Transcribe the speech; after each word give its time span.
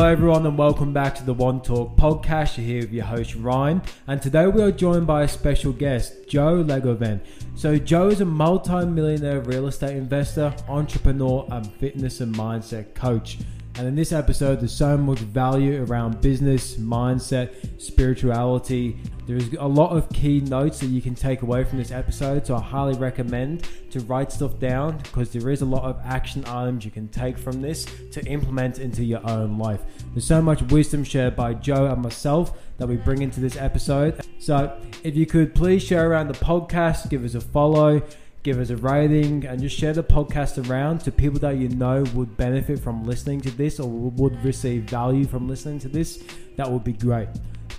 Hello, 0.00 0.10
everyone, 0.10 0.46
and 0.46 0.56
welcome 0.56 0.94
back 0.94 1.14
to 1.16 1.24
the 1.24 1.34
One 1.34 1.60
Talk 1.60 1.94
podcast. 1.94 2.56
You're 2.56 2.66
here 2.66 2.80
with 2.80 2.92
your 2.94 3.04
host, 3.04 3.34
Ryan, 3.34 3.82
and 4.06 4.22
today 4.22 4.46
we 4.46 4.62
are 4.62 4.72
joined 4.72 5.06
by 5.06 5.24
a 5.24 5.28
special 5.28 5.74
guest, 5.74 6.26
Joe 6.26 6.64
Legovan. 6.64 7.20
So, 7.54 7.76
Joe 7.76 8.08
is 8.08 8.22
a 8.22 8.24
multi 8.24 8.86
millionaire 8.86 9.42
real 9.42 9.66
estate 9.66 9.98
investor, 9.98 10.54
entrepreneur, 10.68 11.46
and 11.50 11.70
fitness 11.74 12.22
and 12.22 12.34
mindset 12.34 12.94
coach. 12.94 13.36
And 13.76 13.86
in 13.86 13.94
this 13.94 14.12
episode, 14.12 14.60
there's 14.60 14.72
so 14.72 14.96
much 14.96 15.20
value 15.20 15.84
around 15.84 16.20
business, 16.20 16.76
mindset, 16.76 17.80
spirituality. 17.80 18.98
There's 19.26 19.52
a 19.54 19.66
lot 19.66 19.96
of 19.96 20.08
key 20.10 20.40
notes 20.40 20.80
that 20.80 20.88
you 20.88 21.00
can 21.00 21.14
take 21.14 21.42
away 21.42 21.64
from 21.64 21.78
this 21.78 21.90
episode. 21.90 22.46
So 22.46 22.56
I 22.56 22.60
highly 22.60 22.98
recommend 22.98 23.66
to 23.90 24.00
write 24.00 24.32
stuff 24.32 24.58
down 24.58 24.98
because 24.98 25.30
there 25.30 25.50
is 25.50 25.62
a 25.62 25.64
lot 25.66 25.84
of 25.84 26.00
action 26.04 26.44
items 26.46 26.84
you 26.84 26.90
can 26.90 27.08
take 27.08 27.38
from 27.38 27.62
this 27.62 27.86
to 28.12 28.24
implement 28.26 28.80
into 28.80 29.04
your 29.04 29.26
own 29.28 29.56
life. 29.56 29.80
There's 30.12 30.26
so 30.26 30.42
much 30.42 30.62
wisdom 30.62 31.04
shared 31.04 31.36
by 31.36 31.54
Joe 31.54 31.86
and 31.86 32.02
myself 32.02 32.58
that 32.78 32.88
we 32.88 32.96
bring 32.96 33.22
into 33.22 33.40
this 33.40 33.56
episode. 33.56 34.20
So 34.40 34.76
if 35.04 35.14
you 35.16 35.26
could 35.26 35.54
please 35.54 35.82
share 35.82 36.10
around 36.10 36.28
the 36.28 36.34
podcast, 36.34 37.08
give 37.08 37.24
us 37.24 37.34
a 37.34 37.40
follow 37.40 38.02
give 38.42 38.58
us 38.58 38.70
a 38.70 38.76
rating, 38.76 39.44
and 39.44 39.60
just 39.60 39.76
share 39.76 39.92
the 39.92 40.02
podcast 40.02 40.68
around 40.68 41.00
to 41.00 41.12
people 41.12 41.38
that 41.40 41.56
you 41.56 41.68
know 41.68 42.04
would 42.14 42.36
benefit 42.36 42.78
from 42.78 43.04
listening 43.04 43.40
to 43.42 43.50
this 43.50 43.78
or 43.78 43.88
would 43.88 44.42
receive 44.44 44.84
value 44.84 45.26
from 45.26 45.48
listening 45.48 45.78
to 45.80 45.88
this. 45.88 46.22
That 46.56 46.70
would 46.70 46.84
be 46.84 46.92
great. 46.92 47.28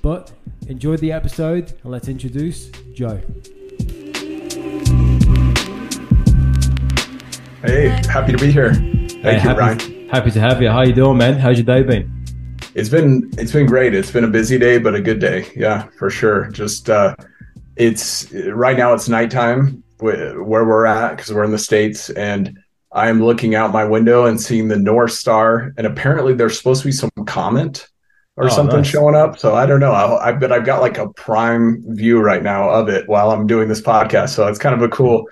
But 0.02 0.32
enjoy 0.68 0.98
the 0.98 1.12
episode 1.12 1.74
and 1.84 1.92
let's 1.92 2.08
introduce 2.08 2.70
Joe. 2.94 3.22
Hey, 7.64 7.90
happy 8.10 8.32
to 8.32 8.38
be 8.40 8.52
here. 8.52 8.74
Thank 8.74 9.22
hey, 9.22 9.34
you, 9.34 9.40
happy, 9.40 9.60
Ryan. 9.60 10.10
Happy 10.10 10.32
to 10.32 10.40
have 10.40 10.62
you. 10.62 10.70
How 10.70 10.84
you 10.84 10.94
doing, 10.94 11.18
man? 11.18 11.38
How's 11.38 11.58
your 11.58 11.66
day 11.66 11.84
been? 11.84 12.26
It's 12.74 12.90
been 12.90 13.30
it's 13.38 13.52
been 13.52 13.66
great. 13.66 13.94
It's 13.94 14.12
been 14.12 14.24
a 14.24 14.30
busy 14.30 14.58
day, 14.58 14.78
but 14.78 14.96
a 14.96 15.02
good 15.02 15.20
day. 15.20 15.52
Yeah, 15.56 15.88
for 15.98 16.10
sure. 16.10 16.50
Just 16.52 16.90
uh 16.90 17.16
it's 17.76 18.32
right 18.34 18.78
now 18.78 18.94
it's 18.94 19.10
nighttime 19.10 19.84
where 20.02 20.66
we're 20.66 20.86
at 20.86 21.16
because 21.16 21.32
we're 21.34 21.44
in 21.44 21.52
the 21.52 21.58
states 21.58 22.10
and 22.12 22.58
i'm 22.92 23.24
looking 23.24 23.56
out 23.56 23.72
my 23.72 23.86
window 23.86 24.26
and 24.26 24.42
seeing 24.42 24.68
the 24.68 24.78
north 24.78 25.12
star 25.12 25.74
and 25.78 25.88
apparently 25.88 26.34
there's 26.34 26.58
supposed 26.58 26.82
to 26.82 26.88
be 26.88 26.92
some 26.92 27.10
comet 27.26 27.88
or 28.38 28.46
oh, 28.46 28.50
something 28.50 28.78
nice. 28.78 28.88
showing 28.88 29.16
up 29.16 29.38
so 29.38 29.56
i 29.56 29.66
don't 29.66 29.80
know 29.80 29.92
I, 29.92 30.30
I 30.30 30.32
bet 30.34 30.52
i've 30.52 30.66
got 30.66 30.82
like 30.82 30.98
a 30.98 31.10
prime 31.14 31.84
view 31.96 32.20
right 32.20 32.42
now 32.42 32.70
of 32.70 32.90
it 32.90 33.08
while 33.08 33.32
i'm 33.32 33.48
doing 33.48 33.68
this 33.68 33.82
podcast 33.82 34.30
so 34.30 34.48
it's 34.48 34.60
kind 34.60 34.76
of 34.76 34.82
a 34.82 34.90
cool 34.90 35.28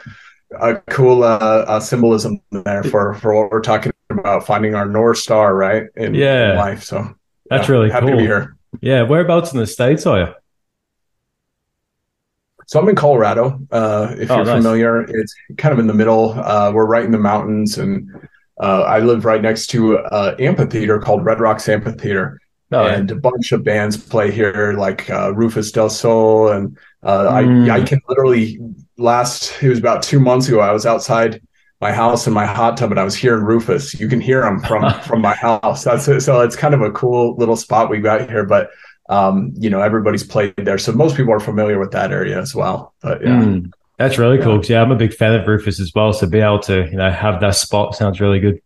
a 0.59 0.75
cool 0.89 1.23
uh, 1.23 1.37
uh, 1.67 1.79
symbolism 1.79 2.39
there 2.51 2.83
for 2.83 3.13
for 3.15 3.35
what 3.35 3.51
we're 3.51 3.61
talking 3.61 3.91
about 4.09 4.45
finding 4.45 4.75
our 4.75 4.87
north 4.87 5.17
star 5.17 5.55
right 5.55 5.83
in, 5.95 6.15
yeah. 6.15 6.51
in 6.51 6.57
life 6.57 6.83
so 6.83 7.13
that's 7.49 7.67
yeah, 7.67 7.73
really 7.73 7.89
happy 7.89 8.07
cool 8.07 8.15
to 8.15 8.21
be 8.21 8.23
here 8.23 8.57
yeah 8.81 9.03
whereabouts 9.03 9.53
in 9.53 9.59
the 9.59 9.67
states 9.67 10.05
are 10.05 10.19
you 10.19 10.33
so 12.69 12.79
I'm 12.79 12.87
in 12.87 12.95
Colorado. 12.95 13.59
Uh, 13.71 14.13
if 14.15 14.29
oh, 14.29 14.35
you're 14.35 14.45
nice. 14.45 14.57
familiar, 14.57 15.01
it's 15.01 15.33
kind 15.57 15.73
of 15.73 15.79
in 15.79 15.87
the 15.87 15.93
middle. 15.95 16.33
Uh, 16.33 16.71
we're 16.71 16.85
right 16.85 17.03
in 17.03 17.09
the 17.09 17.17
mountains, 17.17 17.79
and 17.79 18.07
uh, 18.61 18.83
I 18.83 18.99
live 18.99 19.25
right 19.25 19.41
next 19.41 19.67
to 19.71 19.97
an 19.97 20.39
amphitheater 20.39 20.99
called 20.99 21.25
Red 21.25 21.39
Rocks 21.39 21.67
Amphitheater. 21.67 22.39
Oh, 22.71 22.85
and 22.85 23.09
a 23.09 23.15
bunch 23.15 23.53
of 23.53 23.63
bands 23.63 23.97
play 23.97 24.29
here, 24.29 24.73
like 24.73 25.09
uh, 25.09 25.33
Rufus 25.33 25.71
Du 25.71 25.89
Sol, 25.89 26.49
and 26.49 26.77
mm. 27.03 27.71
I, 27.71 27.79
I 27.79 27.83
can 27.83 28.01
literally 28.07 28.59
last. 28.99 29.63
It 29.63 29.69
was 29.69 29.79
about 29.79 30.03
two 30.03 30.19
months 30.19 30.47
ago. 30.47 30.59
I 30.59 30.71
was 30.71 30.85
outside 30.85 31.41
my 31.81 31.91
house 31.91 32.27
in 32.27 32.33
my 32.33 32.45
hot 32.45 32.77
tub, 32.77 32.91
and 32.91 32.99
I 32.99 33.03
was 33.03 33.15
hearing 33.15 33.45
Rufus. 33.45 33.99
You 33.99 34.07
can 34.07 34.21
hear 34.21 34.45
him 34.45 34.59
from 34.59 34.93
from 35.07 35.21
my 35.21 35.33
house. 35.33 35.83
That's 35.83 36.07
it. 36.07 36.21
So 36.21 36.41
it's 36.41 36.55
kind 36.55 36.75
of 36.75 36.81
a 36.81 36.91
cool 36.91 37.35
little 37.37 37.55
spot 37.55 37.89
we 37.89 37.97
got 37.97 38.29
here, 38.29 38.45
but 38.45 38.69
um, 39.09 39.52
you 39.58 39.70
know, 39.70 39.81
everybody's 39.81 40.23
played 40.23 40.53
there. 40.55 40.77
So 40.77 40.92
most 40.92 41.17
people 41.17 41.33
are 41.33 41.39
familiar 41.39 41.80
with 41.80 41.92
that 41.92 42.11
area 42.11 42.39
as 42.39 42.55
well. 42.55 42.93
But 43.02 43.21
yeah. 43.21 43.42
Mm, 43.42 43.71
that's 43.97 44.17
really 44.17 44.37
yeah. 44.37 44.43
cool. 44.43 44.64
Yeah, 44.64 44.81
I'm 44.81 44.92
a 44.92 44.95
big 44.95 45.14
fan 45.14 45.33
of 45.36 45.45
Rufus 45.45 45.80
as 45.80 45.92
well. 45.93 46.14
So 46.14 46.27
be 46.27 46.39
able 46.39 46.59
to, 46.59 46.86
you 46.86 46.95
know, 46.95 47.11
have 47.11 47.42
that 47.42 47.55
spot 47.55 47.95
sounds 47.95 48.21
really 48.21 48.39
good. 48.39 48.61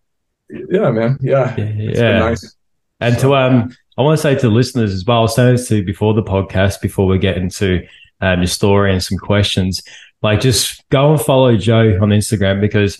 Yeah, 0.49 0.91
man. 0.91 1.17
Yeah. 1.21 1.55
Yeah. 1.57 1.73
yeah. 1.75 2.19
Nice. 2.19 2.55
And 2.99 3.15
so, 3.15 3.29
to 3.29 3.35
um 3.35 3.75
I 3.97 4.01
want 4.01 4.17
to 4.17 4.21
say 4.21 4.35
to 4.35 4.49
listeners 4.49 4.93
as 4.93 5.05
well, 5.05 5.19
I 5.19 5.21
was 5.21 5.35
saying 5.35 5.55
this 5.55 5.67
to 5.69 5.83
before 5.83 6.13
the 6.13 6.23
podcast, 6.23 6.81
before 6.81 7.07
we 7.07 7.17
get 7.19 7.37
into 7.37 7.85
um, 8.21 8.39
your 8.39 8.47
story 8.47 8.91
and 8.91 9.03
some 9.03 9.17
questions, 9.17 9.81
like 10.21 10.41
just 10.41 10.87
go 10.89 11.11
and 11.11 11.21
follow 11.21 11.55
Joe 11.57 11.99
on 12.01 12.09
Instagram 12.09 12.59
because 12.59 12.99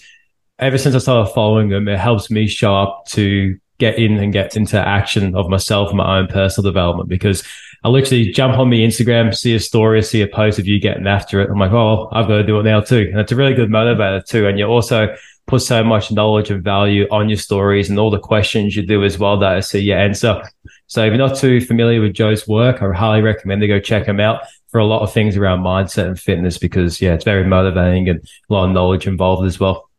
ever 0.60 0.78
since 0.78 0.94
I 0.94 1.00
started 1.00 1.34
following 1.34 1.72
him, 1.72 1.88
it 1.88 2.00
helps 2.00 2.30
me 2.30 2.48
show 2.48 2.76
up 2.76 3.06
to 3.08 3.58
get 3.84 4.00
in 4.00 4.18
and 4.18 4.32
get 4.32 4.56
into 4.56 4.80
action 4.80 5.36
of 5.36 5.50
myself 5.50 5.90
and 5.90 5.98
my 5.98 6.20
own 6.20 6.28
personal 6.28 6.72
development 6.72 7.10
because 7.10 7.44
I 7.84 7.90
literally 7.90 8.32
jump 8.32 8.58
on 8.58 8.70
my 8.70 8.78
Instagram, 8.78 9.36
see 9.36 9.56
a 9.56 9.60
story, 9.60 10.02
see 10.02 10.22
a 10.22 10.28
post 10.28 10.58
of 10.58 10.66
you 10.66 10.80
getting 10.80 11.06
after 11.06 11.42
it. 11.42 11.50
I'm 11.50 11.60
like, 11.60 11.74
oh, 11.74 12.08
I've 12.14 12.30
got 12.30 12.38
to 12.38 12.44
do 12.44 12.58
it 12.60 12.64
now 12.64 12.80
too. 12.80 13.10
And 13.12 13.20
it's 13.20 13.34
a 13.34 13.36
really 13.36 13.54
good 13.54 13.70
motivator 13.70 14.26
too. 14.26 14.48
And 14.48 14.58
you 14.58 14.66
also 14.66 15.14
put 15.48 15.62
so 15.62 15.84
much 15.84 16.10
knowledge 16.10 16.50
and 16.50 16.64
value 16.64 17.06
on 17.12 17.28
your 17.28 17.38
stories 17.38 17.90
and 17.90 18.00
all 18.00 18.10
the 18.10 18.20
questions 18.20 18.74
you 18.74 18.86
do 18.86 19.04
as 19.04 19.20
well 19.20 19.38
that 19.40 19.58
I 19.58 19.60
see 19.60 19.82
you 19.82 19.94
answer. 19.94 20.42
So 20.88 21.04
if 21.04 21.10
you're 21.10 21.18
not 21.18 21.36
too 21.38 21.60
familiar 21.60 22.00
with 22.00 22.14
Joe's 22.14 22.48
work, 22.48 22.82
I 22.82 22.90
highly 22.94 23.22
recommend 23.22 23.60
to 23.62 23.68
go 23.68 23.82
check 23.82 24.06
him 24.06 24.22
out 24.22 24.44
for 24.70 24.80
a 24.80 24.86
lot 24.86 25.02
of 25.02 25.12
things 25.12 25.36
around 25.36 25.60
mindset 25.60 26.08
and 26.08 26.18
fitness 26.18 26.58
because 26.58 27.02
yeah, 27.02 27.14
it's 27.14 27.26
very 27.26 27.46
motivating 27.46 28.08
and 28.08 28.20
a 28.50 28.54
lot 28.54 28.66
of 28.66 28.72
knowledge 28.72 29.08
involved 29.08 29.46
as 29.46 29.60
well. 29.60 29.90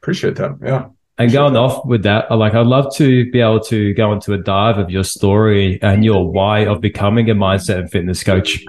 Appreciate 0.00 0.36
that. 0.36 0.52
Yeah. 0.62 0.86
And 1.16 1.30
going 1.30 1.56
off 1.56 1.86
with 1.86 2.02
that, 2.02 2.30
like 2.30 2.54
I'd 2.54 2.66
love 2.66 2.92
to 2.96 3.30
be 3.30 3.40
able 3.40 3.60
to 3.60 3.94
go 3.94 4.12
into 4.12 4.32
a 4.32 4.38
dive 4.38 4.78
of 4.78 4.90
your 4.90 5.04
story 5.04 5.80
and 5.80 6.04
your 6.04 6.30
why 6.30 6.66
of 6.66 6.80
becoming 6.80 7.30
a 7.30 7.34
mindset 7.34 7.78
and 7.78 7.90
fitness 7.90 8.24
coach. 8.24 8.64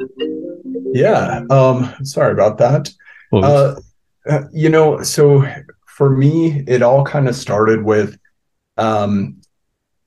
Yeah. 0.94 1.42
Um, 1.50 1.94
sorry 2.04 2.34
about 2.34 2.60
that. 2.60 2.92
Uh, 3.34 3.76
uh, 4.30 4.42
you 4.54 4.70
know, 4.70 5.02
so 5.02 5.44
for 5.88 6.10
me, 6.10 6.64
it 6.68 6.84
all 6.84 7.04
kind 7.04 7.28
of 7.28 7.36
started 7.36 7.84
with 7.84 8.18
um, 8.78 9.42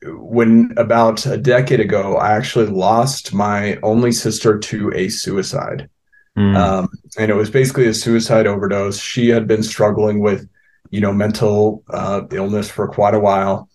when 0.04 0.72
about 0.76 1.26
a 1.26 1.36
decade 1.36 1.80
ago, 1.80 2.16
I 2.16 2.32
actually 2.32 2.66
lost 2.66 3.34
my 3.34 3.78
only 3.82 4.12
sister 4.12 4.58
to 4.58 4.92
a 4.94 5.08
suicide. 5.08 5.88
Mm. 6.36 6.56
Um, 6.56 6.88
and 7.18 7.30
it 7.30 7.34
was 7.34 7.50
basically 7.50 7.86
a 7.86 7.94
suicide 7.94 8.46
overdose. 8.46 9.00
She 9.00 9.28
had 9.28 9.48
been 9.48 9.62
struggling 9.62 10.20
with 10.20 10.48
you 10.90 11.00
know, 11.00 11.12
mental 11.12 11.84
uh, 11.90 12.22
illness 12.32 12.70
for 12.70 12.88
quite 12.88 13.14
a 13.14 13.20
while. 13.20 13.68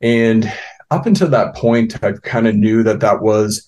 And 0.00 0.52
up 0.90 1.06
until 1.06 1.28
that 1.28 1.54
point, 1.54 2.02
I 2.02 2.12
kind 2.12 2.46
of 2.46 2.54
knew 2.54 2.82
that 2.82 3.00
that 3.00 3.20
was 3.22 3.66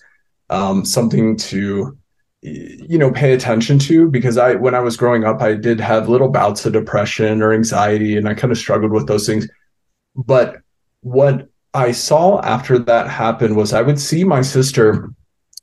um, 0.49 0.85
something 0.85 1.37
to, 1.37 1.97
you 2.41 2.97
know, 2.97 3.11
pay 3.11 3.33
attention 3.33 3.79
to 3.79 4.09
because 4.09 4.37
I, 4.37 4.55
when 4.55 4.75
I 4.75 4.79
was 4.79 4.97
growing 4.97 5.23
up, 5.23 5.41
I 5.41 5.53
did 5.53 5.79
have 5.79 6.09
little 6.09 6.29
bouts 6.29 6.65
of 6.65 6.73
depression 6.73 7.41
or 7.41 7.53
anxiety, 7.53 8.17
and 8.17 8.27
I 8.27 8.33
kind 8.33 8.51
of 8.51 8.57
struggled 8.57 8.91
with 8.91 9.07
those 9.07 9.25
things. 9.25 9.47
But 10.15 10.57
what 11.01 11.49
I 11.73 11.91
saw 11.91 12.41
after 12.41 12.79
that 12.79 13.07
happened 13.07 13.55
was 13.55 13.73
I 13.73 13.81
would 13.81 13.99
see 13.99 14.23
my 14.23 14.41
sister 14.41 15.09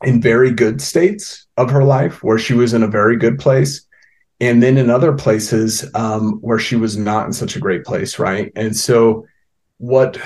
in 0.03 0.23
very 0.23 0.51
good 0.53 0.81
states 0.81 1.47
of 1.57 1.71
her 1.71 1.85
life 1.85 2.23
where 2.23 2.39
she 2.39 2.55
was 2.55 2.73
in 2.73 2.83
a 2.83 2.89
very 2.89 3.17
good 3.17 3.39
place 3.39 3.85
and 4.41 4.63
then 4.63 4.79
in 4.79 4.89
other 4.89 5.13
places 5.13 5.85
um, 5.95 6.35
where 6.41 6.59
she 6.59 6.77
was 6.77 6.97
not 6.97 7.27
in 7.27 7.33
such 7.33 7.57
a 7.57 7.61
great 7.61 7.85
place 7.85 8.19
right? 8.19 8.53
And 8.57 8.77
so 8.77 9.27
what 9.79 10.19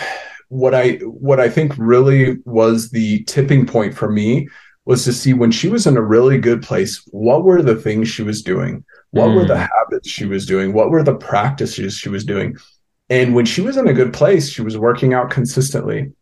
what 0.49 0.75
i 0.75 0.93
what 0.97 1.41
i 1.41 1.49
think 1.49 1.73
really 1.78 2.37
was 2.45 2.91
the 2.91 3.23
tipping 3.25 3.67
point 3.67 3.95
for 3.95 4.11
me 4.11 4.49
was 4.84 5.05
to 5.05 5.12
see 5.12 5.33
when 5.33 5.50
she 5.50 5.69
was 5.69 5.87
in 5.87 5.97
a 5.97 6.03
really 6.03 6.39
good 6.39 6.62
place 6.62 7.06
what 7.11 7.45
were 7.45 7.62
the 7.62 7.77
things 7.77 8.09
she 8.09 8.23
was 8.23 8.43
doing? 8.43 8.84
What 9.11 9.28
mm. 9.28 9.37
were 9.37 9.45
the 9.45 9.55
mm. 9.55 9.69
habits 9.78 10.09
she 10.09 10.27
was 10.27 10.44
doing? 10.44 10.73
What 10.73 10.91
were 10.91 11.05
the 11.05 11.14
practices 11.14 11.97
she 11.97 12.09
was 12.09 12.25
doing? 12.25 12.56
And 13.09 13.35
when 13.35 13.44
she 13.44 13.61
was 13.61 13.76
in 13.76 13.87
a 13.87 13.93
good 13.93 14.12
place 14.12 14.50
she 14.50 14.62
was 14.62 14.76
working 14.76 15.14
out 15.14 15.31
consistently. 15.31 16.12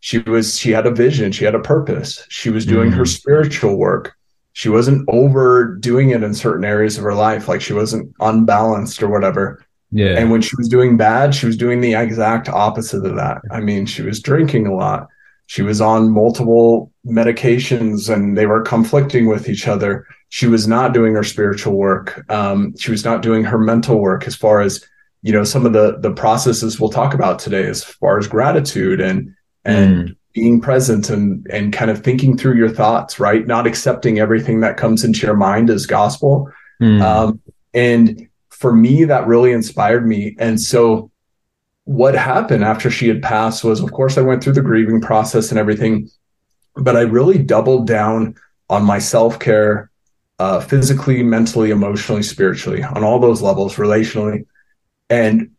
She 0.00 0.18
was 0.18 0.58
she 0.58 0.70
had 0.70 0.86
a 0.86 0.90
vision. 0.90 1.30
She 1.30 1.44
had 1.44 1.54
a 1.54 1.60
purpose. 1.60 2.26
She 2.30 2.50
was 2.50 2.64
doing 2.64 2.90
mm. 2.90 2.94
her 2.94 3.04
spiritual 3.04 3.76
work 3.76 4.16
she 4.52 4.68
wasn't 4.68 5.08
overdoing 5.08 6.10
it 6.10 6.22
in 6.22 6.34
certain 6.34 6.64
areas 6.64 6.98
of 6.98 7.04
her 7.04 7.14
life 7.14 7.48
like 7.48 7.60
she 7.60 7.72
wasn't 7.72 8.12
unbalanced 8.20 9.02
or 9.02 9.08
whatever. 9.08 9.64
Yeah. 9.92 10.18
And 10.18 10.30
when 10.30 10.42
she 10.42 10.56
was 10.56 10.68
doing 10.68 10.96
bad 10.96 11.34
she 11.34 11.46
was 11.46 11.56
doing 11.56 11.80
the 11.80 11.94
exact 11.94 12.48
opposite 12.48 13.04
of 13.04 13.16
that. 13.16 13.42
I 13.50 13.60
mean 13.60 13.86
she 13.86 14.02
was 14.02 14.20
drinking 14.20 14.66
a 14.66 14.74
lot. 14.74 15.08
She 15.46 15.62
was 15.62 15.80
on 15.80 16.12
multiple 16.12 16.92
medications 17.06 18.12
and 18.12 18.38
they 18.38 18.46
were 18.46 18.62
conflicting 18.62 19.26
with 19.26 19.48
each 19.48 19.66
other. 19.66 20.06
She 20.28 20.46
was 20.46 20.68
not 20.68 20.94
doing 20.94 21.14
her 21.14 21.24
spiritual 21.24 21.76
work. 21.76 22.24
Um, 22.30 22.76
she 22.76 22.92
was 22.92 23.04
not 23.04 23.22
doing 23.22 23.42
her 23.42 23.58
mental 23.58 23.98
work 23.98 24.28
as 24.28 24.36
far 24.36 24.60
as 24.60 24.84
you 25.22 25.32
know 25.32 25.44
some 25.44 25.66
of 25.66 25.72
the 25.72 25.98
the 25.98 26.12
processes 26.12 26.80
we'll 26.80 26.90
talk 26.90 27.14
about 27.14 27.38
today 27.38 27.66
as 27.66 27.84
far 27.84 28.18
as 28.18 28.26
gratitude 28.26 29.00
and 29.00 29.34
and 29.64 30.08
mm 30.08 30.16
being 30.32 30.60
present 30.60 31.10
and 31.10 31.46
and 31.50 31.72
kind 31.72 31.90
of 31.90 32.02
thinking 32.02 32.36
through 32.36 32.54
your 32.56 32.68
thoughts 32.68 33.18
right 33.18 33.46
not 33.46 33.66
accepting 33.66 34.18
everything 34.18 34.60
that 34.60 34.76
comes 34.76 35.04
into 35.04 35.26
your 35.26 35.36
mind 35.36 35.70
as 35.70 35.86
gospel 35.86 36.50
mm. 36.80 37.00
um, 37.02 37.40
and 37.74 38.28
for 38.48 38.72
me 38.72 39.04
that 39.04 39.26
really 39.26 39.50
inspired 39.52 40.06
me 40.06 40.36
and 40.38 40.60
so 40.60 41.10
what 41.90 42.14
happened 42.14 42.62
after 42.62 42.88
she 42.88 43.08
had 43.08 43.20
passed 43.20 43.64
was, 43.64 43.80
of 43.80 43.90
course, 43.90 44.16
I 44.16 44.20
went 44.20 44.44
through 44.44 44.52
the 44.52 44.62
grieving 44.62 45.00
process 45.00 45.50
and 45.50 45.58
everything, 45.58 46.08
but 46.76 46.96
I 46.96 47.00
really 47.00 47.36
doubled 47.36 47.88
down 47.88 48.36
on 48.68 48.84
my 48.84 49.00
self 49.00 49.40
care, 49.40 49.90
uh, 50.38 50.60
physically, 50.60 51.24
mentally, 51.24 51.72
emotionally, 51.72 52.22
spiritually, 52.22 52.84
on 52.84 53.02
all 53.02 53.18
those 53.18 53.42
levels, 53.42 53.74
relationally. 53.74 54.46
And 55.08 55.50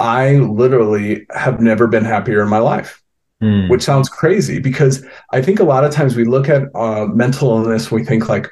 I 0.00 0.36
literally 0.36 1.26
have 1.34 1.60
never 1.60 1.86
been 1.86 2.06
happier 2.06 2.42
in 2.42 2.48
my 2.48 2.60
life, 2.60 3.02
mm. 3.44 3.68
which 3.68 3.82
sounds 3.82 4.08
crazy 4.08 4.58
because 4.58 5.04
I 5.30 5.42
think 5.42 5.60
a 5.60 5.64
lot 5.64 5.84
of 5.84 5.92
times 5.92 6.16
we 6.16 6.24
look 6.24 6.48
at 6.48 6.62
uh, 6.74 7.06
mental 7.06 7.50
illness, 7.50 7.90
we 7.90 8.04
think 8.04 8.28
like, 8.28 8.48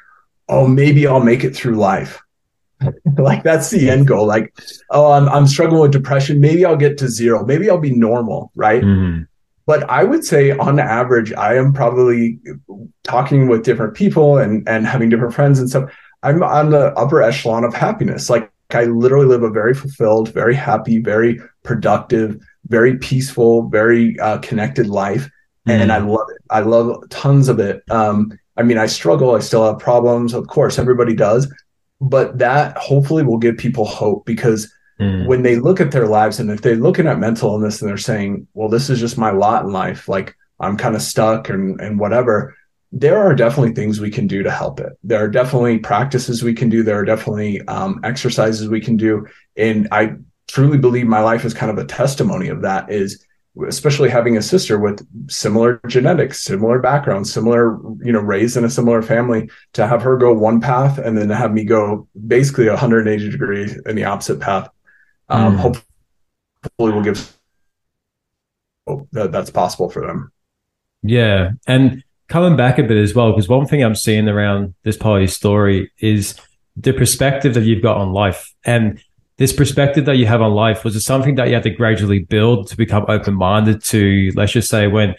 oh, 0.49 0.67
maybe 0.67 1.07
I'll 1.07 1.19
make 1.19 1.43
it 1.43 1.55
through 1.55 1.75
life. 1.75 2.21
like 3.17 3.43
that's 3.43 3.69
the 3.69 3.89
end 3.89 4.07
goal. 4.07 4.25
Like, 4.25 4.53
oh, 4.89 5.11
I'm 5.11 5.27
I'm 5.29 5.47
struggling 5.47 5.81
with 5.81 5.91
depression. 5.91 6.39
Maybe 6.39 6.65
I'll 6.65 6.75
get 6.75 6.97
to 6.99 7.07
zero. 7.07 7.45
Maybe 7.45 7.69
I'll 7.69 7.79
be 7.79 7.95
normal, 7.95 8.51
right? 8.55 8.83
Mm-hmm. 8.83 9.23
But 9.65 9.89
I 9.89 10.03
would 10.03 10.25
say 10.25 10.51
on 10.51 10.79
average, 10.79 11.31
I 11.33 11.55
am 11.55 11.71
probably 11.71 12.39
talking 13.03 13.47
with 13.47 13.63
different 13.63 13.95
people 13.95 14.37
and 14.37 14.67
and 14.67 14.85
having 14.85 15.09
different 15.09 15.33
friends 15.33 15.59
and 15.59 15.69
stuff. 15.69 15.89
I'm 16.23 16.43
on 16.43 16.71
the 16.71 16.93
upper 16.93 17.21
echelon 17.21 17.63
of 17.63 17.73
happiness. 17.73 18.29
Like 18.29 18.51
I 18.71 18.85
literally 18.85 19.27
live 19.27 19.43
a 19.43 19.49
very 19.49 19.73
fulfilled, 19.73 20.33
very 20.33 20.55
happy, 20.55 20.99
very 20.99 21.39
productive, 21.63 22.41
very 22.67 22.97
peaceful, 22.97 23.69
very 23.69 24.19
uh, 24.19 24.37
connected 24.39 24.87
life, 24.87 25.29
mm-hmm. 25.67 25.71
and 25.71 25.91
I 25.91 25.97
love 25.97 26.27
it. 26.29 26.41
I 26.49 26.61
love 26.61 27.09
tons 27.09 27.49
of 27.49 27.59
it. 27.59 27.83
Um, 27.89 28.37
I 28.55 28.63
mean, 28.63 28.77
I 28.77 28.85
struggle. 28.85 29.35
I 29.35 29.39
still 29.39 29.65
have 29.65 29.79
problems. 29.79 30.33
Of 30.33 30.47
course, 30.47 30.77
everybody 30.77 31.15
does 31.15 31.47
but 32.03 32.37
that 32.37 32.77
hopefully 32.77 33.23
will 33.23 33.37
give 33.37 33.57
people 33.57 33.85
hope 33.85 34.25
because 34.25 34.71
mm. 34.99 35.25
when 35.25 35.41
they 35.41 35.55
look 35.55 35.79
at 35.79 35.91
their 35.91 36.07
lives 36.07 36.39
and 36.39 36.51
if 36.51 36.61
they're 36.61 36.75
looking 36.75 37.07
at 37.07 37.17
mental 37.17 37.51
illness 37.51 37.81
and 37.81 37.89
they're 37.89 37.97
saying 37.97 38.45
well 38.53 38.67
this 38.67 38.89
is 38.89 38.99
just 38.99 39.17
my 39.17 39.31
lot 39.31 39.63
in 39.63 39.71
life 39.71 40.09
like 40.09 40.35
i'm 40.59 40.77
kind 40.77 40.95
of 40.95 41.01
stuck 41.01 41.49
and 41.49 41.79
and 41.79 41.99
whatever 41.99 42.55
there 42.91 43.17
are 43.17 43.33
definitely 43.33 43.73
things 43.73 43.99
we 43.99 44.11
can 44.11 44.27
do 44.27 44.43
to 44.43 44.51
help 44.51 44.79
it 44.81 44.93
there 45.03 45.23
are 45.23 45.29
definitely 45.29 45.79
practices 45.79 46.43
we 46.43 46.53
can 46.53 46.67
do 46.69 46.83
there 46.83 46.99
are 46.99 47.05
definitely 47.05 47.65
um, 47.67 47.99
exercises 48.03 48.67
we 48.67 48.81
can 48.81 48.97
do 48.97 49.25
and 49.55 49.87
i 49.91 50.13
truly 50.47 50.77
believe 50.77 51.07
my 51.07 51.21
life 51.21 51.45
is 51.45 51.53
kind 51.53 51.71
of 51.71 51.77
a 51.77 51.87
testimony 51.87 52.47
of 52.47 52.61
that 52.61 52.91
is 52.91 53.25
especially 53.67 54.09
having 54.09 54.35
a 54.35 54.41
sister 54.41 54.79
with 54.79 55.05
similar 55.29 55.79
genetics, 55.87 56.43
similar 56.43 56.79
background, 56.79 57.27
similar, 57.27 57.77
you 58.03 58.11
know, 58.11 58.19
raised 58.19 58.57
in 58.57 58.65
a 58.65 58.69
similar 58.69 59.01
family, 59.01 59.49
to 59.73 59.85
have 59.85 60.01
her 60.01 60.17
go 60.17 60.33
one 60.33 60.59
path 60.59 60.97
and 60.97 61.17
then 61.17 61.27
to 61.27 61.35
have 61.35 61.53
me 61.53 61.63
go 61.63 62.07
basically 62.27 62.67
180 62.67 63.29
degrees 63.29 63.79
in 63.85 63.95
the 63.95 64.05
opposite 64.05 64.39
path. 64.39 64.69
Um, 65.29 65.55
mm. 65.55 65.59
Hopefully, 65.59 66.93
will 66.93 67.03
give 67.03 67.37
hope 68.87 69.07
that 69.11 69.31
that's 69.31 69.51
possible 69.51 69.89
for 69.89 70.05
them. 70.05 70.31
Yeah, 71.03 71.51
and 71.67 72.03
coming 72.27 72.55
back 72.55 72.79
a 72.79 72.83
bit 72.83 72.97
as 72.97 73.13
well, 73.13 73.31
because 73.31 73.49
one 73.49 73.67
thing 73.67 73.83
I'm 73.83 73.95
seeing 73.95 74.27
around 74.27 74.73
this 74.83 74.97
part 74.97 75.17
of 75.17 75.21
your 75.21 75.27
story 75.27 75.91
is 75.99 76.39
the 76.75 76.93
perspective 76.93 77.53
that 77.53 77.63
you've 77.63 77.83
got 77.83 77.97
on 77.97 78.13
life, 78.13 78.53
and 78.65 79.01
this 79.37 79.51
perspective 79.51 80.05
that 80.05 80.17
you 80.17 80.25
have 80.25 80.41
on 80.41 80.53
life 80.53 80.83
was 80.83 80.95
it 80.95 81.01
something 81.01 81.35
that 81.35 81.47
you 81.47 81.55
had 81.55 81.63
to 81.63 81.69
gradually 81.69 82.19
build 82.19 82.67
to 82.67 82.77
become 82.77 83.05
open-minded 83.07 83.83
to 83.83 84.31
let's 84.35 84.51
just 84.51 84.69
say 84.69 84.87
when 84.87 85.15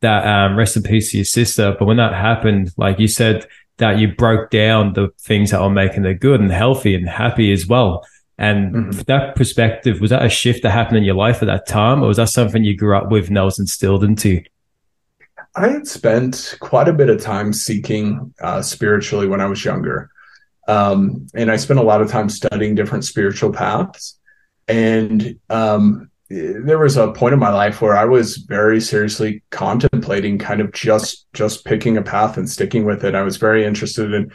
that 0.00 0.26
um, 0.26 0.56
rest 0.56 0.76
in 0.76 0.82
peace 0.82 1.10
to 1.10 1.18
your 1.18 1.24
sister 1.24 1.74
but 1.78 1.86
when 1.86 1.96
that 1.96 2.12
happened 2.14 2.72
like 2.76 2.98
you 2.98 3.08
said 3.08 3.46
that 3.78 3.98
you 3.98 4.08
broke 4.08 4.50
down 4.50 4.92
the 4.92 5.08
things 5.18 5.50
that 5.50 5.60
are 5.60 5.70
making 5.70 6.04
it 6.04 6.20
good 6.20 6.40
and 6.40 6.50
healthy 6.50 6.94
and 6.94 7.08
happy 7.08 7.52
as 7.52 7.66
well. 7.66 8.06
And 8.38 8.74
mm-hmm. 8.74 9.00
that 9.06 9.36
perspective 9.36 10.00
was 10.00 10.10
that 10.10 10.24
a 10.24 10.28
shift 10.28 10.62
that 10.62 10.70
happened 10.70 10.98
in 10.98 11.04
your 11.04 11.14
life 11.14 11.42
at 11.42 11.46
that 11.46 11.66
time 11.66 12.02
or 12.02 12.08
was 12.08 12.16
that 12.16 12.28
something 12.28 12.64
you 12.64 12.76
grew 12.76 12.96
up 12.96 13.10
with 13.10 13.28
and 13.28 13.36
that 13.36 13.42
was 13.42 13.58
instilled 13.58 14.04
into 14.04 14.28
you? 14.30 14.44
I 15.56 15.68
had 15.68 15.86
spent 15.86 16.56
quite 16.60 16.88
a 16.88 16.92
bit 16.92 17.08
of 17.08 17.20
time 17.20 17.52
seeking 17.52 18.34
uh, 18.40 18.60
spiritually 18.60 19.28
when 19.28 19.40
i 19.40 19.46
was 19.46 19.64
younger 19.64 20.10
um, 20.68 21.26
and 21.34 21.50
I 21.50 21.56
spent 21.56 21.80
a 21.80 21.84
lot 21.84 22.00
of 22.00 22.10
time 22.10 22.28
studying 22.28 22.74
different 22.74 23.04
spiritual 23.04 23.52
paths. 23.52 24.18
And 24.66 25.38
um, 25.50 26.10
there 26.30 26.78
was 26.78 26.96
a 26.96 27.12
point 27.12 27.34
in 27.34 27.38
my 27.38 27.52
life 27.52 27.82
where 27.82 27.96
I 27.96 28.04
was 28.06 28.38
very 28.38 28.80
seriously 28.80 29.42
contemplating 29.50 30.38
kind 30.38 30.60
of 30.60 30.72
just 30.72 31.26
just 31.34 31.64
picking 31.64 31.96
a 31.96 32.02
path 32.02 32.36
and 32.36 32.48
sticking 32.48 32.84
with 32.84 33.04
it. 33.04 33.14
I 33.14 33.22
was 33.22 33.36
very 33.36 33.64
interested 33.64 34.12
in 34.12 34.32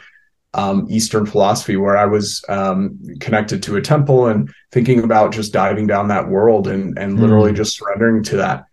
um, 0.54 0.88
Eastern 0.90 1.26
philosophy, 1.26 1.78
where 1.78 1.98
I 1.98 2.06
was 2.06 2.44
um, 2.50 3.00
connected 3.20 3.62
to 3.64 3.76
a 3.76 3.82
temple 3.82 4.28
and 4.28 4.52
thinking 4.72 5.04
about 5.04 5.34
just 5.34 5.54
diving 5.54 5.88
down 5.88 6.08
that 6.10 6.30
world 6.30 6.68
and 6.68 6.98
and 6.98 7.20
literally 7.20 7.52
mm. 7.52 7.58
just 7.58 7.78
surrendering 7.78 8.24
to 8.26 8.38
that. 8.38 8.66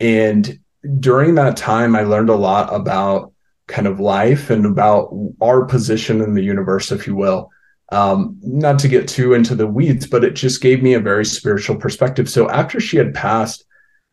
And 0.00 0.58
during 1.00 1.36
that 1.36 1.56
time, 1.56 1.96
I 1.96 2.02
learned 2.02 2.30
a 2.30 2.36
lot 2.36 2.74
about 2.74 3.32
kind 3.68 3.86
of 3.86 4.00
life 4.00 4.50
and 4.50 4.64
about 4.64 5.12
our 5.40 5.64
position 5.64 6.20
in 6.20 6.34
the 6.34 6.42
universe, 6.42 6.92
if 6.92 7.06
you 7.06 7.14
will. 7.16 7.50
Um, 7.92 8.38
not 8.42 8.78
to 8.80 8.88
get 8.88 9.08
too 9.08 9.34
into 9.34 9.54
the 9.54 9.66
weeds, 9.66 10.06
but 10.06 10.24
it 10.24 10.34
just 10.34 10.60
gave 10.60 10.82
me 10.82 10.94
a 10.94 11.00
very 11.00 11.24
spiritual 11.24 11.76
perspective. 11.76 12.28
So 12.28 12.50
after 12.50 12.80
she 12.80 12.96
had 12.96 13.14
passed, 13.14 13.64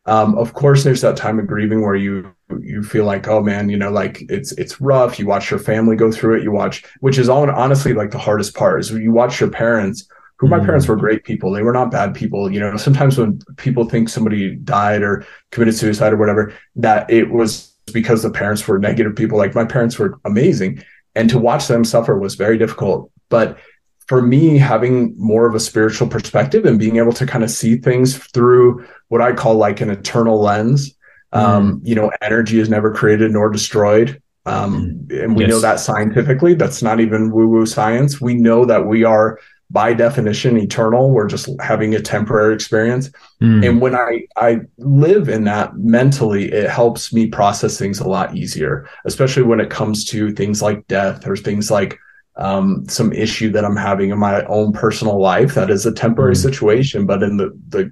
um, 0.06 0.36
of 0.36 0.52
course, 0.54 0.84
there's 0.84 1.00
that 1.00 1.16
time 1.16 1.38
of 1.38 1.46
grieving 1.46 1.82
where 1.82 1.94
you 1.94 2.30
you 2.60 2.82
feel 2.82 3.04
like, 3.04 3.26
oh 3.26 3.42
man, 3.42 3.70
you 3.70 3.76
know, 3.76 3.90
like 3.90 4.22
it's 4.28 4.52
it's 4.52 4.80
rough. 4.80 5.18
You 5.18 5.26
watch 5.26 5.50
your 5.50 5.58
family 5.58 5.96
go 5.96 6.12
through 6.12 6.38
it. 6.38 6.42
You 6.42 6.52
watch, 6.52 6.84
which 7.00 7.18
is 7.18 7.28
all 7.28 7.48
honestly 7.50 7.94
like 7.94 8.10
the 8.10 8.18
hardest 8.18 8.54
part 8.54 8.80
is 8.80 8.90
you 8.90 9.12
watch 9.12 9.40
your 9.40 9.50
parents. 9.50 10.06
Who 10.38 10.48
my 10.48 10.58
mm. 10.58 10.64
parents 10.64 10.88
were 10.88 10.96
great 10.96 11.24
people. 11.24 11.52
They 11.52 11.62
were 11.62 11.72
not 11.72 11.92
bad 11.92 12.12
people. 12.12 12.52
You 12.52 12.58
know, 12.60 12.76
sometimes 12.76 13.16
when 13.16 13.38
people 13.56 13.88
think 13.88 14.08
somebody 14.08 14.56
died 14.56 15.02
or 15.02 15.24
committed 15.52 15.76
suicide 15.76 16.12
or 16.12 16.16
whatever, 16.16 16.52
that 16.76 17.08
it 17.08 17.30
was 17.30 17.73
because 17.92 18.22
the 18.22 18.30
parents 18.30 18.66
were 18.66 18.78
negative 18.78 19.14
people. 19.16 19.38
Like 19.38 19.54
my 19.54 19.64
parents 19.64 19.98
were 19.98 20.18
amazing. 20.24 20.82
And 21.14 21.30
to 21.30 21.38
watch 21.38 21.68
them 21.68 21.84
suffer 21.84 22.18
was 22.18 22.34
very 22.34 22.58
difficult. 22.58 23.10
But 23.28 23.58
for 24.06 24.20
me, 24.20 24.58
having 24.58 25.14
more 25.16 25.46
of 25.46 25.54
a 25.54 25.60
spiritual 25.60 26.08
perspective 26.08 26.64
and 26.64 26.78
being 26.78 26.96
able 26.96 27.12
to 27.14 27.26
kind 27.26 27.44
of 27.44 27.50
see 27.50 27.76
things 27.76 28.16
through 28.18 28.86
what 29.08 29.22
I 29.22 29.32
call 29.32 29.54
like 29.54 29.80
an 29.80 29.90
eternal 29.90 30.40
lens, 30.40 30.94
mm. 31.32 31.38
um, 31.38 31.80
you 31.84 31.94
know, 31.94 32.10
energy 32.20 32.58
is 32.58 32.68
never 32.68 32.92
created 32.92 33.30
nor 33.32 33.50
destroyed. 33.50 34.20
Um, 34.46 35.06
mm. 35.06 35.24
and 35.24 35.36
we 35.36 35.44
yes. 35.44 35.50
know 35.50 35.60
that 35.60 35.80
scientifically, 35.80 36.54
that's 36.54 36.82
not 36.82 37.00
even 37.00 37.30
woo 37.30 37.48
woo 37.48 37.66
science. 37.66 38.20
We 38.20 38.34
know 38.34 38.64
that 38.66 38.86
we 38.86 39.04
are 39.04 39.38
by 39.70 39.94
definition 39.94 40.56
eternal 40.58 41.10
we're 41.10 41.26
just 41.26 41.48
having 41.60 41.94
a 41.94 42.00
temporary 42.00 42.54
experience 42.54 43.10
mm. 43.40 43.66
and 43.66 43.80
when 43.80 43.94
i 43.94 44.20
i 44.36 44.60
live 44.78 45.28
in 45.28 45.44
that 45.44 45.76
mentally 45.76 46.52
it 46.52 46.68
helps 46.68 47.12
me 47.12 47.26
process 47.26 47.78
things 47.78 47.98
a 47.98 48.08
lot 48.08 48.36
easier 48.36 48.88
especially 49.06 49.42
when 49.42 49.60
it 49.60 49.70
comes 49.70 50.04
to 50.04 50.32
things 50.32 50.60
like 50.60 50.86
death 50.86 51.26
or 51.26 51.36
things 51.36 51.70
like 51.70 51.98
um, 52.36 52.84
some 52.88 53.12
issue 53.12 53.50
that 53.50 53.64
i'm 53.64 53.76
having 53.76 54.10
in 54.10 54.18
my 54.18 54.44
own 54.46 54.72
personal 54.72 55.20
life 55.20 55.54
that 55.54 55.70
is 55.70 55.86
a 55.86 55.92
temporary 55.92 56.34
mm. 56.34 56.42
situation 56.42 57.06
but 57.06 57.22
in 57.22 57.36
the 57.36 57.58
the 57.68 57.90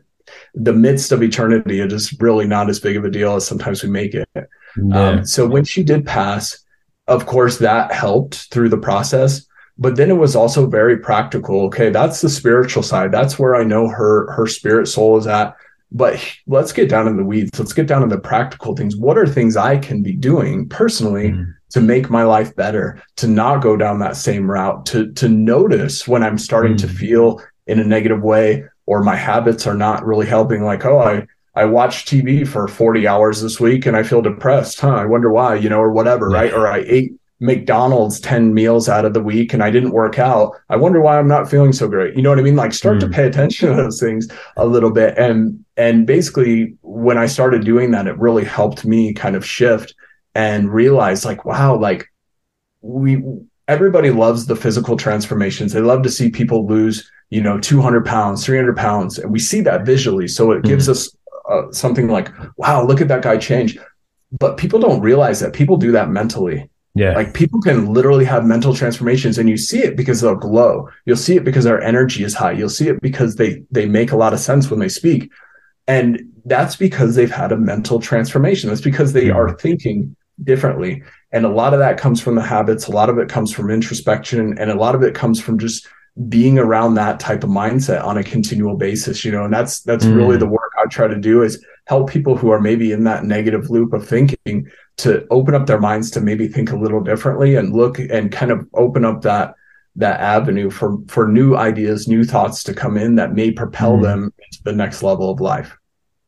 the 0.54 0.72
midst 0.72 1.12
of 1.12 1.22
eternity 1.22 1.80
it 1.80 1.92
is 1.92 2.14
really 2.20 2.46
not 2.46 2.68
as 2.68 2.80
big 2.80 2.96
of 2.96 3.04
a 3.04 3.10
deal 3.10 3.36
as 3.36 3.46
sometimes 3.46 3.82
we 3.82 3.88
make 3.88 4.14
it 4.14 4.28
yeah. 4.34 4.44
um, 4.94 5.24
so 5.24 5.46
when 5.46 5.64
she 5.64 5.82
did 5.82 6.04
pass 6.04 6.58
of 7.06 7.26
course 7.26 7.58
that 7.58 7.92
helped 7.92 8.50
through 8.50 8.68
the 8.68 8.78
process 8.78 9.46
but 9.78 9.96
then 9.96 10.10
it 10.10 10.16
was 10.16 10.36
also 10.36 10.66
very 10.66 10.98
practical 10.98 11.62
okay 11.62 11.90
that's 11.90 12.20
the 12.20 12.28
spiritual 12.28 12.82
side 12.82 13.10
that's 13.12 13.38
where 13.38 13.54
i 13.54 13.64
know 13.64 13.88
her 13.88 14.30
her 14.32 14.46
spirit 14.46 14.86
soul 14.86 15.16
is 15.16 15.26
at 15.26 15.54
but 15.90 16.24
let's 16.46 16.72
get 16.72 16.88
down 16.88 17.06
in 17.06 17.16
the 17.16 17.24
weeds 17.24 17.58
let's 17.58 17.72
get 17.72 17.86
down 17.86 18.02
in 18.02 18.08
the 18.08 18.18
practical 18.18 18.74
things 18.74 18.96
what 18.96 19.18
are 19.18 19.26
things 19.26 19.56
i 19.56 19.76
can 19.76 20.02
be 20.02 20.14
doing 20.14 20.68
personally 20.68 21.30
mm-hmm. 21.30 21.50
to 21.70 21.80
make 21.80 22.10
my 22.10 22.22
life 22.22 22.54
better 22.56 23.02
to 23.16 23.26
not 23.26 23.62
go 23.62 23.76
down 23.76 23.98
that 23.98 24.16
same 24.16 24.50
route 24.50 24.84
to 24.86 25.10
to 25.12 25.28
notice 25.28 26.06
when 26.06 26.22
i'm 26.22 26.38
starting 26.38 26.76
mm-hmm. 26.76 26.88
to 26.88 26.94
feel 26.94 27.42
in 27.66 27.78
a 27.78 27.84
negative 27.84 28.22
way 28.22 28.64
or 28.86 29.02
my 29.02 29.16
habits 29.16 29.66
are 29.66 29.76
not 29.76 30.04
really 30.04 30.26
helping 30.26 30.62
like 30.62 30.84
oh 30.84 30.98
i 30.98 31.26
I 31.54 31.66
watched 31.66 32.08
TV 32.08 32.48
for 32.48 32.66
40 32.66 33.06
hours 33.06 33.42
this 33.42 33.60
week 33.60 33.84
and 33.84 33.94
I 33.94 34.02
feel 34.02 34.22
depressed. 34.22 34.80
Huh. 34.80 34.94
I 34.94 35.04
wonder 35.04 35.30
why, 35.30 35.56
you 35.56 35.68
know, 35.68 35.80
or 35.80 35.92
whatever, 35.92 36.30
right? 36.30 36.52
Or 36.52 36.66
I 36.66 36.78
ate 36.86 37.12
McDonald's 37.42 38.20
10 38.20 38.54
meals 38.54 38.88
out 38.88 39.04
of 39.04 39.14
the 39.14 39.22
week 39.22 39.52
and 39.52 39.64
I 39.64 39.70
didn't 39.70 39.90
work 39.90 40.16
out. 40.18 40.54
I 40.68 40.76
wonder 40.76 41.00
why 41.00 41.18
I'm 41.18 41.26
not 41.26 41.50
feeling 41.50 41.72
so 41.72 41.88
great. 41.88 42.16
You 42.16 42.22
know 42.22 42.30
what 42.30 42.38
I 42.38 42.42
mean? 42.42 42.54
Like 42.54 42.72
start 42.72 42.98
mm. 42.98 43.00
to 43.00 43.06
hmm. 43.06 43.12
pay 43.12 43.26
attention 43.26 43.68
to 43.68 43.74
those 43.74 43.98
things 43.98 44.28
a 44.56 44.64
little 44.64 44.92
bit. 44.92 45.18
And 45.18 45.64
and 45.76 46.06
basically 46.06 46.76
when 46.82 47.18
I 47.18 47.26
started 47.26 47.64
doing 47.64 47.90
that, 47.90 48.06
it 48.06 48.16
really 48.16 48.44
helped 48.44 48.84
me 48.84 49.12
kind 49.12 49.34
of 49.34 49.44
shift 49.44 49.92
and 50.36 50.72
realize 50.72 51.24
like, 51.24 51.44
wow, 51.44 51.76
like 51.76 52.06
we 52.80 53.22
everybody 53.66 54.10
loves 54.10 54.46
the 54.46 54.56
physical 54.56 54.96
transformations. 54.96 55.72
They 55.72 55.80
love 55.80 56.02
to 56.04 56.10
see 56.10 56.30
people 56.30 56.66
lose, 56.68 57.10
you 57.30 57.40
know, 57.40 57.58
200 57.58 58.06
pounds, 58.06 58.44
300 58.46 58.76
pounds. 58.76 59.18
And 59.18 59.32
we 59.32 59.40
see 59.40 59.60
that 59.62 59.84
visually. 59.84 60.28
So 60.28 60.52
it 60.52 60.62
mm. 60.62 60.66
gives 60.66 60.88
us 60.88 61.12
uh, 61.50 61.72
something 61.72 62.06
like, 62.06 62.30
wow, 62.56 62.84
look 62.84 63.00
at 63.00 63.08
that 63.08 63.22
guy 63.22 63.36
change. 63.36 63.76
But 64.30 64.58
people 64.58 64.78
don't 64.78 65.00
realize 65.00 65.40
that 65.40 65.52
people 65.52 65.76
do 65.76 65.90
that 65.92 66.08
mentally 66.08 66.70
yeah. 66.94 67.14
Like 67.14 67.32
people 67.32 67.60
can 67.60 67.92
literally 67.92 68.24
have 68.26 68.44
mental 68.44 68.74
transformations 68.74 69.38
and 69.38 69.48
you 69.48 69.56
see 69.56 69.82
it 69.82 69.96
because 69.96 70.20
they'll 70.20 70.34
glow. 70.34 70.90
You'll 71.06 71.16
see 71.16 71.36
it 71.36 71.44
because 71.44 71.64
their 71.64 71.80
energy 71.80 72.22
is 72.22 72.34
high. 72.34 72.52
You'll 72.52 72.68
see 72.68 72.88
it 72.88 73.00
because 73.00 73.36
they 73.36 73.62
they 73.70 73.86
make 73.86 74.12
a 74.12 74.16
lot 74.16 74.34
of 74.34 74.40
sense 74.40 74.70
when 74.70 74.80
they 74.80 74.90
speak. 74.90 75.30
And 75.88 76.22
that's 76.44 76.76
because 76.76 77.14
they've 77.14 77.30
had 77.30 77.50
a 77.50 77.56
mental 77.56 77.98
transformation. 77.98 78.68
That's 78.68 78.82
because 78.82 79.12
they 79.14 79.26
mm. 79.26 79.34
are 79.34 79.56
thinking 79.56 80.14
differently. 80.44 81.02
And 81.32 81.46
a 81.46 81.50
lot 81.50 81.72
of 81.72 81.78
that 81.78 81.98
comes 81.98 82.20
from 82.20 82.34
the 82.34 82.42
habits, 82.42 82.86
a 82.86 82.92
lot 82.92 83.08
of 83.08 83.18
it 83.18 83.28
comes 83.28 83.52
from 83.52 83.70
introspection, 83.70 84.58
and 84.58 84.70
a 84.70 84.74
lot 84.74 84.94
of 84.94 85.02
it 85.02 85.14
comes 85.14 85.40
from 85.40 85.58
just 85.58 85.88
being 86.28 86.58
around 86.58 86.94
that 86.94 87.18
type 87.18 87.42
of 87.42 87.48
mindset 87.48 88.04
on 88.04 88.18
a 88.18 88.24
continual 88.24 88.76
basis, 88.76 89.24
you 89.24 89.32
know, 89.32 89.44
and 89.44 89.54
that's 89.54 89.80
that's 89.80 90.04
mm. 90.04 90.14
really 90.14 90.36
the 90.36 90.46
work 90.46 90.71
I 90.82 90.86
try 90.86 91.08
to 91.08 91.18
do 91.18 91.42
is 91.42 91.64
help 91.86 92.10
people 92.10 92.36
who 92.36 92.50
are 92.50 92.60
maybe 92.60 92.92
in 92.92 93.04
that 93.04 93.24
negative 93.24 93.70
loop 93.70 93.92
of 93.92 94.06
thinking 94.06 94.70
to 94.98 95.26
open 95.30 95.54
up 95.54 95.66
their 95.66 95.80
minds 95.80 96.10
to 96.12 96.20
maybe 96.20 96.48
think 96.48 96.70
a 96.70 96.76
little 96.76 97.00
differently 97.00 97.56
and 97.56 97.72
look 97.72 97.98
and 97.98 98.30
kind 98.30 98.50
of 98.50 98.66
open 98.74 99.04
up 99.04 99.22
that 99.22 99.54
that 99.96 100.20
avenue 100.20 100.70
for 100.70 100.98
for 101.08 101.28
new 101.28 101.56
ideas, 101.56 102.08
new 102.08 102.24
thoughts 102.24 102.62
to 102.64 102.74
come 102.74 102.96
in 102.96 103.16
that 103.16 103.34
may 103.34 103.50
propel 103.50 103.98
mm. 103.98 104.02
them 104.02 104.32
to 104.52 104.64
the 104.64 104.72
next 104.72 105.02
level 105.02 105.30
of 105.30 105.40
life. 105.40 105.76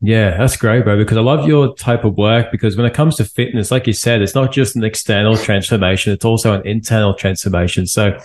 Yeah, 0.00 0.36
that's 0.36 0.56
great, 0.56 0.84
bro. 0.84 0.98
Because 0.98 1.16
I 1.16 1.22
love 1.22 1.48
your 1.48 1.74
type 1.76 2.04
of 2.04 2.18
work. 2.18 2.52
Because 2.52 2.76
when 2.76 2.84
it 2.84 2.92
comes 2.92 3.16
to 3.16 3.24
fitness, 3.24 3.70
like 3.70 3.86
you 3.86 3.94
said, 3.94 4.20
it's 4.20 4.34
not 4.34 4.52
just 4.52 4.76
an 4.76 4.84
external 4.84 5.36
transformation; 5.36 6.12
it's 6.12 6.26
also 6.26 6.52
an 6.52 6.66
internal 6.66 7.14
transformation. 7.14 7.86
So 7.86 8.18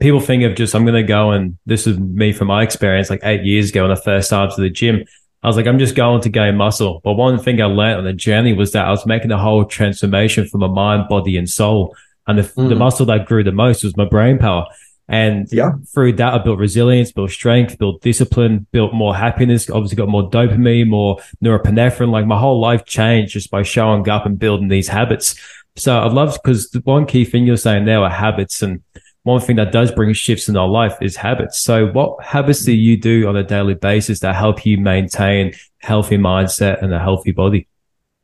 people 0.00 0.20
think 0.20 0.42
of 0.42 0.56
just 0.56 0.74
I'm 0.74 0.84
going 0.84 1.00
to 1.00 1.06
go 1.06 1.30
and 1.30 1.56
this 1.66 1.86
is 1.86 1.98
me 1.98 2.32
from 2.32 2.48
my 2.48 2.62
experience. 2.62 3.10
Like 3.10 3.20
eight 3.22 3.44
years 3.44 3.70
ago, 3.70 3.82
when 3.82 3.96
I 3.96 4.00
first 4.00 4.28
started 4.28 4.56
to 4.56 4.62
the 4.62 4.70
gym, 4.70 5.04
I 5.44 5.46
was 5.46 5.56
like, 5.56 5.66
I'm 5.66 5.78
just 5.78 5.94
going 5.94 6.22
to 6.22 6.30
gain 6.30 6.56
muscle. 6.56 7.02
But 7.04 7.12
one 7.12 7.38
thing 7.38 7.60
I 7.60 7.66
learned 7.66 7.98
on 7.98 8.04
the 8.04 8.14
journey 8.14 8.54
was 8.54 8.72
that 8.72 8.86
I 8.86 8.90
was 8.90 9.04
making 9.04 9.30
a 9.30 9.38
whole 9.38 9.66
transformation 9.66 10.48
from 10.48 10.62
a 10.62 10.68
mind, 10.68 11.06
body, 11.08 11.36
and 11.36 11.48
soul. 11.48 11.94
And 12.26 12.38
the, 12.38 12.42
mm. 12.42 12.70
the 12.70 12.74
muscle 12.74 13.04
that 13.06 13.26
grew 13.26 13.44
the 13.44 13.52
most 13.52 13.84
was 13.84 13.94
my 13.94 14.06
brain 14.06 14.38
power. 14.38 14.64
And 15.06 15.46
yeah. 15.52 15.72
through 15.92 16.14
that, 16.14 16.32
I 16.32 16.38
built 16.38 16.58
resilience, 16.58 17.12
built 17.12 17.30
strength, 17.30 17.76
built 17.76 18.00
discipline, 18.00 18.66
built 18.72 18.94
more 18.94 19.14
happiness, 19.14 19.68
obviously 19.68 19.96
got 19.96 20.08
more 20.08 20.30
dopamine, 20.30 20.88
more 20.88 21.18
norepinephrine. 21.44 22.10
Like 22.10 22.24
my 22.24 22.38
whole 22.38 22.58
life 22.58 22.86
changed 22.86 23.34
just 23.34 23.50
by 23.50 23.62
showing 23.64 24.08
up 24.08 24.24
and 24.24 24.38
building 24.38 24.68
these 24.68 24.88
habits. 24.88 25.38
So 25.76 26.00
I'd 26.00 26.12
love, 26.12 26.38
because 26.42 26.70
the 26.70 26.80
one 26.80 27.04
key 27.04 27.26
thing 27.26 27.44
you're 27.44 27.58
saying 27.58 27.84
there 27.84 28.00
are 28.00 28.08
habits. 28.08 28.62
And 28.62 28.82
one 29.24 29.40
thing 29.40 29.56
that 29.56 29.72
does 29.72 29.90
bring 29.90 30.12
shifts 30.12 30.48
in 30.48 30.56
our 30.56 30.68
life 30.68 30.96
is 31.00 31.16
habits. 31.16 31.60
So 31.60 31.86
what 31.88 32.22
habits 32.22 32.64
do 32.64 32.72
you 32.72 32.96
do 32.96 33.26
on 33.26 33.36
a 33.36 33.42
daily 33.42 33.74
basis 33.74 34.20
that 34.20 34.36
help 34.36 34.64
you 34.64 34.78
maintain 34.78 35.54
healthy 35.78 36.18
mindset 36.18 36.82
and 36.82 36.92
a 36.94 36.98
healthy 36.98 37.32
body? 37.32 37.66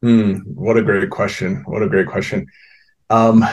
Mm, 0.04 0.47
what 0.47 0.76
a 0.76 0.83
great 0.83 1.09
question. 1.11 1.64
What 1.66 1.83
a 1.83 1.88
great 1.88 2.07
question. 2.07 2.47
Um, 3.09 3.45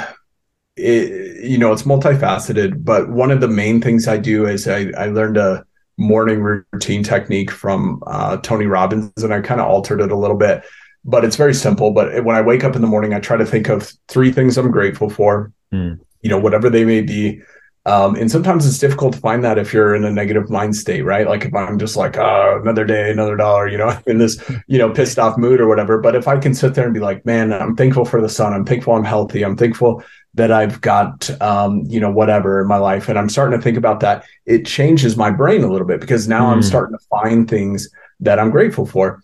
it, 0.75 1.43
you 1.43 1.57
know, 1.57 1.71
it's 1.71 1.83
multifaceted, 1.83 2.83
but 2.83 3.09
one 3.09 3.31
of 3.31 3.39
the 3.39 3.47
main 3.47 3.81
things 3.81 4.07
I 4.07 4.17
do 4.17 4.45
is 4.45 4.67
I, 4.67 4.91
I 4.97 5.07
learned 5.07 5.37
a 5.37 5.65
morning 5.97 6.41
routine 6.41 7.01
technique 7.01 7.49
from 7.49 8.03
uh, 8.07 8.37
Tony 8.37 8.65
Robbins, 8.65 9.23
and 9.23 9.33
I 9.33 9.39
kind 9.41 9.61
of 9.61 9.67
altered 9.67 10.01
it 10.01 10.11
a 10.11 10.17
little 10.17 10.37
bit, 10.37 10.63
but 11.05 11.23
it's 11.23 11.37
very 11.37 11.53
simple. 11.53 11.91
But 11.91 12.23
when 12.25 12.35
I 12.35 12.41
wake 12.41 12.65
up 12.65 12.75
in 12.75 12.81
the 12.81 12.87
morning, 12.87 13.13
I 13.13 13.19
try 13.19 13.37
to 13.37 13.45
think 13.45 13.69
of 13.69 13.91
three 14.09 14.31
things 14.31 14.57
I'm 14.57 14.69
grateful 14.69 15.09
for, 15.09 15.51
mm. 15.73 15.99
You 16.21 16.29
know, 16.29 16.39
whatever 16.39 16.69
they 16.69 16.85
may 16.85 17.01
be. 17.01 17.41
Um, 17.87 18.15
and 18.15 18.29
sometimes 18.29 18.65
it's 18.65 18.79
difficult 18.79 19.13
to 19.13 19.19
find 19.21 19.45
that 19.45 19.57
if 19.57 19.73
you're 19.73 19.95
in 19.95 20.03
a 20.03 20.11
negative 20.11 20.49
mind 20.49 20.75
state, 20.75 21.03
right? 21.03 21.25
Like 21.25 21.45
if 21.45 21.55
I'm 21.55 21.79
just 21.79 21.95
like, 21.95 22.17
oh, 22.17 22.59
another 22.61 22.83
day, 22.83 23.09
another 23.09 23.37
dollar, 23.37 23.69
you 23.69 23.77
know, 23.77 23.97
in 24.07 24.17
this, 24.17 24.43
you 24.67 24.77
know, 24.77 24.91
pissed 24.91 25.17
off 25.17 25.37
mood 25.37 25.61
or 25.61 25.69
whatever. 25.69 25.97
But 25.97 26.13
if 26.13 26.27
I 26.27 26.37
can 26.37 26.53
sit 26.53 26.75
there 26.75 26.83
and 26.83 26.93
be 26.93 26.99
like, 26.99 27.25
man, 27.25 27.53
I'm 27.53 27.77
thankful 27.77 28.03
for 28.03 28.21
the 28.21 28.27
sun. 28.27 28.53
I'm 28.53 28.65
thankful 28.65 28.93
I'm 28.93 29.05
healthy. 29.05 29.43
I'm 29.43 29.55
thankful 29.55 30.03
that 30.33 30.51
I've 30.51 30.81
got, 30.81 31.29
um, 31.41 31.83
you 31.87 32.01
know, 32.01 32.11
whatever 32.11 32.59
in 32.59 32.67
my 32.67 32.77
life. 32.77 33.07
And 33.07 33.17
I'm 33.17 33.29
starting 33.29 33.57
to 33.57 33.63
think 33.63 33.77
about 33.77 34.01
that. 34.01 34.25
It 34.45 34.65
changes 34.65 35.15
my 35.15 35.31
brain 35.31 35.63
a 35.63 35.71
little 35.71 35.87
bit 35.87 36.01
because 36.01 36.27
now 36.27 36.47
mm. 36.47 36.53
I'm 36.53 36.63
starting 36.63 36.97
to 36.97 37.05
find 37.09 37.49
things 37.49 37.89
that 38.19 38.37
I'm 38.37 38.51
grateful 38.51 38.85
for. 38.85 39.23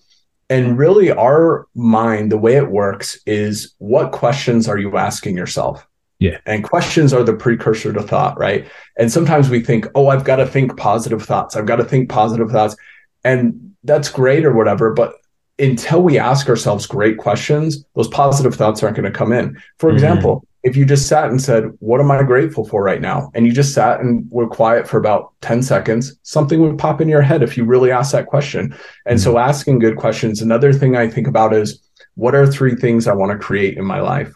And 0.49 0.77
really, 0.77 1.11
our 1.11 1.67
mind, 1.75 2.31
the 2.31 2.37
way 2.37 2.55
it 2.55 2.69
works 2.69 3.19
is 3.25 3.75
what 3.79 4.13
questions 4.13 4.69
are 4.69 4.77
you 4.77 4.97
asking 4.97 5.35
yourself? 5.35 5.85
Yeah. 6.19 6.37
And 6.45 6.63
questions 6.63 7.13
are 7.13 7.23
the 7.23 7.33
precursor 7.33 7.91
to 7.93 8.01
thought, 8.01 8.37
right? 8.37 8.67
And 8.97 9.11
sometimes 9.11 9.49
we 9.49 9.61
think, 9.61 9.87
oh, 9.95 10.07
I've 10.07 10.23
got 10.23 10.37
to 10.37 10.47
think 10.47 10.77
positive 10.77 11.23
thoughts. 11.23 11.55
I've 11.55 11.65
got 11.65 11.77
to 11.77 11.83
think 11.83 12.09
positive 12.09 12.49
thoughts. 12.49 12.75
And 13.23 13.75
that's 13.83 14.09
great 14.09 14.45
or 14.45 14.53
whatever. 14.53 14.93
But 14.93 15.15
until 15.59 16.01
we 16.01 16.17
ask 16.17 16.47
ourselves 16.49 16.85
great 16.85 17.17
questions, 17.17 17.83
those 17.95 18.07
positive 18.07 18.55
thoughts 18.55 18.81
aren't 18.81 18.95
going 18.95 19.11
to 19.11 19.17
come 19.17 19.31
in. 19.31 19.61
For 19.77 19.89
mm-hmm. 19.89 19.95
example, 19.95 20.47
if 20.63 20.77
you 20.77 20.85
just 20.85 21.07
sat 21.07 21.29
and 21.29 21.41
said, 21.41 21.65
What 21.79 21.99
am 21.99 22.09
I 22.09 22.23
grateful 22.23 22.65
for 22.65 22.83
right 22.83 23.01
now? 23.01 23.29
And 23.33 23.45
you 23.45 23.51
just 23.51 23.73
sat 23.73 23.99
and 23.99 24.25
were 24.31 24.47
quiet 24.47 24.87
for 24.87 24.97
about 24.97 25.33
10 25.41 25.61
seconds, 25.61 26.17
something 26.23 26.61
would 26.61 26.77
pop 26.77 27.01
in 27.01 27.09
your 27.09 27.21
head 27.21 27.43
if 27.43 27.57
you 27.57 27.65
really 27.65 27.91
asked 27.91 28.13
that 28.13 28.27
question. 28.27 28.75
And 29.05 29.19
mm-hmm. 29.19 29.23
so, 29.23 29.37
asking 29.37 29.79
good 29.79 29.97
questions. 29.97 30.41
Another 30.41 30.73
thing 30.73 30.95
I 30.95 31.09
think 31.09 31.27
about 31.27 31.53
is, 31.53 31.79
What 32.15 32.33
are 32.33 32.47
three 32.47 32.75
things 32.75 33.07
I 33.07 33.13
want 33.13 33.31
to 33.31 33.37
create 33.37 33.77
in 33.77 33.85
my 33.85 33.99
life? 33.99 34.33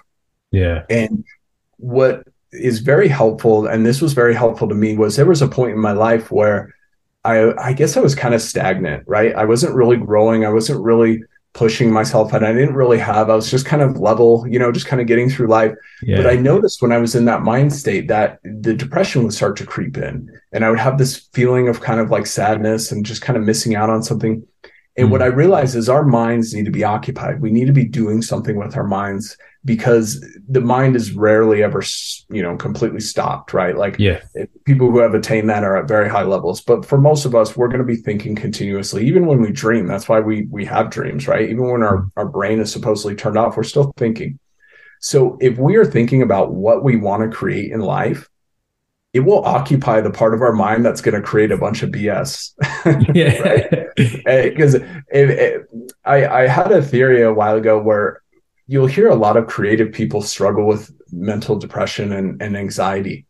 Yeah. 0.52 0.84
And 0.90 1.24
what 1.78 2.24
is 2.52 2.80
very 2.80 3.08
helpful, 3.08 3.68
and 3.68 3.86
this 3.86 4.02
was 4.02 4.14
very 4.14 4.34
helpful 4.34 4.68
to 4.70 4.76
me, 4.76 4.98
was 4.98 5.16
there 5.16 5.26
was 5.26 5.42
a 5.42 5.48
point 5.48 5.74
in 5.74 5.80
my 5.80 5.92
life 5.92 6.32
where 6.32 6.74
I, 7.24 7.54
I 7.58 7.74
guess 7.74 7.98
I 7.98 8.00
was 8.00 8.16
kind 8.16 8.34
of 8.34 8.42
stagnant, 8.42 9.04
right? 9.06 9.36
I 9.36 9.46
wasn't 9.46 9.76
really 9.76 9.98
growing. 9.98 10.46
I 10.46 10.50
wasn't 10.50 10.82
really 10.82 11.24
pushing 11.54 11.92
myself 11.92 12.34
and 12.34 12.46
I 12.46 12.54
didn't 12.54 12.76
really 12.76 13.00
have, 13.00 13.30
I 13.30 13.36
was 13.36 13.50
just 13.50 13.66
kind 13.66 13.82
of 13.82 13.98
level, 13.98 14.46
you 14.48 14.60
know, 14.60 14.72
just 14.72 14.86
kind 14.86 15.02
of 15.02 15.08
getting 15.08 15.28
through 15.30 15.48
life. 15.48 15.74
Yeah. 16.04 16.18
But 16.18 16.28
I 16.28 16.36
noticed 16.36 16.82
when 16.82 16.92
I 16.92 17.00
was 17.00 17.16
in 17.16 17.26
that 17.26 17.42
mind 17.42 17.74
state 17.74 18.08
that 18.10 18.40
the 18.44 18.76
depression 18.76 19.24
would 19.24 19.34
start 19.34 19.58
to 19.58 19.66
creep 19.66 19.98
in 19.98 20.30
and 20.54 20.64
I 20.64 20.70
would 20.70 20.80
have 20.80 21.00
this 21.00 21.18
feeling 21.34 21.68
of 21.68 21.82
kind 21.82 22.00
of 22.00 22.12
like 22.12 22.28
sadness 22.28 22.92
and 22.92 23.04
just 23.06 23.24
kind 23.24 23.36
of 23.36 23.44
missing 23.44 23.76
out 23.76 23.90
on 23.90 24.04
something. 24.04 24.46
And 24.98 25.12
what 25.12 25.22
hmm. 25.22 25.26
I 25.26 25.28
realize 25.28 25.76
is 25.76 25.90
our 25.90 26.04
minds 26.04 26.54
need 26.54 26.66
to 26.66 26.72
be 26.72 26.84
occupied. 26.84 27.40
We 27.40 27.52
need 27.52 27.68
to 27.68 27.74
be 27.74 27.86
doing 27.86 28.22
something 28.22 28.58
with 28.58 28.76
our 28.76 28.88
minds 28.88 29.38
because 29.64 30.26
the 30.48 30.62
mind 30.62 30.96
is 30.96 31.12
rarely 31.12 31.62
ever 31.62 31.84
you 32.30 32.42
know 32.42 32.56
completely 32.58 33.02
stopped 33.02 33.54
right? 33.54 33.78
Like 33.78 33.98
yeah. 34.00 34.22
Eh, 34.36 34.46
people 34.66 34.90
who 34.90 35.00
have 35.00 35.14
attained 35.14 35.50
that 35.50 35.64
are 35.64 35.78
at 35.78 35.88
very 35.88 36.10
high 36.10 36.24
levels. 36.24 36.62
But 36.62 36.86
for 36.86 36.98
most 36.98 37.26
of 37.26 37.36
us 37.36 37.56
we're 37.56 37.68
going 37.68 37.80
to 37.80 37.86
be 37.86 37.96
thinking 37.96 38.36
continuously 38.36 39.06
even 39.06 39.28
when 39.28 39.42
we 39.42 39.52
dream. 39.52 39.86
That's 39.86 40.10
why 40.10 40.20
we 40.20 40.48
we 40.50 40.66
have 40.66 40.90
dreams 40.90 41.28
right? 41.28 41.48
Even 41.48 41.72
when 41.72 41.84
our 41.84 41.98
hmm. 41.98 42.08
our 42.18 42.28
brain 42.28 42.60
is 42.60 42.72
supposedly 42.72 43.16
turned 43.16 43.38
off 43.38 43.56
we're 43.56 43.64
still 43.64 43.94
thinking. 43.98 44.40
So 45.00 45.38
if 45.40 45.60
we 45.60 45.76
are 45.76 45.86
thinking 45.86 46.24
about 46.24 46.54
what 46.54 46.84
we 46.84 46.96
want 46.96 47.30
to 47.30 47.38
create 47.38 47.72
in 47.72 47.82
life 47.82 48.28
it 49.14 49.22
will 49.22 49.44
occupy 49.46 50.02
the 50.02 50.12
part 50.12 50.34
of 50.34 50.42
our 50.42 50.54
mind 50.54 50.86
that's 50.86 51.02
going 51.02 51.20
to 51.20 51.26
create 51.26 51.52
a 51.52 51.58
bunch 51.58 51.82
of 51.82 51.90
BS. 51.90 52.52
yeah. 53.16 53.87
Because 53.98 54.76
I, 56.06 56.28
I 56.28 56.48
had 56.48 56.72
a 56.72 56.82
theory 56.82 57.24
a 57.24 57.34
while 57.34 57.56
ago 57.56 57.82
where 57.82 58.22
you'll 58.68 58.88
hear 58.88 59.10
a 59.10 59.16
lot 59.16 59.38
of 59.38 59.48
creative 59.48 59.92
people 59.92 60.22
struggle 60.22 60.68
with 60.68 60.92
mental 61.12 61.58
depression 61.58 62.14
and, 62.14 62.42
and 62.42 62.56
anxiety. 62.56 63.26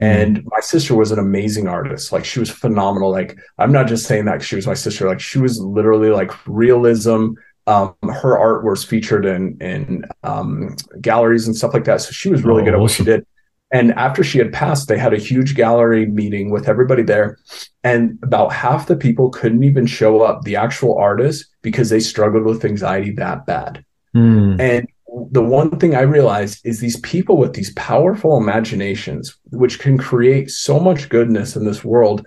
Mm-hmm. 0.00 0.20
And 0.20 0.44
my 0.46 0.60
sister 0.60 0.94
was 0.94 1.12
an 1.12 1.18
amazing 1.18 1.66
artist. 1.66 2.12
Like 2.12 2.24
she 2.24 2.38
was 2.38 2.50
phenomenal. 2.50 3.10
Like 3.10 3.36
I'm 3.58 3.72
not 3.72 3.88
just 3.88 4.06
saying 4.06 4.26
that 4.26 4.42
she 4.42 4.56
was 4.56 4.66
my 4.66 4.74
sister. 4.74 5.08
Like 5.08 5.20
she 5.20 5.38
was 5.38 5.58
literally 5.58 6.10
like 6.10 6.32
realism. 6.46 7.32
Um, 7.66 7.94
her 8.02 8.36
art 8.36 8.64
was 8.64 8.84
featured 8.84 9.24
in 9.24 9.56
in 9.60 10.04
um, 10.24 10.76
galleries 11.00 11.46
and 11.46 11.56
stuff 11.56 11.74
like 11.74 11.84
that. 11.84 12.00
So 12.00 12.10
she 12.10 12.28
was 12.28 12.42
really 12.42 12.62
oh, 12.62 12.64
good 12.64 12.74
at 12.74 12.80
what 12.80 12.90
she 12.90 13.04
did. 13.04 13.26
And 13.72 13.92
after 13.92 14.22
she 14.22 14.38
had 14.38 14.52
passed, 14.52 14.88
they 14.88 14.98
had 14.98 15.14
a 15.14 15.18
huge 15.18 15.54
gallery 15.54 16.04
meeting 16.06 16.50
with 16.50 16.68
everybody 16.68 17.02
there. 17.02 17.38
And 17.82 18.18
about 18.22 18.52
half 18.52 18.86
the 18.86 18.96
people 18.96 19.30
couldn't 19.30 19.64
even 19.64 19.86
show 19.86 20.20
up, 20.20 20.42
the 20.42 20.56
actual 20.56 20.98
artists, 20.98 21.48
because 21.62 21.88
they 21.88 22.00
struggled 22.00 22.44
with 22.44 22.64
anxiety 22.66 23.12
that 23.12 23.46
bad. 23.46 23.82
Mm. 24.14 24.60
And 24.60 24.86
the 25.30 25.42
one 25.42 25.78
thing 25.78 25.94
I 25.94 26.02
realized 26.02 26.60
is 26.64 26.80
these 26.80 27.00
people 27.00 27.38
with 27.38 27.54
these 27.54 27.72
powerful 27.72 28.36
imaginations, 28.36 29.36
which 29.50 29.78
can 29.78 29.96
create 29.96 30.50
so 30.50 30.78
much 30.78 31.08
goodness 31.08 31.56
in 31.56 31.64
this 31.64 31.82
world, 31.82 32.26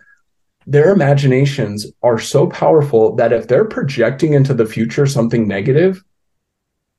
their 0.68 0.92
imaginations 0.92 1.86
are 2.02 2.18
so 2.18 2.48
powerful 2.48 3.16
that 3.18 3.32
if 3.32 3.48
they're 3.48 3.66
projecting 3.66 4.34
into 4.34 4.54
the 4.56 4.66
future 4.66 5.06
something 5.06 5.48
negative, 5.48 6.04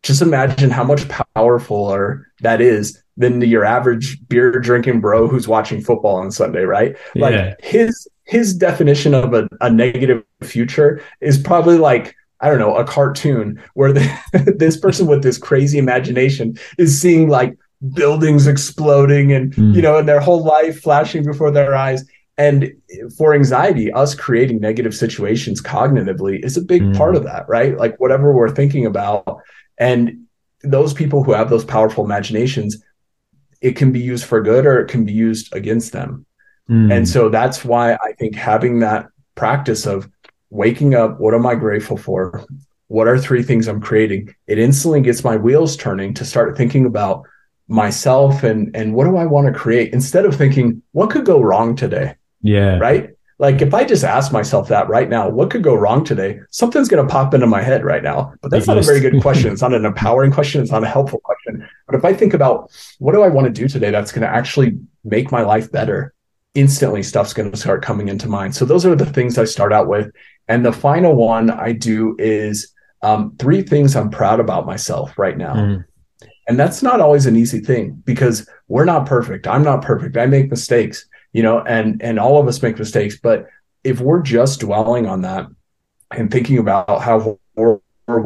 just 0.02 0.22
imagine 0.22 0.70
how 0.70 0.84
much 0.84 1.02
powerfuler 1.08 2.22
that 2.40 2.60
is 2.60 3.02
than 3.16 3.40
your 3.40 3.64
average 3.64 4.18
beer 4.28 4.52
drinking 4.52 5.00
bro 5.00 5.26
who's 5.26 5.48
watching 5.48 5.80
football 5.80 6.16
on 6.16 6.30
Sunday, 6.30 6.62
right? 6.62 6.96
Like 7.14 7.34
yeah. 7.34 7.54
his 7.60 8.08
his 8.24 8.54
definition 8.54 9.14
of 9.14 9.32
a, 9.34 9.48
a 9.60 9.70
negative 9.70 10.22
future 10.42 11.00
is 11.20 11.38
probably 11.38 11.78
like 11.78 12.14
I 12.40 12.50
don't 12.50 12.58
know, 12.58 12.76
a 12.76 12.84
cartoon 12.84 13.62
where 13.74 13.92
the, 13.92 14.54
this 14.58 14.76
person 14.76 15.06
with 15.06 15.22
this 15.22 15.38
crazy 15.38 15.78
imagination 15.78 16.58
is 16.78 17.00
seeing 17.00 17.28
like 17.28 17.56
buildings 17.94 18.46
exploding 18.46 19.32
and, 19.32 19.54
mm. 19.54 19.74
you 19.74 19.82
know, 19.82 19.98
and 19.98 20.08
their 20.08 20.20
whole 20.20 20.44
life 20.44 20.82
flashing 20.82 21.24
before 21.24 21.50
their 21.50 21.74
eyes. 21.74 22.04
And 22.38 22.72
for 23.16 23.34
anxiety, 23.34 23.90
us 23.90 24.14
creating 24.14 24.60
negative 24.60 24.94
situations 24.94 25.62
cognitively 25.62 26.44
is 26.44 26.56
a 26.58 26.62
big 26.62 26.82
mm. 26.82 26.96
part 26.96 27.16
of 27.16 27.24
that, 27.24 27.48
right? 27.48 27.76
Like 27.76 27.98
whatever 27.98 28.32
we're 28.32 28.50
thinking 28.50 28.84
about. 28.84 29.40
And 29.78 30.26
those 30.62 30.94
people 30.94 31.22
who 31.22 31.32
have 31.32 31.50
those 31.50 31.64
powerful 31.64 32.04
imaginations, 32.04 32.82
it 33.60 33.76
can 33.76 33.92
be 33.92 34.00
used 34.00 34.24
for 34.24 34.42
good 34.42 34.66
or 34.66 34.80
it 34.80 34.88
can 34.88 35.04
be 35.04 35.12
used 35.12 35.54
against 35.54 35.92
them. 35.92 36.26
Mm. 36.68 36.92
And 36.92 37.08
so 37.08 37.28
that's 37.28 37.64
why 37.64 37.94
I 37.94 38.12
think 38.18 38.34
having 38.34 38.80
that 38.80 39.06
practice 39.34 39.86
of 39.86 40.08
waking 40.50 40.94
up, 40.94 41.20
what 41.20 41.34
am 41.34 41.46
I 41.46 41.54
grateful 41.54 41.96
for? 41.96 42.44
What 42.88 43.08
are 43.08 43.18
three 43.18 43.42
things 43.42 43.68
I'm 43.68 43.80
creating? 43.80 44.34
It 44.46 44.58
instantly 44.58 45.00
gets 45.00 45.24
my 45.24 45.36
wheels 45.36 45.76
turning 45.76 46.14
to 46.14 46.24
start 46.24 46.56
thinking 46.56 46.86
about 46.86 47.24
myself 47.68 48.44
and 48.44 48.74
and 48.76 48.94
what 48.94 49.06
do 49.06 49.16
I 49.16 49.26
want 49.26 49.48
to 49.48 49.52
create 49.52 49.92
instead 49.92 50.24
of 50.24 50.36
thinking 50.36 50.82
what 50.92 51.10
could 51.10 51.26
go 51.26 51.40
wrong 51.42 51.74
today. 51.74 52.14
Yeah. 52.42 52.78
Right? 52.78 53.15
Like 53.38 53.60
if 53.60 53.74
I 53.74 53.84
just 53.84 54.02
ask 54.02 54.32
myself 54.32 54.68
that 54.68 54.88
right 54.88 55.08
now, 55.08 55.28
what 55.28 55.50
could 55.50 55.62
go 55.62 55.74
wrong 55.74 56.04
today? 56.04 56.40
Something's 56.50 56.88
going 56.88 57.06
to 57.06 57.12
pop 57.12 57.34
into 57.34 57.46
my 57.46 57.60
head 57.60 57.84
right 57.84 58.02
now. 58.02 58.32
But 58.40 58.50
that's 58.50 58.66
not 58.66 58.78
a 58.78 58.82
very 58.82 59.00
good 59.00 59.20
question. 59.20 59.52
It's 59.52 59.60
not 59.60 59.74
an 59.74 59.84
empowering 59.84 60.32
question. 60.32 60.62
It's 60.62 60.70
not 60.70 60.84
a 60.84 60.88
helpful 60.88 61.20
question. 61.20 61.68
But 61.86 61.96
if 61.96 62.04
I 62.04 62.14
think 62.14 62.32
about 62.32 62.70
what 62.98 63.12
do 63.12 63.22
I 63.22 63.28
want 63.28 63.46
to 63.46 63.52
do 63.52 63.68
today 63.68 63.90
that's 63.90 64.10
going 64.10 64.22
to 64.22 64.34
actually 64.34 64.78
make 65.04 65.30
my 65.30 65.42
life 65.42 65.70
better, 65.70 66.14
instantly 66.54 67.02
stuff's 67.02 67.34
going 67.34 67.50
to 67.50 67.56
start 67.56 67.82
coming 67.82 68.08
into 68.08 68.26
mind. 68.26 68.56
So 68.56 68.64
those 68.64 68.86
are 68.86 68.96
the 68.96 69.04
things 69.04 69.36
I 69.36 69.44
start 69.44 69.72
out 69.72 69.86
with. 69.86 70.10
And 70.48 70.64
the 70.64 70.72
final 70.72 71.14
one 71.14 71.50
I 71.50 71.72
do 71.72 72.16
is 72.18 72.72
um, 73.02 73.36
three 73.38 73.60
things 73.60 73.94
I'm 73.94 74.10
proud 74.10 74.40
about 74.40 74.64
myself 74.64 75.18
right 75.18 75.36
now. 75.36 75.54
Mm. 75.54 75.84
And 76.48 76.58
that's 76.58 76.82
not 76.82 77.00
always 77.00 77.26
an 77.26 77.36
easy 77.36 77.60
thing 77.60 78.02
because 78.06 78.48
we're 78.68 78.84
not 78.84 79.06
perfect. 79.06 79.46
I'm 79.46 79.62
not 79.62 79.82
perfect. 79.82 80.16
I 80.16 80.26
make 80.26 80.50
mistakes 80.50 81.06
you 81.36 81.42
know, 81.42 81.60
and 81.60 82.00
and 82.02 82.18
all 82.18 82.40
of 82.40 82.48
us 82.48 82.62
make 82.62 82.78
mistakes. 82.78 83.18
But 83.18 83.46
if 83.84 84.00
we're 84.00 84.22
just 84.22 84.60
dwelling 84.60 85.04
on 85.04 85.20
that 85.20 85.46
and 86.10 86.30
thinking 86.30 86.56
about 86.56 87.02
how 87.02 87.38
horrible 87.54 87.82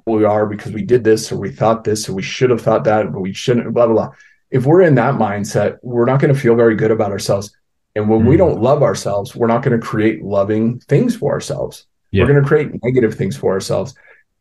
we 0.06 0.24
are 0.24 0.46
because 0.46 0.72
we 0.72 0.82
did 0.82 1.02
this 1.02 1.32
or 1.32 1.36
we 1.36 1.50
thought 1.50 1.82
this 1.82 2.08
or 2.08 2.12
we 2.12 2.22
should 2.22 2.50
have 2.50 2.62
thought 2.62 2.84
that, 2.84 3.12
but 3.12 3.18
we 3.18 3.32
shouldn't, 3.32 3.74
blah 3.74 3.86
blah 3.86 3.94
blah. 3.96 4.10
If 4.52 4.64
we're 4.64 4.82
in 4.82 4.94
that 4.94 5.14
mindset, 5.14 5.78
we're 5.82 6.04
not 6.04 6.20
going 6.20 6.32
to 6.32 6.40
feel 6.40 6.54
very 6.54 6.76
good 6.76 6.92
about 6.92 7.10
ourselves. 7.10 7.52
And 7.96 8.08
when 8.08 8.20
mm. 8.20 8.28
we 8.28 8.36
don't 8.36 8.62
love 8.62 8.84
ourselves, 8.84 9.34
we're 9.34 9.48
not 9.48 9.64
going 9.64 9.78
to 9.78 9.84
create 9.84 10.22
loving 10.22 10.78
things 10.78 11.16
for 11.16 11.32
ourselves. 11.32 11.86
Yeah. 12.12 12.22
We're 12.22 12.30
going 12.30 12.44
to 12.44 12.48
create 12.48 12.80
negative 12.84 13.16
things 13.16 13.36
for 13.36 13.52
ourselves. 13.52 13.92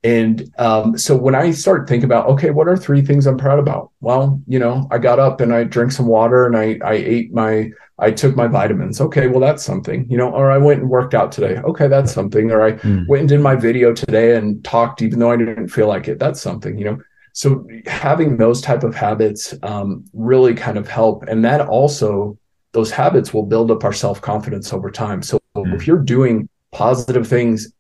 And 0.04 0.54
um, 0.58 0.98
so 0.98 1.18
when 1.18 1.36
I 1.36 1.52
start 1.52 1.90
thinking 1.90 2.06
about, 2.06 2.28
okay, 2.28 2.52
what 2.52 2.70
are 2.70 2.78
three 2.78 3.02
things 3.02 3.28
I'm 3.28 3.38
proud 3.38 3.60
about? 3.60 3.92
Well, 4.00 4.42
you 4.48 4.58
know, 4.58 4.88
I 4.92 4.98
got 4.98 5.20
up 5.20 5.42
and 5.42 5.54
I 5.54 5.66
drank 5.66 5.92
some 5.92 6.08
water 6.08 6.46
and 6.46 6.56
I 6.56 6.80
I 6.84 6.94
ate 6.94 7.34
my 7.34 7.72
I 7.98 8.12
took 8.12 8.36
my 8.36 8.48
vitamins. 8.48 9.02
Okay, 9.02 9.28
well 9.28 9.42
that's 9.42 9.64
something, 9.64 10.10
you 10.10 10.18
know. 10.18 10.30
Or 10.30 10.52
I 10.52 10.58
went 10.58 10.80
and 10.80 10.90
worked 10.90 11.14
out 11.14 11.34
today. 11.34 11.58
Okay, 11.58 11.88
that's 11.88 12.14
something. 12.14 12.50
Or 12.50 12.62
I 12.62 12.72
mm. 12.74 13.08
went 13.08 13.22
and 13.22 13.30
did 13.30 13.42
my 13.42 13.56
video 13.56 13.94
today 13.94 14.38
and 14.38 14.64
talked, 14.64 15.02
even 15.02 15.20
though 15.20 15.32
I 15.32 15.38
didn't 15.38 15.68
feel 15.68 15.88
like 15.88 16.08
it. 16.08 16.18
That's 16.18 16.40
something, 16.40 16.78
you 16.78 16.86
know. 16.86 16.98
So 17.34 17.68
having 17.86 18.38
those 18.38 18.62
type 18.62 18.84
of 18.84 18.96
habits 18.96 19.54
um, 19.64 20.06
really 20.14 20.56
kind 20.56 20.78
of 20.78 20.88
help, 20.88 21.24
and 21.24 21.44
that 21.44 21.68
also 21.68 22.38
those 22.72 22.92
habits 22.92 23.34
will 23.34 23.46
build 23.46 23.70
up 23.70 23.84
our 23.84 23.94
self 23.94 24.22
confidence 24.22 24.72
over 24.72 24.90
time. 24.90 25.22
So 25.22 25.40
mm. 25.58 25.76
if 25.76 25.86
you're 25.86 25.98
doing 25.98 26.48
positive 26.72 27.28
things 27.28 27.74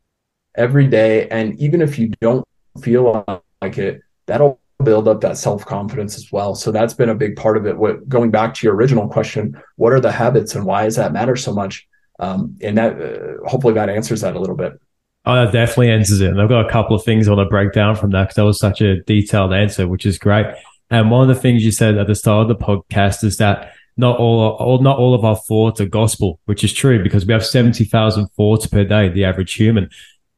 every 0.60 0.88
day. 0.88 1.28
And 1.30 1.60
even 1.60 1.82
if 1.82 1.98
you 1.98 2.10
don't 2.22 2.46
feel 2.84 3.26
like 3.62 3.78
it, 3.78 4.02
that'll 4.28 4.60
build 4.84 5.08
up 5.08 5.22
that 5.22 5.38
self 5.38 5.66
confidence 5.66 6.16
as 6.18 6.32
well. 6.32 6.54
So 6.54 6.72
that's 6.72 6.94
been 6.94 7.10
a 7.10 7.16
big 7.16 7.36
part 7.36 7.58
of 7.58 7.66
it. 7.66 7.78
What 7.78 8.08
going 8.08 8.30
back 8.30 8.54
to 8.56 8.68
your 8.68 8.76
original 8.76 9.08
question, 9.08 9.60
what 9.78 9.94
are 9.94 10.00
the 10.00 10.12
habits 10.12 10.56
and 10.56 10.66
why 10.66 10.84
does 10.84 10.98
that 10.98 11.14
matter 11.14 11.36
so 11.36 11.54
much? 11.54 11.88
Um, 12.20 12.58
and 12.62 12.78
that 12.78 13.02
uh, 13.02 13.48
hopefully 13.48 13.74
that 13.76 13.90
answers 13.90 14.22
that 14.22 14.36
a 14.36 14.40
little 14.40 14.56
bit. 14.56 14.80
Oh, 15.26 15.36
that 15.36 15.52
definitely 15.52 15.92
answers 15.92 16.22
it. 16.22 16.30
And 16.30 16.42
I've 16.42 16.50
got 16.50 16.66
a 16.66 16.72
couple 16.72 16.96
of 16.96 17.04
things 17.04 17.28
I 17.28 17.34
want 17.34 17.46
to 17.46 17.50
break 17.50 17.74
down 17.74 17.96
from 17.96 18.12
that 18.12 18.24
because 18.24 18.36
that 18.36 18.46
was 18.46 18.60
such 18.60 18.82
a 18.82 19.02
detailed 19.04 19.54
answer, 19.54 19.88
which 19.88 20.06
is 20.06 20.18
great. 20.18 20.46
And 20.90 21.12
one 21.12 21.30
of 21.30 21.34
the 21.34 21.42
things 21.42 21.64
you 21.64 21.72
said 21.72 21.98
at 21.98 22.08
the 22.08 22.16
start 22.16 22.50
of 22.50 22.58
the 22.58 22.66
podcast 22.66 23.24
is 23.24 23.38
that 23.38 23.74
not 23.96 24.18
all, 24.18 24.56
all 24.56 24.82
not 24.82 24.98
all 24.98 25.14
of 25.14 25.26
our 25.26 25.36
thoughts 25.36 25.82
are 25.82 25.86
gospel, 25.86 26.40
which 26.46 26.64
is 26.64 26.74
true 26.74 27.04
because 27.04 27.26
we 27.26 27.34
have 27.34 27.46
70,000 27.46 28.28
thoughts 28.30 28.66
per 28.66 28.86
day, 28.86 29.10
the 29.10 29.26
average 29.26 29.54
human. 29.54 29.90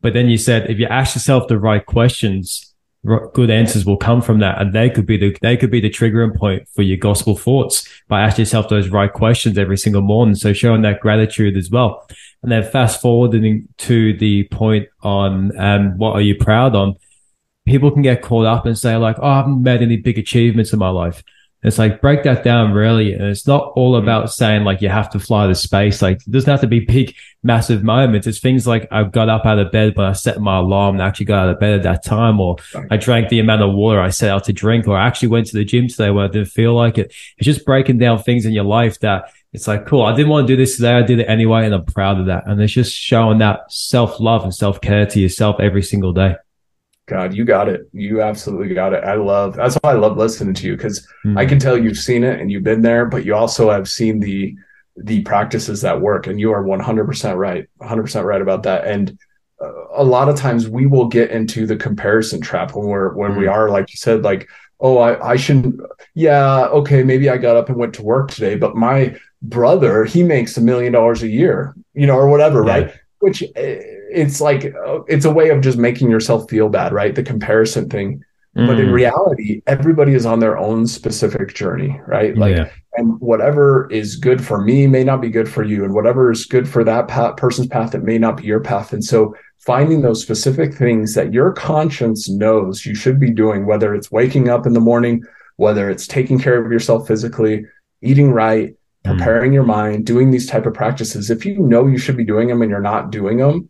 But 0.02 0.14
then 0.14 0.30
you 0.30 0.38
said 0.38 0.70
if 0.70 0.80
you 0.80 0.88
ask 0.88 1.16
yourself 1.16 1.48
the 1.48 1.60
right 1.60 1.86
questions, 1.86 2.72
good 3.34 3.50
answers 3.50 3.86
will 3.86 3.98
come 3.98 4.22
from 4.22 4.40
that, 4.40 4.62
and 4.62 4.74
they 4.74 4.90
could 4.90 5.06
be 5.06 5.18
the 5.18 5.36
they 5.42 5.58
could 5.58 5.72
be 5.72 5.82
the 5.82 5.90
triggering 5.90 6.36
point 6.36 6.68
for 6.70 6.82
your 6.82 6.98
gospel 6.98 7.36
thoughts 7.36 7.88
by 8.08 8.22
asking 8.22 8.44
yourself 8.44 8.70
those 8.70 8.90
right 8.90 9.12
questions 9.12 9.58
every 9.58 9.78
single 9.78 10.02
morning. 10.02 10.36
So 10.36 10.54
showing 10.54 10.82
that 10.84 11.00
gratitude 11.00 11.58
as 11.58 11.70
well, 11.70 12.08
and 12.44 12.52
then 12.52 12.64
fast 12.64 13.02
forwarding 13.02 13.68
to 13.80 14.18
the 14.18 14.46
point 14.46 14.88
on 15.02 15.58
um, 15.60 15.98
what 15.98 16.14
are 16.14 16.22
you 16.22 16.36
proud 16.36 16.76
on. 16.76 16.96
People 17.66 17.92
can 17.92 18.02
get 18.02 18.22
caught 18.22 18.46
up 18.46 18.66
and 18.66 18.78
say 18.78 18.96
like, 18.98 19.18
"Oh, 19.20 19.28
I 19.28 19.38
haven't 19.38 19.62
made 19.62 19.82
any 19.82 19.98
big 19.98 20.18
achievements 20.18 20.74
in 20.74 20.80
my 20.80 20.90
life." 20.90 21.24
It's 21.64 21.78
like 21.78 22.02
break 22.02 22.24
that 22.24 22.44
down 22.44 22.72
really. 22.74 23.14
And 23.14 23.26
it's 23.26 23.46
not 23.46 23.74
all 23.76 23.94
mm. 23.94 24.02
about 24.02 24.32
saying 24.32 24.64
like 24.64 24.82
you 24.82 24.90
have 24.90 25.12
to 25.12 25.20
fly 25.20 25.48
to 25.48 25.54
space. 25.54 26.02
Like 26.02 26.18
it 26.18 26.32
doesn't 26.32 26.50
have 26.50 26.62
to 26.62 26.68
be 26.68 26.80
big, 26.86 27.16
massive 27.44 27.84
moments. 27.84 28.26
It's 28.26 28.40
things 28.40 28.66
like 28.66 28.88
I 28.92 29.04
got 29.04 29.30
up 29.30 29.46
out 29.46 29.60
of 29.60 29.72
bed 29.72 29.96
when 29.96 30.08
I 30.08 30.14
set 30.14 30.40
my 30.40 30.58
alarm 30.58 30.96
and 30.96 31.02
actually 31.02 31.28
got 31.28 31.48
out 31.48 31.54
of 31.54 31.60
bed 31.60 31.74
at 31.74 31.84
that 31.84 32.04
time, 32.04 32.40
or 32.40 32.58
I 32.90 32.98
drank 32.98 33.30
the 33.30 33.40
amount 33.40 33.62
of 33.62 33.74
water 33.74 34.00
I 34.00 34.10
set 34.10 34.30
out 34.30 34.46
to 34.46 34.54
drink, 34.54 34.88
or 34.88 34.98
I 34.98 35.06
actually 35.06 35.30
went 35.30 35.48
to 35.48 35.58
the 35.58 35.66
gym 35.66 35.88
today 35.88 36.10
when 36.10 36.26
I 36.26 36.28
didn't 36.28 36.50
feel 36.50 36.74
like 36.74 36.98
it. 36.98 37.14
It's 37.38 37.46
just 37.46 37.66
breaking 37.66 38.00
down 38.00 38.24
things 38.24 38.46
in 38.46 38.54
your 38.54 38.64
life 38.64 39.00
that 39.02 39.32
it's 39.54 39.68
like, 39.68 39.86
cool. 39.86 40.04
I 40.04 40.16
didn't 40.16 40.30
want 40.30 40.48
to 40.48 40.54
do 40.54 40.58
this 40.58 40.78
today. 40.78 40.94
I 40.94 41.02
did 41.02 41.20
it 41.20 41.26
anyway. 41.26 41.66
And 41.66 41.76
I'm 41.76 41.86
proud 41.86 42.20
of 42.20 42.28
that. 42.28 42.48
And 42.48 42.62
it's 42.62 42.72
just 42.72 42.96
showing 42.96 43.40
that 43.40 43.72
self 43.72 44.20
love 44.20 44.44
and 44.44 44.56
self 44.56 44.80
care 44.82 45.06
to 45.06 45.20
yourself 45.20 45.60
every 45.60 45.84
single 45.84 46.14
day. 46.14 46.36
God, 47.12 47.34
you 47.34 47.44
got 47.44 47.68
it. 47.68 47.90
You 47.92 48.22
absolutely 48.22 48.74
got 48.74 48.94
it. 48.94 49.04
I 49.04 49.16
love 49.16 49.58
that's 49.58 49.76
why 49.82 49.92
I 49.92 49.96
love 49.96 50.16
listening 50.16 50.54
to 50.54 50.66
you 50.66 50.78
because 50.78 51.06
mm-hmm. 51.26 51.38
I 51.38 51.46
can 51.46 51.60
tell 51.60 51.78
you've 51.78 51.98
seen 51.98 52.24
it 52.24 52.40
and 52.40 52.50
you've 52.50 52.64
been 52.64 52.82
there, 52.82 53.06
but 53.06 53.26
you 53.26 53.36
also 53.36 53.70
have 53.70 53.90
seen 53.90 54.22
the 54.22 54.56
the 54.96 55.22
practices 55.24 55.82
that 55.82 56.00
work, 56.00 56.28
and 56.28 56.40
you 56.40 56.54
are 56.54 56.64
one 56.64 56.80
hundred 56.80 57.08
percent 57.08 57.38
right, 57.38 57.68
one 57.76 57.90
hundred 57.90 58.04
percent 58.04 58.26
right 58.26 58.42
about 58.42 58.64
that. 58.64 58.88
And 58.88 59.18
uh, 59.62 59.72
a 59.94 60.06
lot 60.06 60.30
of 60.30 60.38
times 60.38 60.70
we 60.70 60.86
will 60.86 61.10
get 61.10 61.32
into 61.32 61.68
the 61.68 61.76
comparison 61.76 62.40
trap 62.40 62.76
when 62.76 62.88
we're 62.88 63.14
when 63.14 63.32
mm-hmm. 63.32 63.42
we 63.42 63.48
are 63.48 63.70
like 63.70 63.92
you 63.92 63.98
said, 63.98 64.24
like 64.24 64.48
oh 64.80 64.98
I 65.00 65.32
I 65.32 65.36
shouldn't. 65.36 65.82
Yeah, 66.14 66.68
okay, 66.68 67.04
maybe 67.04 67.30
I 67.30 67.36
got 67.36 67.58
up 67.58 67.68
and 67.68 67.78
went 67.78 67.94
to 67.96 68.04
work 68.04 68.32
today, 68.32 68.56
but 68.56 68.78
my 68.78 69.18
brother 69.42 70.06
he 70.06 70.24
makes 70.24 70.56
a 70.56 70.62
million 70.62 70.94
dollars 70.94 71.24
a 71.24 71.28
year, 71.28 71.76
you 71.94 72.08
know, 72.08 72.16
or 72.16 72.30
whatever, 72.30 72.66
yeah. 72.66 72.72
right? 72.72 72.94
Which 73.20 73.44
eh, 73.58 73.82
it's 74.12 74.42
like 74.42 74.66
uh, 74.66 75.04
it's 75.08 75.26
a 75.26 75.32
way 75.32 75.50
of 75.50 75.62
just 75.62 75.78
making 75.78 76.10
yourself 76.10 76.50
feel 76.50 76.70
bad, 76.70 76.94
right? 76.94 77.16
The 77.16 77.24
comparison 77.24 77.90
thing. 77.90 78.24
Mm. 78.58 78.68
But 78.68 78.80
in 78.80 78.88
mm. 78.88 78.94
reality, 78.94 79.62
everybody 79.66 80.14
is 80.14 80.26
on 80.26 80.40
their 80.40 80.58
own 80.58 80.86
specific 80.86 81.54
journey, 81.54 82.02
right? 82.06 82.36
Like, 82.36 82.58
yeah. 82.58 82.70
and 82.98 83.20
whatever 83.22 83.90
is 83.90 84.18
good 84.18 84.46
for 84.46 84.62
me 84.62 84.88
may 84.88 85.06
not 85.06 85.22
be 85.22 85.30
good 85.30 85.48
for 85.48 85.64
you, 85.64 85.86
and 85.86 85.94
whatever 85.94 86.32
is 86.32 86.46
good 86.46 86.68
for 86.68 86.84
that 86.84 87.08
path, 87.08 87.38
person's 87.38 87.68
path, 87.68 87.96
it 87.96 88.04
may 88.04 88.18
not 88.18 88.38
be 88.38 88.44
your 88.44 88.60
path. 88.60 88.92
And 88.92 89.04
so, 89.04 89.34
finding 89.60 90.02
those 90.02 90.22
specific 90.22 90.74
things 90.74 91.14
that 91.14 91.32
your 91.32 91.54
conscience 91.54 92.28
knows 92.28 92.86
you 92.86 92.96
should 92.96 93.20
be 93.20 93.32
doing, 93.32 93.66
whether 93.66 93.96
it's 93.96 94.12
waking 94.12 94.50
up 94.50 94.66
in 94.66 94.74
the 94.74 94.80
morning, 94.80 95.24
whether 95.56 95.90
it's 95.90 96.08
taking 96.08 96.40
care 96.40 96.64
of 96.64 96.72
yourself 96.72 97.08
physically, 97.08 97.66
eating 98.02 98.32
right, 98.32 98.76
mm. 99.06 99.18
preparing 99.18 99.52
mm. 99.52 99.54
your 99.54 99.64
mind, 99.64 100.06
doing 100.06 100.30
these 100.30 100.48
type 100.48 100.66
of 100.66 100.74
practices. 100.74 101.30
If 101.30 101.46
you 101.46 101.58
know 101.60 101.88
you 101.88 101.98
should 101.98 102.18
be 102.18 102.26
doing 102.26 102.50
them 102.50 102.62
and 102.62 102.70
you're 102.70 102.82
not 102.82 103.12
doing 103.12 103.38
them, 103.38 103.70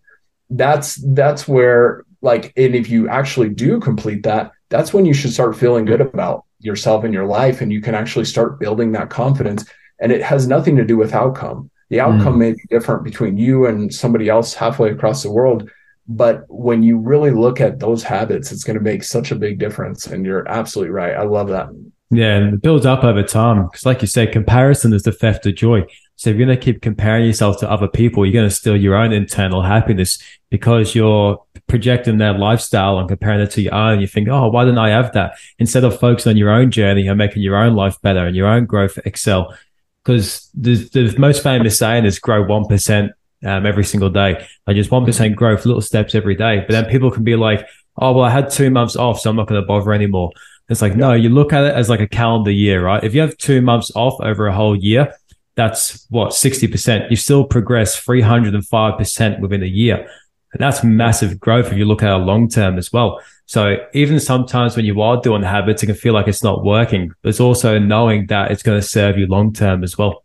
that's 0.51 0.95
that's 1.13 1.47
where 1.47 2.05
like 2.21 2.53
and 2.55 2.75
if 2.75 2.89
you 2.89 3.09
actually 3.09 3.49
do 3.49 3.79
complete 3.79 4.23
that 4.23 4.51
that's 4.69 4.93
when 4.93 5.05
you 5.05 5.13
should 5.13 5.33
start 5.33 5.57
feeling 5.57 5.85
good 5.85 6.01
about 6.01 6.45
yourself 6.59 7.03
and 7.03 7.13
your 7.13 7.25
life 7.25 7.61
and 7.61 7.71
you 7.71 7.81
can 7.81 7.93
actually 7.93 8.25
start 8.25 8.59
building 8.59 8.93
that 8.93 9.09
confidence. 9.09 9.65
And 9.99 10.11
it 10.11 10.21
has 10.21 10.47
nothing 10.47 10.75
to 10.77 10.85
do 10.85 10.97
with 10.97 11.13
outcome. 11.13 11.69
The 11.89 11.99
outcome 11.99 12.35
mm. 12.35 12.39
may 12.39 12.51
be 12.53 12.63
different 12.69 13.03
between 13.03 13.37
you 13.37 13.65
and 13.65 13.93
somebody 13.93 14.29
else 14.29 14.53
halfway 14.53 14.89
across 14.91 15.23
the 15.23 15.31
world 15.31 15.69
but 16.07 16.45
when 16.49 16.83
you 16.83 16.97
really 16.97 17.31
look 17.31 17.61
at 17.61 17.79
those 17.79 18.03
habits 18.03 18.51
it's 18.51 18.63
going 18.63 18.77
to 18.77 18.83
make 18.83 19.03
such 19.03 19.31
a 19.31 19.35
big 19.35 19.59
difference 19.59 20.07
and 20.07 20.25
you're 20.25 20.47
absolutely 20.47 20.91
right. 20.91 21.13
I 21.15 21.23
love 21.23 21.49
that. 21.49 21.69
Yeah 22.09 22.37
and 22.37 22.55
it 22.55 22.61
builds 22.61 22.85
up 22.85 23.03
over 23.03 23.23
time 23.23 23.65
because 23.65 23.85
like 23.85 24.01
you 24.01 24.07
said 24.07 24.31
comparison 24.31 24.93
is 24.93 25.03
the 25.03 25.11
theft 25.11 25.45
of 25.45 25.55
joy 25.55 25.85
so 26.21 26.29
if 26.29 26.37
you're 26.37 26.45
going 26.45 26.55
to 26.55 26.63
keep 26.63 26.83
comparing 26.83 27.25
yourself 27.25 27.57
to 27.61 27.71
other 27.71 27.87
people, 27.87 28.23
you're 28.27 28.33
going 28.39 28.47
to 28.47 28.55
steal 28.55 28.77
your 28.77 28.93
own 28.93 29.11
internal 29.11 29.63
happiness 29.63 30.19
because 30.51 30.93
you're 30.93 31.43
projecting 31.65 32.19
their 32.19 32.37
lifestyle 32.37 32.99
and 32.99 33.09
comparing 33.09 33.41
it 33.41 33.49
to 33.49 33.61
your 33.63 33.73
own. 33.73 34.01
You 34.01 34.05
think, 34.05 34.27
oh, 34.27 34.47
why 34.49 34.63
didn't 34.63 34.77
I 34.77 34.89
have 34.89 35.13
that? 35.13 35.39
Instead 35.57 35.83
of 35.83 35.99
focusing 35.99 36.29
on 36.29 36.37
your 36.37 36.51
own 36.51 36.69
journey 36.69 37.07
and 37.07 37.17
making 37.17 37.41
your 37.41 37.55
own 37.55 37.73
life 37.73 37.99
better 38.03 38.23
and 38.23 38.35
your 38.35 38.45
own 38.45 38.67
growth 38.67 38.99
excel. 39.03 39.57
Because 40.05 40.47
the, 40.53 40.75
the 40.93 41.15
most 41.17 41.41
famous 41.41 41.79
saying 41.79 42.05
is 42.05 42.19
grow 42.19 42.45
1% 42.45 43.09
um, 43.43 43.65
every 43.65 43.83
single 43.83 44.11
day. 44.11 44.45
Like 44.67 44.75
just 44.75 44.91
1% 44.91 45.35
growth, 45.35 45.65
little 45.65 45.81
steps 45.81 46.13
every 46.13 46.35
day. 46.35 46.59
But 46.59 46.69
then 46.69 46.85
people 46.85 47.09
can 47.09 47.23
be 47.23 47.35
like, 47.35 47.67
oh, 47.97 48.11
well, 48.11 48.25
I 48.25 48.29
had 48.29 48.51
two 48.51 48.69
months 48.69 48.95
off, 48.95 49.19
so 49.19 49.31
I'm 49.31 49.35
not 49.35 49.47
going 49.47 49.59
to 49.59 49.65
bother 49.65 49.91
anymore. 49.91 50.29
It's 50.69 50.83
like, 50.83 50.95
no, 50.95 51.13
you 51.13 51.29
look 51.29 51.51
at 51.51 51.63
it 51.63 51.73
as 51.73 51.89
like 51.89 51.99
a 51.99 52.07
calendar 52.07 52.51
year, 52.51 52.85
right? 52.85 53.03
If 53.03 53.15
you 53.15 53.21
have 53.21 53.35
two 53.37 53.59
months 53.63 53.91
off 53.95 54.21
over 54.21 54.45
a 54.45 54.53
whole 54.53 54.75
year, 54.75 55.15
that's 55.55 56.05
what 56.09 56.29
60%. 56.29 57.09
You 57.09 57.15
still 57.15 57.43
progress 57.43 57.99
305% 57.99 59.39
within 59.39 59.63
a 59.63 59.67
year. 59.67 60.07
And 60.53 60.59
that's 60.59 60.83
massive 60.83 61.39
growth 61.39 61.67
if 61.67 61.77
you 61.77 61.85
look 61.85 62.03
at 62.03 62.11
a 62.11 62.17
long 62.17 62.49
term 62.49 62.77
as 62.77 62.91
well. 62.91 63.21
So 63.45 63.77
even 63.93 64.19
sometimes 64.19 64.75
when 64.75 64.85
you 64.85 65.01
are 65.01 65.19
doing 65.21 65.43
habits, 65.43 65.83
it 65.83 65.87
can 65.87 65.95
feel 65.95 66.13
like 66.13 66.27
it's 66.27 66.43
not 66.43 66.63
working. 66.63 67.11
But 67.21 67.29
it's 67.29 67.39
also 67.39 67.79
knowing 67.79 68.27
that 68.27 68.51
it's 68.51 68.63
going 68.63 68.79
to 68.79 68.85
serve 68.85 69.17
you 69.17 69.27
long 69.27 69.53
term 69.53 69.83
as 69.83 69.97
well. 69.97 70.23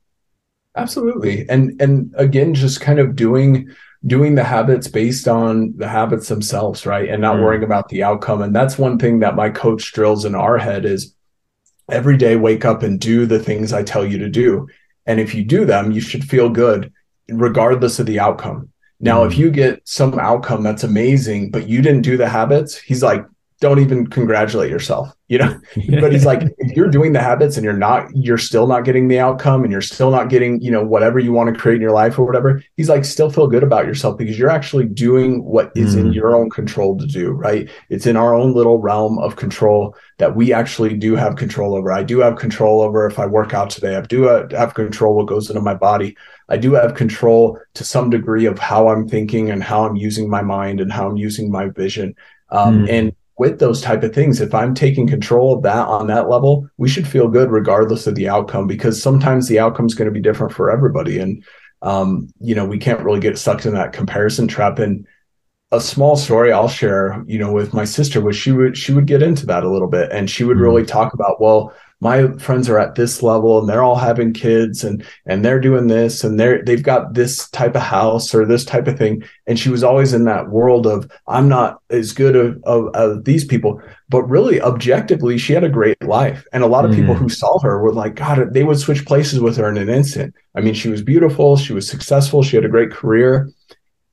Absolutely. 0.77 1.49
And 1.49 1.81
and 1.81 2.13
again, 2.17 2.55
just 2.55 2.81
kind 2.81 2.99
of 2.99 3.17
doing 3.17 3.69
doing 4.07 4.35
the 4.35 4.45
habits 4.45 4.89
based 4.89 5.27
on 5.27 5.73
the 5.77 5.89
habits 5.89 6.29
themselves, 6.29 6.87
right? 6.87 7.09
And 7.09 7.21
not 7.21 7.37
mm. 7.37 7.43
worrying 7.43 7.65
about 7.65 7.89
the 7.89 8.03
outcome. 8.03 8.43
And 8.43 8.55
that's 8.55 8.79
one 8.79 8.99
thing 8.99 9.21
that 9.21 9.37
my 9.37 9.49
coach 9.49 9.93
drills 9.93 10.25
in 10.25 10.35
our 10.35 10.59
head 10.59 10.85
is 10.85 11.15
every 11.89 12.17
day 12.17 12.37
wake 12.37 12.65
up 12.65 12.83
and 12.83 13.01
do 13.01 13.27
the 13.27 13.39
things 13.39 13.73
I 13.73 13.83
tell 13.83 14.05
you 14.05 14.19
to 14.19 14.29
do. 14.29 14.69
And 15.07 15.21
if 15.21 15.35
you 15.35 15.45
do 15.45 15.65
them, 15.65 15.93
you 15.93 16.01
should 16.01 16.25
feel 16.25 16.49
good 16.49 16.93
regardless 17.29 17.99
of 17.99 18.07
the 18.07 18.21
outcome. 18.21 18.71
Now, 19.01 19.25
if 19.25 19.33
mm-hmm. 19.33 19.41
you 19.41 19.51
get 19.51 19.83
some 19.85 20.19
outcome 20.19 20.63
that's 20.63 20.85
amazing, 20.85 21.51
but 21.51 21.69
you 21.69 21.83
didn't 21.83 22.03
do 22.03 22.17
the 22.17 22.29
habits, 22.29 22.77
he's 22.79 23.03
like, 23.03 23.25
don't 23.69 23.81
even 23.81 24.07
congratulate 24.07 24.71
yourself 24.71 25.17
you 25.29 25.39
know? 25.39 25.61
But 26.01 26.13
he's 26.13 26.27
like 26.27 26.43
if 26.59 26.77
you're 26.77 26.91
doing 26.91 27.13
the 27.13 27.21
habits 27.21 27.57
and 27.57 27.65
you're 27.65 27.73
not 27.73 28.09
you're 28.15 28.39
still 28.39 28.67
not 28.67 28.85
getting 28.85 29.09
the 29.09 29.19
outcome 29.19 29.63
and 29.63 29.73
you're 29.73 29.81
still 29.81 30.11
not 30.11 30.29
getting 30.29 30.61
you 30.61 30.71
know 30.71 30.85
whatever 30.85 31.19
you 31.19 31.33
want 31.33 31.53
to 31.53 31.61
create 31.61 31.77
in 31.77 31.83
your 31.83 31.93
life 31.93 32.19
or 32.19 32.25
whatever 32.25 32.63
he's 32.77 32.89
like 32.89 33.05
still 33.05 33.31
feel 33.31 33.47
good 33.47 33.63
about 33.63 33.87
yourself 33.87 34.17
because 34.19 34.39
you're 34.39 34.51
actually 34.51 34.85
doing 34.85 35.45
what 35.45 35.73
is 35.75 35.95
mm. 35.95 36.01
in 36.01 36.13
your 36.13 36.35
own 36.35 36.51
control 36.51 36.97
to 36.99 37.07
do 37.07 37.31
right? 37.31 37.69
It's 37.89 38.07
in 38.07 38.17
our 38.17 38.35
own 38.35 38.55
little 38.55 38.79
realm 38.79 39.19
of 39.19 39.37
control 39.37 39.97
that 40.19 40.35
we 40.35 40.53
actually 40.53 40.95
do 40.97 41.15
have 41.15 41.37
control 41.37 41.75
over. 41.75 41.93
I 41.93 42.03
do 42.03 42.21
have 42.21 42.37
control 42.37 42.81
over 42.81 43.07
if 43.07 43.19
i 43.19 43.27
work 43.27 43.55
out 43.55 43.71
today. 43.71 43.97
I 43.97 44.03
do 44.03 44.23
have 44.23 44.75
control 44.75 45.15
what 45.15 45.27
goes 45.27 45.51
into 45.51 45.63
my 45.63 45.75
body. 45.75 46.17
I 46.49 46.57
do 46.57 46.75
have 46.75 46.95
control 46.95 47.59
to 47.75 47.85
some 47.85 48.11
degree 48.11 48.47
of 48.47 48.59
how 48.59 48.89
i'm 48.89 49.09
thinking 49.09 49.51
and 49.51 49.63
how 49.63 49.85
i'm 49.85 49.97
using 49.97 50.29
my 50.29 50.43
mind 50.43 50.81
and 50.81 50.93
how 50.93 51.09
i'm 51.09 51.17
using 51.17 51.51
my 51.51 51.69
vision. 51.69 52.15
Um, 52.51 52.87
mm. 52.87 52.91
and 52.91 53.17
with 53.39 53.59
those 53.59 53.81
type 53.81 54.03
of 54.03 54.15
things 54.15 54.41
if 54.41 54.55
i'm 54.55 54.75
taking 54.75 55.07
control 55.07 55.55
of 55.55 55.63
that 55.63 55.87
on 55.87 56.07
that 56.07 56.29
level 56.29 56.69
we 56.77 56.89
should 56.89 57.07
feel 57.07 57.29
good 57.29 57.51
regardless 57.51 58.07
of 58.07 58.15
the 58.15 58.29
outcome 58.29 58.67
because 58.67 59.03
sometimes 59.03 59.49
the 59.49 59.59
outcome 59.59 59.87
is 59.87 59.95
going 59.95 60.07
to 60.07 60.13
be 60.13 60.21
different 60.21 60.53
for 60.53 60.71
everybody 60.71 61.19
and 61.19 61.45
um, 61.83 62.29
you 62.41 62.55
know 62.55 62.65
we 62.65 62.79
can't 62.79 63.01
really 63.01 63.21
get 63.21 63.39
sucked 63.39 63.67
in 63.67 63.75
that 63.75 63.93
comparison 63.93 64.49
trap 64.49 64.79
and 64.79 65.07
a 65.73 65.81
small 65.81 66.17
story 66.17 66.53
i'll 66.53 66.69
share 66.69 67.23
you 67.27 67.39
know 67.39 67.53
with 67.53 67.75
my 67.75 67.85
sister 67.85 68.21
was 68.21 68.37
she 68.37 68.53
would 68.53 68.77
she 68.77 68.93
would 68.93 69.07
get 69.07 69.23
into 69.23 69.45
that 69.47 69.65
a 69.65 69.71
little 69.71 69.89
bit 69.89 70.11
and 70.13 70.31
she 70.31 70.45
would 70.45 70.57
mm-hmm. 70.57 70.65
really 70.65 70.87
talk 70.87 71.13
about 71.13 71.41
well 71.41 71.75
my 72.01 72.31
friends 72.37 72.69
are 72.69 72.79
at 72.79 72.95
this 72.95 73.23
level 73.23 73.59
and 73.59 73.69
they're 73.69 73.83
all 73.83 73.97
having 73.97 74.35
kids 74.35 74.85
and 74.85 75.05
and 75.25 75.43
they're 75.43 75.61
doing 75.61 75.87
this 75.87 76.23
and 76.25 76.39
they're 76.39 76.63
they've 76.63 76.83
got 76.83 77.15
this 77.15 77.49
type 77.51 77.75
of 77.75 77.81
house 77.83 78.35
or 78.35 78.45
this 78.45 78.67
type 78.67 78.87
of 78.87 78.99
thing. 78.99 79.25
And 79.47 79.59
she 79.59 79.71
was 79.71 79.83
always 79.83 80.13
in 80.13 80.25
that 80.25 80.51
world 80.51 80.87
of 80.87 81.11
i'm 81.27 81.49
not 81.49 81.81
as 81.89 82.13
good 82.13 82.37
of, 82.37 82.63
of, 82.65 82.89
of 82.95 83.25
these 83.25 83.45
people. 83.45 83.81
But 84.11 84.25
really 84.25 84.61
objectively 84.61 85.39
she 85.39 85.55
had 85.55 85.65
a 85.65 85.71
great 85.71 86.03
life. 86.03 86.45
And 86.53 86.63
a 86.63 86.69
lot 86.69 86.85
of 86.85 86.91
mm. 86.91 86.97
people 86.97 87.15
who 87.15 87.31
saw 87.31 87.59
her 87.61 87.81
were 87.83 87.93
like 87.93 88.15
god 88.15 88.53
they 88.53 88.65
would 88.65 88.79
switch 88.79 89.07
places 89.07 89.41
with 89.41 89.57
her 89.57 89.69
in 89.71 89.79
an 89.79 89.89
instant. 89.89 90.35
I 90.55 90.61
mean 90.61 90.75
she 90.75 90.91
was 90.91 91.01
beautiful. 91.01 91.57
She 91.57 91.73
was 91.73 91.89
successful. 91.89 92.43
She 92.43 92.57
had 92.57 92.67
a 92.67 92.71
great 92.71 92.91
career. 92.91 93.51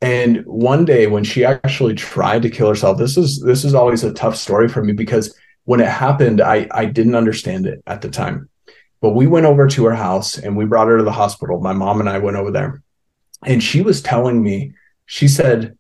And 0.02 0.46
one 0.46 0.86
day 0.86 1.08
when 1.08 1.24
she 1.24 1.46
actually 1.46 1.96
tried 1.96 2.44
to 2.44 2.50
kill 2.50 2.70
herself 2.70 2.98
this 2.98 3.18
is 3.18 3.42
this 3.42 3.66
is 3.66 3.76
always 3.76 4.06
a 4.06 4.14
tough 4.14 4.38
story 4.38 4.70
for 4.70 4.82
me 4.86 4.94
because 4.94 5.38
when 5.66 5.80
it 5.80 5.88
happened, 5.88 6.42
I, 6.42 6.68
I 6.72 6.86
didn't 6.86 7.16
understand 7.16 7.66
it 7.66 7.82
at 7.88 8.02
the 8.02 8.10
time. 8.10 8.50
But 9.02 9.12
we 9.12 9.28
went 9.28 9.46
over 9.46 9.68
to 9.68 9.86
her 9.86 9.96
house 9.96 10.38
and 10.38 10.56
we 10.56 10.66
brought 10.66 10.88
her 10.88 10.98
to 10.98 11.04
the 11.04 11.12
hospital. 11.12 11.60
My 11.60 11.74
mom 11.74 12.00
and 12.00 12.10
I 12.10 12.20
went 12.20 12.38
over 12.38 12.52
there. 12.52 12.82
And 13.46 13.62
she 13.62 13.82
was 13.82 14.02
telling 14.02 14.42
me, 14.42 14.74
she 15.06 15.28
said, 15.28 15.78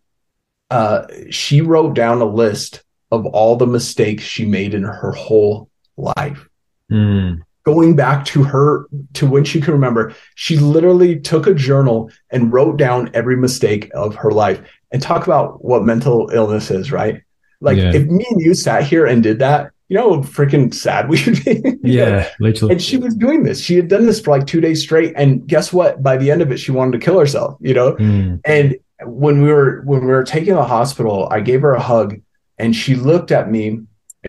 uh, 0.70 1.08
she 1.30 1.62
wrote 1.62 1.94
down 1.94 2.22
a 2.22 2.26
list 2.26 2.84
of 3.12 3.26
all 3.28 3.56
the 3.56 3.68
mistakes 3.68 4.24
she 4.24 4.46
made 4.46 4.74
in 4.74 4.84
her 4.84 5.12
whole 5.12 5.70
life. 5.98 6.50
Mm. 6.92 7.42
Going 7.64 7.96
back 7.96 8.26
to 8.26 8.44
her, 8.44 8.88
to 9.14 9.26
when 9.26 9.46
she 9.46 9.62
can 9.62 9.74
remember, 9.74 10.14
she 10.36 10.58
literally 10.58 11.20
took 11.20 11.48
a 11.48 11.54
journal 11.54 12.12
and 12.30 12.52
wrote 12.52 12.78
down 12.78 13.10
every 13.14 13.38
mistake 13.38 13.90
of 13.94 14.16
her 14.16 14.32
life 14.32 14.62
and 14.92 15.02
talk 15.02 15.26
about 15.26 15.64
what 15.64 15.86
mental 15.86 16.30
illness 16.34 16.70
is, 16.72 16.92
right? 16.92 17.22
Like 17.62 17.78
yeah. 17.78 17.94
if 17.94 18.06
me 18.08 18.26
and 18.30 18.42
you 18.42 18.54
sat 18.54 18.84
here 18.84 19.06
and 19.06 19.24
did 19.24 19.40
that, 19.40 19.72
you 19.94 20.00
know, 20.00 20.22
freaking 20.22 20.74
sad 20.74 21.08
we 21.08 21.24
would 21.24 21.46
be. 21.46 21.62
yeah, 21.84 22.28
literally. 22.40 22.74
And 22.74 22.82
she 22.82 22.98
was 22.98 23.14
doing 23.14 23.44
this. 23.44 23.62
She 23.62 23.76
had 23.76 23.90
done 23.90 24.08
this 24.08 24.20
for 24.20 24.32
like 24.32 24.48
two 24.48 24.60
days 24.60 24.82
straight. 24.82 25.14
And 25.16 25.46
guess 25.46 25.72
what? 25.72 26.02
By 26.02 26.18
the 26.18 26.32
end 26.32 26.42
of 26.42 26.52
it, 26.52 26.58
she 26.58 26.72
wanted 26.72 26.94
to 26.94 27.06
kill 27.06 27.20
herself, 27.20 27.60
you 27.62 27.76
know? 27.76 27.94
Mm. 27.98 28.42
And 28.44 28.76
when 29.04 29.44
we 29.44 29.54
were 29.54 29.84
when 29.86 30.02
we 30.02 30.08
were 30.08 30.24
taking 30.24 30.56
the 30.56 30.64
hospital, 30.64 31.28
I 31.30 31.42
gave 31.42 31.62
her 31.62 31.76
a 31.76 31.80
hug 31.80 32.20
and 32.58 32.76
she 32.76 32.96
looked 32.96 33.32
at 33.32 33.52
me 33.52 33.82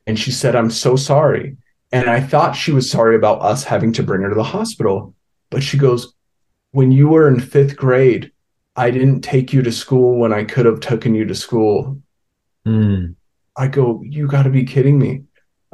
and 0.07 0.19
she 0.19 0.33
said, 0.33 0.55
I'm 0.55 0.69
so 0.69 0.97
sorry. 0.97 1.57
And 1.93 2.11
I 2.11 2.21
thought 2.21 2.53
she 2.53 2.71
was 2.71 2.91
sorry 2.91 3.17
about 3.17 3.41
us 3.41 3.65
having 3.65 3.95
to 3.95 4.03
bring 4.03 4.21
her 4.21 4.29
to 4.29 4.35
the 4.35 4.45
hospital. 4.45 5.15
But 5.49 5.63
she 5.63 5.79
goes, 5.79 6.13
When 6.73 6.93
you 6.93 7.09
were 7.09 7.27
in 7.27 7.41
fifth 7.41 7.75
grade, 7.75 8.33
I 8.77 8.91
didn't 8.91 9.23
take 9.23 9.55
you 9.55 9.63
to 9.63 9.73
school 9.73 10.19
when 10.19 10.35
I 10.35 10.45
could 10.45 10.67
have 10.67 10.81
taken 10.81 11.15
you 11.15 11.25
to 11.25 11.35
school. 11.35 12.03
Mm. 12.67 13.15
I 13.57 13.69
go, 13.69 14.03
You 14.05 14.27
got 14.27 14.43
to 14.43 14.51
be 14.51 14.65
kidding 14.65 14.99
me 14.99 15.23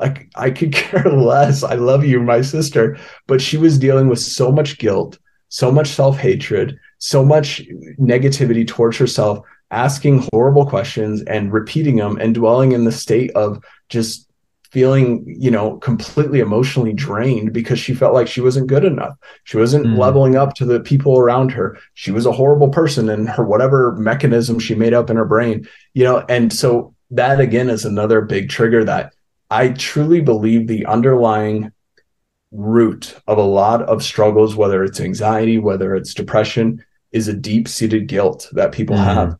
like 0.00 0.30
I 0.34 0.50
could 0.50 0.72
care 0.80 1.10
less. 1.10 1.62
I 1.62 1.74
love 1.74 2.04
you, 2.04 2.20
my 2.20 2.40
sister. 2.40 2.98
But 3.26 3.40
she 3.40 3.56
was 3.56 3.78
dealing 3.78 4.08
with 4.08 4.18
so 4.18 4.50
much 4.50 4.78
guilt, 4.78 5.18
so 5.48 5.70
much 5.70 5.88
self 5.88 6.18
hatred, 6.18 6.78
so 6.98 7.24
much 7.24 7.62
negativity 7.98 8.66
towards 8.66 8.96
herself, 8.96 9.44
asking 9.70 10.26
horrible 10.32 10.66
questions 10.66 11.22
and 11.22 11.52
repeating 11.52 11.96
them 11.96 12.18
and 12.20 12.34
dwelling 12.34 12.72
in 12.72 12.84
the 12.84 12.92
state 12.92 13.30
of 13.32 13.62
just 13.88 14.26
feeling, 14.70 15.24
you 15.26 15.50
know, 15.50 15.76
completely 15.78 16.38
emotionally 16.38 16.92
drained 16.92 17.52
because 17.52 17.78
she 17.78 17.92
felt 17.92 18.14
like 18.14 18.28
she 18.28 18.40
wasn't 18.40 18.68
good 18.68 18.84
enough. 18.84 19.16
She 19.42 19.56
wasn't 19.56 19.86
mm. 19.86 19.98
leveling 19.98 20.36
up 20.36 20.54
to 20.54 20.64
the 20.64 20.78
people 20.78 21.18
around 21.18 21.50
her. 21.52 21.76
She 21.94 22.12
was 22.12 22.24
a 22.24 22.32
horrible 22.32 22.68
person 22.68 23.08
and 23.08 23.28
her 23.28 23.44
whatever 23.44 23.96
mechanism 23.96 24.60
she 24.60 24.76
made 24.76 24.94
up 24.94 25.10
in 25.10 25.16
her 25.16 25.24
brain, 25.24 25.66
you 25.92 26.04
know, 26.04 26.24
and 26.28 26.52
so 26.52 26.94
that 27.10 27.40
again 27.40 27.68
is 27.68 27.84
another 27.84 28.20
big 28.20 28.48
trigger 28.48 28.84
that 28.84 29.12
I 29.50 29.70
truly 29.70 30.20
believe 30.20 30.66
the 30.66 30.86
underlying 30.86 31.72
root 32.52 33.16
of 33.26 33.38
a 33.38 33.42
lot 33.42 33.82
of 33.82 34.02
struggles, 34.02 34.56
whether 34.56 34.82
it's 34.84 35.00
anxiety, 35.00 35.58
whether 35.58 35.94
it's 35.94 36.14
depression, 36.14 36.84
is 37.12 37.28
a 37.28 37.32
deep 37.32 37.68
seated 37.68 38.06
guilt 38.06 38.48
that 38.52 38.72
people 38.72 38.96
mm-hmm. 38.96 39.04
have. 39.04 39.36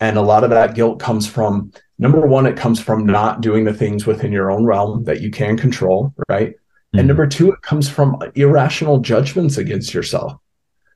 And 0.00 0.18
a 0.18 0.22
lot 0.22 0.44
of 0.44 0.50
that 0.50 0.74
guilt 0.74 1.00
comes 1.00 1.26
from 1.26 1.72
number 1.98 2.26
one, 2.26 2.46
it 2.46 2.56
comes 2.56 2.80
from 2.80 3.06
not 3.06 3.40
doing 3.40 3.64
the 3.64 3.72
things 3.72 4.06
within 4.06 4.32
your 4.32 4.50
own 4.50 4.64
realm 4.64 5.04
that 5.04 5.20
you 5.20 5.30
can 5.30 5.56
control, 5.56 6.12
right? 6.28 6.50
Mm-hmm. 6.50 6.98
And 6.98 7.08
number 7.08 7.26
two, 7.26 7.52
it 7.52 7.62
comes 7.62 7.88
from 7.88 8.18
irrational 8.34 8.98
judgments 8.98 9.56
against 9.56 9.94
yourself. 9.94 10.34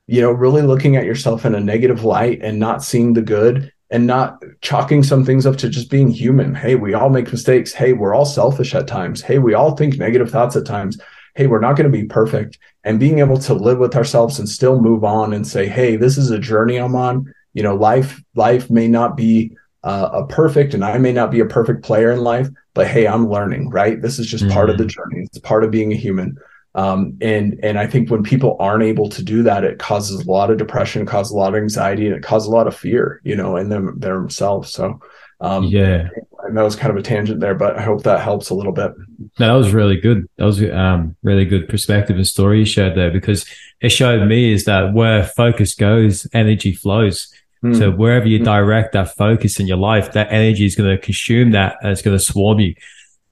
You 0.07 0.23
know, 0.23 0.31
really 0.31 0.63
looking 0.63 0.97
at 0.97 1.05
yourself 1.05 1.45
in 1.45 1.55
a 1.55 1.61
negative 1.61 2.05
light 2.05 2.41
and 2.43 2.59
not 2.59 2.83
seeing 2.83 3.13
the 3.13 3.23
good 3.23 3.73
and 3.91 4.07
not 4.07 4.43
chalking 4.61 5.03
some 5.03 5.25
things 5.25 5.47
up 5.47 5.57
to 5.57 5.69
just 5.69 5.91
being 5.91 6.09
human. 6.09 6.55
Hey, 6.55 6.75
we 6.75 6.95
all 6.95 7.09
make 7.09 7.33
mistakes. 7.33 7.73
Hey, 7.73 7.93
we're 7.93 8.15
all 8.15 8.27
selfish 8.27 8.75
at 8.75 8.87
times. 8.87 9.23
Hey, 9.23 9.39
we 9.39 9.55
all 9.55 9.77
think 9.77 9.97
negative 9.97 10.31
thoughts 10.31 10.57
at 10.57 10.67
times. 10.67 10.99
Hey, 11.35 11.47
we're 11.47 11.61
not 11.61 11.77
going 11.77 11.91
to 11.91 11.97
be 11.99 12.05
perfect. 12.05 12.59
And 12.85 13.01
being 13.01 13.21
able 13.21 13.39
to 13.39 13.55
live 13.55 13.79
with 13.79 13.97
ourselves 13.97 14.39
and 14.39 14.49
still 14.49 14.81
move 14.81 15.05
on 15.05 15.33
and 15.33 15.47
say, 15.47 15.69
hey, 15.69 15.97
this 15.97 16.19
is 16.19 16.31
a 16.31 16.39
journey 16.39 16.77
I'm 16.77 16.97
on. 16.97 17.33
You 17.55 17.63
know, 17.63 17.75
life 17.75 18.23
life 18.35 18.69
may 18.71 18.89
not 18.89 19.17
be 19.17 19.57
uh, 19.83 20.11
a 20.13 20.27
perfect, 20.27 20.75
and 20.75 20.85
I 20.85 20.99
may 20.99 21.13
not 21.13 21.31
be 21.31 21.41
a 21.41 21.47
perfect 21.47 21.83
player 21.83 22.11
in 22.11 22.21
life, 22.21 22.49
but 22.75 22.89
hey, 22.89 23.07
I'm 23.07 23.31
learning. 23.31 23.71
Right? 23.71 24.03
This 24.03 24.19
is 24.19 24.27
just 24.27 24.45
mm-hmm. 24.45 24.53
part 24.53 24.71
of 24.71 24.79
the 24.79 24.85
mm. 24.85 24.91
journey. 24.91 25.25
It's 25.25 25.39
part 25.39 25.65
of 25.65 25.71
being 25.71 25.93
a 25.93 25.97
human. 25.97 26.37
Um, 26.75 27.19
and 27.21 27.59
and 27.63 27.79
I 27.79 27.87
think 27.87 28.11
when 28.11 28.23
people 28.23 28.57
aren't 28.61 28.85
able 28.85 29.09
to 29.11 29.23
do 29.23 29.43
that, 29.43 29.65
it 29.65 29.79
causes 29.79 30.25
a 30.25 30.31
lot 30.31 30.51
of 30.51 30.59
depression, 30.59 31.07
causes 31.07 31.33
a 31.33 31.37
lot 31.37 31.55
of 31.55 31.61
anxiety, 31.61 32.07
and 32.07 32.15
it 32.15 32.23
causes 32.23 32.49
a 32.49 32.53
lot 32.53 32.67
of 32.67 32.77
fear, 32.77 33.21
you 33.25 33.35
know, 33.35 33.57
in 33.57 33.69
them 33.69 33.99
themselves. 33.99 34.71
So 34.71 35.01
um, 35.41 35.65
yeah, 35.65 36.09
and 36.45 36.57
that 36.57 36.63
was 36.63 36.77
kind 36.77 36.91
of 36.91 36.97
a 36.97 37.03
tangent 37.03 37.41
there, 37.41 37.55
but 37.55 37.77
I 37.77 37.83
hope 37.83 38.03
that 38.03 38.21
helps 38.21 38.51
a 38.51 38.55
little 38.55 38.73
bit. 38.73 38.93
No, 39.39 39.49
that 39.49 39.53
was 39.53 39.73
really 39.73 40.01
good. 40.01 40.29
That 40.37 40.45
was 40.45 40.63
um 40.63 41.17
really 41.23 41.45
good 41.45 41.69
perspective 41.69 42.17
and 42.17 42.27
story 42.27 42.61
you 42.61 42.65
shared 42.65 42.97
there 42.97 43.11
because 43.11 43.47
it 43.81 43.91
showed 43.91 44.27
me 44.27 44.53
is 44.53 44.65
that 44.65 44.93
where 44.93 45.25
focus 45.25 45.75
goes, 45.75 46.27
energy 46.33 46.73
flows. 46.73 47.33
Mm. 47.65 47.79
So 47.79 47.91
wherever 47.91 48.27
you 48.27 48.41
mm. 48.41 48.45
direct 48.45 48.93
that 48.93 49.17
focus 49.17 49.59
in 49.59 49.67
your 49.67 49.79
life, 49.79 50.13
that 50.13 50.33
energy 50.33 50.65
is 50.65 50.77
going 50.77 50.91
to 50.91 50.99
consume 50.99 51.53
that 51.53 51.77
and 51.83 51.91
it's 51.91 52.03
going 52.03 52.17
to 52.17 52.23
swarm 52.23 52.61
you 52.61 52.75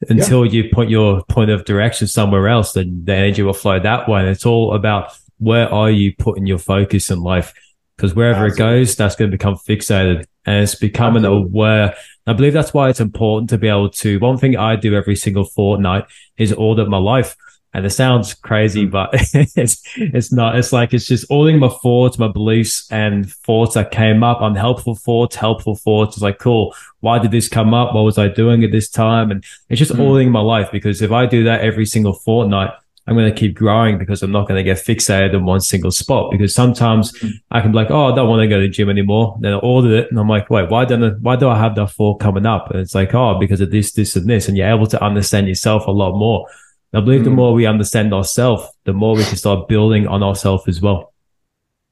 until 0.09 0.45
yeah. 0.45 0.53
you 0.53 0.71
put 0.73 0.89
your 0.89 1.23
point 1.25 1.51
of 1.51 1.65
direction 1.65 2.07
somewhere 2.07 2.49
else, 2.49 2.73
then 2.73 3.03
the 3.05 3.15
energy 3.15 3.43
will 3.43 3.53
flow 3.53 3.81
that 3.81 4.09
way. 4.09 4.21
And 4.21 4.29
it's 4.29 4.47
all 4.47 4.75
about 4.75 5.13
where 5.39 5.73
are 5.73 5.91
you 5.91 6.15
putting 6.17 6.47
your 6.47 6.59
focus 6.59 7.11
in 7.11 7.21
life? 7.21 7.53
Because 7.97 8.15
wherever 8.15 8.47
Absolutely. 8.47 8.65
it 8.65 8.79
goes, 8.81 8.97
that's 8.97 9.17
going 9.17 9.31
to 9.31 9.37
become 9.37 9.57
fixated 9.57 10.27
and 10.45 10.63
it's 10.63 10.75
becoming 10.75 11.25
Absolutely. 11.25 11.51
aware. 11.51 11.95
I 12.27 12.33
believe 12.33 12.53
that's 12.53 12.75
why 12.75 12.89
it's 12.89 13.01
important 13.01 13.51
to 13.51 13.59
be 13.59 13.69
able 13.69 13.91
to. 13.91 14.19
One 14.19 14.39
thing 14.39 14.57
I 14.57 14.77
do 14.77 14.95
every 14.95 15.17
single 15.17 15.45
fortnight 15.45 16.05
is 16.37 16.53
audit 16.53 16.89
my 16.89 16.99
life. 16.99 17.37
And 17.77 17.85
it 17.85 17.91
sounds 17.91 18.33
crazy, 18.33 18.87
mm. 18.87 18.91
but 18.91 19.11
it's 19.35 19.83
it's 19.97 20.33
not. 20.33 20.57
It's 20.57 20.73
like 20.73 20.95
it's 20.95 21.07
just 21.07 21.31
auditing 21.31 21.61
my 21.61 21.69
thoughts, 21.69 22.19
my 22.19 22.29
beliefs, 22.29 22.91
and 22.91 23.31
thoughts 23.31 23.75
that 23.75 23.91
came 23.91 24.25
up. 24.25 24.41
Unhelpful 24.41 24.95
thoughts, 24.95 25.37
helpful 25.37 25.75
thoughts. 25.75 26.17
It's 26.17 26.23
like 26.23 26.39
cool. 26.39 26.75
Why 27.01 27.19
did 27.19 27.33
this 27.33 27.51
come 27.51 27.75
up? 27.75 27.95
What 27.95 28.05
was 28.05 28.17
I 28.17 28.29
doing 28.29 28.65
at 28.65 28.73
this 28.73 28.89
time? 28.89 29.31
And 29.31 29.45
it's 29.69 29.79
just 29.79 29.93
mm. 29.93 30.01
auditing 30.01 30.33
my 30.33 30.41
life 30.41 30.71
because 30.73 31.03
if 31.03 31.13
I 31.13 31.27
do 31.27 31.45
that 31.45 31.61
every 31.61 31.85
single 31.85 32.15
fortnight, 32.15 32.71
I'm 33.07 33.15
going 33.15 33.31
to 33.31 33.39
keep 33.39 33.55
growing 33.55 33.99
because 33.99 34.23
I'm 34.23 34.33
not 34.33 34.49
going 34.49 34.57
to 34.59 34.65
get 34.65 34.79
fixated 34.79 35.35
in 35.35 35.45
one 35.45 35.61
single 35.61 35.91
spot. 35.91 36.31
Because 36.31 36.55
sometimes 36.55 37.13
mm-hmm. 37.13 37.37
I 37.51 37.61
can 37.61 37.73
be 37.73 37.77
like, 37.77 37.91
oh, 37.91 38.11
I 38.11 38.17
don't 38.17 38.29
want 38.29 38.41
to 38.41 38.49
go 38.49 38.57
to 38.57 38.67
the 38.67 38.73
gym 38.73 38.89
anymore. 38.89 39.37
Then 39.41 39.53
I 39.53 39.59
ordered 39.59 39.93
it, 39.93 40.11
and 40.11 40.19
I'm 40.19 40.31
like, 40.31 40.49
wait, 40.49 40.71
why 40.71 40.87
don't 40.87 41.05
I, 41.05 41.11
why 41.11 41.37
do 41.37 41.49
I 41.51 41.59
have 41.59 41.75
that 41.75 41.91
fall 41.91 42.17
coming 42.17 42.47
up? 42.47 42.71
And 42.71 42.81
it's 42.81 42.95
like, 42.95 43.15
oh, 43.15 43.39
because 43.39 43.61
of 43.61 43.71
this, 43.71 43.93
this, 43.93 44.17
and 44.17 44.27
this, 44.27 44.49
and 44.49 44.57
you're 44.57 44.71
able 44.71 44.87
to 44.87 45.05
understand 45.05 45.47
yourself 45.47 45.87
a 45.87 45.91
lot 45.91 46.17
more. 46.17 46.49
I 46.93 47.01
believe 47.01 47.21
mm-hmm. 47.21 47.31
the 47.31 47.37
more 47.37 47.53
we 47.53 47.67
understand 47.67 48.15
ourselves, 48.15 48.69
the 48.85 48.93
more 48.93 49.17
we 49.17 49.25
can 49.25 49.37
start 49.37 49.69
building 49.69 50.07
on 50.07 50.23
ourselves 50.23 50.67
as 50.69 50.81
well. 50.81 51.13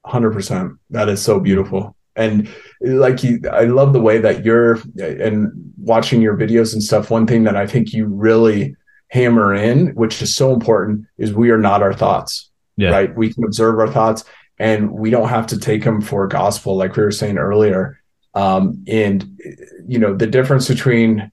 Hundred 0.05 0.31
percent. 0.31 0.73
That 0.89 1.09
is 1.09 1.21
so 1.21 1.39
beautiful 1.39 1.95
and 2.15 2.49
like 2.81 3.23
you 3.23 3.39
i 3.51 3.63
love 3.63 3.93
the 3.93 4.01
way 4.01 4.17
that 4.17 4.45
you're 4.45 4.79
and 4.97 5.51
watching 5.77 6.21
your 6.21 6.35
videos 6.35 6.73
and 6.73 6.81
stuff 6.81 7.09
one 7.09 7.27
thing 7.27 7.43
that 7.43 7.55
i 7.55 7.67
think 7.67 7.93
you 7.93 8.05
really 8.05 8.75
hammer 9.09 9.53
in 9.53 9.87
which 9.95 10.21
is 10.21 10.35
so 10.35 10.53
important 10.53 11.05
is 11.17 11.33
we 11.33 11.49
are 11.49 11.57
not 11.57 11.81
our 11.81 11.93
thoughts 11.93 12.49
yeah. 12.77 12.89
right 12.89 13.15
we 13.15 13.31
can 13.31 13.43
observe 13.43 13.79
our 13.79 13.91
thoughts 13.91 14.23
and 14.57 14.89
we 14.91 15.09
don't 15.09 15.29
have 15.29 15.45
to 15.47 15.59
take 15.59 15.83
them 15.83 16.01
for 16.01 16.27
gospel 16.27 16.75
like 16.75 16.95
we 16.95 17.03
were 17.03 17.11
saying 17.11 17.37
earlier 17.37 17.99
um, 18.33 18.83
and 18.87 19.39
you 19.87 19.99
know 19.99 20.15
the 20.15 20.27
difference 20.27 20.67
between 20.67 21.31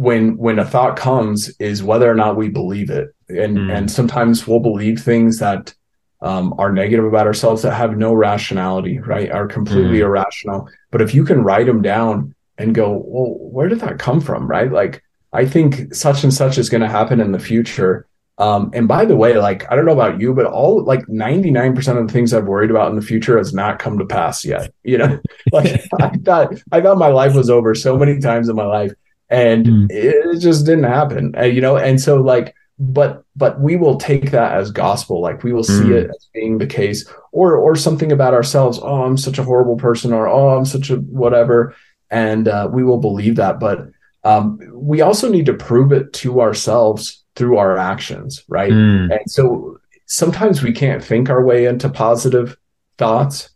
when 0.00 0.34
when 0.38 0.58
a 0.58 0.64
thought 0.64 0.96
comes 0.96 1.50
is 1.58 1.82
whether 1.82 2.10
or 2.10 2.14
not 2.14 2.34
we 2.34 2.48
believe 2.48 2.88
it 2.88 3.14
and 3.28 3.58
mm. 3.58 3.76
and 3.76 3.90
sometimes 3.90 4.46
we'll 4.46 4.60
believe 4.60 4.98
things 4.98 5.38
that 5.38 5.74
um, 6.22 6.54
are 6.58 6.72
negative 6.72 7.04
about 7.04 7.26
ourselves 7.26 7.62
that 7.62 7.74
have 7.74 7.96
no 7.96 8.14
rationality, 8.14 8.98
right? 8.98 9.30
Are 9.30 9.46
completely 9.46 9.98
mm. 9.98 10.04
irrational. 10.04 10.68
But 10.90 11.02
if 11.02 11.14
you 11.14 11.24
can 11.24 11.42
write 11.42 11.66
them 11.66 11.82
down 11.82 12.34
and 12.58 12.74
go, 12.74 12.90
well, 12.92 13.36
where 13.38 13.68
did 13.68 13.80
that 13.80 13.98
come 13.98 14.20
from, 14.20 14.46
right? 14.46 14.70
Like, 14.70 15.02
I 15.32 15.46
think 15.46 15.94
such 15.94 16.22
and 16.22 16.32
such 16.32 16.58
is 16.58 16.68
going 16.68 16.82
to 16.82 16.88
happen 16.88 17.20
in 17.20 17.32
the 17.32 17.38
future. 17.38 18.06
Um, 18.36 18.70
and 18.74 18.86
by 18.86 19.06
the 19.06 19.16
way, 19.16 19.38
like, 19.38 19.70
I 19.70 19.76
don't 19.76 19.86
know 19.86 19.92
about 19.92 20.20
you, 20.20 20.34
but 20.34 20.44
all 20.44 20.84
like 20.84 21.06
99% 21.06 21.78
of 21.98 22.06
the 22.06 22.12
things 22.12 22.34
I've 22.34 22.44
worried 22.44 22.70
about 22.70 22.90
in 22.90 22.96
the 22.96 23.02
future 23.02 23.38
has 23.38 23.54
not 23.54 23.78
come 23.78 23.98
to 23.98 24.04
pass 24.04 24.44
yet. 24.44 24.74
You 24.82 24.98
know, 24.98 25.20
like 25.52 25.82
I 26.00 26.10
thought, 26.18 26.52
I 26.70 26.82
thought 26.82 26.98
my 26.98 27.08
life 27.08 27.34
was 27.34 27.48
over 27.48 27.74
so 27.74 27.96
many 27.96 28.18
times 28.18 28.50
in 28.50 28.56
my 28.56 28.66
life 28.66 28.92
and 29.30 29.66
mm. 29.66 29.86
it 29.90 30.40
just 30.40 30.66
didn't 30.66 30.84
happen, 30.84 31.34
uh, 31.38 31.44
you 31.44 31.60
know? 31.60 31.76
And 31.76 32.00
so 32.00 32.20
like, 32.20 32.54
but 32.80 33.24
but 33.36 33.60
we 33.60 33.76
will 33.76 33.98
take 33.98 34.30
that 34.30 34.52
as 34.52 34.70
gospel 34.70 35.20
like 35.20 35.44
we 35.44 35.52
will 35.52 35.62
see 35.62 35.84
mm. 35.84 35.92
it 35.92 36.08
as 36.08 36.28
being 36.32 36.56
the 36.56 36.66
case 36.66 37.06
or 37.30 37.54
or 37.54 37.76
something 37.76 38.10
about 38.10 38.32
ourselves 38.32 38.80
oh 38.82 39.04
i'm 39.04 39.18
such 39.18 39.38
a 39.38 39.44
horrible 39.44 39.76
person 39.76 40.14
or 40.14 40.26
oh 40.26 40.56
i'm 40.56 40.64
such 40.64 40.88
a 40.88 40.96
whatever 40.96 41.76
and 42.10 42.48
uh, 42.48 42.68
we 42.72 42.82
will 42.82 42.96
believe 42.96 43.36
that 43.36 43.60
but 43.60 43.86
um, 44.24 44.58
we 44.74 45.02
also 45.02 45.30
need 45.30 45.46
to 45.46 45.54
prove 45.54 45.92
it 45.92 46.12
to 46.12 46.40
ourselves 46.40 47.22
through 47.36 47.58
our 47.58 47.76
actions 47.76 48.44
right 48.48 48.72
mm. 48.72 49.10
and 49.14 49.30
so 49.30 49.78
sometimes 50.06 50.62
we 50.62 50.72
can't 50.72 51.04
think 51.04 51.28
our 51.28 51.44
way 51.44 51.66
into 51.66 51.88
positive 51.90 52.56
thoughts 52.96 53.50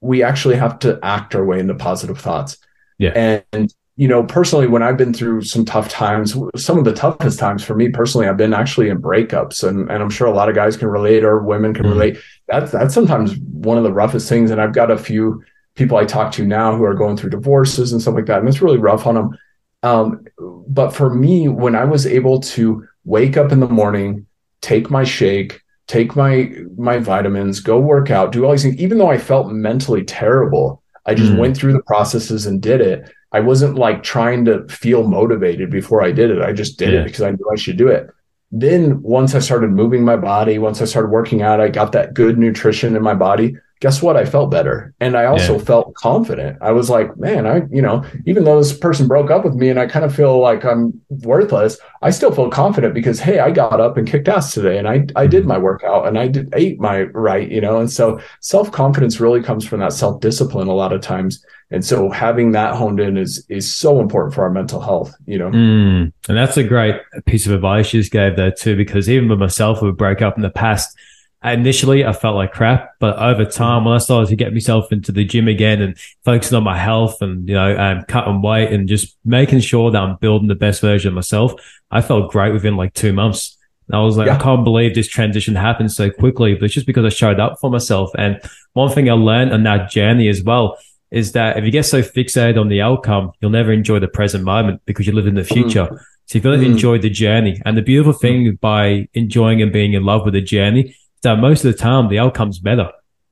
we 0.00 0.24
actually 0.24 0.56
have 0.56 0.80
to 0.80 0.98
act 1.04 1.36
our 1.36 1.44
way 1.44 1.60
into 1.60 1.74
positive 1.74 2.18
thoughts 2.18 2.58
yeah 2.98 3.42
and 3.52 3.72
you 3.96 4.08
know, 4.08 4.24
personally, 4.24 4.66
when 4.66 4.82
I've 4.82 4.96
been 4.96 5.14
through 5.14 5.42
some 5.42 5.64
tough 5.64 5.88
times, 5.88 6.36
some 6.56 6.78
of 6.78 6.84
the 6.84 6.92
toughest 6.92 7.38
times 7.38 7.62
for 7.62 7.76
me 7.76 7.88
personally, 7.90 8.26
I've 8.26 8.36
been 8.36 8.52
actually 8.52 8.88
in 8.88 9.00
breakups, 9.00 9.66
and 9.66 9.88
and 9.90 10.02
I'm 10.02 10.10
sure 10.10 10.26
a 10.26 10.32
lot 10.32 10.48
of 10.48 10.56
guys 10.56 10.76
can 10.76 10.88
relate 10.88 11.22
or 11.22 11.38
women 11.40 11.74
can 11.74 11.86
mm 11.86 11.90
relate. 11.90 12.18
That's 12.48 12.72
that's 12.72 12.92
sometimes 12.92 13.36
one 13.38 13.78
of 13.78 13.84
the 13.84 13.92
roughest 13.92 14.28
things. 14.28 14.50
And 14.50 14.60
I've 14.60 14.74
got 14.74 14.90
a 14.90 14.98
few 14.98 15.44
people 15.76 15.96
I 15.96 16.04
talk 16.04 16.32
to 16.32 16.44
now 16.44 16.76
who 16.76 16.84
are 16.84 16.94
going 16.94 17.16
through 17.16 17.30
divorces 17.30 17.92
and 17.92 18.02
stuff 18.02 18.14
like 18.14 18.26
that, 18.26 18.40
and 18.40 18.48
it's 18.48 18.60
really 18.60 18.78
rough 18.78 19.06
on 19.06 19.14
them. 19.14 19.38
Um, 19.84 20.26
but 20.66 20.90
for 20.90 21.14
me, 21.14 21.46
when 21.48 21.76
I 21.76 21.84
was 21.84 22.04
able 22.04 22.40
to 22.40 22.86
wake 23.04 23.36
up 23.36 23.52
in 23.52 23.60
the 23.60 23.68
morning, 23.68 24.26
take 24.60 24.90
my 24.90 25.04
shake, 25.04 25.60
take 25.86 26.16
my 26.16 26.52
my 26.76 26.98
vitamins, 26.98 27.60
go 27.60 27.78
work 27.78 28.10
out, 28.10 28.32
do 28.32 28.44
all 28.44 28.50
these 28.50 28.64
things, 28.64 28.80
even 28.80 28.98
though 28.98 29.10
I 29.10 29.18
felt 29.18 29.52
mentally 29.52 30.02
terrible, 30.02 30.82
I 31.06 31.14
just 31.14 31.30
mm 31.30 31.38
went 31.38 31.56
through 31.56 31.74
the 31.74 31.82
processes 31.82 32.46
and 32.46 32.60
did 32.60 32.80
it 32.80 33.08
I 33.34 33.40
wasn't 33.40 33.74
like 33.74 34.02
trying 34.02 34.44
to 34.46 34.66
feel 34.68 35.06
motivated 35.06 35.68
before 35.68 36.02
I 36.02 36.12
did 36.12 36.30
it. 36.30 36.40
I 36.40 36.52
just 36.52 36.78
did 36.78 36.92
yeah. 36.92 37.00
it 37.00 37.04
because 37.04 37.22
I 37.22 37.32
knew 37.32 37.50
I 37.52 37.56
should 37.56 37.76
do 37.76 37.88
it. 37.88 38.08
Then 38.52 39.02
once 39.02 39.34
I 39.34 39.40
started 39.40 39.70
moving 39.70 40.04
my 40.04 40.16
body, 40.16 40.58
once 40.58 40.80
I 40.80 40.84
started 40.84 41.08
working 41.08 41.42
out, 41.42 41.60
I 41.60 41.68
got 41.68 41.92
that 41.92 42.14
good 42.14 42.38
nutrition 42.38 42.94
in 42.94 43.02
my 43.02 43.14
body 43.14 43.56
guess 43.84 44.00
what? 44.00 44.16
I 44.16 44.24
felt 44.24 44.50
better. 44.50 44.94
And 44.98 45.14
I 45.14 45.26
also 45.26 45.58
yeah. 45.58 45.64
felt 45.64 45.94
confident. 45.94 46.56
I 46.62 46.72
was 46.72 46.88
like, 46.88 47.18
man, 47.18 47.46
I, 47.46 47.64
you 47.70 47.82
know, 47.82 48.02
even 48.24 48.44
though 48.44 48.56
this 48.56 48.74
person 48.74 49.06
broke 49.06 49.30
up 49.30 49.44
with 49.44 49.54
me 49.54 49.68
and 49.68 49.78
I 49.78 49.86
kind 49.86 50.06
of 50.06 50.14
feel 50.14 50.40
like 50.40 50.64
I'm 50.64 50.98
worthless, 51.10 51.76
I 52.00 52.08
still 52.08 52.34
feel 52.34 52.48
confident 52.48 52.94
because, 52.94 53.20
hey, 53.20 53.40
I 53.40 53.50
got 53.50 53.82
up 53.82 53.98
and 53.98 54.08
kicked 54.08 54.26
ass 54.26 54.54
today 54.54 54.78
and 54.78 54.88
I, 54.88 55.06
I 55.16 55.26
did 55.26 55.40
mm-hmm. 55.40 55.48
my 55.48 55.58
workout 55.58 56.08
and 56.08 56.18
I 56.18 56.28
did 56.28 56.48
ate 56.54 56.80
my 56.80 57.02
right, 57.02 57.50
you 57.50 57.60
know? 57.60 57.78
And 57.78 57.92
so 57.92 58.20
self 58.40 58.72
confidence 58.72 59.20
really 59.20 59.42
comes 59.42 59.66
from 59.66 59.80
that 59.80 59.92
self 59.92 60.18
discipline 60.20 60.68
a 60.68 60.74
lot 60.74 60.94
of 60.94 61.02
times. 61.02 61.44
And 61.70 61.84
so 61.84 62.10
having 62.10 62.52
that 62.52 62.74
honed 62.74 63.00
in 63.00 63.16
is, 63.16 63.44
is 63.48 63.74
so 63.74 64.00
important 64.00 64.34
for 64.34 64.42
our 64.42 64.50
mental 64.50 64.80
health, 64.80 65.14
you 65.26 65.38
know? 65.38 65.50
Mm. 65.50 66.12
And 66.28 66.36
that's 66.36 66.56
a 66.56 66.62
great 66.64 67.00
piece 67.26 67.46
of 67.46 67.52
advice 67.52 67.92
you 67.92 68.00
just 68.00 68.12
gave 68.12 68.36
there 68.36 68.52
too, 68.52 68.76
because 68.76 69.08
even 69.08 69.28
with 69.28 69.38
myself, 69.38 69.80
who 69.80 69.92
broke 69.92 70.22
up 70.22 70.36
in 70.36 70.42
the 70.42 70.50
past, 70.50 70.96
initially 71.42 72.04
I 72.04 72.12
felt 72.12 72.36
like 72.36 72.52
crap, 72.52 72.92
but 73.00 73.18
over 73.18 73.44
time, 73.44 73.84
when 73.84 73.94
I 73.94 73.98
started 73.98 74.28
to 74.28 74.36
get 74.36 74.52
myself 74.52 74.92
into 74.92 75.12
the 75.12 75.24
gym 75.24 75.48
again 75.48 75.82
and 75.82 75.98
focusing 76.24 76.56
on 76.56 76.64
my 76.64 76.78
health 76.78 77.20
and, 77.20 77.48
you 77.48 77.54
know, 77.54 77.76
um, 77.76 78.04
cutting 78.08 78.40
weight 78.40 78.72
and 78.72 78.88
just 78.88 79.16
making 79.24 79.60
sure 79.60 79.90
that 79.90 80.00
I'm 80.00 80.16
building 80.16 80.48
the 80.48 80.54
best 80.54 80.80
version 80.80 81.08
of 81.08 81.14
myself, 81.14 81.54
I 81.90 82.02
felt 82.02 82.30
great 82.30 82.52
within 82.52 82.76
like 82.76 82.94
two 82.94 83.12
months. 83.12 83.58
And 83.88 83.96
I 83.96 84.00
was 84.00 84.16
like, 84.16 84.28
yeah. 84.28 84.36
I 84.36 84.38
can't 84.38 84.64
believe 84.64 84.94
this 84.94 85.08
transition 85.08 85.54
happened 85.54 85.92
so 85.92 86.10
quickly, 86.10 86.54
but 86.54 86.64
it's 86.64 86.74
just 86.74 86.86
because 86.86 87.04
I 87.04 87.10
showed 87.10 87.40
up 87.40 87.58
for 87.60 87.70
myself. 87.70 88.10
And 88.16 88.40
one 88.72 88.90
thing 88.90 89.10
I 89.10 89.14
learned 89.14 89.52
on 89.52 89.64
that 89.64 89.90
journey 89.90 90.28
as 90.28 90.42
well 90.42 90.78
is 91.14 91.30
that 91.30 91.56
if 91.56 91.64
you 91.64 91.70
get 91.70 91.86
so 91.86 92.02
fixated 92.02 92.60
on 92.60 92.68
the 92.68 92.82
outcome, 92.82 93.30
you'll 93.40 93.52
never 93.52 93.72
enjoy 93.72 94.00
the 94.00 94.08
present 94.08 94.42
moment 94.42 94.82
because 94.84 95.06
you 95.06 95.12
live 95.12 95.28
in 95.28 95.36
the 95.36 95.44
future. 95.44 95.84
Mm. 95.84 95.98
So 96.26 96.34
you've 96.34 96.42
got 96.42 96.50
to 96.50 96.56
mm. 96.56 96.72
enjoy 96.72 96.98
the 96.98 97.08
journey. 97.08 97.62
And 97.64 97.76
the 97.76 97.82
beautiful 97.82 98.12
thing 98.12 98.58
by 98.60 99.08
enjoying 99.14 99.62
and 99.62 99.72
being 99.72 99.92
in 99.92 100.02
love 100.02 100.24
with 100.24 100.34
the 100.34 100.40
journey 100.40 100.96
that 101.22 101.38
most 101.38 101.64
of 101.64 101.72
the 101.72 101.78
time 101.78 102.08
the 102.08 102.18
outcome's 102.18 102.58
better 102.58 102.90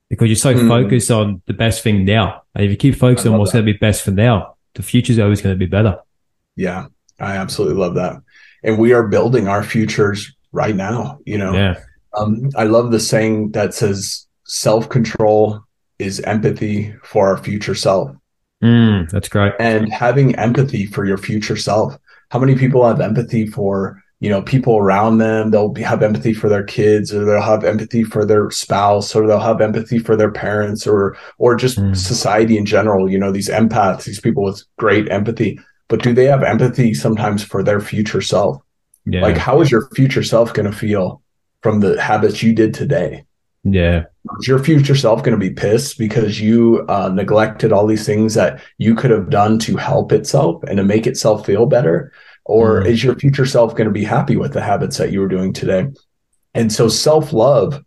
because 0.09 0.29
you're 0.29 0.37
so 0.37 0.55
mm. 0.55 0.69
focused 0.69 1.11
on 1.11 1.43
the 1.47 1.55
best 1.55 1.83
thing 1.83 2.05
now. 2.05 2.45
And 2.55 2.65
if 2.65 2.71
you 2.71 2.77
keep 2.77 2.95
focusing 2.95 3.33
on 3.33 3.41
what's 3.41 3.53
going 3.53 3.67
to 3.67 3.73
be 3.73 3.77
best 3.77 4.05
for 4.05 4.13
now, 4.13 4.55
the 4.75 4.85
future's 4.85 5.19
always 5.19 5.43
going 5.43 5.55
to 5.55 5.59
be 5.59 5.67
better. 5.67 5.99
Yeah, 6.55 6.87
I 7.19 7.37
absolutely 7.37 7.81
love 7.81 7.95
that. 7.97 8.23
And 8.63 8.79
we 8.79 8.93
are 8.93 9.09
building 9.09 9.49
our 9.49 9.65
futures 9.65 10.33
right 10.53 10.77
now. 10.77 11.19
You 11.27 11.39
know, 11.39 11.53
yeah. 11.53 11.81
Um, 12.17 12.51
I 12.55 12.65
love 12.65 12.93
the 12.93 13.01
saying 13.01 13.53
that 13.53 13.75
says 13.75 14.25
self 14.45 14.89
control 14.89 15.65
is 16.03 16.21
empathy 16.21 16.95
for 17.05 17.29
our 17.29 17.39
future 17.39 17.75
self. 17.75 18.11
Mm, 18.63 19.11
that's 19.11 19.29
great. 19.29 19.55
And 19.59 19.93
having 19.93 20.35
empathy 20.37 20.87
for 20.87 21.05
your 21.05 21.19
future 21.19 21.57
self. 21.57 21.99
How 22.31 22.39
many 22.39 22.55
people 22.55 22.87
have 22.87 23.01
empathy 23.01 23.47
for 23.47 24.03
you 24.23 24.31
know 24.31 24.41
people 24.41 24.79
around 24.79 25.19
them 25.19 25.51
they'll 25.51 25.69
be, 25.69 25.83
have 25.83 26.01
empathy 26.01 26.33
for 26.33 26.49
their 26.49 26.63
kids 26.63 27.13
or 27.13 27.25
they'll 27.25 27.43
have 27.43 27.65
empathy 27.65 28.05
for 28.05 28.25
their 28.25 28.53
spouse 28.53 29.17
or 29.17 29.27
they'll 29.27 29.41
have 29.41 29.61
empathy 29.61 29.99
for 29.99 30.17
their 30.17 30.31
parents 30.31 30.87
or 30.87 31.17
or 31.39 31.57
just 31.57 31.77
mm. 31.77 31.97
society 31.97 32.57
in 32.57 32.65
general 32.65 33.11
you 33.11 33.19
know 33.19 33.33
these 33.33 33.49
empaths 33.49 34.05
these 34.05 34.21
people 34.21 34.45
with 34.45 34.63
great 34.79 35.11
empathy 35.11 35.59
but 35.89 36.03
do 36.03 36.15
they 36.15 36.27
have 36.27 36.45
empathy 36.45 36.95
sometimes 36.95 37.43
for 37.43 37.65
their 37.65 37.81
future 37.81 38.23
self 38.23 38.63
yeah. 39.07 39.21
like 39.21 39.37
how 39.37 39.61
is 39.61 39.73
your 39.73 39.91
future 39.91 40.23
self 40.23 40.55
going 40.55 40.71
to 40.71 40.77
feel 40.77 41.21
from 41.61 41.81
the 41.81 42.01
habits 42.01 42.45
you 42.45 42.55
did 42.55 42.73
today 42.73 43.25
yeah 43.65 44.05
is 44.39 44.47
your 44.47 44.59
future 44.59 44.95
self 44.95 45.23
going 45.23 45.39
to 45.39 45.49
be 45.49 45.53
pissed 45.53 45.99
because 45.99 46.41
you 46.41 46.85
uh, 46.89 47.09
neglected 47.09 47.73
all 47.73 47.87
these 47.87 48.07
things 48.07 48.35
that 48.35 48.61
you 48.79 48.95
could 48.95 49.11
have 49.11 49.31
done 49.31 49.59
to 49.59 49.77
help 49.77 50.13
itself 50.13 50.63
and 50.65 50.77
to 50.77 50.85
make 50.85 51.07
itself 51.07 51.45
feel 51.45 51.67
better 51.67 52.13
or 52.45 52.83
mm. 52.83 52.87
is 52.87 53.03
your 53.03 53.15
future 53.15 53.47
self 53.47 53.75
going 53.75 53.89
to 53.89 53.93
be 53.93 54.05
happy 54.05 54.37
with 54.37 54.53
the 54.53 54.63
habits 54.63 54.99
that 54.99 55.13
you 55.13 55.21
were 55.21 55.29
doing 55.29 55.53
today? 55.53 55.89
And 56.55 56.71
so 56.71 56.89
self 56.89 57.33
love, 57.33 57.83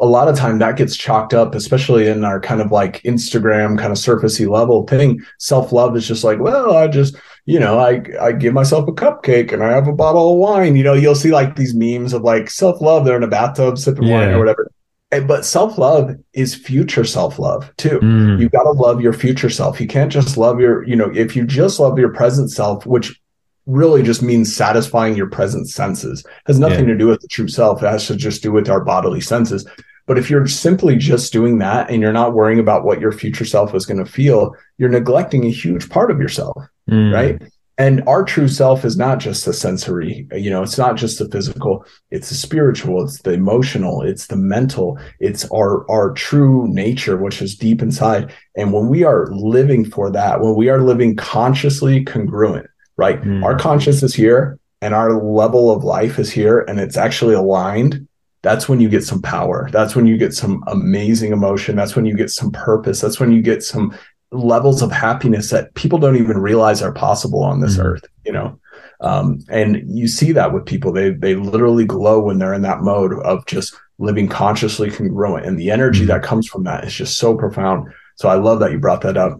a 0.00 0.06
lot 0.06 0.26
of 0.26 0.36
time 0.36 0.58
that 0.58 0.76
gets 0.76 0.96
chalked 0.96 1.34
up, 1.34 1.54
especially 1.54 2.08
in 2.08 2.24
our 2.24 2.40
kind 2.40 2.60
of 2.60 2.72
like 2.72 3.00
Instagram 3.02 3.78
kind 3.78 3.92
of 3.92 3.98
surfacey 3.98 4.48
level 4.48 4.86
thing. 4.86 5.20
Self 5.38 5.70
love 5.70 5.96
is 5.96 6.08
just 6.08 6.24
like, 6.24 6.40
well, 6.40 6.76
I 6.76 6.88
just, 6.88 7.14
you 7.46 7.60
know, 7.60 7.78
I, 7.78 8.02
I 8.20 8.32
give 8.32 8.54
myself 8.54 8.88
a 8.88 8.92
cupcake 8.92 9.52
and 9.52 9.62
I 9.62 9.70
have 9.70 9.86
a 9.86 9.92
bottle 9.92 10.32
of 10.32 10.38
wine. 10.38 10.74
You 10.74 10.82
know, 10.82 10.94
you'll 10.94 11.14
see 11.14 11.30
like 11.30 11.54
these 11.54 11.74
memes 11.74 12.12
of 12.12 12.22
like 12.22 12.50
self 12.50 12.80
love. 12.80 13.04
They're 13.04 13.16
in 13.16 13.22
a 13.22 13.28
bathtub 13.28 13.78
sipping 13.78 14.04
yeah. 14.04 14.14
wine 14.14 14.30
or 14.30 14.40
whatever. 14.40 14.68
And, 15.10 15.26
but 15.26 15.44
self 15.44 15.78
love 15.78 16.16
is 16.34 16.54
future 16.54 17.04
self 17.04 17.38
love 17.38 17.74
too. 17.76 17.98
Mm. 18.00 18.40
You 18.40 18.48
got 18.48 18.64
to 18.64 18.72
love 18.72 19.00
your 19.00 19.12
future 19.12 19.50
self. 19.50 19.80
You 19.80 19.86
can't 19.86 20.12
just 20.12 20.36
love 20.36 20.60
your, 20.60 20.84
you 20.84 20.96
know, 20.96 21.10
if 21.14 21.34
you 21.34 21.46
just 21.46 21.80
love 21.80 21.98
your 21.98 22.12
present 22.12 22.50
self, 22.50 22.84
which 22.84 23.18
really 23.66 24.02
just 24.02 24.22
means 24.22 24.54
satisfying 24.54 25.14
your 25.14 25.28
present 25.28 25.68
senses. 25.68 26.20
It 26.20 26.30
has 26.46 26.58
nothing 26.58 26.86
yeah. 26.86 26.92
to 26.92 26.98
do 26.98 27.06
with 27.06 27.20
the 27.20 27.28
true 27.28 27.48
self. 27.48 27.82
It 27.82 27.86
has 27.86 28.06
to 28.08 28.16
just 28.16 28.42
do 28.42 28.52
with 28.52 28.68
our 28.68 28.84
bodily 28.84 29.20
senses. 29.20 29.68
But 30.06 30.18
if 30.18 30.30
you're 30.30 30.46
simply 30.46 30.96
just 30.96 31.34
doing 31.34 31.58
that 31.58 31.90
and 31.90 32.00
you're 32.00 32.14
not 32.14 32.32
worrying 32.32 32.58
about 32.58 32.84
what 32.84 32.98
your 32.98 33.12
future 33.12 33.44
self 33.44 33.74
is 33.74 33.84
going 33.84 34.02
to 34.02 34.10
feel, 34.10 34.56
you're 34.78 34.88
neglecting 34.88 35.44
a 35.44 35.50
huge 35.50 35.90
part 35.90 36.10
of 36.10 36.18
yourself, 36.18 36.56
mm. 36.90 37.12
right? 37.12 37.42
And 37.78 38.02
our 38.08 38.24
true 38.24 38.48
self 38.48 38.84
is 38.84 38.96
not 38.96 39.18
just 39.18 39.44
the 39.44 39.52
sensory 39.52 40.26
you 40.34 40.50
know 40.50 40.62
it's 40.62 40.76
not 40.76 40.96
just 40.96 41.18
the 41.18 41.28
physical 41.28 41.84
it's 42.10 42.28
the 42.28 42.34
spiritual 42.34 43.04
it's 43.04 43.22
the 43.22 43.32
emotional 43.32 44.02
it's 44.02 44.26
the 44.26 44.36
mental 44.36 44.98
it's 45.20 45.48
our 45.50 45.88
our 45.90 46.12
true 46.12 46.66
nature 46.68 47.16
which 47.16 47.40
is 47.40 47.56
deep 47.56 47.80
inside. 47.80 48.32
And 48.56 48.72
when 48.72 48.88
we 48.88 49.04
are 49.04 49.28
living 49.30 49.84
for 49.84 50.10
that 50.10 50.40
when 50.40 50.54
we 50.54 50.68
are 50.68 50.82
living 50.82 51.16
consciously 51.16 52.04
congruent 52.04 52.66
right? 52.96 53.22
Mm. 53.22 53.44
our 53.44 53.56
conscious 53.56 54.02
is 54.02 54.14
here 54.14 54.58
and 54.80 54.94
our 54.94 55.22
level 55.22 55.70
of 55.70 55.84
life 55.84 56.18
is 56.18 56.30
here 56.30 56.60
and 56.60 56.78
it's 56.78 56.96
actually 56.96 57.34
aligned. 57.34 58.06
That's 58.42 58.68
when 58.68 58.80
you 58.80 58.88
get 58.88 59.02
some 59.02 59.20
power. 59.20 59.68
That's 59.72 59.96
when 59.96 60.06
you 60.06 60.16
get 60.16 60.32
some 60.32 60.62
amazing 60.68 61.32
emotion. 61.32 61.74
That's 61.74 61.96
when 61.96 62.06
you 62.06 62.14
get 62.14 62.30
some 62.30 62.52
purpose. 62.52 63.00
That's 63.00 63.18
when 63.18 63.32
you 63.32 63.42
get 63.42 63.64
some 63.64 63.96
levels 64.30 64.82
of 64.82 64.92
happiness 64.92 65.50
that 65.50 65.72
people 65.74 65.98
don't 65.98 66.16
even 66.16 66.38
realize 66.38 66.82
are 66.82 66.92
possible 66.92 67.42
on 67.42 67.60
this 67.60 67.76
mm-hmm. 67.76 67.86
earth 67.86 68.04
you 68.24 68.32
know 68.32 68.58
um, 69.00 69.38
and 69.48 69.82
you 69.86 70.08
see 70.08 70.32
that 70.32 70.52
with 70.52 70.66
people 70.66 70.92
they 70.92 71.10
they 71.10 71.34
literally 71.34 71.86
glow 71.86 72.20
when 72.20 72.38
they're 72.38 72.52
in 72.52 72.62
that 72.62 72.82
mode 72.82 73.12
of 73.24 73.44
just 73.46 73.74
living 73.98 74.28
consciously 74.28 74.90
congruent 74.90 75.46
and 75.46 75.58
the 75.58 75.70
energy 75.70 76.00
mm-hmm. 76.00 76.08
that 76.08 76.22
comes 76.22 76.46
from 76.46 76.64
that 76.64 76.84
is 76.84 76.94
just 76.94 77.16
so 77.16 77.34
profound 77.36 77.90
so 78.16 78.28
i 78.28 78.34
love 78.34 78.60
that 78.60 78.70
you 78.70 78.78
brought 78.78 79.00
that 79.00 79.16
up 79.16 79.38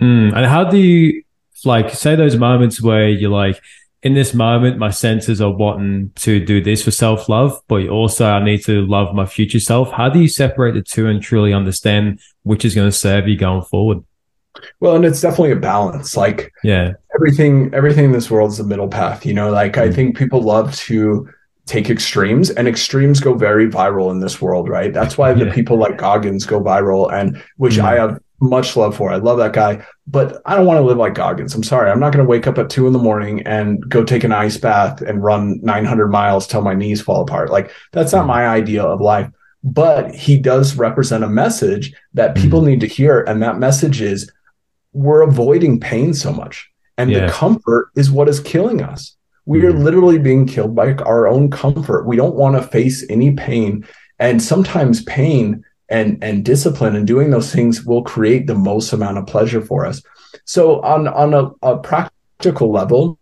mm. 0.00 0.36
and 0.36 0.46
how 0.46 0.62
do 0.62 0.78
you 0.78 1.22
like 1.64 1.90
say 1.90 2.14
those 2.14 2.36
moments 2.36 2.80
where 2.80 3.08
you're 3.08 3.30
like 3.30 3.60
in 4.04 4.14
this 4.14 4.32
moment 4.32 4.78
my 4.78 4.90
senses 4.90 5.40
are 5.40 5.50
wanting 5.50 6.12
to 6.14 6.38
do 6.38 6.62
this 6.62 6.84
for 6.84 6.92
self-love 6.92 7.60
but 7.66 7.76
you 7.76 7.88
also 7.88 8.24
i 8.24 8.44
need 8.44 8.62
to 8.62 8.86
love 8.86 9.12
my 9.14 9.26
future 9.26 9.58
self 9.58 9.90
how 9.90 10.08
do 10.08 10.20
you 10.20 10.28
separate 10.28 10.74
the 10.74 10.82
two 10.82 11.08
and 11.08 11.20
truly 11.20 11.52
understand 11.52 12.20
which 12.44 12.64
is 12.64 12.76
going 12.76 12.86
to 12.86 12.96
serve 12.96 13.26
you 13.26 13.36
going 13.36 13.62
forward 13.62 13.98
well, 14.80 14.96
and 14.96 15.04
it's 15.04 15.20
definitely 15.20 15.52
a 15.52 15.56
balance. 15.56 16.16
Like 16.16 16.52
yeah, 16.62 16.94
everything 17.14 17.72
everything 17.74 18.06
in 18.06 18.12
this 18.12 18.30
world 18.30 18.50
is 18.50 18.60
a 18.60 18.64
middle 18.64 18.88
path. 18.88 19.24
You 19.26 19.34
know, 19.34 19.50
like 19.50 19.74
mm 19.74 19.82
I 19.82 19.92
think 19.92 20.16
people 20.16 20.42
love 20.42 20.74
to 20.76 21.28
take 21.66 21.90
extremes 21.90 22.50
and 22.50 22.66
extremes 22.66 23.20
go 23.20 23.34
very 23.34 23.68
viral 23.68 24.10
in 24.10 24.20
this 24.20 24.40
world, 24.40 24.68
right? 24.68 24.92
That's 24.92 25.18
why 25.18 25.34
the 25.34 25.50
people 25.50 25.76
like 25.76 25.98
Goggins 25.98 26.46
go 26.46 26.60
viral 26.60 27.12
and 27.12 27.42
which 27.56 27.74
mm 27.74 27.84
I 27.84 27.96
have 27.96 28.18
much 28.40 28.76
love 28.76 28.96
for. 28.96 29.10
I 29.10 29.16
love 29.16 29.38
that 29.38 29.52
guy, 29.52 29.84
but 30.06 30.40
I 30.46 30.54
don't 30.54 30.66
want 30.66 30.78
to 30.78 30.82
live 30.84 30.96
like 30.96 31.14
Goggins. 31.14 31.54
I'm 31.54 31.62
sorry. 31.62 31.90
I'm 31.90 32.00
not 32.00 32.12
going 32.12 32.24
to 32.24 32.28
wake 32.28 32.46
up 32.46 32.58
at 32.58 32.70
two 32.70 32.86
in 32.86 32.92
the 32.92 32.98
morning 32.98 33.42
and 33.42 33.86
go 33.88 34.04
take 34.04 34.24
an 34.24 34.32
ice 34.32 34.56
bath 34.56 35.00
and 35.00 35.22
run 35.22 35.60
900 35.62 36.08
miles 36.08 36.46
till 36.46 36.62
my 36.62 36.74
knees 36.74 37.00
fall 37.00 37.22
apart. 37.22 37.50
Like 37.50 37.72
that's 37.92 38.12
not 38.12 38.24
mm 38.24 38.28
my 38.28 38.46
idea 38.46 38.82
of 38.82 39.00
life. 39.00 39.30
But 39.64 40.14
he 40.14 40.38
does 40.38 40.76
represent 40.76 41.24
a 41.24 41.28
message 41.28 41.92
that 42.14 42.36
people 42.36 42.60
mm 42.62 42.66
need 42.66 42.80
to 42.80 42.86
hear. 42.86 43.22
And 43.22 43.42
that 43.42 43.58
message 43.58 44.00
is 44.00 44.30
we're 44.92 45.22
avoiding 45.22 45.80
pain 45.80 46.14
so 46.14 46.32
much. 46.32 46.70
And 46.96 47.10
yeah. 47.10 47.26
the 47.26 47.32
comfort 47.32 47.90
is 47.96 48.10
what 48.10 48.28
is 48.28 48.40
killing 48.40 48.82
us. 48.82 49.16
We 49.46 49.60
mm-hmm. 49.60 49.68
are 49.68 49.80
literally 49.80 50.18
being 50.18 50.46
killed 50.46 50.74
by 50.74 50.94
our 50.94 51.28
own 51.28 51.50
comfort. 51.50 52.06
We 52.06 52.16
don't 52.16 52.34
want 52.34 52.56
to 52.56 52.68
face 52.68 53.04
any 53.08 53.32
pain. 53.32 53.86
And 54.18 54.42
sometimes 54.42 55.02
pain 55.04 55.64
and, 55.88 56.22
and 56.22 56.44
discipline 56.44 56.96
and 56.96 57.06
doing 57.06 57.30
those 57.30 57.52
things 57.52 57.84
will 57.84 58.02
create 58.02 58.46
the 58.46 58.54
most 58.54 58.92
amount 58.92 59.18
of 59.18 59.26
pleasure 59.26 59.62
for 59.62 59.86
us. 59.86 60.02
So 60.44 60.80
on, 60.82 61.08
on 61.08 61.34
a, 61.34 61.50
a 61.62 61.78
practical 61.78 62.70
level, 62.70 63.17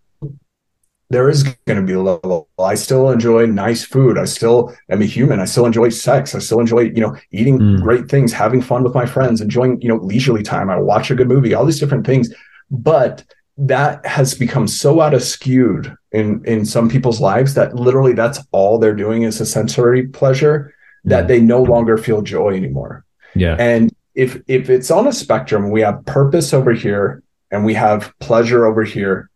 there 1.09 1.29
is 1.29 1.45
going 1.45 1.81
to 1.81 1.83
be 1.83 1.93
a 1.93 2.01
level. 2.01 2.49
I 2.59 2.75
still 2.75 3.11
enjoy 3.11 3.47
nice 3.47 3.85
food. 3.85 4.19
I 4.19 4.25
still 4.25 4.75
am 4.91 5.03
a 5.03 5.05
human. 5.05 5.41
I 5.41 5.45
still 5.45 5.67
enjoy 5.67 5.91
sex. 5.91 6.35
I 6.35 6.41
still 6.41 6.59
enjoy, 6.59 6.81
you 6.81 7.01
know, 7.01 7.17
eating 7.31 7.59
mm. 7.59 7.81
great 7.81 8.09
things, 8.09 8.33
having 8.33 8.61
fun 8.61 8.83
with 8.83 8.95
my 8.95 9.07
friends, 9.07 9.41
enjoying, 9.41 9.81
you 9.81 9.89
know, 9.89 9.97
leisurely 9.97 10.43
time. 10.43 10.69
I 10.69 10.77
watch 10.79 11.11
a 11.11 11.15
good 11.15 11.29
movie, 11.29 11.55
all 11.55 11.65
these 11.65 11.79
different 11.79 12.07
things. 12.07 12.33
But 12.71 13.25
that 13.59 14.05
has 14.05 14.35
become 14.35 14.67
so 14.67 15.01
out 15.01 15.15
of 15.15 15.23
skewed 15.23 15.95
in 16.13 16.45
in 16.45 16.65
some 16.65 16.89
people's 16.89 17.21
lives 17.21 17.55
that 17.55 17.75
literally 17.75 18.13
that's 18.13 18.41
all 18.53 18.79
they're 18.79 18.95
doing 18.95 19.23
is 19.23 19.41
a 19.41 19.47
sensory 19.47 20.09
pleasure 20.09 20.75
mm. 21.05 21.11
that 21.11 21.29
they 21.29 21.41
no 21.41 21.63
longer 21.63 21.97
feel 21.97 22.21
joy 22.21 22.55
anymore. 22.55 23.05
Yeah. 23.35 23.57
And 23.59 23.95
if 24.15 24.43
if 24.49 24.69
it's 24.71 24.91
on 24.91 25.07
a 25.07 25.13
spectrum, 25.13 25.71
we 25.71 25.83
have 25.83 26.05
purpose 26.05 26.53
over 26.53 26.73
here 26.73 27.23
and 27.53 27.65
we 27.65 27.75
have 27.75 28.13
pleasure 28.19 28.67
over 28.67 28.83
here 28.83 29.31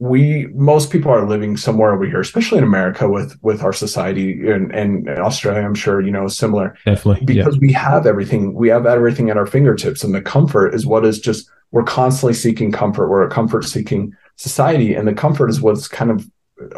we 0.00 0.46
most 0.54 0.90
people 0.90 1.12
are 1.12 1.28
living 1.28 1.58
somewhere 1.58 1.92
over 1.92 2.06
here, 2.06 2.20
especially 2.20 2.56
in 2.56 2.64
America 2.64 3.08
with 3.08 3.38
with 3.42 3.62
our 3.62 3.72
society 3.72 4.50
and, 4.50 4.74
and 4.74 5.08
Australia, 5.10 5.60
I'm 5.60 5.74
sure, 5.74 6.00
you 6.00 6.10
know, 6.10 6.26
similar. 6.26 6.74
Definitely. 6.86 7.26
Because 7.26 7.56
yeah. 7.56 7.60
we 7.60 7.72
have 7.74 8.06
everything, 8.06 8.54
we 8.54 8.70
have 8.70 8.86
everything 8.86 9.28
at 9.28 9.36
our 9.36 9.46
fingertips. 9.46 10.02
And 10.02 10.14
the 10.14 10.22
comfort 10.22 10.74
is 10.74 10.86
what 10.86 11.04
is 11.04 11.20
just 11.20 11.50
we're 11.70 11.84
constantly 11.84 12.32
seeking 12.32 12.72
comfort. 12.72 13.08
We're 13.08 13.26
a 13.26 13.30
comfort 13.30 13.64
seeking 13.64 14.16
society. 14.36 14.94
And 14.94 15.06
the 15.06 15.12
comfort 15.12 15.50
is 15.50 15.60
what's 15.60 15.86
kind 15.86 16.10
of 16.10 16.26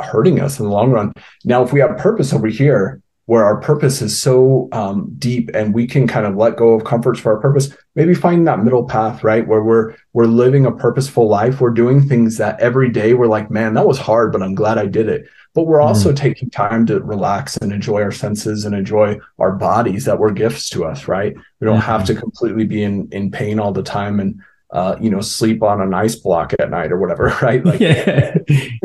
hurting 0.02 0.40
us 0.40 0.58
in 0.58 0.66
the 0.66 0.72
long 0.72 0.90
run. 0.90 1.12
Now, 1.44 1.62
if 1.62 1.72
we 1.72 1.78
have 1.78 1.96
purpose 1.98 2.32
over 2.32 2.48
here, 2.48 3.01
where 3.26 3.44
our 3.44 3.60
purpose 3.60 4.02
is 4.02 4.18
so 4.18 4.68
um, 4.72 5.14
deep 5.18 5.50
and 5.54 5.72
we 5.72 5.86
can 5.86 6.06
kind 6.06 6.26
of 6.26 6.36
let 6.36 6.56
go 6.56 6.70
of 6.70 6.84
comforts 6.84 7.20
for 7.20 7.34
our 7.34 7.40
purpose 7.40 7.74
maybe 7.94 8.14
find 8.14 8.46
that 8.46 8.62
middle 8.64 8.84
path 8.84 9.22
right 9.22 9.46
where 9.46 9.62
we're 9.62 9.94
we're 10.12 10.26
living 10.26 10.66
a 10.66 10.72
purposeful 10.72 11.28
life 11.28 11.60
we're 11.60 11.70
doing 11.70 12.06
things 12.06 12.36
that 12.38 12.58
every 12.60 12.90
day 12.90 13.14
we're 13.14 13.26
like 13.26 13.50
man 13.50 13.74
that 13.74 13.86
was 13.86 13.98
hard 13.98 14.32
but 14.32 14.42
i'm 14.42 14.54
glad 14.54 14.78
i 14.78 14.86
did 14.86 15.08
it 15.08 15.26
but 15.54 15.64
we're 15.64 15.80
also 15.80 16.12
mm. 16.12 16.16
taking 16.16 16.50
time 16.50 16.86
to 16.86 17.00
relax 17.00 17.56
and 17.58 17.72
enjoy 17.72 18.00
our 18.00 18.12
senses 18.12 18.64
and 18.64 18.74
enjoy 18.74 19.18
our 19.38 19.52
bodies 19.52 20.04
that 20.04 20.18
were 20.18 20.32
gifts 20.32 20.68
to 20.68 20.84
us 20.84 21.06
right 21.06 21.34
we 21.60 21.64
don't 21.64 21.78
mm-hmm. 21.78 21.86
have 21.86 22.04
to 22.04 22.14
completely 22.14 22.66
be 22.66 22.82
in 22.82 23.08
in 23.12 23.30
pain 23.30 23.60
all 23.60 23.72
the 23.72 23.82
time 23.82 24.18
and 24.18 24.40
uh, 24.72 24.96
you 25.00 25.10
know 25.10 25.20
sleep 25.20 25.62
on 25.62 25.82
an 25.82 25.92
ice 25.92 26.16
block 26.16 26.54
at 26.58 26.70
night 26.70 26.90
or 26.90 26.98
whatever 26.98 27.24
right 27.42 27.64
like 27.64 27.78
yeah. 27.78 28.34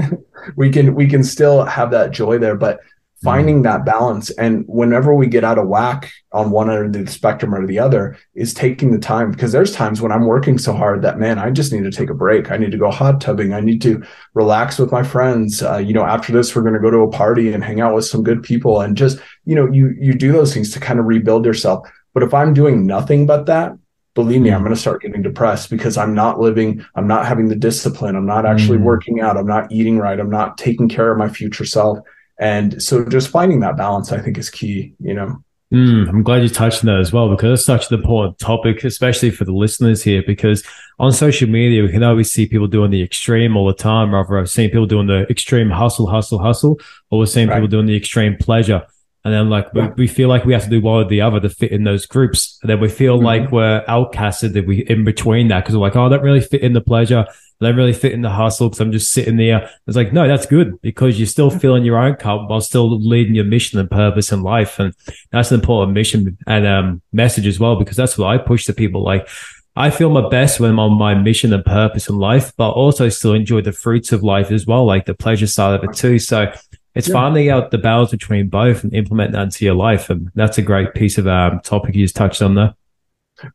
we 0.58 0.70
can 0.70 0.94
we 0.94 1.08
can 1.08 1.24
still 1.24 1.64
have 1.64 1.92
that 1.92 2.12
joy 2.12 2.38
there 2.38 2.58
but 2.58 2.82
finding 3.24 3.64
that 3.64 3.84
balance. 3.84 4.30
And 4.32 4.64
whenever 4.68 5.14
we 5.14 5.28
get 5.28 5.44
out 5.44 5.58
of 5.58 5.68
whack 5.68 6.12
on 6.32 6.52
one 6.52 6.70
end 6.70 6.96
of 6.96 7.06
the 7.06 7.12
spectrum 7.12 7.54
or 7.54 7.66
the 7.66 7.80
other 7.80 8.16
is 8.36 8.54
taking 8.54 8.92
the 8.92 9.00
time 9.00 9.32
because 9.32 9.52
there's 9.52 9.74
times 9.74 10.02
when 10.02 10.12
i'm 10.12 10.26
working 10.26 10.58
so 10.58 10.72
hard 10.72 11.02
that 11.02 11.18
man 11.18 11.40
i 11.40 11.50
just 11.50 11.74
need 11.74 11.84
to 11.84 11.92
take 11.92 12.10
a 12.10 12.14
break. 12.14 12.52
I 12.52 12.58
need 12.58 12.72
to 12.72 12.78
go 12.78 12.92
hot 12.92 13.20
tubbing. 13.20 13.54
I 13.54 13.60
need 13.60 13.82
to 13.84 14.04
relax 14.34 14.78
with 14.78 14.92
my 14.92 15.04
friends. 15.04 15.64
Uh, 15.64 15.78
you 15.78 15.94
know 15.94 16.06
after 16.06 16.32
this 16.32 16.56
we're 16.56 16.62
going 16.62 16.76
to 16.76 16.80
go 16.80 16.92
to 16.92 17.00
a 17.00 17.12
party 17.12 17.52
and 17.52 17.64
hang 17.64 17.82
out 17.82 17.96
with 17.96 18.06
some 18.06 18.24
good 18.24 18.44
people 18.44 18.82
and 18.82 18.96
just 18.96 19.20
you 19.46 19.56
know 19.56 19.72
you 19.72 19.96
you 20.00 20.14
do 20.14 20.32
those 20.32 20.54
things 20.54 20.72
to 20.72 20.80
kind 20.80 21.00
of 21.00 21.06
rebuild 21.06 21.46
yourself. 21.46 21.90
But 22.14 22.24
if 22.24 22.34
i'm 22.34 22.54
doing 22.54 22.86
nothing 22.86 23.26
but 23.26 23.46
that 23.48 23.74
believe 24.14 24.42
me 24.42 24.52
i'm 24.52 24.62
going 24.62 24.74
to 24.74 24.80
start 24.80 25.02
getting 25.04 25.22
depressed 25.22 25.70
because 25.70 25.96
i'm 25.98 26.16
not 26.16 26.40
living 26.40 26.84
i'm 26.96 27.08
not 27.08 27.26
having 27.26 27.48
the 27.48 27.56
discipline. 27.56 28.16
I'm 28.16 28.26
not 28.26 28.46
actually 28.46 28.80
mm. 28.80 28.84
working 28.84 29.22
out. 29.22 29.38
I'm 29.38 29.48
not 29.48 29.72
eating 29.72 29.98
right. 29.98 30.20
I'm 30.20 30.30
not 30.30 30.58
taking 30.58 30.90
care 30.90 31.12
of 31.12 31.18
my 31.18 31.30
future 31.30 31.66
self 31.66 32.00
and 32.40 32.82
so 32.82 33.06
just 33.06 33.30
finding 33.30 33.60
that 33.62 33.78
balance, 33.78 34.12
I 34.12 34.20
think, 34.20 34.38
is 34.38 34.50
key, 34.50 34.94
you 35.00 35.14
know. 35.14 35.44
Mm, 35.74 36.08
I'm 36.08 36.24
glad 36.24 36.44
you 36.44 36.50
touched 36.50 36.82
on 36.84 36.86
that 36.88 37.00
as 37.00 37.12
well 37.12 37.30
because 37.30 37.60
it's 37.60 37.66
such 37.66 37.92
an 37.92 38.00
important 38.00 38.40
topic, 38.40 38.86
especially 38.86 39.32
for 39.32 39.44
the 39.44 39.52
listeners 39.52 40.02
here. 40.02 40.24
Because 40.26 40.64
on 40.98 41.12
social 41.12 41.50
media, 41.50 41.84
we 41.84 41.92
can 41.92 42.04
always 42.04 42.32
see 42.32 42.48
people 42.48 42.68
doing 42.68 42.90
the 42.90 43.04
extreme 43.04 43.58
all 43.58 43.68
the 43.68 43.74
time. 43.74 44.14
Rather, 44.14 44.38
I've 44.38 44.50
seen 44.50 44.70
people 44.70 44.86
doing 44.86 45.08
the 45.08 45.28
extreme 45.30 45.70
hustle, 45.70 46.08
hustle, 46.08 46.40
hustle, 46.40 46.80
or 47.12 47.20
we're 47.20 47.26
seeing 47.26 47.50
right. 47.50 47.56
people 47.56 47.68
doing 47.68 47.86
the 47.86 47.98
extreme 47.98 48.38
pleasure. 48.38 48.86
And 49.26 49.34
then, 49.34 49.50
like, 49.50 49.74
we, 49.74 49.88
we, 49.98 50.08
feel 50.08 50.30
like 50.30 50.46
we 50.46 50.54
have 50.54 50.64
to 50.64 50.70
do 50.70 50.80
one 50.80 51.04
or 51.04 51.10
the 51.10 51.20
other 51.20 51.42
to 51.42 51.50
fit 51.50 51.74
in 51.74 51.84
those 51.84 52.06
groups. 52.06 52.60
And 52.62 52.70
then 52.70 52.80
we 52.80 52.88
feel 52.88 53.18
mm-hmm. 53.18 53.26
like 53.26 53.52
we're 53.52 53.84
outcasted 53.86 54.54
that 54.54 54.66
we 54.66 54.86
in 54.86 55.04
between 55.04 55.50
that 55.50 55.66
because 55.66 55.76
we're 55.76 55.82
like, 55.82 55.98
oh, 55.98 56.06
I 56.06 56.10
don't 56.10 56.24
really 56.24 56.40
fit 56.40 56.62
in 56.62 56.72
the 56.72 56.80
pleasure. 56.80 57.26
I 57.60 57.66
don't 57.66 57.76
really 57.76 57.94
fit 57.94 58.12
in 58.12 58.22
the 58.22 58.30
hustle 58.30 58.70
because 58.70 58.82
I'm 58.82 58.92
just 58.92 59.12
sitting 59.12 59.38
there. 59.38 59.70
It's 59.88 59.98
like, 59.98 60.14
no, 60.14 60.28
that's 60.28 60.46
good 60.46 60.80
because 60.82 61.20
you're 61.20 61.26
still 61.26 61.50
filling 61.50 61.84
your 61.84 61.98
own 61.98 62.16
cup 62.16 62.50
while 62.50 62.62
still 62.62 63.00
leading 63.00 63.36
your 63.36 63.46
mission 63.46 63.80
and 63.80 63.90
purpose 63.90 64.32
in 64.32 64.44
life. 64.44 64.80
And 64.80 64.94
that's 65.32 65.52
an 65.52 65.60
important 65.60 65.94
mission 65.94 66.38
and 66.46 66.68
um, 66.68 67.02
message 67.12 67.48
as 67.48 67.60
well, 67.60 67.76
because 67.76 67.98
that's 67.98 68.18
what 68.18 68.28
I 68.28 68.38
push 68.38 68.66
to 68.66 68.74
people. 68.74 69.04
Like, 69.04 69.28
I 69.76 69.92
feel 69.92 70.10
my 70.10 70.28
best 70.30 70.60
when 70.60 70.72
I'm 70.72 70.80
on 70.80 70.98
my 70.98 71.14
mission 71.14 71.54
and 71.54 71.64
purpose 71.64 72.10
in 72.10 72.18
life, 72.18 72.52
but 72.58 72.72
also 72.72 73.10
still 73.10 73.34
enjoy 73.34 73.62
the 73.62 73.72
fruits 73.72 74.12
of 74.12 74.24
life 74.24 74.52
as 74.52 74.66
well, 74.66 74.86
like 74.86 75.06
the 75.06 75.14
pleasure 75.14 75.48
side 75.48 75.76
of 75.76 75.84
it 75.84 75.96
too. 75.96 76.18
So 76.18 76.52
it's 76.96 77.08
yeah. 77.08 77.14
finding 77.14 77.50
out 77.50 77.70
the 77.70 77.78
balance 77.78 78.10
between 78.10 78.50
both 78.50 78.84
and 78.84 78.94
implement 78.94 79.34
that 79.34 79.44
into 79.44 79.66
your 79.66 79.76
life. 79.76 80.10
And 80.10 80.32
that's 80.34 80.58
a 80.58 80.64
great 80.64 80.96
piece 80.96 81.20
of 81.20 81.28
um, 81.28 81.60
topic 81.60 81.94
you 81.94 82.06
just 82.06 82.16
touched 82.16 82.42
on 82.42 82.56
there. 82.56 82.76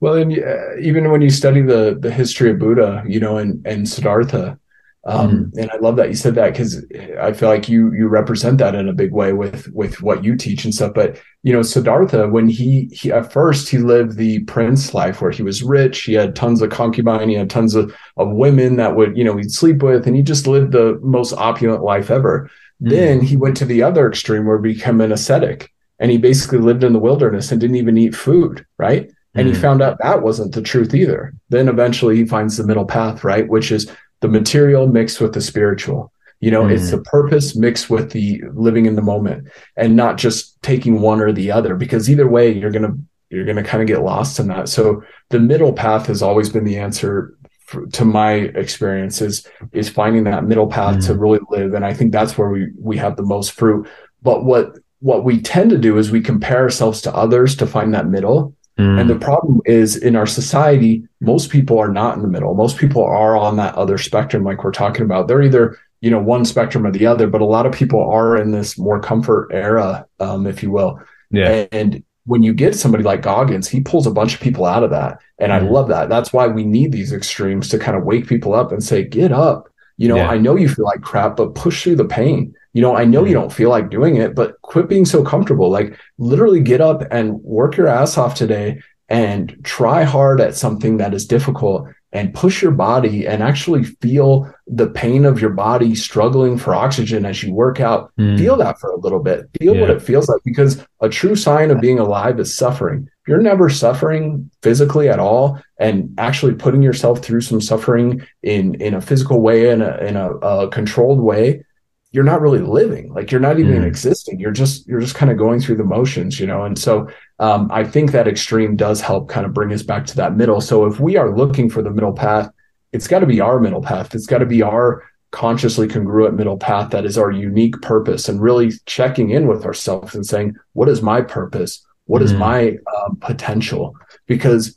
Well, 0.00 0.14
and 0.14 0.32
uh, 0.38 0.76
even 0.80 1.10
when 1.10 1.22
you 1.22 1.30
study 1.30 1.62
the 1.62 1.96
the 2.00 2.10
history 2.10 2.50
of 2.50 2.58
Buddha, 2.58 3.02
you 3.06 3.20
know, 3.20 3.38
and 3.38 3.64
and 3.66 3.88
Siddhartha, 3.88 4.58
um, 5.04 5.50
mm. 5.50 5.58
and 5.60 5.70
I 5.72 5.78
love 5.78 5.96
that 5.96 6.08
you 6.10 6.14
said 6.14 6.36
that 6.36 6.52
because 6.52 6.84
I 7.20 7.32
feel 7.32 7.48
like 7.48 7.68
you 7.68 7.92
you 7.92 8.06
represent 8.06 8.58
that 8.58 8.76
in 8.76 8.88
a 8.88 8.92
big 8.92 9.10
way 9.12 9.32
with 9.32 9.68
with 9.72 10.00
what 10.00 10.22
you 10.22 10.36
teach 10.36 10.64
and 10.64 10.72
stuff. 10.72 10.94
But 10.94 11.20
you 11.42 11.52
know, 11.52 11.62
Siddhartha, 11.62 12.28
when 12.28 12.48
he 12.48 12.88
he 12.92 13.10
at 13.10 13.32
first 13.32 13.68
he 13.68 13.78
lived 13.78 14.16
the 14.16 14.40
prince 14.44 14.94
life 14.94 15.20
where 15.20 15.32
he 15.32 15.42
was 15.42 15.64
rich, 15.64 16.02
he 16.02 16.14
had 16.14 16.36
tons 16.36 16.62
of 16.62 16.70
concubine, 16.70 17.28
he 17.28 17.34
had 17.34 17.50
tons 17.50 17.74
of 17.74 17.92
of 18.16 18.30
women 18.30 18.76
that 18.76 18.94
would 18.94 19.16
you 19.16 19.24
know 19.24 19.36
he'd 19.36 19.50
sleep 19.50 19.82
with, 19.82 20.06
and 20.06 20.14
he 20.14 20.22
just 20.22 20.46
lived 20.46 20.70
the 20.70 21.00
most 21.02 21.32
opulent 21.32 21.82
life 21.82 22.10
ever. 22.10 22.48
Mm. 22.80 22.90
Then 22.90 23.20
he 23.20 23.36
went 23.36 23.56
to 23.56 23.64
the 23.64 23.82
other 23.82 24.08
extreme 24.08 24.46
where 24.46 24.62
he 24.62 24.74
became 24.74 25.00
an 25.00 25.10
ascetic, 25.10 25.72
and 25.98 26.12
he 26.12 26.18
basically 26.18 26.58
lived 26.58 26.84
in 26.84 26.92
the 26.92 27.00
wilderness 27.00 27.50
and 27.50 27.60
didn't 27.60 27.76
even 27.76 27.98
eat 27.98 28.14
food, 28.14 28.64
right? 28.78 29.10
And 29.34 29.48
he 29.48 29.54
found 29.54 29.80
out 29.80 29.98
that 30.02 30.22
wasn't 30.22 30.54
the 30.54 30.60
truth 30.60 30.94
either. 30.94 31.32
Then 31.48 31.68
eventually 31.68 32.16
he 32.16 32.26
finds 32.26 32.56
the 32.56 32.66
middle 32.66 32.84
path, 32.84 33.24
right? 33.24 33.48
Which 33.48 33.72
is 33.72 33.90
the 34.20 34.28
material 34.28 34.86
mixed 34.86 35.20
with 35.20 35.32
the 35.32 35.40
spiritual. 35.40 36.12
You 36.40 36.50
know, 36.50 36.64
mm. 36.64 36.72
it's 36.72 36.90
the 36.90 37.00
purpose 37.02 37.56
mixed 37.56 37.88
with 37.88 38.10
the 38.10 38.42
living 38.52 38.86
in 38.86 38.96
the 38.96 39.02
moment 39.02 39.48
and 39.76 39.96
not 39.96 40.18
just 40.18 40.60
taking 40.62 41.00
one 41.00 41.20
or 41.20 41.32
the 41.32 41.50
other 41.52 41.76
because 41.76 42.10
either 42.10 42.26
way 42.26 42.50
you're 42.50 42.72
going 42.72 42.82
to 42.82 42.98
you're 43.30 43.44
going 43.44 43.56
to 43.56 43.62
kind 43.62 43.80
of 43.80 43.86
get 43.86 44.02
lost 44.02 44.38
in 44.38 44.48
that. 44.48 44.68
So 44.68 45.02
the 45.30 45.40
middle 45.40 45.72
path 45.72 46.06
has 46.06 46.20
always 46.20 46.50
been 46.50 46.64
the 46.64 46.76
answer 46.76 47.34
for, 47.64 47.86
to 47.86 48.04
my 48.04 48.32
experiences 48.32 49.46
is 49.72 49.88
finding 49.88 50.24
that 50.24 50.44
middle 50.44 50.66
path 50.66 50.96
mm. 50.96 51.06
to 51.06 51.14
really 51.14 51.40
live 51.48 51.72
and 51.72 51.84
I 51.84 51.94
think 51.94 52.12
that's 52.12 52.36
where 52.36 52.50
we 52.50 52.70
we 52.78 52.98
have 52.98 53.16
the 53.16 53.22
most 53.22 53.52
fruit. 53.52 53.88
But 54.20 54.44
what 54.44 54.76
what 54.98 55.24
we 55.24 55.40
tend 55.40 55.70
to 55.70 55.78
do 55.78 55.96
is 55.96 56.10
we 56.10 56.20
compare 56.20 56.58
ourselves 56.58 57.00
to 57.02 57.14
others 57.14 57.56
to 57.56 57.66
find 57.66 57.94
that 57.94 58.08
middle 58.08 58.54
Mm. 58.78 59.00
And 59.00 59.10
the 59.10 59.18
problem 59.18 59.60
is 59.66 59.96
in 59.96 60.16
our 60.16 60.26
society, 60.26 61.06
most 61.20 61.50
people 61.50 61.78
are 61.78 61.92
not 61.92 62.16
in 62.16 62.22
the 62.22 62.28
middle. 62.28 62.54
Most 62.54 62.78
people 62.78 63.04
are 63.04 63.36
on 63.36 63.56
that 63.56 63.74
other 63.74 63.98
spectrum, 63.98 64.44
like 64.44 64.64
we're 64.64 64.72
talking 64.72 65.02
about. 65.02 65.28
They're 65.28 65.42
either, 65.42 65.78
you 66.00 66.10
know, 66.10 66.18
one 66.18 66.44
spectrum 66.44 66.86
or 66.86 66.90
the 66.90 67.06
other, 67.06 67.26
but 67.26 67.42
a 67.42 67.46
lot 67.46 67.66
of 67.66 67.72
people 67.72 68.02
are 68.10 68.36
in 68.36 68.50
this 68.50 68.78
more 68.78 69.00
comfort 69.00 69.50
era, 69.52 70.06
um, 70.20 70.46
if 70.46 70.62
you 70.62 70.70
will. 70.70 71.00
Yeah. 71.30 71.66
And 71.70 72.02
when 72.24 72.42
you 72.42 72.54
get 72.54 72.74
somebody 72.74 73.04
like 73.04 73.22
Goggins, 73.22 73.68
he 73.68 73.80
pulls 73.80 74.06
a 74.06 74.12
bunch 74.12 74.34
of 74.34 74.40
people 74.40 74.64
out 74.64 74.84
of 74.84 74.90
that. 74.90 75.20
And 75.38 75.52
mm. 75.52 75.56
I 75.56 75.58
love 75.60 75.88
that. 75.88 76.08
That's 76.08 76.32
why 76.32 76.46
we 76.46 76.64
need 76.64 76.92
these 76.92 77.12
extremes 77.12 77.68
to 77.70 77.78
kind 77.78 77.96
of 77.96 78.04
wake 78.04 78.26
people 78.26 78.54
up 78.54 78.72
and 78.72 78.82
say, 78.82 79.04
get 79.04 79.32
up. 79.32 79.68
You 79.98 80.08
know, 80.08 80.16
yeah. 80.16 80.30
I 80.30 80.38
know 80.38 80.56
you 80.56 80.68
feel 80.68 80.86
like 80.86 81.02
crap, 81.02 81.36
but 81.36 81.54
push 81.54 81.82
through 81.82 81.96
the 81.96 82.04
pain 82.04 82.54
you 82.72 82.80
know, 82.80 82.96
I 82.96 83.04
know 83.04 83.20
you 83.20 83.26
mm-hmm. 83.26 83.42
don't 83.42 83.52
feel 83.52 83.70
like 83.70 83.90
doing 83.90 84.16
it, 84.16 84.34
but 84.34 84.60
quit 84.62 84.88
being 84.88 85.04
so 85.04 85.22
comfortable. 85.22 85.70
Like 85.70 85.98
literally 86.18 86.60
get 86.60 86.80
up 86.80 87.02
and 87.10 87.34
work 87.42 87.76
your 87.76 87.88
ass 87.88 88.16
off 88.16 88.34
today 88.34 88.80
and 89.08 89.56
try 89.62 90.04
hard 90.04 90.40
at 90.40 90.54
something 90.54 90.96
that 90.96 91.12
is 91.12 91.26
difficult 91.26 91.86
and 92.14 92.34
push 92.34 92.60
your 92.60 92.72
body 92.72 93.26
and 93.26 93.42
actually 93.42 93.84
feel 93.84 94.52
the 94.66 94.88
pain 94.90 95.24
of 95.24 95.40
your 95.40 95.50
body 95.50 95.94
struggling 95.94 96.58
for 96.58 96.74
oxygen 96.74 97.24
as 97.24 97.42
you 97.42 97.52
work 97.52 97.80
out. 97.80 98.12
Mm. 98.18 98.38
Feel 98.38 98.56
that 98.56 98.78
for 98.78 98.90
a 98.90 98.98
little 98.98 99.20
bit. 99.20 99.48
Feel 99.58 99.74
yeah. 99.74 99.80
what 99.80 99.90
it 99.90 100.02
feels 100.02 100.28
like 100.28 100.42
because 100.44 100.84
a 101.00 101.08
true 101.08 101.34
sign 101.34 101.70
of 101.70 101.80
being 101.80 101.98
alive 101.98 102.38
is 102.38 102.54
suffering. 102.54 103.08
If 103.22 103.28
you're 103.28 103.40
never 103.40 103.70
suffering 103.70 104.50
physically 104.62 105.08
at 105.08 105.20
all 105.20 105.60
and 105.78 106.14
actually 106.18 106.54
putting 106.54 106.82
yourself 106.82 107.20
through 107.20 107.40
some 107.42 107.60
suffering 107.60 108.26
in 108.42 108.74
in 108.74 108.94
a 108.94 109.00
physical 109.00 109.40
way 109.40 109.70
in 109.70 109.80
a 109.80 109.96
in 109.98 110.16
a, 110.16 110.30
a 110.36 110.68
controlled 110.68 111.20
way, 111.20 111.64
you're 112.12 112.24
not 112.24 112.40
really 112.40 112.60
living 112.60 113.12
like 113.12 113.30
you're 113.30 113.40
not 113.40 113.58
even 113.58 113.82
mm. 113.82 113.86
existing. 113.86 114.38
You're 114.38 114.52
just 114.52 114.86
you're 114.86 115.00
just 115.00 115.14
kind 115.14 115.32
of 115.32 115.38
going 115.38 115.60
through 115.60 115.76
the 115.76 115.84
motions 115.84 116.38
you 116.38 116.46
know? 116.46 116.64
And 116.64 116.78
so 116.78 117.08
um, 117.38 117.68
i 117.72 117.82
think 117.82 118.12
that 118.12 118.28
extreme 118.28 118.76
does 118.76 119.00
help 119.00 119.28
kind 119.28 119.46
of 119.46 119.54
bring 119.54 119.72
us 119.72 119.82
back 119.82 120.06
to 120.06 120.16
that 120.16 120.36
middle. 120.36 120.60
So 120.60 120.86
if 120.86 121.00
we 121.00 121.16
are 121.16 121.36
looking 121.36 121.68
for 121.70 121.82
the 121.82 121.90
middle 121.90 122.12
path 122.12 122.50
it's 122.92 123.08
got 123.08 123.20
to 123.20 123.26
be 123.26 123.40
our 123.40 123.58
middle 123.58 123.80
path. 123.80 124.14
It's 124.14 124.26
got 124.26 124.38
to 124.38 124.46
be 124.46 124.62
our 124.62 125.02
consciously 125.30 125.88
congruent 125.88 126.34
middle 126.36 126.58
path 126.58 126.90
that 126.90 127.06
is 127.06 127.16
our 127.16 127.30
unique 127.30 127.80
purpose 127.80 128.28
and 128.28 128.42
really 128.42 128.70
checking 128.84 129.30
in 129.30 129.46
with 129.46 129.64
ourselves 129.64 130.14
and 130.14 130.26
saying 130.26 130.54
what 130.74 130.90
is 130.90 131.00
my 131.00 131.22
purpose? 131.22 131.84
What 132.04 132.20
mm. 132.20 132.26
is 132.26 132.34
my 132.34 132.76
um, 132.94 133.16
potential? 133.16 133.96
Because 134.26 134.76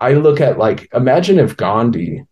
i 0.00 0.12
look 0.12 0.40
at 0.40 0.58
like 0.58 0.88
imagine 0.92 1.38
if 1.38 1.56
gandhi 1.56 2.24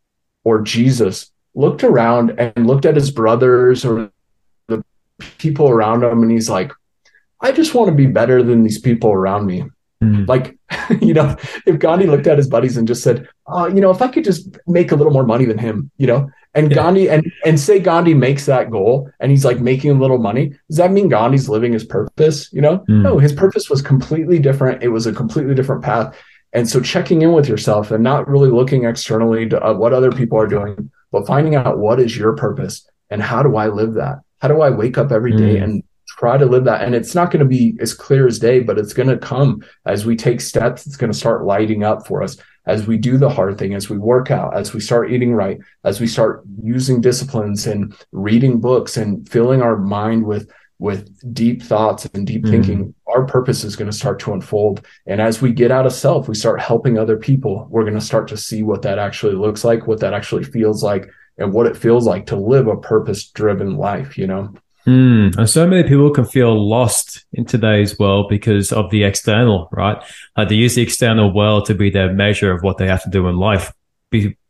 or 0.44 0.60
jesus 0.60 1.30
looked 1.54 1.84
around 1.84 2.30
and 2.38 2.66
looked 2.66 2.86
at 2.86 2.96
his 2.96 3.10
brothers 3.10 3.84
or 3.84 4.10
people 5.38 5.68
around 5.68 6.02
him 6.02 6.22
and 6.22 6.30
he's 6.30 6.50
like 6.50 6.72
i 7.40 7.52
just 7.52 7.74
want 7.74 7.88
to 7.88 7.94
be 7.94 8.06
better 8.06 8.42
than 8.42 8.62
these 8.62 8.80
people 8.80 9.12
around 9.12 9.46
me 9.46 9.64
mm. 10.02 10.28
like 10.28 10.56
you 11.00 11.14
know 11.14 11.36
if 11.66 11.78
gandhi 11.78 12.06
looked 12.06 12.26
at 12.26 12.38
his 12.38 12.48
buddies 12.48 12.76
and 12.76 12.88
just 12.88 13.02
said 13.02 13.28
oh 13.46 13.66
you 13.66 13.80
know 13.80 13.90
if 13.90 14.02
i 14.02 14.08
could 14.08 14.24
just 14.24 14.56
make 14.66 14.92
a 14.92 14.96
little 14.96 15.12
more 15.12 15.26
money 15.26 15.44
than 15.44 15.58
him 15.58 15.90
you 15.96 16.06
know 16.06 16.30
and 16.54 16.70
yeah. 16.70 16.74
gandhi 16.74 17.08
and 17.08 17.30
and 17.44 17.58
say 17.58 17.78
gandhi 17.78 18.14
makes 18.14 18.46
that 18.46 18.70
goal 18.70 19.10
and 19.20 19.30
he's 19.30 19.44
like 19.44 19.60
making 19.60 19.90
a 19.90 19.94
little 19.94 20.18
money 20.18 20.48
does 20.68 20.76
that 20.76 20.92
mean 20.92 21.08
gandhi's 21.08 21.48
living 21.48 21.72
his 21.72 21.84
purpose 21.84 22.52
you 22.52 22.60
know 22.60 22.78
mm. 22.80 23.02
no 23.02 23.18
his 23.18 23.32
purpose 23.32 23.70
was 23.70 23.82
completely 23.82 24.38
different 24.38 24.82
it 24.82 24.88
was 24.88 25.06
a 25.06 25.12
completely 25.12 25.54
different 25.54 25.82
path 25.82 26.16
and 26.54 26.68
so 26.68 26.80
checking 26.80 27.22
in 27.22 27.32
with 27.32 27.48
yourself 27.48 27.90
and 27.90 28.04
not 28.04 28.28
really 28.28 28.50
looking 28.50 28.84
externally 28.84 29.48
to 29.48 29.64
uh, 29.64 29.72
what 29.72 29.92
other 29.92 30.12
people 30.12 30.38
are 30.38 30.46
doing 30.46 30.90
but 31.10 31.26
finding 31.26 31.54
out 31.54 31.78
what 31.78 32.00
is 32.00 32.16
your 32.16 32.34
purpose 32.36 32.88
and 33.10 33.22
how 33.22 33.42
do 33.42 33.56
i 33.56 33.66
live 33.68 33.94
that 33.94 34.18
how 34.42 34.48
do 34.48 34.60
I 34.60 34.70
wake 34.70 34.98
up 34.98 35.12
every 35.12 35.36
day 35.36 35.56
mm. 35.56 35.62
and 35.62 35.84
try 36.08 36.36
to 36.36 36.44
live 36.44 36.64
that? 36.64 36.82
And 36.82 36.96
it's 36.96 37.14
not 37.14 37.30
going 37.30 37.44
to 37.44 37.48
be 37.48 37.76
as 37.80 37.94
clear 37.94 38.26
as 38.26 38.40
day, 38.40 38.58
but 38.58 38.76
it's 38.76 38.92
going 38.92 39.08
to 39.08 39.16
come 39.16 39.62
as 39.86 40.04
we 40.04 40.16
take 40.16 40.40
steps. 40.40 40.84
It's 40.84 40.96
going 40.96 41.12
to 41.12 41.18
start 41.18 41.44
lighting 41.44 41.84
up 41.84 42.08
for 42.08 42.24
us 42.24 42.36
as 42.66 42.88
we 42.88 42.98
do 42.98 43.18
the 43.18 43.30
hard 43.30 43.56
thing, 43.56 43.74
as 43.74 43.88
we 43.88 43.98
work 43.98 44.32
out, 44.32 44.56
as 44.56 44.74
we 44.74 44.80
start 44.80 45.12
eating 45.12 45.32
right, 45.32 45.60
as 45.84 46.00
we 46.00 46.08
start 46.08 46.42
using 46.60 47.00
disciplines 47.00 47.68
and 47.68 47.96
reading 48.10 48.60
books 48.60 48.96
and 48.96 49.28
filling 49.28 49.62
our 49.62 49.76
mind 49.76 50.24
with 50.26 50.50
with 50.80 51.32
deep 51.32 51.62
thoughts 51.62 52.06
and 52.06 52.26
deep 52.26 52.42
mm. 52.42 52.50
thinking, 52.50 52.92
our 53.06 53.24
purpose 53.24 53.62
is 53.62 53.76
going 53.76 53.88
to 53.88 53.96
start 53.96 54.18
to 54.18 54.32
unfold. 54.32 54.84
And 55.06 55.20
as 55.20 55.40
we 55.40 55.52
get 55.52 55.70
out 55.70 55.86
of 55.86 55.92
self, 55.92 56.26
we 56.26 56.34
start 56.34 56.60
helping 56.60 56.98
other 56.98 57.16
people. 57.16 57.68
We're 57.70 57.84
going 57.84 57.94
to 57.94 58.00
start 58.00 58.26
to 58.28 58.36
see 58.36 58.64
what 58.64 58.82
that 58.82 58.98
actually 58.98 59.34
looks 59.34 59.62
like, 59.62 59.86
what 59.86 60.00
that 60.00 60.12
actually 60.12 60.42
feels 60.42 60.82
like, 60.82 61.08
and 61.38 61.52
what 61.52 61.66
it 61.66 61.76
feels 61.76 62.06
like 62.06 62.26
to 62.26 62.36
live 62.36 62.66
a 62.66 62.76
purpose 62.76 63.28
driven 63.28 63.76
life, 63.76 64.18
you 64.18 64.26
know? 64.26 64.54
Mm. 64.86 65.36
And 65.36 65.48
so 65.48 65.66
many 65.66 65.88
people 65.88 66.10
can 66.10 66.24
feel 66.24 66.68
lost 66.68 67.24
in 67.32 67.44
today's 67.44 67.98
world 67.98 68.28
because 68.28 68.72
of 68.72 68.90
the 68.90 69.04
external, 69.04 69.68
right? 69.70 70.02
Uh, 70.34 70.44
they 70.44 70.56
use 70.56 70.74
the 70.74 70.82
external 70.82 71.32
world 71.32 71.66
to 71.66 71.74
be 71.74 71.90
their 71.90 72.12
measure 72.12 72.52
of 72.52 72.62
what 72.62 72.78
they 72.78 72.88
have 72.88 73.02
to 73.04 73.10
do 73.10 73.28
in 73.28 73.36
life, 73.36 73.72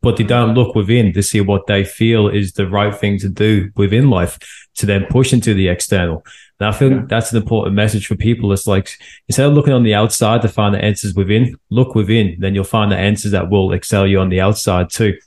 but 0.01 0.17
they 0.17 0.23
don't 0.23 0.55
look 0.55 0.75
within 0.75 1.13
to 1.13 1.21
see 1.21 1.39
what 1.39 1.67
they 1.67 1.83
feel 1.83 2.27
is 2.27 2.53
the 2.53 2.67
right 2.67 2.95
thing 2.95 3.19
to 3.19 3.29
do 3.29 3.71
within 3.75 4.09
life 4.09 4.39
to 4.75 4.85
then 4.85 5.05
push 5.05 5.33
into 5.33 5.53
the 5.53 5.67
external. 5.67 6.25
And 6.59 6.69
I 6.69 6.71
feel 6.71 6.91
yeah. 6.91 7.01
that's 7.07 7.31
an 7.31 7.41
important 7.41 7.75
message 7.75 8.07
for 8.07 8.15
people. 8.15 8.51
It's 8.53 8.67
like 8.67 8.97
instead 9.27 9.47
of 9.47 9.53
looking 9.53 9.73
on 9.73 9.83
the 9.83 9.93
outside 9.93 10.41
to 10.41 10.47
find 10.47 10.73
the 10.73 10.83
answers 10.83 11.13
within, 11.13 11.57
look 11.69 11.93
within, 11.93 12.37
then 12.39 12.55
you'll 12.55 12.63
find 12.63 12.91
the 12.91 12.97
answers 12.97 13.31
that 13.31 13.49
will 13.49 13.71
excel 13.71 14.07
you 14.07 14.19
on 14.19 14.29
the 14.29 14.41
outside 14.41 14.89
too. 14.89 15.17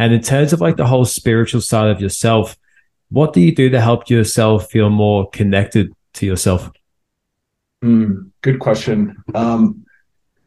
And 0.00 0.14
in 0.14 0.22
terms 0.22 0.54
of 0.54 0.62
like 0.62 0.78
the 0.78 0.86
whole 0.86 1.04
spiritual 1.04 1.60
side 1.60 1.90
of 1.90 2.00
yourself, 2.00 2.56
what 3.10 3.34
do 3.34 3.40
you 3.42 3.54
do 3.54 3.68
to 3.68 3.82
help 3.82 4.08
yourself 4.08 4.70
feel 4.70 4.88
more 4.88 5.28
connected 5.28 5.92
to 6.14 6.24
yourself? 6.24 6.70
Mm, 7.84 8.30
good 8.40 8.60
question. 8.60 9.22
Um, 9.34 9.84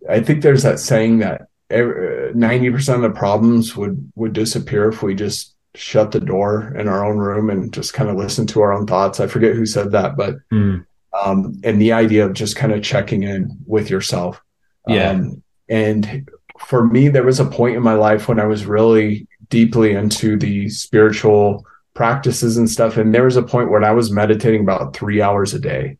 I 0.10 0.22
think 0.22 0.42
there's 0.42 0.64
that 0.64 0.80
saying 0.80 1.20
that 1.20 1.44
ninety 1.70 2.72
percent 2.72 3.04
of 3.06 3.14
the 3.14 3.20
problems 3.20 3.78
would 3.78 4.12
would 4.16 4.34
disappear 4.34 4.90
if 4.90 5.04
we 5.04 5.14
just 5.14 5.54
shut 5.76 6.12
the 6.12 6.20
door 6.20 6.74
in 6.76 6.88
our 6.88 7.06
own 7.06 7.20
room 7.20 7.52
and 7.52 7.72
just 7.72 7.94
kind 7.94 8.10
of 8.10 8.16
listen 8.16 8.48
to 8.48 8.62
our 8.62 8.74
own 8.74 8.88
thoughts. 8.88 9.20
I 9.20 9.28
forget 9.28 9.56
who 9.56 9.68
said 9.68 9.92
that, 9.92 10.18
but 10.18 10.38
mm. 10.52 10.84
um, 11.24 11.62
and 11.64 11.80
the 11.80 11.94
idea 11.94 12.26
of 12.26 12.34
just 12.34 12.56
kind 12.56 12.74
of 12.74 12.82
checking 12.82 13.22
in 13.22 13.56
with 13.68 13.92
yourself. 13.92 14.42
Yeah. 14.88 15.12
Um, 15.12 15.44
and 15.70 16.28
for 16.58 16.88
me, 16.88 17.10
there 17.10 17.24
was 17.24 17.40
a 17.40 17.46
point 17.46 17.76
in 17.76 17.84
my 17.84 17.94
life 17.94 18.28
when 18.28 18.40
I 18.40 18.46
was 18.46 18.66
really 18.66 19.28
deeply 19.50 19.94
into 19.94 20.38
the 20.38 20.70
spiritual 20.70 21.66
practices 21.94 22.58
and 22.58 22.70
stuff. 22.70 22.98
And 22.98 23.14
there 23.14 23.26
was 23.26 23.38
a 23.38 23.44
point 23.44 23.72
when 23.72 23.84
I 23.84 23.92
was 23.92 24.12
meditating 24.12 24.62
about 24.62 24.96
three 24.96 25.22
hours 25.22 25.54
a 25.54 25.60
day. 25.60 25.98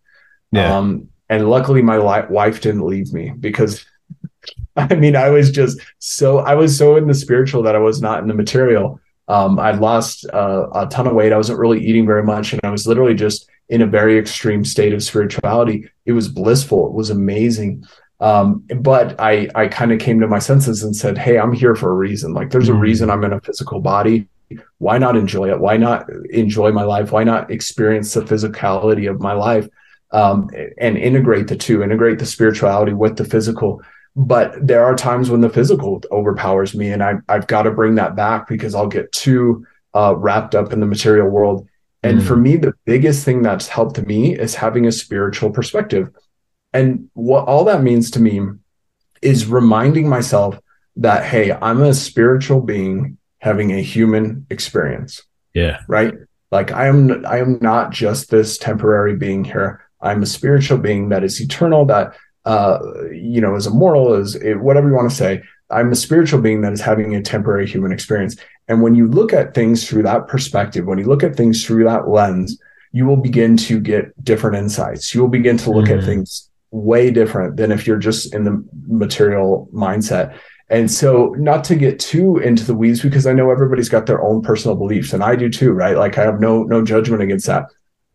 Yeah. 0.52 0.78
Um, 0.78 1.10
and 1.30 1.50
luckily, 1.50 1.82
my 1.82 1.98
li- 1.98 2.28
wife 2.30 2.62
didn't 2.62 2.86
leave 2.86 3.14
me 3.14 3.32
because 3.32 3.86
I 4.76 4.96
mean, 4.96 5.16
I 5.16 5.30
was 5.30 5.52
just 5.52 5.80
so, 6.00 6.40
I 6.40 6.56
was 6.56 6.78
so 6.78 6.96
in 6.96 7.08
the 7.08 7.14
spiritual 7.14 7.64
that 7.64 7.76
I 7.76 7.80
was 7.80 8.02
not 8.02 8.22
in 8.22 8.28
the 8.28 8.34
material. 8.34 9.00
Um, 9.28 9.60
I'd 9.60 9.80
lost 9.80 10.26
uh, 10.34 10.68
a 10.74 10.88
ton 10.88 11.08
of 11.08 11.14
weight. 11.14 11.32
I 11.32 11.38
wasn't 11.38 11.60
really 11.60 11.84
eating 11.84 12.06
very 12.06 12.24
much. 12.24 12.54
And 12.54 12.62
I 12.64 12.70
was 12.70 12.86
literally 12.86 13.14
just 13.14 13.50
in 13.70 13.82
a 13.82 13.88
very 13.88 14.18
extreme 14.18 14.66
state 14.66 14.94
of 14.94 15.02
spirituality. 15.02 15.90
It 16.06 16.12
was 16.12 16.28
blissful. 16.28 16.88
It 16.88 16.94
was 16.94 17.10
amazing. 17.10 17.86
Um, 18.20 18.64
but 18.78 19.20
I 19.20 19.50
I 19.56 19.68
kind 19.68 19.92
of 19.92 20.00
came 20.00 20.20
to 20.20 20.28
my 20.28 20.40
senses 20.40 20.84
and 20.84 20.96
said, 20.96 21.18
hey, 21.18 21.38
I'm 21.38 21.54
here 21.54 21.76
for 21.76 21.92
a 21.92 21.96
reason. 21.96 22.34
Like 22.34 22.52
there's 22.52 22.70
mm-hmm. 22.70 22.78
a 22.78 22.82
reason 22.82 23.10
I'm 23.10 23.24
in 23.24 23.34
a 23.34 23.42
physical 23.42 23.82
body. 23.82 24.28
Why 24.78 24.98
not 24.98 25.16
enjoy 25.18 25.50
it? 25.50 25.60
Why 25.60 25.78
not 25.78 26.08
enjoy 26.30 26.72
my 26.72 26.84
life? 26.84 27.12
Why 27.12 27.24
not 27.24 27.50
experience 27.50 28.14
the 28.14 28.22
physicality 28.22 29.10
of 29.10 29.20
my 29.20 29.34
life 29.34 29.68
um, 30.12 30.50
and 30.78 30.98
integrate 30.98 31.48
the 31.48 31.56
two, 31.56 31.82
integrate 31.82 32.20
the 32.20 32.26
spirituality 32.26 32.94
with 32.94 33.18
the 33.18 33.26
physical? 33.26 33.82
But 34.16 34.66
there 34.66 34.86
are 34.86 34.96
times 34.96 35.32
when 35.32 35.42
the 35.42 35.50
physical 35.50 36.04
overpowers 36.12 36.76
me, 36.76 36.92
and 36.92 37.02
I, 37.02 37.16
I've 37.28 37.48
got 37.48 37.64
to 37.64 37.72
bring 37.72 37.96
that 37.96 38.16
back 38.16 38.48
because 38.48 38.76
I'll 38.76 38.88
get 38.88 39.12
too 39.12 39.66
uh, 39.96 40.16
wrapped 40.16 40.54
up 40.54 40.72
in 40.72 40.80
the 40.80 40.86
material 40.86 41.30
world. 41.30 41.68
And 42.04 42.20
mm. 42.20 42.28
for 42.28 42.36
me, 42.36 42.58
the 42.58 42.74
biggest 42.86 43.26
thing 43.26 43.42
that's 43.42 43.68
helped 43.68 44.00
me 44.06 44.38
is 44.38 44.54
having 44.54 44.86
a 44.86 44.92
spiritual 44.92 45.50
perspective. 45.50 46.10
And 46.74 47.10
what 47.14 47.48
all 47.48 47.66
that 47.66 47.84
means 47.84 48.12
to 48.12 48.22
me 48.22 48.42
is 49.22 49.46
reminding 49.46 50.10
myself 50.10 50.60
that, 50.98 51.24
hey, 51.26 51.52
I'm 51.52 51.82
a 51.82 51.94
spiritual 51.94 52.62
being 52.62 53.18
having 53.40 53.72
a 53.72 53.82
human 53.82 54.46
experience. 54.50 55.22
Yeah. 55.54 55.82
Right. 55.88 56.14
Like 56.52 56.72
I 56.72 56.88
am, 56.88 57.26
I 57.26 57.40
am 57.40 57.60
not 57.62 57.92
just 57.92 58.30
this 58.30 58.58
temporary 58.58 59.16
being 59.16 59.44
here. 59.44 59.84
I'm 60.02 60.24
a 60.24 60.28
spiritual 60.28 60.78
being 60.78 61.10
that 61.10 61.24
is 61.24 61.42
eternal, 61.42 61.86
that 61.86 62.16
uh, 62.46 62.80
you 63.12 63.40
know, 63.40 63.56
as 63.56 63.68
immortal 63.68 64.14
as 64.14 64.38
whatever 64.42 64.90
you 64.90 64.96
want 64.96 65.10
to 65.10 65.16
say. 65.16 65.44
I'm 65.70 65.92
a 65.92 65.96
spiritual 65.96 66.42
being 66.42 66.62
that 66.62 66.74
is 66.74 66.82
having 66.82 67.16
a 67.16 67.22
temporary 67.22 67.68
human 67.68 67.92
experience. 67.92 68.36
And 68.68 68.82
when 68.82 68.96
you 68.96 69.08
look 69.08 69.34
at 69.34 69.54
things 69.54 69.88
through 69.88 70.04
that 70.04 70.28
perspective, 70.28 70.86
when 70.86 71.00
you 71.00 71.06
look 71.06 71.24
at 71.24 71.36
things 71.36 71.66
through 71.66 71.86
that 71.86 72.08
lens, 72.08 72.60
you 72.92 73.06
will 73.06 73.18
begin 73.18 73.58
to 73.58 73.80
get 73.80 74.24
different 74.24 74.58
insights. 74.58 75.16
You 75.16 75.22
will 75.22 75.30
begin 75.30 75.58
to 75.58 75.72
look 75.72 75.86
mm-hmm. 75.86 76.00
at 76.00 76.06
things 76.06 76.50
way 76.74 77.12
different 77.12 77.56
than 77.56 77.72
if 77.72 77.86
you're 77.86 77.98
just 77.98 78.34
in 78.34 78.44
the 78.44 78.66
material 78.88 79.70
mindset. 79.72 80.38
And 80.70 80.90
so, 80.90 81.36
not 81.38 81.64
to 81.66 81.76
get 81.76 82.00
too 82.00 82.38
into 82.38 82.66
the 82.66 82.74
weeds, 82.74 83.02
because 83.02 83.28
I 83.28 83.34
know 83.34 83.52
everybody's 83.52 83.90
got 83.90 84.08
their 84.08 84.24
own 84.24 84.42
personal 84.42 84.76
beliefs, 84.76 85.14
and 85.14 85.24
I 85.24 85.36
do 85.36 85.50
too, 85.50 85.72
right? 85.72 85.96
Like 85.96 86.18
I 86.18 86.24
have 86.24 86.40
no 86.40 86.64
no 86.64 86.84
judgment 86.84 87.22
against 87.22 87.46
that. 87.46 87.66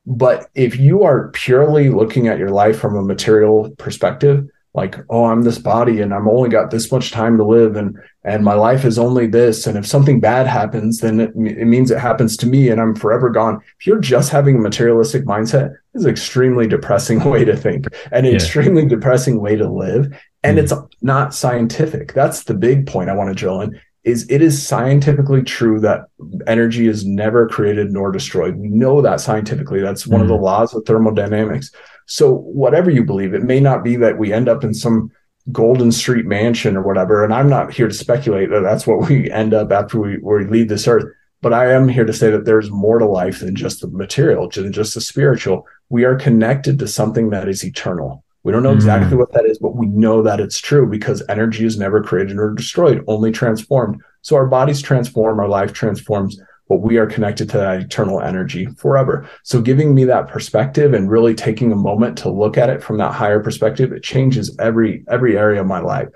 But 0.07 0.49
if 0.55 0.79
you 0.79 1.05
are 1.05 1.29
purely 1.29 1.91
looking 1.91 2.27
at 2.27 2.39
your 2.39 2.51
life 2.51 2.79
from 2.79 2.97
a 2.97 3.03
material 3.03 3.71
perspective, 3.79 4.49
like 4.75 4.97
oh 5.11 5.25
i'm 5.25 5.43
this 5.43 5.59
body 5.59 6.01
and 6.01 6.15
i'm 6.15 6.29
only 6.29 6.49
got 6.49 6.71
this 6.71 6.93
much 6.93 7.11
time 7.11 7.37
to 7.37 7.45
live 7.45 7.75
and 7.77 7.99
and 8.29 8.45
my 8.45 8.53
life 8.53 8.85
is 8.85 8.99
only 8.99 9.27
this 9.27 9.67
and 9.67 9.79
if 9.79 9.87
something 9.87 10.21
bad 10.21 10.47
happens 10.47 10.99
then 10.99 11.19
it, 11.21 11.31
it 11.35 11.67
means 11.67 11.91
it 11.91 11.99
happens 11.99 12.37
to 12.37 12.47
me 12.47 12.69
and 12.69 12.81
i'm 12.81 12.95
forever 12.95 13.31
gone 13.31 13.61
if 13.79 13.87
you're 13.87 14.01
just 14.01 14.31
having 14.31 14.57
a 14.57 14.61
materialistic 14.61 15.25
mindset 15.25 15.75
it's 15.95 16.05
an 16.05 16.11
extremely 16.11 16.67
depressing 16.67 17.25
way 17.31 17.45
to 17.45 17.57
think 17.57 17.87
and 18.13 18.27
an 18.27 18.33
yeah. 18.33 18.37
extremely 18.37 18.87
depressing 18.87 19.41
way 19.41 19.57
to 19.57 19.69
live 19.69 20.13
and 20.43 20.59
mm. 20.59 20.63
it's 20.63 20.75
not 21.01 21.35
scientific 21.35 22.13
that's 22.13 22.45
the 22.45 22.55
big 22.55 22.87
point 22.87 23.11
i 23.11 23.15
want 23.15 23.29
to 23.29 23.35
drill 23.35 23.61
in 23.61 23.81
is 24.05 24.31
it 24.31 24.41
is 24.43 24.65
scientifically 24.65 25.43
true 25.43 25.81
that 25.81 26.03
energy 26.47 26.87
is 26.87 27.05
never 27.05 27.49
created 27.49 27.91
nor 27.91 28.13
destroyed 28.13 28.57
we 28.57 28.69
know 28.69 29.01
that 29.01 29.21
scientifically 29.21 29.81
that's 29.81 30.07
one 30.07 30.21
mm. 30.21 30.25
of 30.25 30.29
the 30.29 30.37
mm. 30.37 30.43
laws 30.43 30.75
of 30.75 30.85
thermodynamics 30.85 31.73
so 32.09 32.33
whatever 32.33 32.91
you 32.91 33.05
believe, 33.05 33.35
it 33.35 33.43
may 33.43 33.61
not 33.61 33.85
be 33.85 33.95
that 33.97 34.17
we 34.17 34.33
end 34.33 34.49
up 34.49 34.65
in 34.65 34.73
some 34.73 35.13
golden 35.53 35.93
street 35.93 36.27
mansion 36.27 36.77
or 36.77 36.83
whatever. 36.83 37.25
And 37.25 37.33
I'm 37.33 37.49
not 37.49 37.73
here 37.73 37.89
to 37.89 37.95
speculate 37.95 38.51
that 38.51 38.63
that's 38.63 38.87
what 38.87 39.09
we 39.09 39.31
end 39.31 39.55
up 39.55 39.73
after 39.73 40.01
we, 40.01 40.19
we 40.19 40.45
leave 40.45 40.69
this 40.69 40.89
earth. 40.89 41.05
But 41.41 41.53
I 41.53 41.73
am 41.73 41.89
here 41.89 42.05
to 42.05 42.13
say 42.13 42.31
that 42.31 42.45
there's 42.45 42.71
more 42.71 42.99
to 42.99 43.07
life 43.07 43.41
than 43.41 43.55
just 43.55 43.81
the 43.81 43.89
material, 43.89 44.49
than 44.49 44.73
just 44.73 44.95
the 44.95 45.01
spiritual. 45.01 45.67
We 45.89 46.05
are 46.05 46.17
connected 46.17 46.79
to 46.81 46.89
something 46.89 47.31
that 47.31 47.49
is 47.49 47.65
eternal. 47.65 48.25
We 48.43 48.53
don't 48.53 48.63
know 48.63 48.73
exactly 48.73 49.17
mm. 49.17 49.21
what 49.21 49.33
that 49.33 49.47
is, 49.47 49.59
but 49.59 49.77
we 49.77 49.87
know 49.87 50.23
that 50.23 50.41
it's 50.41 50.59
true 50.59 50.89
because 50.89 51.23
energy 51.29 51.65
is 51.65 51.79
never 51.79 52.03
created 52.03 52.39
or 52.39 52.55
destroyed, 52.55 53.05
only 53.07 53.31
transformed. 53.31 54.01
So 54.23 54.37
our 54.37 54.47
bodies 54.47 54.83
transform, 54.83 55.39
our 55.39 55.49
life 55.49 55.73
transforms 55.73 56.41
but 56.69 56.77
we 56.77 56.99
are 56.99 57.07
connected 57.07 57.49
to 57.51 57.57
that 57.57 57.81
eternal 57.81 58.21
energy 58.21 58.67
forever. 58.77 59.29
So 59.43 59.61
giving 59.61 59.95
me 59.95 60.05
that 60.05 60.29
perspective 60.29 60.93
and 60.93 61.11
really 61.11 61.35
taking 61.35 61.73
a 61.73 61.77
moment 61.77 62.19
to 62.19 62.31
look 62.31 62.59
at 62.59 62.69
it 62.69 62.83
from 62.83 62.99
that 62.99 63.15
higher 63.15 63.41
perspective, 63.41 63.93
it 63.93 64.03
changes 64.03 64.55
every 64.59 65.05
every 65.09 65.37
area 65.37 65.61
of 65.61 65.67
my 65.67 65.81
life. 65.81 66.09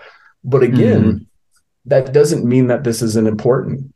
But 0.45 0.63
again, 0.63 1.03
mm-hmm. 1.03 1.25
that 1.87 2.13
doesn't 2.13 2.45
mean 2.45 2.67
that 2.67 2.85
this 2.85 3.01
isn't 3.01 3.27
important. 3.27 3.95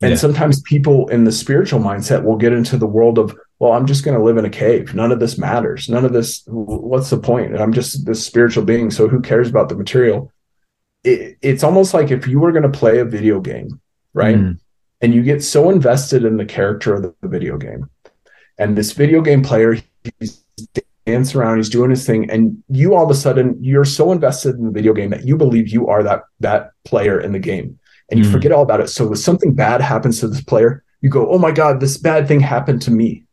And 0.00 0.12
yeah. 0.12 0.16
sometimes 0.16 0.60
people 0.62 1.08
in 1.08 1.24
the 1.24 1.30
spiritual 1.30 1.78
mindset 1.78 2.24
will 2.24 2.36
get 2.36 2.52
into 2.52 2.76
the 2.76 2.88
world 2.88 3.18
of, 3.18 3.36
well, 3.60 3.72
I'm 3.72 3.86
just 3.86 4.04
going 4.04 4.18
to 4.18 4.24
live 4.24 4.36
in 4.36 4.44
a 4.44 4.50
cave. 4.50 4.94
None 4.96 5.12
of 5.12 5.20
this 5.20 5.38
matters. 5.38 5.88
None 5.88 6.04
of 6.04 6.12
this, 6.12 6.42
what's 6.46 7.10
the 7.10 7.18
point? 7.18 7.56
I'm 7.56 7.72
just 7.72 8.04
this 8.04 8.24
spiritual 8.24 8.64
being. 8.64 8.90
So 8.90 9.06
who 9.06 9.20
cares 9.20 9.48
about 9.48 9.68
the 9.68 9.76
material? 9.76 10.32
It, 11.04 11.38
it's 11.40 11.62
almost 11.62 11.94
like 11.94 12.10
if 12.10 12.26
you 12.26 12.40
were 12.40 12.50
going 12.50 12.64
to 12.64 12.78
play 12.78 12.98
a 12.98 13.04
video 13.04 13.40
game, 13.40 13.80
right? 14.12 14.36
Mm 14.36 14.58
and 15.02 15.12
you 15.12 15.22
get 15.22 15.42
so 15.42 15.68
invested 15.68 16.24
in 16.24 16.36
the 16.36 16.44
character 16.46 16.94
of 16.94 17.02
the 17.02 17.28
video 17.28 17.58
game 17.58 17.90
and 18.58 18.78
this 18.78 18.92
video 18.92 19.20
game 19.20 19.42
player 19.42 19.76
he's 20.18 20.44
dancing 21.04 21.40
around 21.40 21.56
he's 21.56 21.68
doing 21.68 21.90
his 21.90 22.06
thing 22.06 22.30
and 22.30 22.62
you 22.68 22.94
all 22.94 23.04
of 23.04 23.10
a 23.10 23.14
sudden 23.14 23.56
you're 23.60 23.84
so 23.84 24.12
invested 24.12 24.54
in 24.54 24.66
the 24.66 24.70
video 24.70 24.94
game 24.94 25.10
that 25.10 25.26
you 25.26 25.36
believe 25.36 25.68
you 25.68 25.88
are 25.88 26.02
that 26.02 26.22
that 26.40 26.70
player 26.84 27.20
in 27.20 27.32
the 27.32 27.38
game 27.38 27.78
and 28.10 28.20
you 28.20 28.24
mm. 28.26 28.32
forget 28.32 28.52
all 28.52 28.62
about 28.62 28.80
it 28.80 28.88
so 28.88 29.12
if 29.12 29.18
something 29.18 29.52
bad 29.52 29.80
happens 29.80 30.20
to 30.20 30.28
this 30.28 30.42
player 30.42 30.84
you 31.00 31.10
go 31.10 31.28
oh 31.28 31.38
my 31.38 31.50
god 31.50 31.80
this 31.80 31.96
bad 31.96 32.28
thing 32.28 32.38
happened 32.38 32.80
to 32.80 32.92
me 32.92 33.24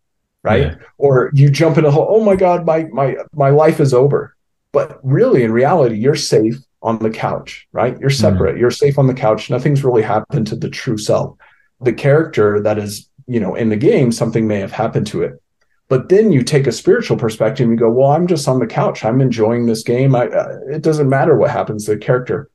right 0.43 0.61
yeah. 0.61 0.76
or 0.97 1.30
you 1.34 1.49
jump 1.49 1.78
in 1.78 1.86
a 1.86 1.91
hole 1.91 2.07
oh 2.09 2.24
my 2.24 2.36
god 2.36 2.65
my 2.65 2.86
my 2.86 3.15
my 3.34 3.49
life 3.49 3.80
is 3.80 3.93
over 3.93 4.36
but 4.72 4.99
really 5.03 5.43
in 5.43 5.51
reality 5.51 5.95
you're 5.95 6.15
safe 6.15 6.57
on 6.82 6.97
the 6.99 7.09
couch 7.09 7.67
right 7.72 7.99
you're 7.99 8.09
mm. 8.09 8.20
separate 8.20 8.55
mm. 8.55 8.59
you're 8.59 8.72
safe 8.72 8.97
on 8.97 9.05
the 9.05 9.13
couch 9.13 9.51
nothing's 9.51 9.84
really 9.84 10.01
happened 10.01 10.47
to 10.47 10.55
the 10.55 10.70
true 10.70 10.97
self 10.97 11.38
the 11.82 11.93
character 11.93 12.61
that 12.61 12.77
is, 12.77 13.09
you 13.27 13.39
know, 13.39 13.55
in 13.55 13.69
the 13.69 13.77
game, 13.77 14.11
something 14.11 14.47
may 14.47 14.59
have 14.59 14.71
happened 14.71 15.07
to 15.07 15.23
it. 15.23 15.41
But 15.88 16.09
then 16.09 16.32
you 16.32 16.43
take 16.43 16.67
a 16.67 16.71
spiritual 16.71 17.17
perspective 17.17 17.63
and 17.63 17.73
you 17.73 17.80
go, 17.80 17.89
well, 17.89 18.11
I'm 18.11 18.27
just 18.27 18.47
on 18.47 18.59
the 18.59 18.67
couch. 18.67 19.03
I'm 19.03 19.21
enjoying 19.21 19.65
this 19.65 19.82
game. 19.82 20.13
I, 20.15 20.27
uh, 20.27 20.59
it 20.69 20.84
doesn't 20.84 21.09
matter 21.09 21.36
what 21.36 21.49
happens 21.49 21.86
to 21.86 21.91
the 21.91 21.97
character. 21.97 22.49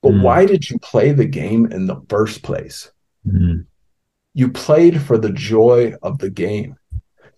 But 0.00 0.12
mm. 0.12 0.22
why 0.22 0.46
did 0.46 0.70
you 0.70 0.78
play 0.78 1.12
the 1.12 1.26
game 1.26 1.70
in 1.70 1.86
the 1.86 2.00
first 2.08 2.42
place? 2.42 2.90
Mm. 3.26 3.66
You 4.32 4.48
played 4.50 5.02
for 5.02 5.18
the 5.18 5.32
joy 5.32 5.94
of 6.02 6.18
the 6.18 6.30
game. 6.30 6.76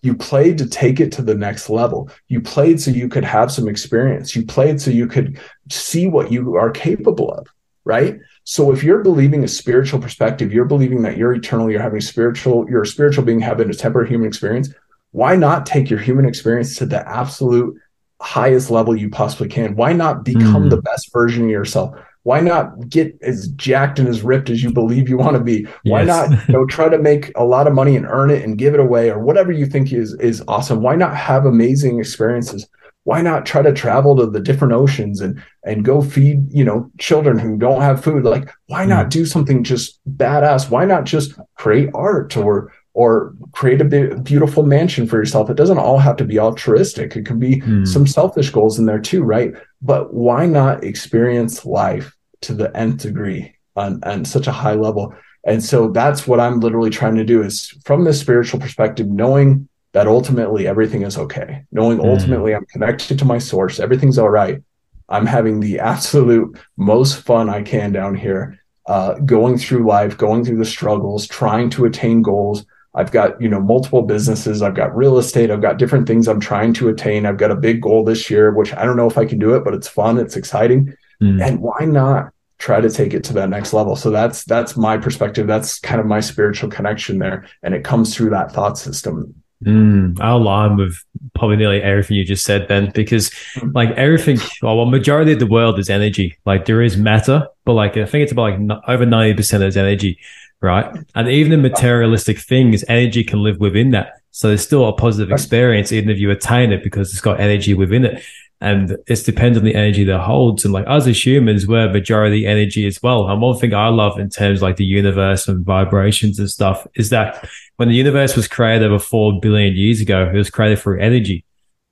You 0.03 0.15
played 0.15 0.57
to 0.59 0.69
take 0.69 0.99
it 0.99 1.11
to 1.13 1.21
the 1.21 1.35
next 1.35 1.69
level. 1.69 2.09
You 2.27 2.41
played 2.41 2.81
so 2.81 2.89
you 2.91 3.09
could 3.09 3.25
have 3.25 3.51
some 3.51 3.67
experience. 3.67 4.35
You 4.35 4.45
played 4.45 4.81
so 4.81 4.89
you 4.89 5.07
could 5.07 5.39
see 5.69 6.07
what 6.07 6.31
you 6.31 6.55
are 6.55 6.71
capable 6.71 7.31
of, 7.31 7.47
right? 7.83 8.19
So 8.43 8.71
if 8.71 8.83
you're 8.83 9.03
believing 9.03 9.43
a 9.43 9.47
spiritual 9.47 9.99
perspective, 9.99 10.51
you're 10.51 10.65
believing 10.65 11.03
that 11.03 11.17
you're 11.17 11.33
eternal, 11.33 11.69
you're 11.69 11.81
having 11.81 12.01
spiritual, 12.01 12.69
you're 12.69 12.81
a 12.81 12.87
spiritual 12.87 13.23
being 13.23 13.39
having 13.39 13.69
a 13.69 13.73
temporary 13.73 14.09
human 14.09 14.27
experience. 14.27 14.69
Why 15.11 15.35
not 15.35 15.65
take 15.65 15.89
your 15.89 15.99
human 15.99 16.25
experience 16.25 16.75
to 16.77 16.85
the 16.85 17.07
absolute 17.07 17.75
highest 18.21 18.71
level 18.71 18.95
you 18.95 19.09
possibly 19.09 19.47
can? 19.47 19.75
Why 19.75 19.93
not 19.93 20.23
become 20.25 20.65
mm. 20.65 20.69
the 20.69 20.81
best 20.81 21.11
version 21.13 21.45
of 21.45 21.49
yourself? 21.49 21.95
Why 22.23 22.39
not 22.39 22.87
get 22.87 23.17
as 23.21 23.47
jacked 23.49 23.97
and 23.97 24.07
as 24.07 24.21
ripped 24.21 24.49
as 24.49 24.61
you 24.61 24.71
believe 24.71 25.09
you 25.09 25.17
want 25.17 25.35
to 25.35 25.43
be? 25.43 25.65
Why 25.83 26.03
yes. 26.03 26.29
not 26.29 26.47
you 26.47 26.53
know, 26.53 26.65
try 26.65 26.87
to 26.87 26.99
make 26.99 27.31
a 27.35 27.43
lot 27.43 27.67
of 27.67 27.73
money 27.73 27.95
and 27.95 28.05
earn 28.05 28.29
it 28.29 28.43
and 28.43 28.57
give 28.57 28.73
it 28.73 28.79
away 28.79 29.09
or 29.09 29.19
whatever 29.19 29.51
you 29.51 29.65
think 29.65 29.91
is 29.91 30.13
is 30.15 30.43
awesome? 30.47 30.81
Why 30.81 30.95
not 30.95 31.15
have 31.15 31.45
amazing 31.45 31.99
experiences? 31.99 32.67
Why 33.03 33.21
not 33.21 33.45
try 33.45 33.61
to 33.61 33.73
travel 33.73 34.15
to 34.15 34.27
the 34.27 34.39
different 34.39 34.73
oceans 34.73 35.21
and 35.21 35.41
and 35.65 35.85
go 35.85 36.01
feed 36.01 36.51
you 36.51 36.63
know 36.63 36.89
children 36.99 37.39
who 37.39 37.57
don't 37.57 37.81
have 37.81 38.03
food? 38.03 38.23
Like 38.23 38.49
why 38.67 38.85
not 38.85 39.07
mm. 39.07 39.09
do 39.09 39.25
something 39.25 39.63
just 39.63 39.99
badass? 40.17 40.69
Why 40.69 40.85
not 40.85 41.05
just 41.05 41.33
create 41.55 41.89
art 41.93 42.37
or 42.37 42.71
or 42.93 43.33
create 43.53 43.81
a 43.81 44.15
beautiful 44.19 44.63
mansion 44.63 45.07
for 45.07 45.17
yourself? 45.17 45.49
It 45.49 45.57
doesn't 45.57 45.77
all 45.77 45.97
have 45.97 46.17
to 46.17 46.25
be 46.25 46.39
altruistic. 46.39 47.15
It 47.15 47.25
could 47.25 47.39
be 47.39 47.61
mm. 47.61 47.87
some 47.87 48.05
selfish 48.05 48.49
goals 48.49 48.77
in 48.77 48.85
there 48.85 48.99
too 48.99 49.23
right? 49.23 49.53
But 49.81 50.13
why 50.13 50.45
not 50.45 50.83
experience 50.83 51.65
life 51.65 52.15
to 52.41 52.53
the 52.53 52.75
nth 52.77 53.01
degree 53.01 53.55
on, 53.75 54.03
on 54.03 54.25
such 54.25 54.47
a 54.47 54.51
high 54.51 54.75
level? 54.75 55.15
And 55.43 55.63
so 55.63 55.89
that's 55.89 56.27
what 56.27 56.39
i'm 56.39 56.59
literally 56.59 56.91
trying 56.91 57.15
to 57.15 57.23
do 57.23 57.41
is 57.41 57.69
from 57.83 58.03
the 58.03 58.13
spiritual 58.13 58.59
perspective 58.59 59.07
knowing 59.07 59.67
that 59.93 60.07
ultimately 60.07 60.67
everything 60.67 61.01
is 61.01 61.17
okay, 61.17 61.63
knowing 61.71 61.97
mm. 61.97 62.05
ultimately 62.05 62.55
I'm 62.55 62.65
connected 62.65 63.19
to 63.19 63.25
my 63.25 63.37
source, 63.37 63.79
everything's 63.79 64.17
all 64.17 64.29
right. 64.29 64.61
I'm 65.09 65.25
having 65.25 65.59
the 65.59 65.79
absolute 65.79 66.57
most 66.77 67.21
fun 67.21 67.49
I 67.49 67.61
can 67.63 67.91
down 67.91 68.15
here, 68.15 68.59
uh, 68.87 69.15
going 69.15 69.57
through 69.57 69.85
life, 69.85 70.17
going 70.17 70.45
through 70.45 70.57
the 70.57 70.65
struggles, 70.65 71.27
trying 71.27 71.69
to 71.71 71.85
attain 71.85 72.21
goals. 72.21 72.65
I've 72.93 73.11
got, 73.11 73.41
you 73.41 73.49
know, 73.49 73.61
multiple 73.61 74.01
businesses. 74.01 74.61
I've 74.61 74.75
got 74.75 74.95
real 74.95 75.17
estate. 75.17 75.51
I've 75.51 75.61
got 75.61 75.77
different 75.77 76.07
things 76.07 76.27
I'm 76.27 76.39
trying 76.39 76.73
to 76.73 76.89
attain. 76.89 77.25
I've 77.25 77.37
got 77.37 77.51
a 77.51 77.55
big 77.55 77.81
goal 77.81 78.03
this 78.03 78.29
year, 78.29 78.51
which 78.53 78.73
I 78.73 78.85
don't 78.85 78.97
know 78.97 79.07
if 79.07 79.17
I 79.17 79.25
can 79.25 79.39
do 79.39 79.53
it, 79.55 79.63
but 79.63 79.73
it's 79.73 79.87
fun. 79.87 80.17
It's 80.17 80.37
exciting. 80.37 80.95
Mm. 81.21 81.45
And 81.45 81.61
why 81.61 81.85
not 81.85 82.31
try 82.57 82.81
to 82.81 82.89
take 82.89 83.13
it 83.13 83.23
to 83.25 83.33
that 83.33 83.49
next 83.49 83.73
level? 83.73 83.95
So 83.95 84.11
that's, 84.11 84.43
that's 84.45 84.77
my 84.77 84.97
perspective. 84.97 85.47
That's 85.47 85.79
kind 85.79 86.01
of 86.01 86.07
my 86.07 86.19
spiritual 86.19 86.69
connection 86.69 87.19
there. 87.19 87.47
And 87.63 87.73
it 87.73 87.83
comes 87.83 88.15
through 88.15 88.31
that 88.31 88.51
thought 88.51 88.77
system 88.77 89.40
Mm, 89.63 90.19
I 90.19 90.31
align 90.31 90.77
with 90.77 90.97
probably 91.35 91.57
nearly 91.57 91.81
everything 91.81 92.17
you 92.17 92.25
just 92.25 92.45
said, 92.45 92.67
Ben, 92.67 92.91
because 92.93 93.29
mm. 93.55 93.73
like 93.75 93.91
everything, 93.91 94.39
well, 94.61 94.85
majority 94.85 95.33
of 95.33 95.39
the 95.39 95.45
world 95.45 95.77
is 95.77 95.89
energy. 95.89 96.37
Like 96.45 96.65
there 96.65 96.81
is 96.81 96.97
matter, 96.97 97.47
but 97.65 97.73
like 97.73 97.95
I 97.97 98.05
think 98.05 98.23
it's 98.23 98.31
about 98.31 98.59
like 98.59 98.79
over 98.87 99.05
90% 99.05 99.67
is 99.67 99.77
energy, 99.77 100.17
right? 100.61 100.95
And 101.13 101.27
even 101.29 101.51
in 101.51 101.61
materialistic 101.61 102.39
things, 102.39 102.83
energy 102.87 103.23
can 103.23 103.43
live 103.43 103.59
within 103.59 103.91
that. 103.91 104.13
So 104.31 104.47
there's 104.47 104.63
still 104.63 104.87
a 104.87 104.93
positive 104.93 105.31
experience, 105.31 105.91
even 105.91 106.09
if 106.09 106.17
you 106.17 106.31
attain 106.31 106.71
it 106.71 106.83
because 106.83 107.11
it's 107.11 107.21
got 107.21 107.39
energy 107.39 107.73
within 107.73 108.05
it 108.05 108.23
and 108.61 108.95
it 109.07 109.25
depends 109.25 109.57
on 109.57 109.63
the 109.63 109.73
energy 109.73 110.03
that 110.03 110.19
holds. 110.19 110.63
And 110.63 110.73
like 110.73 110.85
us 110.87 111.07
as 111.07 111.25
humans, 111.25 111.65
we're 111.65 111.91
majority 111.91 112.45
energy 112.45 112.85
as 112.85 113.01
well. 113.01 113.27
And 113.27 113.41
one 113.41 113.57
thing 113.57 113.73
I 113.73 113.87
love 113.87 114.19
in 114.19 114.29
terms 114.29 114.61
like 114.61 114.75
the 114.75 114.85
universe 114.85 115.47
and 115.47 115.65
vibrations 115.65 116.37
and 116.37 116.49
stuff 116.49 116.85
is 116.95 117.09
that 117.09 117.49
when 117.77 117.89
the 117.89 117.95
universe 117.95 118.35
was 118.35 118.47
created 118.47 118.85
over 118.85 118.99
four 118.99 119.39
billion 119.39 119.75
years 119.75 119.99
ago, 119.99 120.29
it 120.31 120.37
was 120.37 120.51
created 120.51 120.77
through 120.77 121.01
energy. 121.01 121.43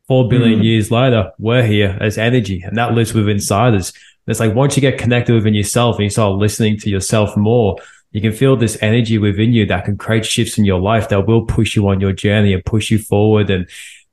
Four 0.07 0.29
billion 0.29 0.59
mm. 0.59 0.63
years 0.63 0.91
later, 0.91 1.31
we're 1.39 1.65
here 1.65 1.97
as 1.99 2.17
energy, 2.17 2.61
and 2.61 2.77
that 2.77 2.93
lives 2.93 3.13
within 3.13 3.31
inside 3.31 3.75
us. 3.75 3.91
It's 4.27 4.39
like 4.39 4.53
once 4.53 4.75
you 4.75 4.81
get 4.81 4.99
connected 4.99 5.33
within 5.33 5.55
yourself 5.55 5.95
and 5.95 6.03
you 6.03 6.09
start 6.11 6.35
listening 6.35 6.77
to 6.79 6.89
yourself 6.89 7.35
more, 7.35 7.77
you 8.11 8.21
can 8.21 8.31
feel 8.31 8.55
this 8.55 8.77
energy 8.81 9.17
within 9.17 9.53
you 9.53 9.65
that 9.67 9.85
can 9.85 9.97
create 9.97 10.25
shifts 10.25 10.57
in 10.57 10.65
your 10.65 10.79
life 10.79 11.09
that 11.09 11.27
will 11.27 11.45
push 11.45 11.75
you 11.75 11.87
on 11.87 11.99
your 11.99 12.13
journey 12.13 12.53
and 12.53 12.65
push 12.65 12.89
you 12.91 12.99
forward 12.99 13.49
and 13.49 13.67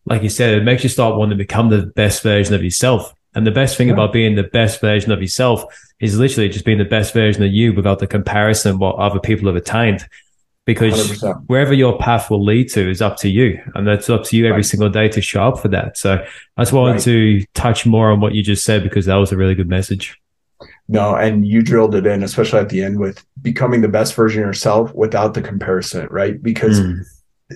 like 0.07 0.23
you 0.23 0.29
said, 0.29 0.57
it 0.57 0.65
makes 0.65 0.83
you 0.83 0.89
start 0.89 1.17
wanting 1.17 1.37
to 1.37 1.45
become 1.45 1.69
the 1.69 1.87
best 1.87 2.23
version 2.23 2.55
of 2.55 2.63
yourself. 2.63 3.13
And 3.35 3.47
the 3.47 3.51
best 3.51 3.77
thing 3.77 3.89
yeah. 3.89 3.95
about 3.95 4.13
being 4.13 4.35
the 4.35 4.45
best 4.45 4.81
version 4.81 5.13
of 5.13 5.21
yourself 5.21 5.65
is 6.01 6.19
literally 6.19 6.49
just 6.49 6.65
being 6.65 6.79
the 6.79 6.85
best 6.85 7.13
version 7.13 7.43
of 7.43 7.53
you 7.53 7.75
without 7.75 7.99
the 7.99 8.07
comparison 8.07 8.79
what 8.79 8.97
other 8.97 9.21
people 9.21 9.47
have 9.47 9.57
attained. 9.57 10.07
Because 10.65 10.95
100%. 10.95 11.45
wherever 11.47 11.73
your 11.73 11.97
path 11.99 12.31
will 12.31 12.43
lead 12.43 12.71
to 12.71 12.91
is 12.91 13.03
up 13.03 13.19
to 13.19 13.29
you. 13.29 13.61
And 13.75 13.87
that's 13.87 14.09
up 14.11 14.25
to 14.25 14.37
you 14.37 14.47
every 14.47 14.57
right. 14.59 14.65
single 14.65 14.89
day 14.89 15.09
to 15.09 15.21
show 15.21 15.43
up 15.45 15.61
for 15.61 15.69
that. 15.69 15.97
So 15.97 16.25
I 16.57 16.63
just 16.63 16.73
wanted 16.73 16.93
right. 16.95 17.03
to 17.03 17.45
touch 17.55 17.87
more 17.87 18.11
on 18.11 18.21
what 18.21 18.35
you 18.35 18.43
just 18.43 18.65
said 18.65 18.83
because 18.83 19.07
that 19.07 19.15
was 19.17 19.33
a 19.33 19.37
really 19.37 19.55
good 19.55 19.69
message. 19.69 20.19
No, 20.89 21.15
and 21.15 21.47
you 21.47 21.63
drilled 21.63 21.95
it 21.95 22.07
in, 22.07 22.23
especially 22.23 22.61
at 22.61 22.69
the 22.69 22.83
end 22.83 22.99
with 22.99 23.25
becoming 23.43 23.81
the 23.81 23.89
best 23.89 24.15
version 24.15 24.43
of 24.43 24.47
yourself 24.47 24.95
without 24.95 25.35
the 25.35 25.43
comparison, 25.43 26.07
right? 26.11 26.41
Because 26.43 26.81
mm. 26.81 27.05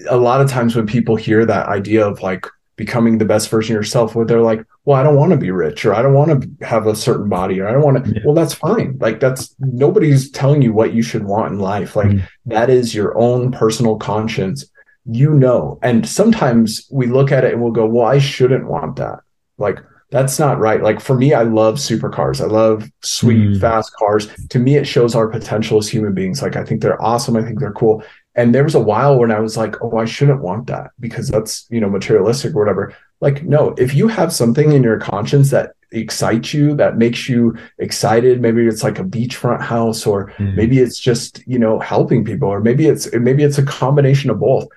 A 0.08 0.16
lot 0.16 0.40
of 0.40 0.48
times 0.48 0.76
when 0.76 0.86
people 0.86 1.16
hear 1.16 1.44
that 1.44 1.68
idea 1.68 2.06
of 2.06 2.22
like 2.22 2.46
becoming 2.76 3.18
the 3.18 3.24
best 3.24 3.50
version 3.50 3.76
of 3.76 3.80
yourself, 3.80 4.14
where 4.14 4.24
they're 4.24 4.40
like, 4.40 4.64
well, 4.84 4.98
I 4.98 5.02
don't 5.02 5.16
want 5.16 5.32
to 5.32 5.36
be 5.36 5.50
rich 5.50 5.84
or 5.84 5.94
I 5.94 6.00
don't 6.00 6.14
want 6.14 6.42
to 6.42 6.66
have 6.66 6.86
a 6.86 6.96
certain 6.96 7.28
body 7.28 7.60
or 7.60 7.68
I 7.68 7.72
don't 7.72 7.82
want 7.82 8.04
to, 8.04 8.14
yeah. 8.14 8.20
well, 8.24 8.34
that's 8.34 8.54
fine. 8.54 8.96
Like 8.98 9.20
that's 9.20 9.54
nobody's 9.58 10.30
telling 10.30 10.62
you 10.62 10.72
what 10.72 10.94
you 10.94 11.02
should 11.02 11.24
want 11.24 11.52
in 11.52 11.58
life. 11.58 11.96
Like 11.96 12.08
mm. 12.08 12.26
that 12.46 12.70
is 12.70 12.94
your 12.94 13.16
own 13.18 13.52
personal 13.52 13.96
conscience. 13.96 14.64
You 15.06 15.34
know, 15.34 15.78
and 15.82 16.06
sometimes 16.06 16.86
we 16.90 17.06
look 17.06 17.32
at 17.32 17.42
it 17.42 17.52
and 17.52 17.62
we'll 17.62 17.72
go, 17.72 17.86
well, 17.86 18.06
I 18.06 18.18
shouldn't 18.18 18.68
want 18.68 18.96
that. 18.96 19.20
Like, 19.56 19.80
that's 20.10 20.38
not 20.38 20.58
right. 20.58 20.82
Like 20.82 21.00
for 21.00 21.16
me, 21.16 21.32
I 21.34 21.42
love 21.42 21.76
supercars. 21.76 22.40
I 22.40 22.46
love 22.46 22.90
sweet, 23.02 23.50
mm. 23.50 23.60
fast 23.60 23.92
cars. 23.94 24.28
To 24.48 24.58
me, 24.58 24.76
it 24.76 24.84
shows 24.84 25.14
our 25.14 25.28
potential 25.28 25.78
as 25.78 25.88
human 25.88 26.14
beings. 26.14 26.42
Like 26.42 26.56
I 26.56 26.64
think 26.64 26.82
they're 26.82 27.00
awesome. 27.00 27.36
I 27.36 27.42
think 27.42 27.60
they're 27.60 27.72
cool. 27.72 28.02
And 28.34 28.54
there 28.54 28.64
was 28.64 28.74
a 28.74 28.80
while 28.80 29.18
when 29.18 29.32
I 29.32 29.40
was 29.40 29.56
like, 29.56 29.74
oh, 29.82 29.98
I 29.98 30.04
shouldn't 30.04 30.40
want 30.40 30.68
that 30.68 30.92
because 31.00 31.28
that's, 31.28 31.66
you 31.70 31.80
know, 31.80 31.90
materialistic 31.90 32.54
or 32.54 32.60
whatever. 32.60 32.94
Like, 33.20 33.42
no, 33.42 33.74
if 33.76 33.94
you 33.94 34.08
have 34.08 34.32
something 34.32 34.72
in 34.72 34.82
your 34.82 34.98
conscience 34.98 35.50
that 35.50 35.72
excites 35.90 36.54
you, 36.54 36.74
that 36.76 36.96
makes 36.96 37.28
you 37.28 37.56
excited, 37.78 38.40
maybe 38.40 38.66
it's 38.66 38.84
like 38.84 38.98
a 38.98 39.04
beachfront 39.04 39.62
house, 39.62 40.06
or 40.06 40.30
mm. 40.38 40.54
maybe 40.54 40.78
it's 40.78 40.98
just, 40.98 41.46
you 41.46 41.58
know, 41.58 41.80
helping 41.80 42.24
people, 42.24 42.48
or 42.48 42.60
maybe 42.60 42.86
it's 42.86 43.12
maybe 43.12 43.42
it's 43.42 43.58
a 43.58 43.66
combination 43.66 44.30
of 44.30 44.38
both. 44.38 44.68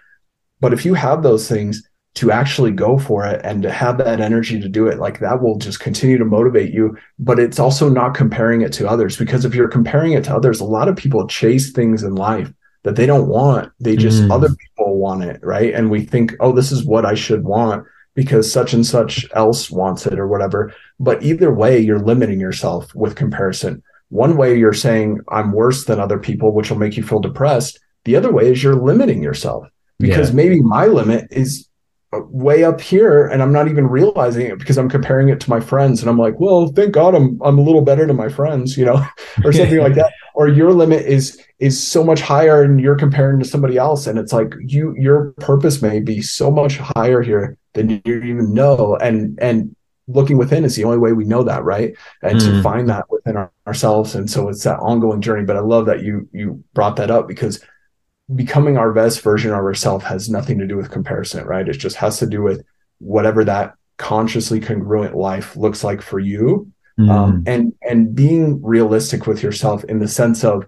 But 0.59 0.73
if 0.73 0.83
you 0.83 0.95
have 0.95 1.21
those 1.21 1.47
things, 1.47 1.87
to 2.15 2.31
actually 2.31 2.71
go 2.71 2.97
for 2.97 3.25
it 3.25 3.41
and 3.43 3.63
to 3.63 3.71
have 3.71 3.97
that 3.97 4.21
energy 4.21 4.59
to 4.59 4.69
do 4.69 4.87
it 4.87 4.99
like 4.99 5.19
that 5.19 5.41
will 5.41 5.57
just 5.57 5.79
continue 5.79 6.17
to 6.17 6.25
motivate 6.25 6.71
you 6.71 6.95
but 7.17 7.39
it's 7.39 7.59
also 7.59 7.89
not 7.89 8.13
comparing 8.13 8.61
it 8.61 8.71
to 8.71 8.87
others 8.87 9.17
because 9.17 9.45
if 9.45 9.55
you're 9.55 9.67
comparing 9.67 10.13
it 10.13 10.23
to 10.23 10.35
others 10.35 10.59
a 10.59 10.65
lot 10.65 10.87
of 10.87 10.95
people 10.95 11.27
chase 11.27 11.71
things 11.71 12.03
in 12.03 12.13
life 12.13 12.53
that 12.84 12.95
they 12.95 13.05
don't 13.05 13.27
want. 13.27 13.71
They 13.79 13.95
just 13.95 14.23
mm. 14.23 14.31
other 14.31 14.49
people 14.49 14.97
want 14.97 15.23
it 15.23 15.39
right? 15.43 15.73
And 15.73 15.89
we 15.89 16.03
think 16.03 16.34
oh 16.39 16.51
this 16.51 16.71
is 16.71 16.86
what 16.86 17.05
i 17.05 17.13
should 17.13 17.43
want 17.43 17.86
because 18.15 18.51
such 18.51 18.73
and 18.73 18.86
such 18.86 19.25
else 19.34 19.71
wants 19.71 20.05
it 20.05 20.19
or 20.19 20.27
whatever. 20.27 20.73
But 20.99 21.23
either 21.23 21.51
way 21.51 21.79
you're 21.79 21.99
limiting 21.99 22.39
yourself 22.39 22.93
with 22.93 23.15
comparison. 23.15 23.81
One 24.09 24.38
way 24.38 24.57
you're 24.57 24.73
saying 24.73 25.21
i'm 25.29 25.51
worse 25.51 25.86
than 25.86 25.99
other 25.99 26.19
people 26.19 26.51
which 26.51 26.69
will 26.69 26.77
make 26.77 26.97
you 26.97 27.03
feel 27.03 27.19
depressed. 27.19 27.79
The 28.05 28.15
other 28.15 28.31
way 28.31 28.51
is 28.51 28.61
you're 28.61 28.75
limiting 28.75 29.23
yourself. 29.23 29.67
Because 29.99 30.29
yeah. 30.29 30.36
maybe 30.36 30.59
my 30.61 30.88
limit 30.88 31.27
is 31.31 31.69
way 32.30 32.64
up 32.64 32.82
here 32.82 33.28
and 33.28 33.41
I'm 33.41 33.51
not 33.51 33.68
even 33.68 33.88
realizing 33.88 34.47
it 34.47 34.59
because 34.59 34.78
I'm 34.78 34.89
comparing 34.89 35.30
it 35.30 35.39
to 35.41 35.49
my 35.49 35.59
friends 35.59 36.01
and 36.01 36.09
I'm 36.09 36.18
like, 36.18 36.39
well, 36.39 36.68
thank 36.68 36.93
God 36.93 37.16
I'm 37.16 37.39
I'm 37.43 37.57
a 37.57 37.61
little 37.61 37.82
better 37.82 38.05
than 38.05 38.16
my 38.16 38.30
friends, 38.30 38.78
you 38.78 38.86
know, 38.86 39.05
or 39.45 39.53
something 39.53 39.80
like 39.80 39.95
that. 39.95 40.11
Or 40.36 40.47
your 40.47 40.74
limit 40.74 41.05
is 41.05 41.39
is 41.59 41.82
so 41.82 42.03
much 42.03 42.20
higher 42.20 42.64
and 42.64 42.82
you're 42.82 42.97
comparing 42.97 43.38
to 43.38 43.45
somebody 43.45 43.78
else 43.78 44.07
and 44.07 44.18
it's 44.18 44.34
like 44.34 44.51
you 44.59 44.95
your 44.97 45.32
purpose 45.34 45.80
may 45.80 45.99
be 45.99 46.24
so 46.24 46.49
much 46.49 46.80
higher 46.80 47.22
here 47.22 47.55
than 47.74 48.01
you 48.03 48.20
even 48.24 48.51
know 48.51 48.95
and 48.95 49.38
and 49.39 49.76
looking 50.07 50.38
within 50.38 50.66
is 50.66 50.76
the 50.76 50.84
only 50.86 50.97
way 50.97 51.14
we 51.14 51.24
know 51.24 51.43
that, 51.43 51.64
right? 51.64 51.93
And 52.24 52.39
mm. 52.39 52.45
to 52.45 52.64
find 52.64 52.89
that 52.89 53.05
within 53.11 53.38
our, 53.38 53.51
ourselves 53.68 54.16
and 54.16 54.30
so 54.30 54.49
it's 54.49 54.64
that 54.64 54.80
ongoing 54.80 55.22
journey, 55.22 55.45
but 55.45 55.55
I 55.55 55.61
love 55.61 55.86
that 55.86 56.01
you 56.01 56.28
you 56.32 56.64
brought 56.74 56.95
that 56.95 57.11
up 57.11 57.28
because 57.28 57.64
becoming 58.36 58.77
our 58.77 58.91
best 58.91 59.21
version 59.21 59.51
of 59.51 59.57
ourselves 59.57 60.05
has 60.05 60.29
nothing 60.29 60.59
to 60.59 60.67
do 60.67 60.77
with 60.77 60.91
comparison, 60.91 61.45
right? 61.45 61.67
It 61.67 61.73
just 61.73 61.95
has 61.97 62.19
to 62.19 62.25
do 62.25 62.41
with 62.41 62.63
whatever 62.99 63.43
that 63.45 63.75
consciously 63.97 64.59
congruent 64.59 65.15
life 65.15 65.55
looks 65.55 65.84
like 65.84 66.01
for 66.01 66.19
you. 66.19 66.71
Mm. 66.99 67.09
Um, 67.09 67.43
and 67.47 67.73
and 67.81 68.13
being 68.13 68.61
realistic 68.61 69.25
with 69.25 69.41
yourself 69.41 69.84
in 69.86 69.99
the 69.99 70.07
sense 70.07 70.43
of 70.43 70.67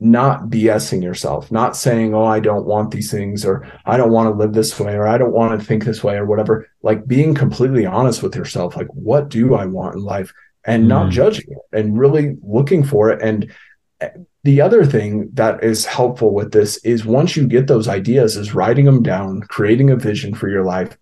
not 0.00 0.44
BSing 0.48 1.02
yourself, 1.02 1.52
not 1.52 1.76
saying, 1.76 2.14
"Oh, 2.14 2.24
I 2.24 2.40
don't 2.40 2.66
want 2.66 2.90
these 2.90 3.10
things," 3.10 3.44
or 3.44 3.66
"I 3.84 3.98
don't 3.98 4.12
want 4.12 4.28
to 4.30 4.38
live 4.38 4.54
this 4.54 4.78
way," 4.80 4.94
or 4.94 5.06
"I 5.06 5.18
don't 5.18 5.34
want 5.34 5.58
to 5.58 5.66
think 5.66 5.84
this 5.84 6.02
way," 6.02 6.16
or 6.16 6.24
whatever. 6.24 6.66
Like 6.82 7.06
being 7.06 7.34
completely 7.34 7.84
honest 7.84 8.22
with 8.22 8.34
yourself, 8.34 8.74
like, 8.74 8.88
what 8.88 9.28
do 9.28 9.54
I 9.54 9.66
want 9.66 9.96
in 9.96 10.02
life, 10.02 10.32
and 10.64 10.84
mm. 10.84 10.88
not 10.88 11.10
judging 11.10 11.46
it, 11.48 11.78
and 11.78 11.98
really 11.98 12.36
looking 12.42 12.82
for 12.82 13.10
it, 13.10 13.20
and 13.20 13.50
the 14.46 14.60
other 14.60 14.86
thing 14.86 15.28
that 15.32 15.64
is 15.64 15.84
helpful 15.84 16.32
with 16.32 16.52
this 16.52 16.76
is 16.84 17.04
once 17.04 17.34
you 17.34 17.48
get 17.48 17.66
those 17.66 17.88
ideas 17.88 18.36
is 18.36 18.54
writing 18.54 18.84
them 18.84 19.02
down 19.02 19.40
creating 19.40 19.90
a 19.90 19.96
vision 19.96 20.34
for 20.34 20.48
your 20.48 20.64
life. 20.64 20.96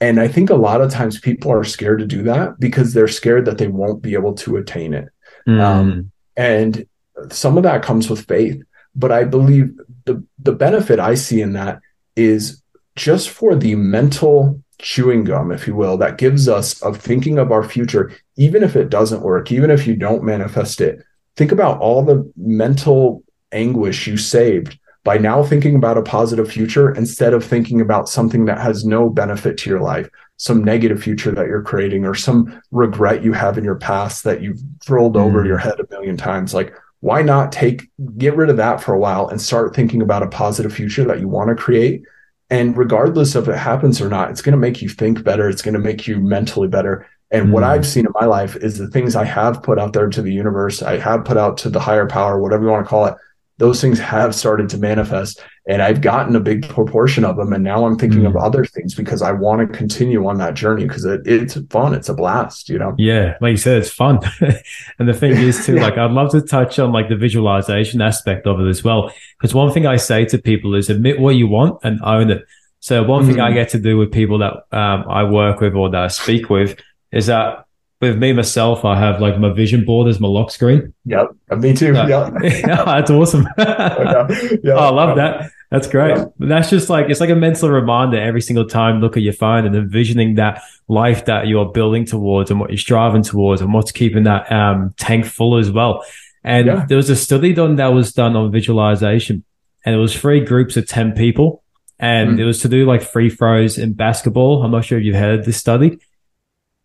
And 0.00 0.20
i 0.20 0.28
think 0.28 0.50
a 0.50 0.54
lot 0.54 0.82
of 0.82 0.90
times 0.90 1.18
people 1.18 1.50
are 1.50 1.64
scared 1.64 2.00
to 2.00 2.06
do 2.06 2.22
that 2.24 2.60
because 2.60 2.92
they're 2.92 3.08
scared 3.08 3.46
that 3.46 3.56
they 3.56 3.68
won't 3.68 4.02
be 4.02 4.12
able 4.12 4.34
to 4.34 4.58
attain 4.58 4.92
it. 4.92 5.08
Mm. 5.48 5.60
um, 5.60 6.12
and 6.36 6.86
some 7.30 7.56
of 7.56 7.62
that 7.62 7.82
comes 7.82 8.10
with 8.10 8.28
faith. 8.28 8.62
But 8.94 9.12
i 9.12 9.24
believe 9.24 9.72
the 10.04 10.22
the 10.38 10.52
benefit 10.52 11.00
i 11.00 11.14
see 11.14 11.40
in 11.40 11.54
that 11.54 11.80
is 12.16 12.62
just 12.96 13.30
for 13.30 13.56
the 13.56 13.74
mental 13.76 14.60
chewing 14.78 15.24
gum 15.24 15.50
if 15.50 15.66
you 15.66 15.74
will 15.74 15.96
that 15.96 16.18
gives 16.18 16.48
us 16.48 16.82
of 16.82 16.98
thinking 16.98 17.38
of 17.38 17.50
our 17.50 17.64
future 17.64 18.12
even 18.36 18.62
if 18.62 18.76
it 18.76 18.90
doesn't 18.90 19.22
work 19.22 19.50
even 19.50 19.70
if 19.70 19.86
you 19.86 19.96
don't 19.96 20.22
manifest 20.22 20.80
it 20.80 21.02
think 21.36 21.52
about 21.52 21.80
all 21.80 22.02
the 22.02 22.30
mental 22.36 23.22
anguish 23.52 24.06
you 24.06 24.16
saved 24.16 24.78
by 25.04 25.18
now 25.18 25.42
thinking 25.42 25.76
about 25.76 25.98
a 25.98 26.02
positive 26.02 26.50
future 26.50 26.92
instead 26.92 27.34
of 27.34 27.44
thinking 27.44 27.80
about 27.80 28.08
something 28.08 28.46
that 28.46 28.58
has 28.58 28.86
no 28.86 29.10
benefit 29.10 29.58
to 29.58 29.70
your 29.70 29.80
life, 29.80 30.08
some 30.38 30.64
negative 30.64 31.02
future 31.02 31.30
that 31.30 31.46
you're 31.46 31.62
creating 31.62 32.06
or 32.06 32.14
some 32.14 32.60
regret 32.70 33.22
you 33.22 33.32
have 33.32 33.58
in 33.58 33.64
your 33.64 33.74
past 33.74 34.24
that 34.24 34.40
you've 34.40 34.60
rolled 34.88 35.14
mm. 35.14 35.20
over 35.20 35.44
your 35.44 35.58
head 35.58 35.78
a 35.78 35.86
million 35.90 36.16
times. 36.16 36.54
Like, 36.54 36.74
why 37.00 37.20
not 37.20 37.52
take, 37.52 37.90
get 38.16 38.34
rid 38.34 38.48
of 38.48 38.56
that 38.56 38.82
for 38.82 38.94
a 38.94 38.98
while 38.98 39.28
and 39.28 39.40
start 39.40 39.76
thinking 39.76 40.00
about 40.00 40.22
a 40.22 40.28
positive 40.28 40.72
future 40.72 41.04
that 41.04 41.20
you 41.20 41.28
want 41.28 41.50
to 41.50 41.54
create? 41.54 42.02
And 42.48 42.76
regardless 42.76 43.34
of 43.34 43.48
it 43.48 43.58
happens 43.58 44.00
or 44.00 44.08
not, 44.08 44.30
it's 44.30 44.40
going 44.40 44.52
to 44.52 44.58
make 44.58 44.80
you 44.80 44.88
think 44.88 45.22
better. 45.22 45.48
It's 45.50 45.62
going 45.62 45.74
to 45.74 45.80
make 45.80 46.06
you 46.06 46.18
mentally 46.18 46.68
better. 46.68 47.06
And 47.30 47.52
what 47.52 47.64
I've 47.64 47.86
seen 47.86 48.06
in 48.06 48.12
my 48.14 48.26
life 48.26 48.54
is 48.56 48.78
the 48.78 48.88
things 48.88 49.16
I 49.16 49.24
have 49.24 49.62
put 49.62 49.78
out 49.78 49.92
there 49.92 50.08
to 50.08 50.22
the 50.22 50.32
universe, 50.32 50.82
I 50.82 50.98
have 50.98 51.24
put 51.24 51.36
out 51.36 51.56
to 51.58 51.70
the 51.70 51.80
higher 51.80 52.06
power, 52.06 52.40
whatever 52.40 52.64
you 52.64 52.70
want 52.70 52.84
to 52.84 52.88
call 52.88 53.06
it, 53.06 53.16
those 53.58 53.80
things 53.80 53.98
have 53.98 54.34
started 54.34 54.68
to 54.68 54.78
manifest. 54.78 55.40
And 55.68 55.80
I've 55.80 56.00
gotten 56.00 56.36
a 56.36 56.40
big 56.40 56.68
proportion 56.68 57.24
of 57.24 57.36
them. 57.36 57.52
And 57.52 57.62
now 57.62 57.86
I'm 57.86 57.96
thinking 57.96 58.20
mm 58.20 58.28
of 58.28 58.36
other 58.36 58.64
things 58.64 58.94
because 58.94 59.22
I 59.22 59.32
want 59.32 59.60
to 59.60 59.78
continue 59.78 60.26
on 60.26 60.38
that 60.38 60.54
journey 60.54 60.86
because 60.86 61.04
it, 61.04 61.22
it's 61.26 61.58
fun. 61.70 61.94
It's 61.94 62.08
a 62.08 62.14
blast, 62.14 62.68
you 62.68 62.78
know? 62.78 62.94
Yeah. 62.98 63.36
Like 63.40 63.52
you 63.52 63.56
said, 63.56 63.78
it's 63.78 63.90
fun. 63.90 64.18
and 64.98 65.08
the 65.08 65.14
thing 65.14 65.32
is, 65.32 65.64
too, 65.64 65.74
yeah. 65.76 65.82
like, 65.82 65.96
I'd 65.96 66.10
love 66.10 66.32
to 66.32 66.40
touch 66.40 66.78
on 66.78 66.92
like 66.92 67.08
the 67.08 67.16
visualization 67.16 68.00
aspect 68.00 68.46
of 68.46 68.60
it 68.60 68.68
as 68.68 68.82
well. 68.82 69.12
Because 69.38 69.54
one 69.54 69.72
thing 69.72 69.86
I 69.86 69.96
say 69.96 70.24
to 70.26 70.38
people 70.38 70.74
is 70.74 70.90
admit 70.90 71.20
what 71.20 71.36
you 71.36 71.46
want 71.46 71.78
and 71.82 72.00
own 72.02 72.30
it. 72.30 72.44
So 72.80 73.02
one 73.02 73.24
mm 73.24 73.28
thing 73.28 73.40
I 73.40 73.50
mm. 73.50 73.54
get 73.54 73.70
to 73.70 73.78
do 73.78 73.96
with 73.96 74.12
people 74.12 74.38
that 74.38 74.52
um, 74.72 75.04
I 75.08 75.24
work 75.24 75.60
with 75.60 75.74
or 75.74 75.90
that 75.90 76.02
I 76.02 76.08
speak 76.08 76.50
with 76.50 76.78
is 77.14 77.26
that 77.26 77.66
with 78.00 78.18
me 78.18 78.32
myself, 78.32 78.84
I 78.84 78.98
have 78.98 79.20
like 79.20 79.38
my 79.38 79.52
vision 79.52 79.84
board 79.84 80.08
as 80.08 80.20
my 80.20 80.28
lock 80.28 80.50
screen. 80.50 80.92
Yep, 81.06 81.28
me 81.58 81.74
too. 81.74 81.94
Yeah, 81.94 82.30
yeah 82.42 82.84
that's 82.84 83.10
awesome. 83.10 83.46
oh, 83.56 83.62
yeah. 83.62 84.26
Yeah. 84.62 84.72
oh, 84.74 84.78
I 84.78 84.90
love 84.90 85.16
that. 85.16 85.50
That's 85.70 85.88
great. 85.88 86.16
Yeah. 86.16 86.26
That's 86.38 86.70
just 86.70 86.90
like 86.90 87.08
it's 87.08 87.20
like 87.20 87.30
a 87.30 87.34
mental 87.34 87.70
reminder 87.70 88.20
every 88.20 88.42
single 88.42 88.66
time 88.66 89.00
look 89.00 89.16
at 89.16 89.22
your 89.22 89.32
phone 89.32 89.64
and 89.64 89.74
envisioning 89.74 90.34
that 90.34 90.62
life 90.88 91.24
that 91.24 91.46
you're 91.46 91.66
building 91.72 92.04
towards 92.04 92.50
and 92.50 92.60
what 92.60 92.70
you're 92.70 92.78
striving 92.78 93.22
towards 93.22 93.60
and 93.60 93.72
what's 93.72 93.90
keeping 93.90 94.24
that 94.24 94.50
um, 94.52 94.94
tank 94.96 95.24
full 95.24 95.56
as 95.56 95.70
well. 95.70 96.04
And 96.42 96.66
yeah. 96.66 96.86
there 96.86 96.98
was 96.98 97.10
a 97.10 97.16
study 97.16 97.54
done 97.54 97.76
that 97.76 97.88
was 97.88 98.12
done 98.12 98.36
on 98.36 98.52
visualization, 98.52 99.44
and 99.84 99.94
it 99.94 99.98
was 99.98 100.14
three 100.14 100.40
groups 100.40 100.76
of 100.76 100.86
ten 100.86 101.12
people, 101.12 101.62
and 101.98 102.36
mm. 102.36 102.40
it 102.40 102.44
was 102.44 102.60
to 102.60 102.68
do 102.68 102.84
like 102.84 103.02
free 103.02 103.30
throws 103.30 103.78
in 103.78 103.94
basketball. 103.94 104.62
I'm 104.62 104.70
not 104.70 104.84
sure 104.84 104.98
if 104.98 105.04
you've 105.04 105.16
heard 105.16 105.44
this 105.44 105.56
study. 105.56 105.98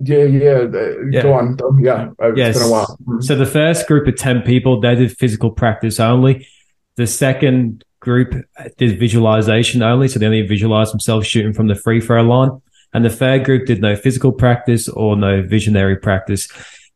Yeah, 0.01 0.23
yeah, 0.23 0.65
yeah. 1.11 1.21
Go 1.21 1.33
on. 1.33 1.57
Yeah, 1.81 2.11
it's 2.19 2.37
yes. 2.37 2.57
been 2.57 2.67
a 2.67 2.71
while. 2.71 2.97
Mm-hmm. 3.01 3.21
So 3.21 3.35
the 3.35 3.45
first 3.45 3.87
group 3.87 4.07
of 4.07 4.15
10 4.15 4.41
people, 4.43 4.79
they 4.79 4.95
did 4.95 5.17
physical 5.17 5.51
practice 5.51 5.99
only. 5.99 6.47
The 6.95 7.07
second 7.07 7.83
group 7.99 8.33
did 8.77 8.97
visualization 8.97 9.81
only. 9.81 10.07
So 10.07 10.19
they 10.19 10.25
only 10.25 10.47
visualized 10.47 10.93
themselves 10.93 11.27
shooting 11.27 11.53
from 11.53 11.67
the 11.67 11.75
free 11.75 11.99
throw 11.99 12.23
line. 12.23 12.61
And 12.93 13.03
the 13.03 13.09
third 13.09 13.43
group 13.43 13.67
did 13.67 13.81
no 13.81 13.95
physical 13.95 14.31
practice 14.31 14.87
or 14.87 15.15
no 15.15 15.41
visionary 15.43 15.97
practice. 15.97 16.47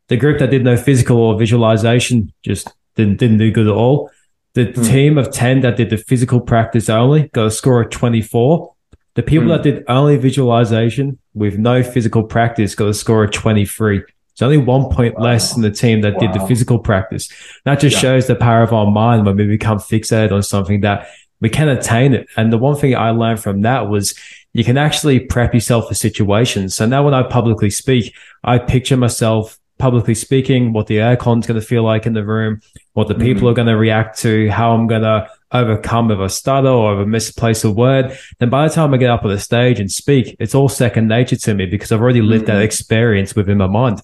The 0.08 0.18
group 0.18 0.40
that 0.40 0.50
did 0.50 0.64
no 0.64 0.78
physical 0.78 1.18
or 1.18 1.38
visualization 1.38 2.32
just 2.42 2.72
didn't, 2.96 3.18
didn't 3.18 3.38
do 3.38 3.52
good 3.52 3.68
at 3.68 3.74
all. 3.74 4.10
The 4.54 4.68
mm. 4.68 4.88
team 4.88 5.18
of 5.18 5.32
10 5.32 5.62
that 5.62 5.78
did 5.78 5.90
the 5.90 5.98
physical 5.98 6.40
practice 6.40 6.90
only 6.90 7.28
got 7.30 7.48
a 7.48 7.52
score 7.52 7.82
of 7.82 7.90
24 7.90 8.74
the 9.16 9.24
people 9.24 9.48
mm. 9.48 9.50
that 9.50 9.64
did 9.64 9.84
only 9.88 10.18
visualization 10.18 11.20
with 11.34 11.58
no 11.58 11.84
physical 11.84 12.24
practice 12.24 12.76
got 12.76 12.88
a 12.88 12.94
score 12.94 13.24
of 13.24 13.32
23. 13.32 14.04
It's 14.34 14.42
only 14.42 14.58
one 14.58 14.90
point 14.92 15.16
wow. 15.16 15.26
less 15.26 15.54
than 15.54 15.62
the 15.62 15.72
team 15.72 16.02
that 16.02 16.14
wow. 16.16 16.20
did 16.20 16.34
the 16.34 16.48
physical 16.48 16.80
practice. 16.80 17.30
That 17.66 17.80
just 17.80 17.96
yeah. 17.96 18.02
shows 18.02 18.28
the 18.28 18.36
power 18.36 18.64
of 18.64 18.74
our 18.74 18.90
mind 18.90 19.26
when 19.26 19.38
we 19.38 19.46
become 19.46 19.78
fixated 19.78 20.32
on 20.32 20.44
something 20.44 20.82
that 20.82 21.08
we 21.40 21.50
can 21.50 21.70
attain 21.70 22.14
it. 22.14 22.28
And 22.38 22.52
the 22.52 22.58
one 22.58 22.76
thing 22.76 22.96
I 22.96 23.12
learned 23.12 23.42
from 23.42 23.62
that 23.62 23.90
was 23.90 24.18
you 24.54 24.64
can 24.64 24.78
actually 24.78 25.20
prep 25.20 25.54
yourself 25.54 25.88
for 25.88 25.94
situations. 25.96 26.76
So 26.76 26.86
now 26.86 27.04
when 27.04 27.14
I 27.14 27.24
publicly 27.24 27.70
speak, 27.70 28.16
I 28.44 28.60
picture 28.60 28.98
myself 28.98 29.60
publicly 29.78 30.16
speaking, 30.16 30.72
what 30.72 30.88
the 30.88 30.98
aircon's 30.98 31.46
going 31.46 31.60
to 31.60 31.66
feel 31.66 31.84
like 31.84 32.06
in 32.06 32.14
the 32.14 32.24
room, 32.24 32.62
what 32.94 33.08
the 33.08 33.16
people 33.16 33.42
mm-hmm. 33.42 33.48
are 33.48 33.54
going 33.54 33.68
to 33.68 33.76
react 33.76 34.20
to, 34.20 34.50
how 34.50 34.74
I'm 34.74 34.88
going 34.88 35.02
to 35.02 35.28
overcome 35.54 36.12
if 36.12 36.20
a 36.20 36.30
stutter 36.30 36.68
or 36.68 37.00
if 37.00 37.06
a 37.06 37.10
misplaced 37.10 37.66
word. 37.66 38.18
Then 38.40 38.50
by 38.50 38.68
the 38.68 38.74
time 38.74 38.94
I 38.94 38.98
get 38.98 39.10
up 39.10 39.24
on 39.24 39.30
the 39.30 39.40
stage 39.40 39.80
and 39.80 39.92
speak, 39.92 40.36
it's 40.40 40.56
all 40.56 40.68
second 40.68 41.08
nature 41.08 41.36
to 41.36 41.54
me 41.54 41.66
because 41.66 41.92
I've 41.92 42.02
already 42.02 42.22
lived 42.22 42.46
mm-hmm. 42.46 42.56
that 42.56 42.64
experience 42.64 43.36
within 43.36 43.58
my 43.60 43.68
mind. 43.68 44.02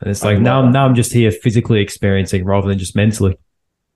And 0.00 0.10
it's 0.10 0.24
like 0.24 0.38
now, 0.38 0.68
now 0.68 0.86
I'm 0.86 0.94
just 0.94 1.12
here 1.12 1.30
physically 1.30 1.80
experiencing 1.80 2.44
rather 2.44 2.68
than 2.68 2.78
just 2.78 2.96
mentally. 2.96 3.36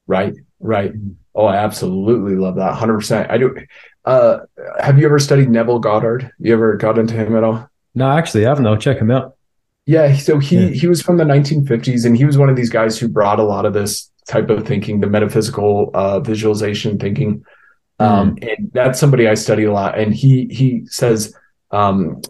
Right, 0.06 0.34
right. 0.60 0.92
Oh, 1.34 1.46
I 1.46 1.56
absolutely 1.56 2.36
love 2.36 2.56
that. 2.56 2.74
100%. 2.74 3.30
I 3.30 3.38
do. 3.38 3.56
Uh, 4.04 4.38
have 4.78 4.98
you 4.98 5.04
ever 5.04 5.18
studied 5.18 5.50
Neville 5.50 5.80
Goddard? 5.80 6.30
You 6.38 6.52
ever 6.52 6.76
got 6.76 6.98
into 6.98 7.14
him 7.14 7.36
at 7.36 7.42
all? 7.42 7.68
No, 7.94 8.10
actually, 8.10 8.46
I 8.46 8.50
haven't. 8.50 8.66
I'll 8.66 8.76
check 8.76 8.98
him 8.98 9.10
out. 9.10 9.36
Yeah, 9.86 10.16
so 10.16 10.38
he 10.38 10.58
yeah. 10.58 10.68
he 10.70 10.88
was 10.88 11.00
from 11.00 11.16
the 11.16 11.24
1950s, 11.24 12.04
and 12.04 12.16
he 12.16 12.24
was 12.24 12.36
one 12.36 12.48
of 12.48 12.56
these 12.56 12.70
guys 12.70 12.98
who 12.98 13.08
brought 13.08 13.38
a 13.38 13.44
lot 13.44 13.64
of 13.64 13.72
this 13.72 14.10
type 14.28 14.50
of 14.50 14.66
thinking, 14.66 15.00
the 15.00 15.06
metaphysical 15.06 15.90
uh, 15.94 16.20
visualization 16.20 16.98
thinking. 16.98 17.44
Um, 17.98 18.36
mm. 18.36 18.48
And 18.48 18.70
that's 18.72 19.00
somebody 19.00 19.28
I 19.28 19.34
study 19.34 19.64
a 19.64 19.72
lot. 19.72 19.98
And 19.98 20.14
he 20.14 20.48
he 20.50 20.86
says, 20.86 21.34
um, 21.70 22.20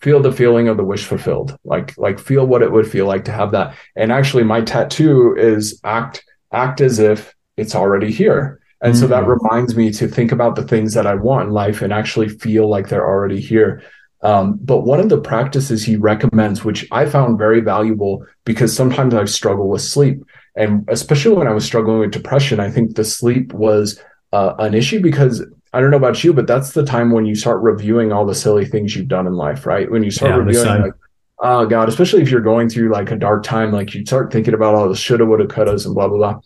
feel 0.00 0.20
the 0.20 0.32
feeling 0.32 0.68
of 0.68 0.76
the 0.76 0.84
wish 0.84 1.04
fulfilled, 1.04 1.58
like 1.64 1.96
like 1.98 2.18
feel 2.18 2.46
what 2.46 2.62
it 2.62 2.72
would 2.72 2.90
feel 2.90 3.06
like 3.06 3.24
to 3.24 3.32
have 3.32 3.52
that. 3.52 3.74
And 3.96 4.12
actually, 4.12 4.44
my 4.44 4.60
tattoo 4.60 5.34
is 5.36 5.80
act 5.84 6.24
act 6.52 6.80
as 6.80 6.98
if 6.98 7.34
it's 7.56 7.74
already 7.74 8.10
here. 8.10 8.60
And 8.80 8.94
mm. 8.94 9.00
so 9.00 9.06
that 9.08 9.24
mm. 9.24 9.38
reminds 9.38 9.76
me 9.76 9.90
to 9.92 10.08
think 10.08 10.32
about 10.32 10.56
the 10.56 10.62
things 10.62 10.94
that 10.94 11.06
I 11.06 11.14
want 11.14 11.48
in 11.48 11.54
life 11.54 11.82
and 11.82 11.92
actually 11.92 12.28
feel 12.28 12.68
like 12.68 12.88
they're 12.88 13.06
already 13.06 13.40
here. 13.40 13.82
Um, 14.22 14.58
but 14.60 14.78
one 14.78 15.00
of 15.00 15.08
the 15.08 15.20
practices 15.20 15.84
he 15.84 15.96
recommends, 15.96 16.64
which 16.64 16.86
I 16.90 17.06
found 17.06 17.38
very 17.38 17.60
valuable 17.60 18.26
because 18.44 18.74
sometimes 18.74 19.14
I 19.14 19.24
struggle 19.26 19.68
with 19.68 19.82
sleep. 19.82 20.24
And 20.58 20.84
especially 20.88 21.36
when 21.36 21.46
I 21.46 21.52
was 21.52 21.64
struggling 21.64 22.00
with 22.00 22.10
depression, 22.10 22.60
I 22.60 22.70
think 22.70 22.96
the 22.96 23.04
sleep 23.04 23.52
was 23.52 24.00
uh, 24.32 24.54
an 24.58 24.74
issue 24.74 25.00
because 25.00 25.44
I 25.72 25.80
don't 25.80 25.90
know 25.90 25.96
about 25.96 26.22
you, 26.22 26.32
but 26.32 26.46
that's 26.46 26.72
the 26.72 26.84
time 26.84 27.12
when 27.12 27.24
you 27.24 27.34
start 27.34 27.62
reviewing 27.62 28.12
all 28.12 28.26
the 28.26 28.34
silly 28.34 28.66
things 28.66 28.94
you've 28.94 29.08
done 29.08 29.26
in 29.26 29.34
life, 29.34 29.64
right? 29.64 29.90
When 29.90 30.02
you 30.02 30.10
start 30.10 30.32
yeah, 30.32 30.36
reviewing, 30.38 30.82
like, 30.82 30.92
oh 31.38 31.66
God, 31.66 31.88
especially 31.88 32.22
if 32.22 32.30
you're 32.30 32.40
going 32.40 32.68
through 32.68 32.90
like 32.90 33.10
a 33.10 33.16
dark 33.16 33.44
time, 33.44 33.72
like 33.72 33.94
you 33.94 34.04
start 34.04 34.32
thinking 34.32 34.54
about 34.54 34.74
all 34.74 34.88
the 34.88 34.96
shoulda, 34.96 35.24
woulda, 35.24 35.46
couldas, 35.46 35.86
and 35.86 35.94
blah, 35.94 36.08
blah, 36.08 36.18
blah. 36.18 36.40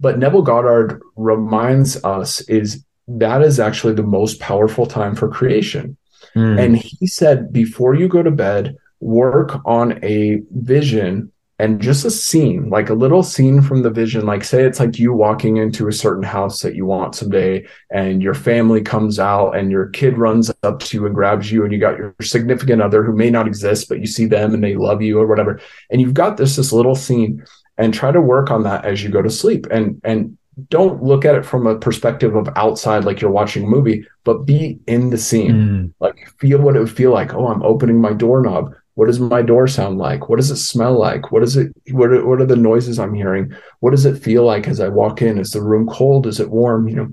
But 0.00 0.18
Neville 0.18 0.42
Goddard 0.42 1.00
reminds 1.16 2.02
us 2.04 2.40
is 2.42 2.84
that 3.08 3.42
is 3.42 3.60
actually 3.60 3.94
the 3.94 4.02
most 4.02 4.40
powerful 4.40 4.86
time 4.86 5.14
for 5.14 5.28
creation 5.28 5.96
Mm. 6.34 6.60
And 6.60 6.76
he 6.76 7.06
said, 7.06 7.52
before 7.52 7.94
you 7.94 8.08
go 8.08 8.22
to 8.22 8.30
bed, 8.30 8.76
work 9.00 9.60
on 9.64 10.02
a 10.04 10.40
vision 10.50 11.32
and 11.58 11.80
just 11.80 12.04
a 12.04 12.10
scene, 12.10 12.68
like 12.68 12.90
a 12.90 12.94
little 12.94 13.22
scene 13.22 13.62
from 13.62 13.82
the 13.82 13.90
vision. 13.90 14.26
Like, 14.26 14.42
say 14.42 14.64
it's 14.64 14.80
like 14.80 14.98
you 14.98 15.12
walking 15.12 15.56
into 15.56 15.86
a 15.86 15.92
certain 15.92 16.24
house 16.24 16.62
that 16.62 16.74
you 16.74 16.84
want 16.84 17.14
someday, 17.14 17.66
and 17.90 18.22
your 18.22 18.34
family 18.34 18.82
comes 18.82 19.18
out, 19.20 19.56
and 19.56 19.70
your 19.70 19.86
kid 19.88 20.18
runs 20.18 20.50
up 20.64 20.80
to 20.80 20.96
you 20.96 21.06
and 21.06 21.14
grabs 21.14 21.52
you, 21.52 21.62
and 21.62 21.72
you 21.72 21.78
got 21.78 21.96
your 21.96 22.14
significant 22.20 22.82
other 22.82 23.04
who 23.04 23.14
may 23.14 23.30
not 23.30 23.46
exist, 23.46 23.88
but 23.88 24.00
you 24.00 24.06
see 24.06 24.26
them 24.26 24.52
and 24.52 24.64
they 24.64 24.74
love 24.74 25.00
you 25.00 25.20
or 25.20 25.26
whatever. 25.26 25.60
And 25.90 26.00
you've 26.00 26.14
got 26.14 26.36
this 26.36 26.56
this 26.56 26.72
little 26.72 26.96
scene, 26.96 27.44
and 27.78 27.94
try 27.94 28.10
to 28.10 28.20
work 28.20 28.50
on 28.50 28.64
that 28.64 28.84
as 28.84 29.02
you 29.02 29.10
go 29.10 29.22
to 29.22 29.30
sleep. 29.30 29.66
And 29.70 30.00
and 30.02 30.36
don't 30.68 31.02
look 31.02 31.24
at 31.24 31.34
it 31.34 31.44
from 31.44 31.66
a 31.66 31.78
perspective 31.78 32.36
of 32.36 32.48
outside 32.56 33.04
like 33.04 33.20
you're 33.20 33.30
watching 33.30 33.64
a 33.64 33.68
movie 33.68 34.06
but 34.22 34.46
be 34.46 34.78
in 34.86 35.10
the 35.10 35.18
scene 35.18 35.52
mm. 35.52 35.92
like 35.98 36.28
feel 36.38 36.60
what 36.60 36.76
it 36.76 36.78
would 36.78 36.90
feel 36.90 37.10
like 37.10 37.34
oh 37.34 37.48
i'm 37.48 37.62
opening 37.64 38.00
my 38.00 38.12
doorknob 38.12 38.72
what 38.94 39.06
does 39.06 39.20
my 39.20 39.42
door 39.42 39.66
sound 39.66 39.98
like? 39.98 40.28
What 40.28 40.36
does 40.36 40.50
it 40.50 40.56
smell 40.56 40.98
like? 40.98 41.32
What 41.32 41.42
is 41.42 41.56
it 41.56 41.72
what 41.90 42.10
are, 42.10 42.24
what 42.26 42.40
are 42.40 42.46
the 42.46 42.56
noises 42.56 42.98
i'm 42.98 43.14
hearing? 43.14 43.52
What 43.80 43.90
does 43.90 44.04
it 44.04 44.22
feel 44.22 44.44
like 44.44 44.68
as 44.68 44.80
i 44.80 44.88
walk 44.88 45.22
in? 45.22 45.38
Is 45.38 45.50
the 45.50 45.62
room 45.62 45.86
cold? 45.86 46.26
Is 46.26 46.40
it 46.40 46.50
warm? 46.50 46.88
You 46.88 46.96
know? 46.96 47.12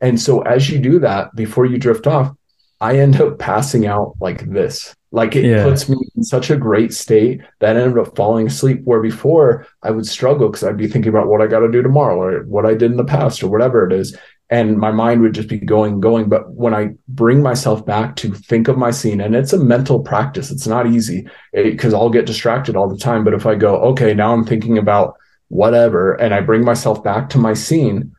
And 0.00 0.20
so 0.20 0.42
as 0.42 0.70
you 0.70 0.78
do 0.78 0.98
that 1.00 1.34
before 1.34 1.66
you 1.66 1.78
drift 1.78 2.06
off 2.06 2.34
i 2.80 2.98
end 2.98 3.20
up 3.20 3.38
passing 3.38 3.86
out 3.86 4.14
like 4.20 4.48
this. 4.50 4.94
Like 5.10 5.34
it 5.36 5.44
yeah. 5.44 5.64
puts 5.64 5.88
me 5.88 5.96
in 6.16 6.22
such 6.22 6.50
a 6.50 6.56
great 6.56 6.92
state 6.92 7.40
that 7.60 7.76
I 7.76 7.80
ended 7.80 7.98
up 7.98 8.14
falling 8.14 8.46
asleep. 8.46 8.82
Where 8.84 9.00
before 9.00 9.66
I 9.82 9.90
would 9.90 10.06
struggle 10.06 10.48
because 10.48 10.64
I'd 10.64 10.76
be 10.76 10.86
thinking 10.86 11.08
about 11.08 11.28
what 11.28 11.40
I 11.40 11.46
got 11.46 11.60
to 11.60 11.70
do 11.70 11.82
tomorrow 11.82 12.20
or 12.20 12.42
what 12.44 12.66
I 12.66 12.74
did 12.74 12.90
in 12.90 12.98
the 12.98 13.04
past 13.04 13.42
or 13.42 13.48
whatever 13.48 13.86
it 13.86 13.92
is. 13.92 14.16
And 14.50 14.78
my 14.78 14.90
mind 14.90 15.20
would 15.20 15.34
just 15.34 15.48
be 15.48 15.58
going, 15.58 16.00
going. 16.00 16.28
But 16.28 16.50
when 16.52 16.74
I 16.74 16.94
bring 17.06 17.42
myself 17.42 17.84
back 17.84 18.16
to 18.16 18.32
think 18.32 18.68
of 18.68 18.78
my 18.78 18.90
scene, 18.90 19.20
and 19.20 19.36
it's 19.36 19.52
a 19.52 19.58
mental 19.58 20.00
practice, 20.00 20.50
it's 20.50 20.66
not 20.66 20.86
easy 20.86 21.28
because 21.52 21.92
I'll 21.92 22.08
get 22.08 22.26
distracted 22.26 22.74
all 22.74 22.88
the 22.88 22.96
time. 22.96 23.24
But 23.24 23.34
if 23.34 23.44
I 23.44 23.56
go, 23.56 23.76
okay, 23.90 24.14
now 24.14 24.32
I'm 24.32 24.46
thinking 24.46 24.78
about 24.78 25.16
whatever, 25.48 26.14
and 26.14 26.32
I 26.32 26.40
bring 26.40 26.64
myself 26.64 27.04
back 27.04 27.28
to 27.30 27.38
my 27.38 27.52
scene, 27.52 28.14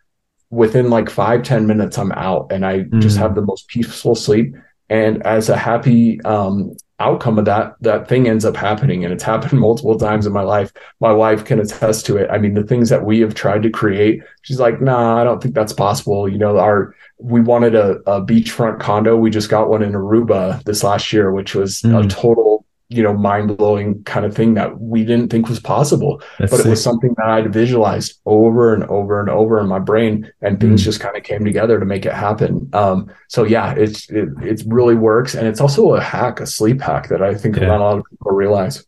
within 0.52 0.90
like 0.90 1.10
five 1.10 1.44
ten 1.44 1.66
minutes, 1.66 1.98
I'm 1.98 2.12
out 2.12 2.52
and 2.52 2.66
I 2.66 2.80
mm. 2.80 3.02
just 3.02 3.18
have 3.18 3.36
the 3.36 3.42
most 3.42 3.68
peaceful 3.68 4.16
sleep 4.16 4.56
and 4.90 5.26
as 5.26 5.50
a 5.50 5.58
happy 5.58 6.20
um, 6.22 6.76
outcome 7.00 7.39
of 7.39 7.45
that 7.45 7.76
that 7.82 8.08
thing 8.08 8.28
ends 8.28 8.45
up 8.45 8.56
happening 8.56 9.04
and 9.04 9.14
it's 9.14 9.24
happened 9.24 9.60
multiple 9.68 9.97
times 9.97 10.26
in 10.26 10.34
my 10.34 10.41
life. 10.41 10.72
My 11.00 11.12
wife 11.12 11.45
can 11.45 11.60
attest 11.60 12.06
to 12.08 12.18
it. 12.18 12.30
I 12.30 12.38
mean 12.38 12.54
the 12.54 12.64
things 12.64 12.89
that 12.89 13.06
we 13.06 13.20
have 13.22 13.34
tried 13.34 13.64
to 13.64 13.70
create 13.70 14.22
she's 14.41 14.60
like 14.60 14.82
nah 14.82 15.20
i 15.20 15.24
don't 15.24 15.41
think 15.41 15.56
that's 15.56 15.74
possible. 15.74 16.28
You 16.28 16.38
know 16.38 16.58
our 16.58 16.95
we 17.18 17.41
wanted 17.41 17.76
a, 17.76 17.97
a 18.10 18.26
beachfront 18.26 18.80
condo. 18.80 19.18
We 19.18 19.30
just 19.30 19.50
got 19.50 19.70
one 19.70 19.84
in 19.84 19.91
aruba 19.91 20.64
this 20.64 20.84
last 20.84 21.12
year 21.12 21.32
which 21.32 21.56
was 21.56 21.82
mm. 21.82 22.06
a 22.06 22.08
total 22.08 22.59
you 22.90 23.04
know 23.04 23.14
mind 23.14 23.56
blowing 23.56 24.04
kind 24.04 24.26
of 24.26 24.36
thing 24.36 24.56
that 24.56 24.80
we 24.80 25.06
didn't 25.06 25.30
think 25.30 25.48
was 25.48 25.60
possible. 25.60 26.22
That's 26.40 26.52
but 26.52 26.58
sick. 26.58 26.66
it 26.66 26.70
was 26.70 26.84
something 26.84 27.14
that 27.18 27.28
I'd 27.28 27.54
visualized 27.54 28.20
over 28.26 28.74
and 28.74 28.84
over 28.86 29.20
and 29.20 29.30
over 29.30 29.60
in 29.60 29.68
my 29.68 29.80
brain, 29.80 30.32
and 30.42 30.60
things 30.60 30.82
mm. 30.82 30.86
just 30.86 31.00
kind 31.00 31.16
of 31.16 31.24
came 31.24 31.46
together 31.46 31.80
to 31.80 31.86
make 31.86 32.06
it 32.06 32.14
happen. 32.14 32.70
Um, 32.74 33.12
so 33.28 33.44
yeah, 33.44 33.74
it's 33.74 34.10
it, 34.10 34.30
it 34.42 34.64
really 34.66 34.96
works, 34.96 35.36
and 35.36 35.48
it's 35.48 35.62
also 35.62 35.94
a 35.94 36.02
hack, 36.02 36.40
a 36.40 36.48
sleep 36.48 36.82
hack 36.82 37.10
that 37.10 37.22
I 37.22 37.36
think 37.36 37.58
yeah. 37.58 37.68
not 37.68 37.80
a 37.80 37.84
lot 37.84 37.98
of 38.00 38.06
people 38.10 38.32
realize. 38.32 38.84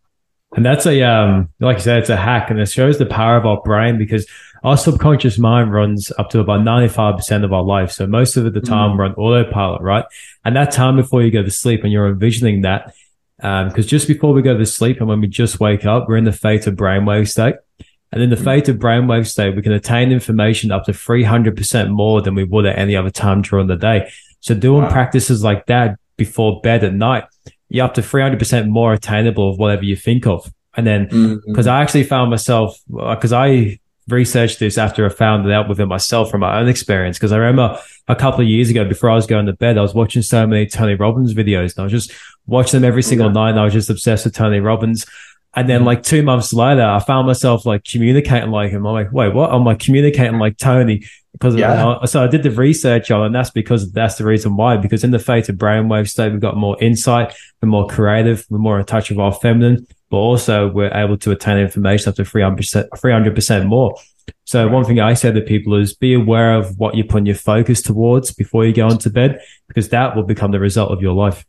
And 0.56 0.66
that's 0.66 0.86
a 0.86 1.02
um, 1.04 1.49
like 1.60 1.78
you 1.78 1.84
said, 1.84 1.99
it's 1.99 2.10
a 2.10 2.18
hack, 2.18 2.49
and 2.49 2.60
it 2.60 2.70
shows 2.70 2.97
the 2.97 3.06
power 3.06 3.38
of 3.38 3.45
our 3.45 3.62
brain 3.62 3.97
because 3.99 4.28
our 4.64 4.78
subconscious 4.78 5.39
mind 5.39 5.74
runs 5.74 6.12
up 6.20 6.30
to 6.32 6.39
about 6.39 6.62
95% 6.62 7.43
of 7.43 7.52
our 7.52 7.64
life. 7.64 7.91
So 7.91 8.06
most 8.06 8.38
of 8.38 8.54
the 8.54 8.62
time 8.62 8.91
mm. 8.91 8.97
we're 8.97 9.06
on 9.06 9.14
autopilot, 9.16 9.82
right? 9.82 10.06
And 10.45 10.56
that 10.56 10.72
time 10.72 10.95
before 10.95 11.24
you 11.24 11.32
go 11.32 11.41
to 11.41 11.49
sleep 11.49 11.84
and 11.84 11.91
you're 11.91 12.08
envisioning 12.08 12.62
that, 12.62 12.93
because 13.42 13.86
um, 13.86 13.88
just 13.88 14.08
before 14.08 14.34
we 14.34 14.44
go 14.44 14.56
to 14.56 14.66
sleep 14.68 15.00
and 15.00 15.08
when 15.08 15.20
we 15.20 15.28
just 15.28 15.60
wake 15.60 15.84
up, 15.84 16.08
we're 16.08 16.18
in 16.18 16.26
the 16.26 16.32
theta 16.32 16.72
brainwave 16.72 17.28
state. 17.28 17.56
And 18.12 18.22
in 18.22 18.30
the 18.30 18.36
theta 18.36 18.74
brainwave 18.74 19.26
state, 19.26 19.56
we 19.56 19.64
can 19.64 19.72
attain 19.72 20.12
information 20.12 20.72
up 20.72 20.86
to 20.86 20.92
300% 20.92 21.89
more 21.89 22.22
than 22.22 22.36
we 22.36 22.44
would 22.44 22.68
at 22.68 22.78
any 22.78 22.96
other 22.96 23.10
time 23.10 23.42
during 23.42 23.66
the 23.66 23.78
day. 23.78 24.12
So 24.42 24.54
doing 24.54 24.84
wow. 24.84 24.92
practices 24.92 25.44
like 25.44 25.66
that 25.66 25.98
before 26.18 26.62
bed 26.62 26.84
at 26.84 26.94
night, 26.94 27.24
you're 27.70 27.86
up 27.86 27.96
to 27.96 28.02
300% 28.02 28.68
more 28.68 28.94
attainable 28.94 29.50
of 29.50 29.58
whatever 29.58 29.86
you 29.86 29.96
think 29.96 30.28
of. 30.28 30.52
And 30.76 30.86
then, 30.86 31.06
because 31.06 31.66
mm-hmm. 31.66 31.70
I 31.70 31.82
actually 31.82 32.04
found 32.04 32.30
myself, 32.30 32.80
because 32.88 33.34
uh, 33.34 33.39
I 33.39 33.80
researched 34.08 34.60
this 34.60 34.78
after 34.78 35.06
I 35.06 35.10
found 35.10 35.45
it 35.45 35.52
out 35.52 35.70
within 35.70 35.88
myself 35.88 36.30
from 36.30 36.41
my 36.41 36.60
own 36.60 36.68
experience. 36.68 37.18
Because 37.18 37.32
I 37.32 37.38
remember 37.38 37.80
a 38.08 38.16
couple 38.16 38.41
of 38.41 38.47
years 38.47 38.70
ago, 38.70 38.86
before 38.88 39.10
I 39.10 39.16
was 39.16 39.28
going 39.28 39.45
to 39.45 39.54
bed, 39.54 39.78
I 39.78 39.82
was 39.82 39.93
watching 39.93 40.22
so 40.22 40.45
many 40.47 40.66
Tony 40.66 40.95
Robbins 40.95 41.34
videos 41.34 41.76
and 41.76 41.80
I 41.80 41.84
was 41.84 41.91
just 41.91 42.12
watching 42.45 42.82
them 42.82 42.88
every 42.88 43.04
single 43.04 43.28
yeah. 43.28 43.34
night. 43.34 43.49
And 43.52 43.60
I 43.60 43.64
was 43.66 43.74
just 43.74 43.89
obsessed 43.89 44.26
with 44.26 44.36
Tony 44.36 44.60
Robbins. 44.60 45.06
And 45.54 45.68
then 45.68 45.84
like 45.84 46.04
two 46.04 46.24
months 46.24 46.54
later, 46.54 46.84
I 46.84 46.99
found 46.99 47.28
myself 47.28 47.66
like 47.66 47.84
communicating 47.84 48.52
like 48.52 48.72
him. 48.72 48.86
I'm 48.86 48.93
like, 48.93 49.12
wait, 49.12 49.34
what? 49.34 49.52
I'm 49.52 49.66
like 49.66 49.80
communicating 49.80 50.39
like 50.39 50.58
Tony 50.58 51.04
because 51.34 51.56
yeah. 51.56 52.04
so 52.06 52.24
I 52.24 52.28
did 52.28 52.43
the 52.43 52.52
research 52.52 53.10
on, 53.10 53.26
and 53.26 53.34
that's 53.34 53.49
because 53.49 53.91
that's 53.91 54.16
the 54.16 54.26
reason 54.26 54.56
why. 54.56 54.78
Because 54.78 55.04
in 55.04 55.12
the 55.12 55.20
theta 55.20 55.54
brainwave 55.54 56.10
state, 56.10 56.32
we've 56.32 56.41
got 56.41 56.58
more 56.58 56.78
insight, 56.82 57.34
we're 57.62 57.70
more 57.70 57.88
creative, 57.88 58.45
we're 58.49 58.60
more 58.60 58.80
in 58.80 58.86
touch 58.86 59.10
with 59.10 59.20
our 59.20 59.34
feminine, 59.34 59.88
but 60.12 60.18
also 60.18 60.68
we're 60.68 60.93
able 60.93 61.18
to 61.18 61.32
attain 61.32 61.57
information 61.57 62.09
up 62.09 62.16
to 62.16 62.26
300 62.26 63.34
percent 63.34 63.66
more. 63.66 63.95
So 64.43 64.68
one 64.68 64.84
thing 64.84 64.99
I 64.99 65.14
say 65.14 65.32
to 65.32 65.41
people 65.41 65.76
is 65.76 65.95
be 65.95 66.14
aware 66.14 66.55
of 66.55 66.78
what 66.78 66.95
you 66.95 67.03
put 67.03 67.26
your 67.26 67.36
focus 67.36 67.82
towards 67.82 68.34
before 68.34 68.66
you 68.66 68.74
go 68.74 68.89
into 68.89 69.09
bed, 69.09 69.39
because 69.68 69.89
that 69.89 70.16
will 70.16 70.24
become 70.24 70.51
the 70.51 70.59
result 70.59 70.91
of 70.91 71.01
your 71.01 71.14
life. 71.14 71.45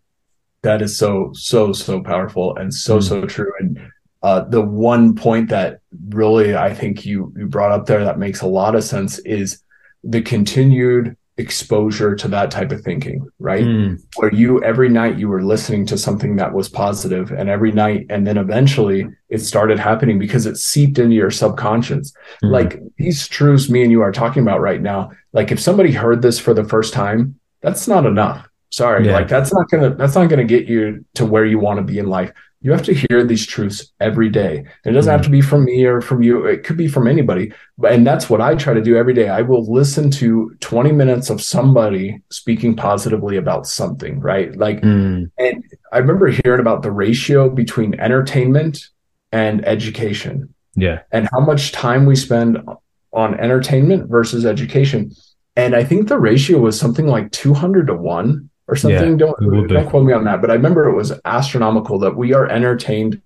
That 0.63 0.81
is 0.81 0.97
so 0.97 1.33
so 1.35 1.73
so 1.73 2.01
powerful 2.01 2.57
and 2.57 2.73
so 2.73 2.99
mm. 2.99 3.03
so 3.03 3.27
true. 3.27 3.53
And 3.59 3.91
uh, 4.23 4.43
the 4.43 4.63
one 4.63 5.17
point 5.17 5.49
that 5.51 5.81
really 6.09 6.55
I 6.55 6.73
think 6.73 7.05
you 7.05 7.33
you 7.37 7.47
brought 7.47 7.73
up 7.73 7.87
there 7.87 8.05
that 8.05 8.19
makes 8.19 8.41
a 8.41 8.47
lot 8.47 8.77
of 8.77 8.85
sense 8.85 9.19
is 9.21 9.61
the 10.05 10.23
continued 10.23 11.17
exposure 11.39 12.15
to 12.15 12.29
that 12.29 12.51
type 12.51 12.73
of 12.73 12.83
thinking, 12.83 13.27
right? 13.39 13.65
Mm. 13.65 14.03
Where 14.17 14.33
you 14.33 14.63
every 14.63 14.89
night 14.89 15.19
you 15.19 15.29
were 15.29 15.43
listening 15.43 15.87
to 15.87 15.99
something 15.99 16.37
that 16.37 16.53
was 16.53 16.69
positive, 16.69 17.33
and 17.33 17.49
every 17.49 17.73
night, 17.73 18.07
and 18.11 18.27
then 18.27 18.37
eventually 18.37 19.09
it 19.29 19.39
started 19.39 19.79
happening 19.79 20.19
because 20.19 20.47
it 20.47 20.57
seeped 20.57 20.99
into 20.99 21.17
your 21.17 21.31
subconscious. 21.31 22.13
Mm. 22.43 22.51
Like 22.51 22.81
these 22.97 23.27
truths 23.29 23.71
me 23.71 23.83
and 23.83 23.91
you 23.91 24.03
are 24.03 24.13
talking 24.13 24.43
about 24.43 24.61
right 24.61 24.81
now, 24.81 25.11
like 25.33 25.51
if 25.51 25.61
somebody 25.61 25.93
heard 25.93 26.23
this 26.23 26.39
for 26.39 26.55
the 26.55 26.65
first 26.65 26.93
time, 26.93 27.39
that's 27.61 27.89
not 27.89 28.05
enough. 28.05 28.47
Sorry, 28.71 29.07
yeah. 29.07 29.13
like 29.13 29.29
that's 29.29 29.53
not 29.53 29.69
gonna 29.71 29.95
that's 29.95 30.15
not 30.15 30.29
gonna 30.29 30.45
get 30.45 30.67
you 30.67 31.05
to 31.15 31.27
where 31.27 31.45
you 31.45 31.59
want 31.59 31.79
to 31.79 31.85
be 31.85 31.99
in 31.99 32.07
life 32.07 32.33
you 32.63 32.71
have 32.71 32.83
to 32.85 32.95
hear 32.95 33.25
these 33.25 33.45
truths 33.45 33.93
every 34.01 34.29
day. 34.29 34.59
And 34.59 34.69
it 34.87 34.93
doesn't 34.93 35.11
have 35.11 35.23
to 35.23 35.31
be 35.31 35.41
from 35.41 35.65
me 35.65 35.85
or 35.85 36.01
from 36.01 36.23
you. 36.23 36.47
It 36.47 36.63
could 36.63 36.77
be 36.77 36.87
from 36.87 37.09
anybody. 37.09 37.53
And 37.87 38.07
that's 38.07 38.31
what 38.31 38.41
I 38.41 38.55
try 38.55 38.73
to 38.73 38.81
do 38.81 38.97
every 38.97 39.15
day. 39.15 39.29
I 39.29 39.43
will 39.43 39.71
listen 39.71 40.11
to 40.13 40.55
20 40.61 40.93
minutes 40.93 41.29
of 41.29 41.43
somebody 41.43 42.23
speaking 42.31 42.77
positively 42.77 43.37
about 43.37 43.67
something, 43.67 44.21
right? 44.21 44.57
Like, 44.57 44.81
mm. 44.81 45.31
and 45.39 45.65
I 45.93 45.99
remember 45.99 46.29
hearing 46.29 46.61
about 46.61 46.83
the 46.83 46.93
ratio 46.93 47.51
between 47.51 47.99
entertainment 47.99 48.89
and 49.33 49.67
education. 49.67 50.55
Yeah. 50.77 51.01
And 51.11 51.29
how 51.33 51.41
much 51.41 51.73
time 51.73 52.07
we 52.07 52.15
spend 52.15 52.59
on 53.13 53.39
entertainment 53.41 54.09
versus 54.09 54.47
education. 54.47 55.13
And 55.57 55.75
I 55.75 55.85
think 55.85 56.09
the 56.09 56.19
ratio 56.19 56.59
was 56.59 56.79
something 56.79 57.07
like 57.07 57.31
200 57.33 57.89
to 57.89 57.95
1 57.95 58.49
or 58.69 58.77
something. 58.77 59.13
Yeah, 59.13 59.17
don't 59.17 59.69
don't 59.69 59.89
quote 59.89 60.05
me 60.05 60.13
on 60.13 60.25
that, 60.25 60.41
but 60.41 60.51
I 60.51 60.55
remember 60.55 60.89
it 60.89 60.97
was 60.97 61.13
astronomical 61.25 61.99
that 62.01 62.17
we 62.17 62.33
are 62.35 62.47
entertained 62.47 63.21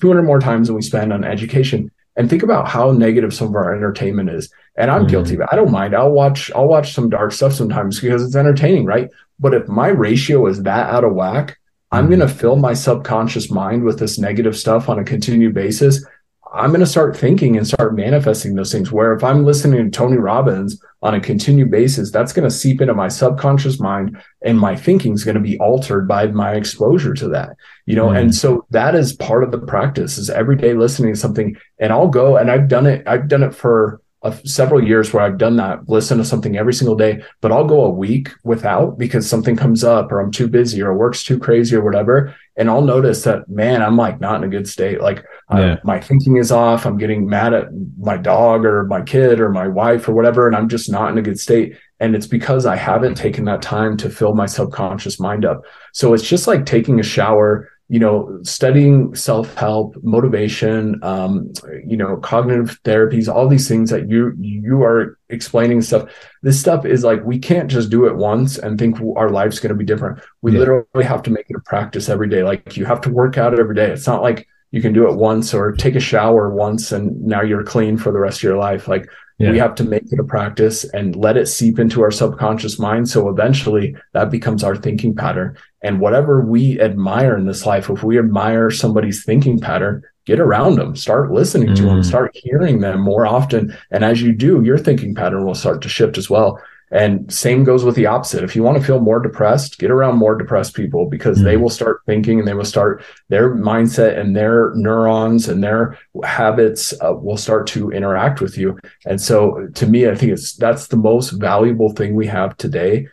200 0.00 0.22
more 0.22 0.40
times 0.40 0.68
than 0.68 0.76
we 0.76 0.82
spend 0.82 1.12
on 1.12 1.24
education. 1.24 1.90
And 2.18 2.30
think 2.30 2.42
about 2.42 2.66
how 2.66 2.92
negative 2.92 3.34
some 3.34 3.48
of 3.48 3.54
our 3.54 3.74
entertainment 3.74 4.30
is. 4.30 4.50
And 4.78 4.90
I'm 4.90 5.04
mm. 5.04 5.10
guilty 5.10 5.34
of 5.34 5.40
it. 5.40 5.48
I 5.52 5.56
don't 5.56 5.70
mind. 5.70 5.94
I'll 5.94 6.12
watch 6.12 6.50
I'll 6.54 6.68
watch 6.68 6.94
some 6.94 7.10
dark 7.10 7.32
stuff 7.32 7.52
sometimes 7.52 8.00
because 8.00 8.22
it's 8.22 8.36
entertaining, 8.36 8.86
right? 8.86 9.10
But 9.38 9.54
if 9.54 9.68
my 9.68 9.88
ratio 9.88 10.46
is 10.46 10.62
that 10.62 10.88
out 10.88 11.04
of 11.04 11.14
whack, 11.14 11.58
I'm 11.92 12.04
mm-hmm. 12.04 12.14
going 12.14 12.28
to 12.28 12.34
fill 12.34 12.56
my 12.56 12.74
subconscious 12.74 13.50
mind 13.50 13.84
with 13.84 13.98
this 13.98 14.18
negative 14.18 14.56
stuff 14.56 14.88
on 14.88 14.98
a 14.98 15.04
continued 15.04 15.54
basis. 15.54 16.04
I'm 16.52 16.70
going 16.70 16.80
to 16.80 16.86
start 16.86 17.16
thinking 17.16 17.56
and 17.56 17.66
start 17.66 17.94
manifesting 17.96 18.54
those 18.54 18.72
things. 18.72 18.92
Where 18.92 19.14
if 19.14 19.24
I'm 19.24 19.44
listening 19.44 19.84
to 19.84 19.90
Tony 19.90 20.16
Robbins 20.16 20.80
on 21.02 21.14
a 21.14 21.20
continued 21.20 21.70
basis, 21.70 22.10
that's 22.10 22.32
going 22.32 22.48
to 22.48 22.54
seep 22.54 22.80
into 22.80 22.94
my 22.94 23.08
subconscious 23.08 23.80
mind 23.80 24.20
and 24.42 24.58
my 24.58 24.76
thinking 24.76 25.14
is 25.14 25.24
going 25.24 25.34
to 25.34 25.40
be 25.40 25.58
altered 25.58 26.06
by 26.06 26.28
my 26.28 26.54
exposure 26.54 27.14
to 27.14 27.28
that, 27.28 27.50
you 27.84 27.96
know? 27.96 28.08
Mm. 28.08 28.20
And 28.20 28.34
so 28.34 28.66
that 28.70 28.94
is 28.94 29.12
part 29.14 29.44
of 29.44 29.50
the 29.50 29.58
practice 29.58 30.18
is 30.18 30.30
every 30.30 30.56
day 30.56 30.74
listening 30.74 31.14
to 31.14 31.18
something 31.18 31.56
and 31.78 31.92
I'll 31.92 32.08
go 32.08 32.36
and 32.36 32.50
I've 32.50 32.68
done 32.68 32.86
it. 32.86 33.06
I've 33.06 33.28
done 33.28 33.42
it 33.42 33.54
for 33.54 34.00
several 34.44 34.82
years 34.82 35.12
where 35.12 35.22
I've 35.22 35.38
done 35.38 35.56
that, 35.56 35.88
listen 35.88 36.18
to 36.18 36.24
something 36.24 36.56
every 36.56 36.74
single 36.74 36.96
day, 36.96 37.22
but 37.40 37.52
I'll 37.52 37.66
go 37.66 37.84
a 37.84 37.90
week 37.90 38.30
without 38.44 38.98
because 38.98 39.28
something 39.28 39.56
comes 39.56 39.84
up 39.84 40.10
or 40.12 40.20
I'm 40.20 40.30
too 40.30 40.48
busy 40.48 40.82
or 40.82 40.96
work's 40.96 41.24
too 41.24 41.38
crazy 41.38 41.76
or 41.76 41.84
whatever. 41.84 42.34
And 42.56 42.70
I'll 42.70 42.82
notice 42.82 43.24
that, 43.24 43.48
man, 43.48 43.82
I'm 43.82 43.96
like 43.96 44.20
not 44.20 44.36
in 44.36 44.44
a 44.44 44.50
good 44.50 44.68
state. 44.68 45.00
Like 45.00 45.24
yeah. 45.50 45.74
I, 45.74 45.78
my 45.84 46.00
thinking 46.00 46.36
is 46.36 46.50
off. 46.50 46.86
I'm 46.86 46.98
getting 46.98 47.28
mad 47.28 47.52
at 47.52 47.68
my 47.98 48.16
dog 48.16 48.64
or 48.64 48.84
my 48.84 49.02
kid 49.02 49.40
or 49.40 49.50
my 49.50 49.68
wife 49.68 50.08
or 50.08 50.12
whatever. 50.12 50.46
And 50.46 50.56
I'm 50.56 50.68
just 50.68 50.90
not 50.90 51.10
in 51.10 51.18
a 51.18 51.22
good 51.22 51.38
state. 51.38 51.76
And 52.00 52.14
it's 52.14 52.26
because 52.26 52.66
I 52.66 52.76
haven't 52.76 53.14
taken 53.16 53.44
that 53.46 53.62
time 53.62 53.96
to 53.98 54.10
fill 54.10 54.34
my 54.34 54.46
subconscious 54.46 55.20
mind 55.20 55.44
up. 55.44 55.62
So 55.92 56.14
it's 56.14 56.26
just 56.26 56.46
like 56.46 56.66
taking 56.66 57.00
a 57.00 57.02
shower 57.02 57.70
you 57.88 58.00
know, 58.00 58.40
studying 58.42 59.14
self 59.14 59.54
help, 59.54 59.96
motivation, 60.02 60.98
um, 61.04 61.52
you 61.86 61.96
know, 61.96 62.16
cognitive 62.16 62.80
therapies, 62.82 63.32
all 63.32 63.48
these 63.48 63.68
things 63.68 63.90
that 63.90 64.08
you 64.08 64.34
you 64.40 64.82
are 64.82 65.18
explaining 65.28 65.80
stuff. 65.82 66.10
This 66.42 66.58
stuff 66.58 66.84
is 66.84 67.04
like 67.04 67.24
we 67.24 67.38
can't 67.38 67.70
just 67.70 67.88
do 67.88 68.06
it 68.06 68.16
once 68.16 68.58
and 68.58 68.78
think 68.78 68.98
our 69.16 69.30
life's 69.30 69.60
going 69.60 69.70
to 69.70 69.76
be 69.76 69.84
different. 69.84 70.20
We 70.42 70.52
yeah. 70.52 70.58
literally 70.58 71.04
have 71.04 71.22
to 71.24 71.30
make 71.30 71.46
it 71.48 71.56
a 71.56 71.60
practice 71.60 72.08
every 72.08 72.28
day. 72.28 72.42
Like 72.42 72.76
you 72.76 72.84
have 72.86 73.00
to 73.02 73.10
work 73.10 73.38
out 73.38 73.58
every 73.58 73.74
day. 73.74 73.90
It's 73.92 74.06
not 74.06 74.22
like 74.22 74.48
you 74.72 74.82
can 74.82 74.92
do 74.92 75.08
it 75.08 75.16
once 75.16 75.54
or 75.54 75.72
take 75.72 75.94
a 75.94 76.00
shower 76.00 76.52
once 76.52 76.90
and 76.90 77.20
now 77.22 77.42
you're 77.42 77.62
clean 77.62 77.96
for 77.96 78.10
the 78.10 78.18
rest 78.18 78.40
of 78.40 78.42
your 78.42 78.58
life. 78.58 78.88
Like 78.88 79.08
yeah. 79.38 79.50
we 79.50 79.58
have 79.58 79.74
to 79.76 79.84
make 79.84 80.12
it 80.12 80.18
a 80.18 80.24
practice 80.24 80.84
and 80.84 81.14
let 81.14 81.36
it 81.36 81.46
seep 81.46 81.78
into 81.78 82.02
our 82.02 82.10
subconscious 82.10 82.78
mind. 82.78 83.08
So 83.08 83.28
eventually 83.28 83.96
that 84.12 84.30
becomes 84.30 84.64
our 84.64 84.76
thinking 84.76 85.14
pattern. 85.14 85.56
And 85.82 86.00
whatever 86.00 86.40
we 86.40 86.80
admire 86.80 87.36
in 87.36 87.46
this 87.46 87.66
life, 87.66 87.90
if 87.90 88.02
we 88.02 88.18
admire 88.18 88.70
somebody's 88.70 89.24
thinking 89.24 89.60
pattern, 89.60 90.02
get 90.24 90.40
around 90.40 90.76
them, 90.76 90.96
start 90.96 91.30
listening 91.30 91.68
mm. 91.68 91.76
to 91.76 91.82
them, 91.82 92.02
start 92.02 92.34
hearing 92.34 92.80
them 92.80 93.00
more 93.00 93.26
often. 93.26 93.76
And 93.90 94.04
as 94.04 94.20
you 94.20 94.32
do, 94.32 94.62
your 94.62 94.78
thinking 94.78 95.14
pattern 95.14 95.44
will 95.44 95.54
start 95.54 95.82
to 95.82 95.88
shift 95.88 96.18
as 96.18 96.28
well. 96.28 96.60
And 96.92 97.32
same 97.32 97.64
goes 97.64 97.84
with 97.84 97.96
the 97.96 98.06
opposite. 98.06 98.44
If 98.44 98.54
you 98.54 98.62
want 98.62 98.78
to 98.78 98.84
feel 98.84 99.00
more 99.00 99.18
depressed, 99.18 99.78
get 99.78 99.90
around 99.90 100.18
more 100.18 100.36
depressed 100.36 100.74
people 100.74 101.06
because 101.06 101.40
mm. 101.40 101.44
they 101.44 101.56
will 101.56 101.70
start 101.70 102.02
thinking 102.06 102.38
and 102.38 102.46
they 102.46 102.54
will 102.54 102.64
start 102.64 103.04
their 103.28 103.54
mindset 103.54 104.18
and 104.18 104.36
their 104.36 104.72
neurons 104.76 105.48
and 105.48 105.64
their 105.64 105.98
habits 106.22 106.94
uh, 107.00 107.12
will 107.12 107.36
start 107.36 107.66
to 107.68 107.90
interact 107.90 108.40
with 108.40 108.56
you. 108.56 108.78
And 109.04 109.20
so 109.20 109.68
to 109.74 109.86
me, 109.86 110.08
I 110.08 110.14
think 110.14 110.32
it's 110.32 110.54
that's 110.54 110.86
the 110.86 110.96
most 110.96 111.30
valuable 111.30 111.90
thing 111.92 112.14
we 112.14 112.26
have 112.28 112.56
today 112.56 113.08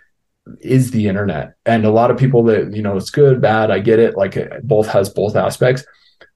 is 0.61 0.91
the 0.91 1.07
internet. 1.07 1.55
And 1.65 1.85
a 1.85 1.91
lot 1.91 2.11
of 2.11 2.17
people 2.17 2.43
that, 2.45 2.73
you 2.75 2.81
know, 2.81 2.97
it's 2.97 3.09
good, 3.09 3.41
bad, 3.41 3.71
I 3.71 3.79
get 3.79 3.99
it. 3.99 4.17
Like 4.17 4.35
it 4.35 4.67
both 4.67 4.87
has 4.87 5.09
both 5.09 5.35
aspects. 5.35 5.85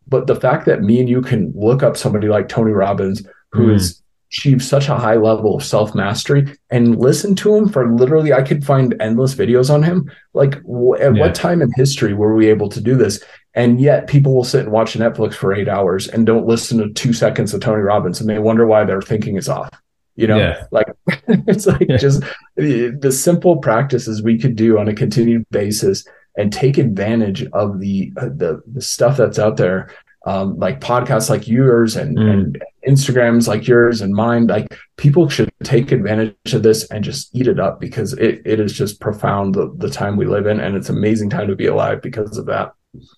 But 0.07 0.27
the 0.27 0.35
fact 0.35 0.65
that 0.65 0.81
me 0.81 0.99
and 0.99 1.09
you 1.09 1.21
can 1.21 1.51
look 1.55 1.83
up 1.83 1.97
somebody 1.97 2.27
like 2.27 2.47
Tony 2.47 2.71
Robbins, 2.71 3.25
who 3.51 3.67
mm. 3.67 3.75
is 3.75 4.01
achieve 4.29 4.61
such 4.61 4.89
a 4.89 4.97
high 4.97 5.15
level 5.15 5.55
of 5.55 5.63
self 5.63 5.95
mastery 5.95 6.45
and 6.69 6.99
listen 6.99 7.33
to 7.35 7.55
him 7.55 7.69
for 7.69 7.93
literally 7.95 8.33
i 8.33 8.41
could 8.41 8.65
find 8.65 8.93
endless 8.99 9.33
videos 9.33 9.73
on 9.73 9.81
him 9.81 10.11
like 10.33 10.61
w- 10.63 10.95
at 10.95 11.15
yeah. 11.15 11.21
what 11.21 11.33
time 11.33 11.61
in 11.61 11.71
history 11.75 12.13
were 12.13 12.35
we 12.35 12.47
able 12.47 12.67
to 12.67 12.81
do 12.81 12.95
this 12.95 13.23
and 13.53 13.79
yet 13.79 14.07
people 14.07 14.35
will 14.35 14.43
sit 14.43 14.63
and 14.63 14.71
watch 14.71 14.95
netflix 14.95 15.33
for 15.33 15.53
eight 15.53 15.69
hours 15.69 16.09
and 16.09 16.25
don't 16.25 16.45
listen 16.45 16.77
to 16.77 16.89
two 16.93 17.13
seconds 17.13 17.53
of 17.53 17.61
tony 17.61 17.81
robbins 17.81 18.19
and 18.19 18.29
they 18.29 18.37
wonder 18.37 18.67
why 18.67 18.83
their 18.83 19.01
thinking 19.01 19.37
is 19.37 19.47
off 19.47 19.69
you 20.17 20.27
know 20.27 20.37
yeah. 20.37 20.65
like 20.71 20.87
it's 21.47 21.65
like 21.65 21.87
yeah. 21.87 21.97
just 21.97 22.23
the, 22.57 22.89
the 22.99 23.11
simple 23.11 23.57
practices 23.57 24.21
we 24.21 24.37
could 24.37 24.55
do 24.55 24.77
on 24.77 24.89
a 24.89 24.93
continued 24.93 25.45
basis 25.51 26.05
and 26.37 26.51
take 26.51 26.77
advantage 26.77 27.45
of 27.53 27.79
the 27.79 28.11
uh, 28.17 28.25
the, 28.25 28.61
the 28.71 28.81
stuff 28.81 29.15
that's 29.15 29.39
out 29.39 29.55
there 29.55 29.89
um, 30.27 30.59
like 30.59 30.81
podcasts 30.81 31.29
like 31.29 31.47
yours 31.47 31.95
and, 31.95 32.17
mm. 32.17 32.29
and 32.29 32.63
Instagrams 32.85 33.47
like 33.47 33.65
yours 33.65 34.01
and 34.01 34.13
mine, 34.13 34.47
like 34.47 34.77
people 34.97 35.29
should 35.29 35.49
take 35.63 35.93
advantage 35.93 36.35
of 36.51 36.63
this 36.63 36.85
and 36.91 37.01
just 37.01 37.33
eat 37.33 37.47
it 37.47 37.61
up 37.61 37.79
because 37.79 38.11
it, 38.13 38.41
it 38.43 38.59
is 38.59 38.73
just 38.73 38.99
profound 38.99 39.55
the, 39.55 39.73
the 39.77 39.89
time 39.89 40.17
we 40.17 40.25
live 40.25 40.45
in. 40.45 40.59
And 40.59 40.75
it's 40.75 40.89
amazing 40.89 41.29
time 41.29 41.47
to 41.47 41.55
be 41.55 41.67
alive 41.67 42.01
because 42.01 42.37
of 42.37 42.45
that. 42.47 42.73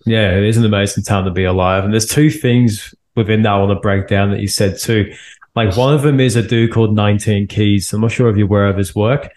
Yeah, 0.05 0.37
it 0.37 0.43
is 0.43 0.57
an 0.57 0.65
amazing 0.65 1.03
time 1.03 1.25
to 1.25 1.31
be 1.31 1.45
alive. 1.45 1.83
And 1.83 1.93
there's 1.93 2.05
two 2.05 2.29
things 2.29 2.93
within 3.15 3.41
that 3.41 3.53
I 3.53 3.57
want 3.57 3.71
to 3.71 3.81
break 3.81 4.07
down 4.07 4.29
that 4.29 4.41
you 4.41 4.47
said 4.47 4.77
too. 4.77 5.11
Like 5.55 5.75
one 5.75 5.93
of 5.93 6.03
them 6.03 6.19
is 6.19 6.35
a 6.35 6.43
dude 6.43 6.71
called 6.71 6.95
19 6.95 7.47
Keys. 7.47 7.91
I'm 7.91 8.01
not 8.01 8.11
sure 8.11 8.29
if 8.29 8.37
you're 8.37 8.47
aware 8.47 8.67
of 8.67 8.77
his 8.77 8.95
work 8.95 9.31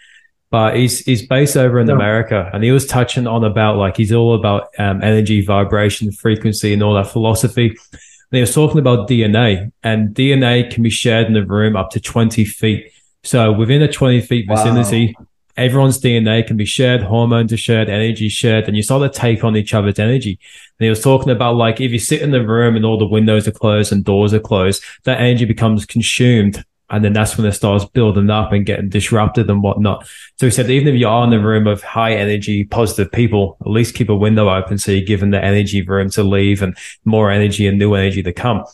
but 0.53 0.75
he's 0.75 0.99
he's 0.99 1.25
based 1.25 1.57
over 1.57 1.79
in 1.79 1.87
yeah. 1.87 1.95
America, 1.95 2.47
and 2.53 2.63
he 2.63 2.69
was 2.69 2.85
touching 2.85 3.25
on 3.25 3.43
about 3.43 3.77
like 3.77 3.97
he's 3.97 4.11
all 4.11 4.35
about 4.35 4.69
um, 4.77 5.01
energy, 5.01 5.43
vibration, 5.43 6.11
frequency, 6.11 6.71
and 6.73 6.83
all 6.83 6.93
that 6.93 7.07
philosophy. 7.07 7.69
And 7.69 8.37
he 8.37 8.39
was 8.39 8.53
talking 8.53 8.77
about 8.77 9.09
DNA, 9.09 9.71
and 9.81 10.13
DNA 10.13 10.71
can 10.71 10.83
be 10.83 10.91
shared 10.91 11.25
in 11.25 11.33
the 11.33 11.43
room 11.43 11.75
up 11.75 11.89
to 11.89 11.99
twenty 11.99 12.45
feet. 12.45 12.91
So 13.23 13.51
within 13.51 13.81
a 13.81 13.91
twenty 13.91 14.21
feet 14.21 14.45
vicinity, 14.47 15.15
wow. 15.17 15.25
everyone's 15.57 15.99
DNA 15.99 16.45
can 16.45 16.55
be 16.55 16.65
shared, 16.65 17.01
hormones 17.01 17.51
are 17.51 17.57
shared, 17.57 17.89
energy 17.89 18.29
shared, 18.29 18.65
and 18.65 18.77
you 18.77 18.83
start 18.83 19.11
to 19.11 19.19
take 19.19 19.43
on 19.43 19.57
each 19.57 19.73
other's 19.73 19.97
energy. 19.97 20.37
And 20.83 20.87
he 20.87 20.89
was 20.89 21.01
talking 21.01 21.31
about 21.31 21.55
like 21.55 21.79
if 21.79 21.93
you 21.93 21.99
sit 21.99 22.21
in 22.21 22.31
the 22.31 22.45
room 22.45 22.75
and 22.75 22.83
all 22.83 22.97
the 22.97 23.07
windows 23.07 23.47
are 23.47 23.51
closed 23.51 23.93
and 23.93 24.03
doors 24.03 24.33
are 24.33 24.39
closed, 24.41 24.83
that 25.05 25.21
energy 25.21 25.45
becomes 25.45 25.85
consumed 25.85 26.65
and 26.89 27.05
then 27.05 27.13
that's 27.13 27.37
when 27.37 27.47
it 27.47 27.53
starts 27.53 27.85
building 27.85 28.29
up 28.29 28.51
and 28.51 28.65
getting 28.65 28.89
disrupted 28.89 29.49
and 29.49 29.63
whatnot. 29.63 30.05
So 30.37 30.45
he 30.45 30.51
said, 30.51 30.69
even 30.69 30.89
if 30.89 30.99
you 30.99 31.07
are 31.07 31.23
in 31.23 31.29
the 31.29 31.39
room 31.39 31.67
of 31.67 31.81
high 31.81 32.13
energy, 32.13 32.65
positive 32.65 33.13
people, 33.13 33.55
at 33.61 33.67
least 33.67 33.95
keep 33.95 34.09
a 34.09 34.15
window 34.15 34.53
open 34.53 34.77
so 34.77 34.91
you're 34.91 35.05
given 35.05 35.29
the 35.29 35.41
energy 35.41 35.81
room 35.81 36.09
to 36.11 36.23
leave 36.23 36.61
and 36.61 36.77
more 37.05 37.31
energy 37.31 37.65
and 37.65 37.79
new 37.79 37.93
energy 37.93 38.21
to 38.23 38.33
come. 38.33 38.65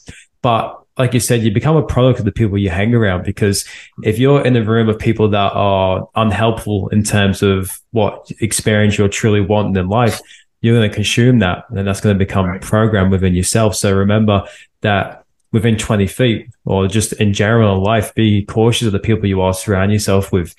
But 0.42 0.80
like 0.98 1.14
you 1.14 1.22
said, 1.22 1.44
you 1.44 1.52
become 1.52 1.78
a 1.78 1.86
product 1.86 2.20
of 2.20 2.26
the 2.26 2.32
people 2.32 2.58
you 2.58 2.70
hang 2.70 2.94
around 2.94 3.24
because 3.24 3.64
if 4.04 4.18
you're 4.18 4.44
in 4.44 4.58
a 4.58 4.64
room 4.64 4.90
of 4.90 4.98
people 4.98 5.30
that 5.30 5.54
are 5.54 6.10
unhelpful 6.16 6.90
in 6.90 7.04
terms 7.04 7.42
of 7.44 7.80
what 7.92 8.30
experience 8.42 8.98
you're 8.98 9.08
truly 9.08 9.40
wanting 9.40 9.78
in 9.78 9.88
life, 9.88 10.20
you're 10.62 10.76
going 10.76 10.90
to 10.90 10.94
consume 10.94 11.40
that 11.40 11.66
and 11.70 11.88
that's 11.88 12.02
going 12.02 12.18
to 12.18 12.26
become 12.26 12.46
right. 12.46 12.62
programmed 12.62 13.12
within 13.12 13.34
yourself. 13.34 13.76
So 13.76 13.96
remember 13.96 14.44
that 14.82 15.26
within 15.52 15.78
20 15.78 16.08
feet 16.08 16.50
or 16.66 16.88
just 16.88 17.14
in 17.14 17.34
general 17.34 17.78
in 17.78 17.84
life, 17.84 18.14
be 18.14 18.44
cautious 18.46 18.88
of 18.88 18.94
the 18.94 19.00
people 19.00 19.28
you 19.28 19.42
are 19.42 19.54
surround 19.54 19.92
yourself 19.92 20.32
with. 20.32 20.56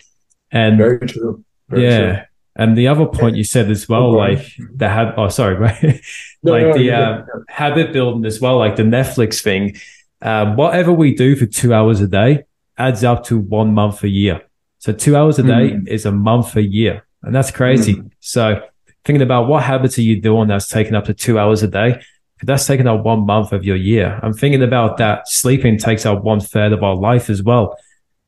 And 0.51 0.79
very 0.79 0.99
true. 1.01 1.45
Very 1.69 1.85
yeah. 1.85 1.99
True. 1.99 2.23
And 2.57 2.77
the 2.77 2.89
other 2.89 3.07
point 3.07 3.37
you 3.37 3.45
said 3.45 3.71
as 3.71 3.89
well, 3.89 4.15
like 4.15 4.45
the 4.75 4.89
habit, 4.89 5.15
oh, 5.17 5.29
sorry, 5.29 5.55
right? 5.59 6.01
No, 6.43 6.53
like 6.53 6.67
no, 6.67 6.73
the 6.73 6.91
uh, 6.91 7.23
habit 7.49 7.93
building 7.93 8.25
as 8.25 8.41
well, 8.41 8.59
like 8.59 8.77
the 8.77 8.83
Netflix 8.83 9.43
thing. 9.43 9.77
Um, 10.23 10.57
whatever 10.57 10.93
we 10.93 11.15
do 11.15 11.37
for 11.37 11.47
two 11.47 11.73
hours 11.73 12.01
a 12.01 12.07
day 12.07 12.45
adds 12.77 13.05
up 13.05 13.25
to 13.25 13.39
one 13.39 13.73
month 13.73 14.03
a 14.03 14.09
year. 14.09 14.43
So 14.79 14.93
two 14.93 15.17
hours 15.17 15.39
a 15.39 15.43
day 15.43 15.73
mm. 15.73 15.89
is 15.89 16.07
a 16.07 16.13
month 16.13 16.57
a 16.57 16.63
year. 16.63 17.07
And 17.23 17.35
that's 17.35 17.51
crazy. 17.51 17.95
Mm. 17.95 18.11
So 18.21 18.63
thinking 19.05 19.23
about 19.23 19.49
what 19.49 19.63
habits 19.63 19.99
are 19.99 20.03
you 20.03 20.21
doing 20.21 20.49
that's 20.49 20.69
taking 20.69 20.95
up 20.95 21.07
to 21.07 21.15
two 21.15 21.39
hours 21.39 21.63
a 21.63 21.69
day? 21.69 22.01
That's 22.43 22.67
taking 22.67 22.87
up 22.87 23.05
one 23.05 23.27
month 23.27 23.53
of 23.53 23.65
your 23.65 23.77
year. 23.77 24.19
I'm 24.23 24.33
thinking 24.33 24.63
about 24.63 24.97
that 24.97 25.29
sleeping 25.29 25.79
takes 25.79 26.07
up 26.07 26.25
one 26.25 26.41
third 26.41 26.73
of 26.73 26.83
our 26.83 26.97
life 26.97 27.29
as 27.29 27.43
well. 27.43 27.77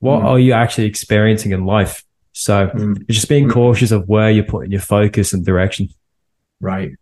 What 0.00 0.22
mm. 0.22 0.24
are 0.24 0.38
you 0.38 0.52
actually 0.52 0.86
experiencing 0.86 1.52
in 1.52 1.64
life? 1.64 2.04
So 2.32 2.68
mm. 2.68 3.08
just 3.08 3.28
being 3.28 3.48
mm. 3.48 3.52
cautious 3.52 3.90
of 3.90 4.08
where 4.08 4.30
you're 4.30 4.44
putting 4.44 4.70
your 4.70 4.80
focus 4.80 5.32
and 5.32 5.44
direction. 5.44 5.88
Right. 6.60 6.92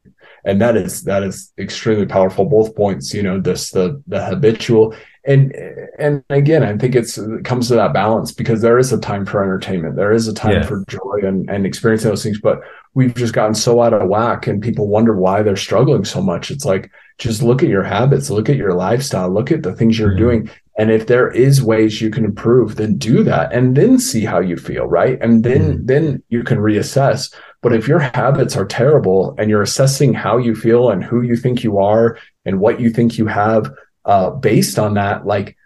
And 0.45 0.61
that 0.61 0.77
is 0.77 1.03
that 1.05 1.23
is 1.23 1.53
extremely 1.59 2.07
powerful. 2.07 2.45
Both 2.45 2.75
points, 2.75 3.13
you 3.13 3.23
know, 3.23 3.41
this 3.41 3.71
the 3.71 4.03
the 4.07 4.25
habitual 4.25 4.95
and 5.25 5.55
and 5.99 6.25
again, 6.31 6.63
I 6.63 6.77
think 6.79 6.95
it's 6.95 7.19
it 7.19 7.45
comes 7.45 7.69
to 7.69 7.75
that 7.75 7.93
balance 7.93 8.33
because 8.33 8.63
there 8.63 8.79
is 8.79 8.93
a 8.93 8.99
time 8.99 9.27
for 9.27 9.43
entertainment, 9.43 9.97
there 9.97 10.13
is 10.13 10.29
a 10.29 10.35
time 10.35 10.53
yeah. 10.53 10.63
for 10.63 10.85
joy 10.89 11.21
and 11.23 11.49
and 11.51 11.67
experiencing 11.67 12.11
those 12.11 12.23
things, 12.23 12.41
but 12.41 12.61
we've 12.95 13.15
just 13.15 13.35
gotten 13.35 13.55
so 13.55 13.83
out 13.83 13.95
of 13.95 14.09
whack, 14.09 14.47
and 14.47 14.63
people 14.63 14.89
wonder 14.89 15.17
why 15.17 15.43
they're 15.43 15.57
struggling 15.57 16.05
so 16.05 16.21
much. 16.21 16.51
It's 16.51 16.65
like 16.65 16.91
just 17.19 17.43
look 17.43 17.63
at 17.63 17.69
your 17.69 17.83
habits, 17.83 18.31
look 18.31 18.49
at 18.49 18.57
your 18.57 18.75
lifestyle, 18.75 19.31
look 19.31 19.53
at 19.53 19.63
the 19.63 19.75
things 19.75 19.99
you're 19.99 20.11
mm-hmm. 20.11 20.19
doing, 20.19 20.51
and 20.79 20.91
if 20.91 21.07
there 21.07 21.31
is 21.31 21.63
ways 21.63 22.01
you 22.01 22.11
can 22.11 22.25
improve, 22.25 22.77
then 22.77 22.97
do 22.97 23.23
that, 23.23 23.53
and 23.53 23.77
then 23.77 23.99
see 23.99 24.25
how 24.25 24.41
you 24.41 24.57
feel, 24.57 24.87
right? 24.87 25.19
And 25.21 25.45
then 25.45 25.75
mm-hmm. 25.75 25.87
then 25.87 26.23
you 26.31 26.43
can 26.43 26.59
reassess. 26.59 27.33
But 27.63 27.75
if 27.75 27.87
your 27.87 27.99
habits 27.99 28.57
are 28.57 28.65
terrible 28.65 29.35
and 29.37 29.51
you're 29.51 29.61
assessing 29.61 30.15
how 30.15 30.39
you 30.39 30.55
feel 30.55 30.89
and 30.89 31.05
who 31.05 31.21
you 31.21 31.37
think 31.37 31.63
you 31.63 31.79
are 31.79 32.17
and 32.47 32.59
what 32.59 32.81
you 32.81 32.89
think 32.89 33.19
you 33.19 33.27
have 33.27 33.71
uh, 34.07 34.31
based 34.31 34.79
on 34.79 34.95
that, 34.95 35.27
like, 35.27 35.59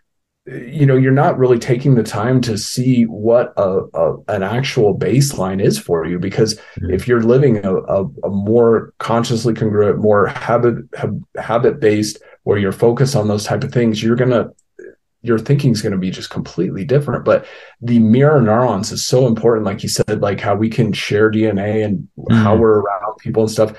you 0.47 0.84
know, 0.84 0.97
you're 0.97 1.12
not 1.12 1.38
really 1.38 1.59
taking 1.59 1.95
the 1.95 2.03
time 2.03 2.40
to 2.42 2.59
see 2.59 3.05
what 3.05 3.55
a, 3.57 3.80
a 3.95 4.16
an 4.28 4.42
actual 4.42 4.97
baseline 4.97 5.62
is 5.62 5.78
for 5.78 6.05
you. 6.05 6.18
Because 6.18 6.55
mm-hmm. 6.55 6.90
if 6.90 7.09
you're 7.09 7.22
living 7.22 7.64
a, 7.64 7.74
a, 7.74 8.05
a, 8.24 8.28
more 8.28 8.92
consciously 8.99 9.55
congruent, 9.55 9.99
more 9.99 10.26
habit 10.26 10.84
habit 11.36 11.80
based, 11.80 12.18
where 12.42 12.59
you're 12.59 12.72
focused 12.72 13.16
on 13.16 13.28
those 13.28 13.45
type 13.45 13.64
of 13.64 13.72
things, 13.72 14.03
you're 14.03 14.16
gonna 14.16 14.51
your 15.22 15.38
thinking 15.38 15.72
is 15.72 15.80
going 15.80 15.92
to 15.92 15.99
be 15.99 16.11
just 16.11 16.28
completely 16.28 16.84
different. 16.84 17.24
But 17.24 17.47
the 17.80 17.99
mirror 17.99 18.42
neurons 18.42 18.92
is 18.92 19.07
so 19.07 19.26
important, 19.26 19.64
like 19.64 19.82
you 19.82 19.88
said, 19.88 20.20
like 20.20 20.38
how 20.38 20.55
we 20.55 20.68
can 20.68 20.92
share 20.92 21.30
DNA 21.30 21.82
and 21.82 22.07
mm-hmm. 22.18 22.34
how 22.34 22.55
we're 22.55 22.80
around 22.80 23.16
people 23.16 23.45
and 23.45 23.51
stuff 23.51 23.74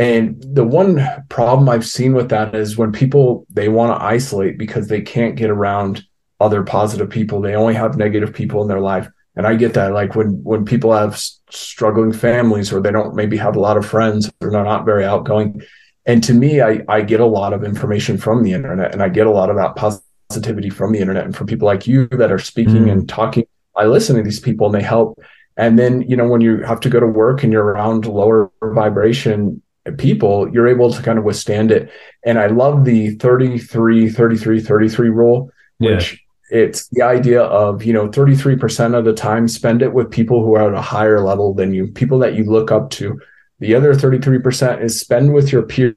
and 0.00 0.42
the 0.42 0.64
one 0.64 1.06
problem 1.28 1.68
I've 1.68 1.86
seen 1.86 2.14
with 2.14 2.30
that 2.30 2.54
is 2.54 2.78
when 2.78 2.90
people 2.90 3.46
they 3.50 3.68
want 3.68 3.94
to 3.94 4.02
isolate 4.02 4.56
because 4.56 4.88
they 4.88 5.02
can't 5.02 5.36
get 5.36 5.50
around 5.50 6.06
other 6.40 6.62
positive 6.62 7.10
people. 7.10 7.40
They 7.40 7.54
only 7.54 7.74
have 7.74 7.96
negative 7.96 8.32
people 8.32 8.62
in 8.62 8.68
their 8.68 8.80
life. 8.80 9.08
And 9.36 9.46
I 9.46 9.54
get 9.54 9.74
that. 9.74 9.92
Like 9.92 10.14
when 10.16 10.42
when 10.42 10.64
people 10.64 10.92
have 10.92 11.20
struggling 11.50 12.12
families 12.12 12.72
or 12.72 12.80
they 12.80 12.90
don't 12.90 13.14
maybe 13.14 13.36
have 13.36 13.56
a 13.56 13.60
lot 13.60 13.76
of 13.76 13.86
friends 13.86 14.30
or 14.40 14.50
they're 14.50 14.64
not 14.64 14.84
very 14.84 15.04
outgoing. 15.04 15.62
And 16.06 16.24
to 16.24 16.34
me, 16.34 16.60
I, 16.60 16.80
I 16.88 17.02
get 17.02 17.20
a 17.20 17.26
lot 17.26 17.52
of 17.52 17.62
information 17.62 18.18
from 18.18 18.42
the 18.42 18.52
internet 18.52 18.92
and 18.92 19.02
I 19.02 19.08
get 19.08 19.26
a 19.26 19.30
lot 19.30 19.50
of 19.50 19.56
that 19.56 19.76
positivity 19.76 20.70
from 20.70 20.92
the 20.92 20.98
internet 20.98 21.24
and 21.24 21.36
from 21.36 21.46
people 21.46 21.66
like 21.66 21.86
you 21.86 22.08
that 22.08 22.32
are 22.32 22.38
speaking 22.38 22.84
mm. 22.84 22.92
and 22.92 23.08
talking. 23.08 23.46
I 23.76 23.84
listen 23.84 24.16
to 24.16 24.22
these 24.22 24.40
people 24.40 24.66
and 24.66 24.74
they 24.74 24.82
help. 24.82 25.20
And 25.56 25.78
then, 25.78 26.02
you 26.02 26.16
know, 26.16 26.26
when 26.26 26.40
you 26.40 26.62
have 26.62 26.80
to 26.80 26.88
go 26.88 27.00
to 27.00 27.06
work 27.06 27.42
and 27.42 27.52
you're 27.52 27.64
around 27.64 28.06
lower 28.06 28.50
vibration 28.62 29.62
people, 29.98 30.50
you're 30.52 30.68
able 30.68 30.92
to 30.92 31.02
kind 31.02 31.18
of 31.18 31.24
withstand 31.24 31.70
it. 31.70 31.90
And 32.24 32.38
I 32.38 32.46
love 32.46 32.84
the 32.84 33.14
33, 33.16 34.08
33, 34.08 34.60
33 34.60 35.08
rule, 35.08 35.50
which 35.78 36.12
yeah. 36.12 36.18
It's 36.50 36.88
the 36.88 37.02
idea 37.02 37.42
of, 37.42 37.84
you 37.84 37.92
know, 37.92 38.08
33% 38.08 38.96
of 38.96 39.04
the 39.04 39.12
time 39.12 39.48
spend 39.48 39.82
it 39.82 39.92
with 39.92 40.10
people 40.10 40.44
who 40.44 40.54
are 40.56 40.68
at 40.68 40.78
a 40.78 40.82
higher 40.82 41.20
level 41.20 41.54
than 41.54 41.72
you, 41.72 41.86
people 41.88 42.18
that 42.18 42.34
you 42.34 42.44
look 42.44 42.70
up 42.70 42.90
to. 42.90 43.20
The 43.60 43.74
other 43.74 43.94
33% 43.94 44.82
is 44.82 44.98
spend 44.98 45.32
with 45.32 45.52
your 45.52 45.62
peers, 45.62 45.94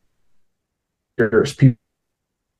people 1.55 1.77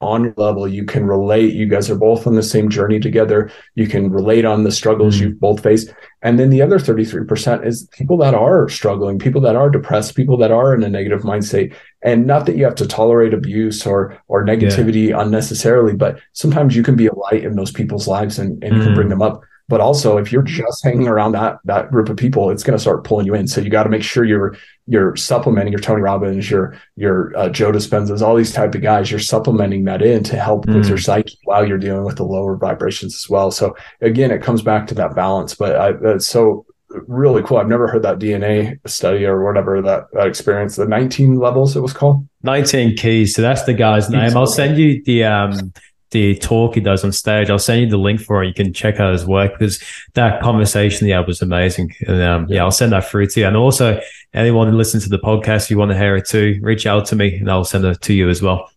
on 0.04 0.24
your 0.24 0.34
level 0.38 0.68
you 0.68 0.84
can 0.84 1.06
relate 1.06 1.54
you 1.54 1.66
guys 1.66 1.90
are 1.90 1.96
both 1.96 2.28
on 2.28 2.36
the 2.36 2.44
same 2.44 2.70
journey 2.70 3.00
together 3.00 3.52
you 3.76 3.88
can 3.88 4.12
relate 4.12 4.46
on 4.46 4.64
the 4.64 4.72
struggles 4.72 5.16
mm-hmm. 5.16 5.30
you've 5.30 5.40
both 5.40 5.64
faced 5.64 5.94
and 6.22 6.40
then 6.40 6.50
the 6.50 6.62
other 6.62 6.80
33% 6.80 7.66
is 7.66 7.88
people 7.92 8.18
that 8.18 8.34
are 8.34 8.70
struggling 8.70 9.18
people 9.18 9.42
that 9.42 9.56
are 9.56 9.70
depressed 9.70 10.16
people 10.16 10.38
that 10.38 10.52
are 10.52 10.74
in 10.74 10.84
a 10.84 10.90
negative 10.90 11.22
mindset 11.22 11.74
and 12.04 12.28
not 12.28 12.46
that 12.46 12.58
you 12.58 12.64
have 12.66 12.76
to 12.76 12.88
tolerate 12.88 13.34
abuse 13.34 13.86
or 13.86 14.18
or 14.28 14.46
negativity 14.46 15.10
yeah. 15.10 15.22
unnecessarily 15.22 15.94
but 15.94 16.20
sometimes 16.34 16.76
you 16.76 16.84
can 16.84 16.96
be 16.96 17.08
a 17.08 17.16
light 17.16 17.44
in 17.44 17.56
those 17.56 17.72
people's 17.72 18.08
lives 18.08 18.38
and, 18.38 18.64
and 18.64 18.74
mm-hmm. 18.74 18.78
you 18.78 18.84
can 18.84 18.96
bring 18.96 19.08
mm. 19.08 19.12
them 19.12 19.22
up 19.22 19.42
but 19.70 19.80
also 19.80 20.18
if 20.18 20.32
you're 20.32 20.42
just 20.44 20.84
hanging 20.84 21.08
around 21.08 21.32
that 21.32 21.58
that 21.66 21.92
group 21.92 22.10
of 22.10 22.18
people 22.18 22.50
it's 22.50 22.64
going 22.64 22.78
to 22.78 22.82
start 22.82 23.04
pulling 23.04 23.26
you 23.26 23.34
in. 23.34 23.48
So 23.48 23.62
you 23.62 23.70
got 23.70 23.84
to 23.84 23.90
make 23.90 24.04
sure 24.04 24.26
you're 24.26 24.56
you're 24.88 25.16
supplementing 25.16 25.72
your 25.72 25.80
tony 25.80 26.02
robbins 26.02 26.50
your 26.50 26.78
your 26.96 27.36
uh, 27.38 27.50
joe 27.50 27.72
dispenzas 27.72 28.22
all 28.22 28.36
these 28.36 28.52
type 28.52 28.76
of 28.76 28.82
guys 28.82 29.10
you're 29.10 29.20
supplementing 29.20 29.86
that 29.86 30.02
in 30.02 30.24
to 30.24 30.38
help 30.38 30.66
mm. 30.66 30.76
with 30.76 30.88
your 30.88 30.98
mm. 30.98 31.04
psyche 31.04 31.38
while 31.46 31.66
you're 31.66 31.78
dealing 31.78 32.04
with 32.04 32.18
the 32.18 32.24
lower 32.24 32.58
vibrations 32.58 33.16
as 33.16 33.30
well. 33.30 33.52
So 33.52 33.76
again 34.02 34.32
it 34.32 34.42
comes 34.42 34.62
back 34.62 34.88
to 34.88 34.96
that 34.96 35.16
balance 35.16 35.56
but 35.56 35.76
I, 35.76 35.92
that's 35.94 36.28
so 36.28 36.66
really 37.08 37.42
cool. 37.42 37.58
I've 37.58 37.68
never 37.68 37.88
heard 37.88 38.04
that 38.04 38.20
dna 38.20 38.78
study 38.88 39.26
or 39.26 39.44
whatever 39.44 39.82
that, 39.82 40.08
that 40.14 40.28
experience 40.28 40.76
the 40.76 40.86
19 40.86 41.38
levels 41.38 41.76
it 41.76 41.82
was 41.82 41.94
called? 41.94 42.28
19 42.44 42.98
keys 42.98 43.34
so 43.34 43.42
that's 43.42 43.64
the 43.64 43.74
guy's 43.74 44.10
name. 44.10 44.36
I'll 44.36 44.46
send 44.46 44.78
you 44.78 45.02
the 45.06 45.24
um 45.24 45.74
the 46.14 46.36
talk 46.36 46.76
he 46.76 46.82
does 46.82 47.04
on 47.04 47.12
stage. 47.12 47.50
I'll 47.50 47.60
send 47.60 47.82
you 47.82 47.90
the 47.90 47.98
link 47.98 48.22
for 48.22 48.44
it. 48.44 48.48
You 48.48 48.54
can 48.54 48.72
check 48.72 49.00
out 49.00 49.12
his 49.12 49.26
work 49.26 49.52
because 49.52 49.84
that 50.14 50.42
conversation 50.42 51.06
he 51.06 51.12
had 51.12 51.28
was 51.28 51.42
amazing. 51.42 51.94
And 52.08 52.22
um, 52.22 52.48
yeah, 52.48 52.64
I'll 52.64 52.72
send 52.72 52.94
that 52.94 53.10
through 53.10 53.28
to 53.28 53.42
you. 53.42 53.48
And 53.48 53.58
also, 53.58 54.00
anyone 54.34 54.70
who 54.70 54.78
listens 54.78 55.04
to 55.04 55.10
the 55.10 55.20
podcast, 55.20 55.70
you 55.70 55.78
want 55.78 55.92
to 55.92 55.98
hear 55.98 56.16
it 56.16 56.26
too, 56.26 56.60
reach 56.62 56.86
out 56.86 57.06
to 57.08 57.16
me 57.16 57.36
and 57.36 57.52
I'll 57.52 57.66
send 57.66 57.84
it 57.84 58.00
to 58.02 58.14
you 58.14 58.30
as 58.30 58.42
well. 58.42 58.72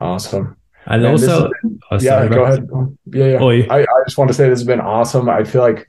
Awesome. 0.00 0.56
And 0.84 1.02
Man, 1.02 1.12
also, 1.12 1.50
been, 1.62 1.80
oh, 1.90 1.98
yeah, 2.00 2.28
go 2.28 2.44
ahead. 2.44 2.68
Yeah, 3.06 3.24
yeah. 3.24 3.38
Oh, 3.40 3.48
I, 3.48 3.82
I 3.82 4.04
just 4.06 4.18
want 4.18 4.28
to 4.28 4.34
say 4.34 4.48
this 4.48 4.60
has 4.60 4.66
been 4.66 4.80
awesome. 4.80 5.28
I 5.28 5.44
feel 5.44 5.62
like 5.62 5.88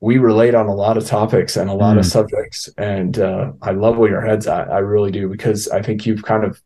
we 0.00 0.18
relate 0.18 0.54
on 0.54 0.66
a 0.66 0.74
lot 0.74 0.96
of 0.96 1.06
topics 1.06 1.56
and 1.56 1.68
a 1.68 1.74
lot 1.74 1.96
mm. 1.96 2.00
of 2.00 2.06
subjects, 2.06 2.68
and 2.78 3.18
uh, 3.18 3.52
I 3.60 3.72
love 3.72 3.98
where 3.98 4.10
your 4.10 4.22
head's 4.22 4.46
at. 4.46 4.70
I 4.70 4.78
really 4.78 5.10
do 5.10 5.28
because 5.28 5.68
I 5.68 5.82
think 5.82 6.06
you've 6.06 6.22
kind 6.22 6.44
of 6.44 6.60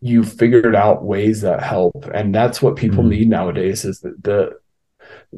you 0.00 0.22
figured 0.22 0.74
out 0.74 1.04
ways 1.04 1.40
that 1.42 1.62
help. 1.62 2.08
And 2.14 2.34
that's 2.34 2.62
what 2.62 2.76
people 2.76 3.00
mm-hmm. 3.00 3.10
need 3.10 3.28
nowadays 3.28 3.84
is 3.84 4.00
that 4.00 4.22
the 4.22 4.58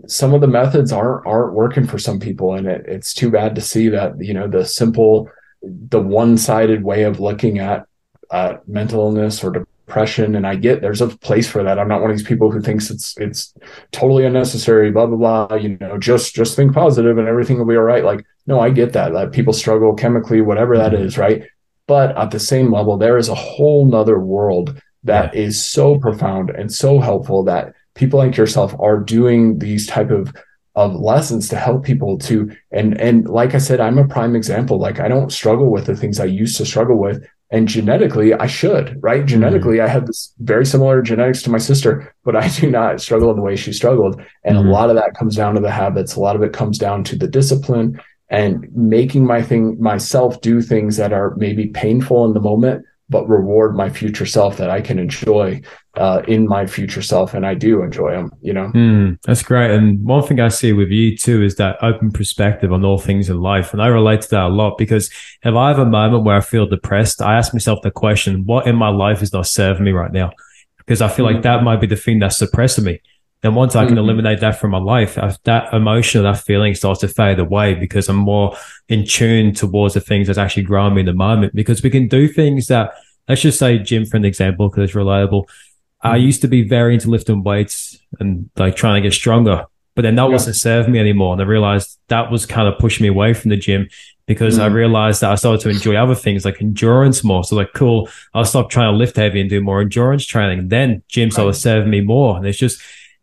some 0.06 0.34
of 0.34 0.40
the 0.40 0.46
methods 0.46 0.92
aren't 0.92 1.26
aren't 1.26 1.54
working 1.54 1.86
for 1.86 1.98
some 1.98 2.20
people. 2.20 2.54
And 2.54 2.66
it, 2.66 2.84
it's 2.86 3.14
too 3.14 3.30
bad 3.30 3.54
to 3.54 3.60
see 3.60 3.88
that 3.88 4.20
you 4.20 4.34
know 4.34 4.48
the 4.48 4.64
simple 4.64 5.30
the 5.62 6.00
one-sided 6.00 6.84
way 6.84 7.02
of 7.02 7.20
looking 7.20 7.58
at 7.58 7.86
uh, 8.30 8.56
mental 8.66 9.00
illness 9.00 9.42
or 9.44 9.50
depression. 9.50 10.34
And 10.36 10.46
i 10.46 10.54
get 10.54 10.80
there's 10.80 11.00
a 11.00 11.08
place 11.08 11.48
for 11.48 11.62
that. 11.62 11.78
I'm 11.78 11.88
not 11.88 12.00
one 12.00 12.10
of 12.10 12.16
these 12.16 12.26
people 12.26 12.50
who 12.50 12.60
thinks 12.60 12.90
it's 12.90 13.16
it's 13.18 13.54
totally 13.92 14.24
unnecessary 14.24 14.90
blah 14.90 15.06
blah 15.06 15.46
blah 15.46 15.56
you 15.56 15.76
know 15.78 15.98
just 15.98 16.34
just 16.34 16.56
think 16.56 16.72
positive 16.72 17.18
and 17.18 17.28
everything 17.28 17.58
will 17.58 17.66
be 17.66 17.76
all 17.76 17.82
right. 17.82 18.04
Like 18.04 18.24
no 18.46 18.60
i 18.60 18.68
get 18.68 18.92
that 18.92 19.12
that 19.12 19.32
people 19.32 19.52
struggle 19.52 19.94
chemically 19.94 20.40
whatever 20.40 20.76
that 20.76 20.92
mm-hmm. 20.92 21.20
right 21.20 21.44
but 21.90 22.16
at 22.16 22.30
the 22.30 22.38
same 22.38 22.72
level, 22.72 22.96
there 22.96 23.18
is 23.18 23.28
a 23.28 23.34
whole 23.34 23.84
nother 23.84 24.20
world 24.20 24.80
that 25.02 25.34
yeah. 25.34 25.40
is 25.40 25.66
so 25.66 25.98
profound 25.98 26.48
and 26.50 26.72
so 26.72 27.00
helpful 27.00 27.42
that 27.42 27.74
people 27.96 28.20
like 28.20 28.36
yourself 28.36 28.76
are 28.78 29.00
doing 29.00 29.58
these 29.58 29.88
type 29.88 30.12
of 30.12 30.32
of 30.76 30.94
lessons 30.94 31.48
to 31.48 31.56
help 31.56 31.84
people 31.84 32.16
to 32.16 32.48
and 32.70 33.00
and 33.00 33.28
like 33.28 33.56
I 33.56 33.58
said, 33.58 33.80
I'm 33.80 33.98
a 33.98 34.06
prime 34.06 34.36
example. 34.36 34.78
Like 34.78 35.00
I 35.00 35.08
don't 35.08 35.32
struggle 35.32 35.68
with 35.68 35.86
the 35.86 35.96
things 35.96 36.20
I 36.20 36.26
used 36.26 36.56
to 36.58 36.64
struggle 36.64 36.96
with. 36.96 37.26
And 37.50 37.66
genetically, 37.66 38.34
I 38.34 38.46
should, 38.46 38.96
right? 39.02 39.26
Genetically, 39.26 39.78
mm-hmm. 39.78 39.90
I 39.90 39.92
have 39.92 40.06
this 40.06 40.32
very 40.38 40.64
similar 40.64 41.02
genetics 41.02 41.42
to 41.42 41.50
my 41.50 41.58
sister, 41.58 42.14
but 42.22 42.36
I 42.36 42.46
do 42.60 42.70
not 42.70 43.00
struggle 43.00 43.30
in 43.30 43.36
the 43.36 43.42
way 43.42 43.56
she 43.56 43.72
struggled. 43.72 44.22
And 44.44 44.56
mm-hmm. 44.56 44.68
a 44.68 44.70
lot 44.70 44.90
of 44.90 44.94
that 44.94 45.16
comes 45.18 45.34
down 45.34 45.56
to 45.56 45.60
the 45.60 45.72
habits. 45.72 46.14
A 46.14 46.20
lot 46.20 46.36
of 46.36 46.42
it 46.44 46.52
comes 46.52 46.78
down 46.78 47.02
to 47.02 47.16
the 47.16 47.26
discipline 47.26 48.00
and 48.30 48.66
making 48.74 49.26
my 49.26 49.42
thing 49.42 49.80
myself 49.80 50.40
do 50.40 50.62
things 50.62 50.96
that 50.96 51.12
are 51.12 51.34
maybe 51.36 51.66
painful 51.68 52.24
in 52.24 52.32
the 52.32 52.40
moment 52.40 52.86
but 53.10 53.28
reward 53.28 53.74
my 53.74 53.90
future 53.90 54.24
self 54.24 54.56
that 54.56 54.70
I 54.70 54.80
can 54.80 54.98
enjoy 54.98 55.60
uh, 55.96 56.22
in 56.28 56.46
my 56.46 56.64
future 56.66 57.02
self, 57.02 57.34
and 57.34 57.44
I 57.44 57.54
do 57.54 57.82
enjoy 57.82 58.12
them. 58.12 58.30
You 58.40 58.52
know, 58.52 58.70
mm, 58.72 59.20
that's 59.22 59.42
great. 59.42 59.72
And 59.72 60.02
one 60.04 60.22
thing 60.22 60.38
I 60.38 60.48
see 60.48 60.72
with 60.72 60.90
you 60.90 61.16
too 61.16 61.42
is 61.42 61.56
that 61.56 61.82
open 61.82 62.12
perspective 62.12 62.72
on 62.72 62.84
all 62.84 62.98
things 62.98 63.28
in 63.28 63.40
life, 63.40 63.72
and 63.72 63.82
I 63.82 63.88
relate 63.88 64.22
to 64.22 64.30
that 64.30 64.44
a 64.44 64.48
lot 64.48 64.78
because 64.78 65.10
if 65.42 65.54
I 65.54 65.68
have 65.68 65.80
a 65.80 65.84
moment 65.84 66.24
where 66.24 66.36
I 66.36 66.40
feel 66.40 66.66
depressed, 66.66 67.20
I 67.20 67.36
ask 67.36 67.52
myself 67.52 67.82
the 67.82 67.90
question: 67.90 68.46
What 68.46 68.68
in 68.68 68.76
my 68.76 68.90
life 68.90 69.22
is 69.22 69.32
not 69.32 69.48
serving 69.48 69.84
me 69.84 69.90
right 69.90 70.12
now? 70.12 70.30
Because 70.78 71.02
I 71.02 71.08
feel 71.08 71.26
mm-hmm. 71.26 71.34
like 71.34 71.42
that 71.42 71.64
might 71.64 71.80
be 71.80 71.88
the 71.88 71.96
thing 71.96 72.20
that's 72.20 72.38
suppressing 72.38 72.84
me 72.84 73.02
then 73.42 73.54
once 73.54 73.74
I 73.74 73.84
can 73.84 73.94
mm-hmm. 73.94 73.98
eliminate 73.98 74.40
that 74.40 74.60
from 74.60 74.72
my 74.72 74.78
life, 74.78 75.14
that 75.44 75.72
emotion, 75.72 76.22
that 76.24 76.40
feeling 76.40 76.74
starts 76.74 77.00
to 77.00 77.08
fade 77.08 77.38
away 77.38 77.74
because 77.74 78.08
I'm 78.08 78.16
more 78.16 78.56
in 78.88 79.06
tune 79.06 79.54
towards 79.54 79.94
the 79.94 80.00
things 80.00 80.26
that's 80.26 80.38
actually 80.38 80.64
growing 80.64 80.94
me 80.94 81.00
in 81.00 81.06
the 81.06 81.14
moment. 81.14 81.54
Because 81.54 81.82
we 81.82 81.88
can 81.88 82.06
do 82.06 82.28
things 82.28 82.66
that, 82.66 82.92
let's 83.28 83.40
just 83.40 83.58
say 83.58 83.78
gym 83.78 84.04
for 84.04 84.18
an 84.18 84.26
example, 84.26 84.68
because 84.68 84.84
it's 84.84 84.94
reliable. 84.94 85.44
Mm-hmm. 85.44 86.08
I 86.08 86.16
used 86.16 86.42
to 86.42 86.48
be 86.48 86.68
very 86.68 86.94
into 86.94 87.08
lifting 87.08 87.42
weights 87.42 87.98
and 88.18 88.50
like 88.56 88.76
trying 88.76 89.02
to 89.02 89.08
get 89.08 89.14
stronger. 89.14 89.64
But 89.94 90.02
then 90.02 90.16
that 90.16 90.24
yeah. 90.24 90.28
wasn't 90.28 90.56
serving 90.56 90.92
me 90.92 90.98
anymore. 90.98 91.32
And 91.32 91.42
I 91.42 91.46
realized 91.46 91.98
that 92.08 92.30
was 92.30 92.44
kind 92.44 92.68
of 92.68 92.78
pushing 92.78 93.04
me 93.04 93.08
away 93.08 93.32
from 93.32 93.48
the 93.48 93.56
gym 93.56 93.88
because 94.26 94.58
mm. 94.58 94.62
I 94.62 94.66
realized 94.66 95.22
that 95.22 95.32
I 95.32 95.34
started 95.34 95.60
to 95.62 95.70
enjoy 95.70 95.96
other 95.96 96.14
things 96.14 96.44
like 96.44 96.60
endurance 96.60 97.24
more. 97.24 97.42
So 97.42 97.56
like, 97.56 97.72
cool, 97.74 98.08
I'll 98.34 98.44
stop 98.44 98.70
trying 98.70 98.92
to 98.92 98.96
lift 98.96 99.16
heavy 99.16 99.40
and 99.40 99.50
do 99.50 99.60
more 99.60 99.80
endurance 99.80 100.24
training. 100.24 100.68
Then 100.68 101.02
gym 101.08 101.30
started 101.30 101.48
right. 101.48 101.56
serving 101.56 101.90
me 101.90 102.02
more. 102.02 102.36
And 102.36 102.46
it's 102.46 102.58
just 102.58 102.80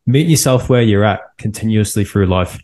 meet 0.07 0.27
yourself 0.27 0.69
where 0.69 0.81
you're 0.81 1.03
at 1.03 1.21
continuously 1.37 2.03
through 2.03 2.25
life. 2.25 2.59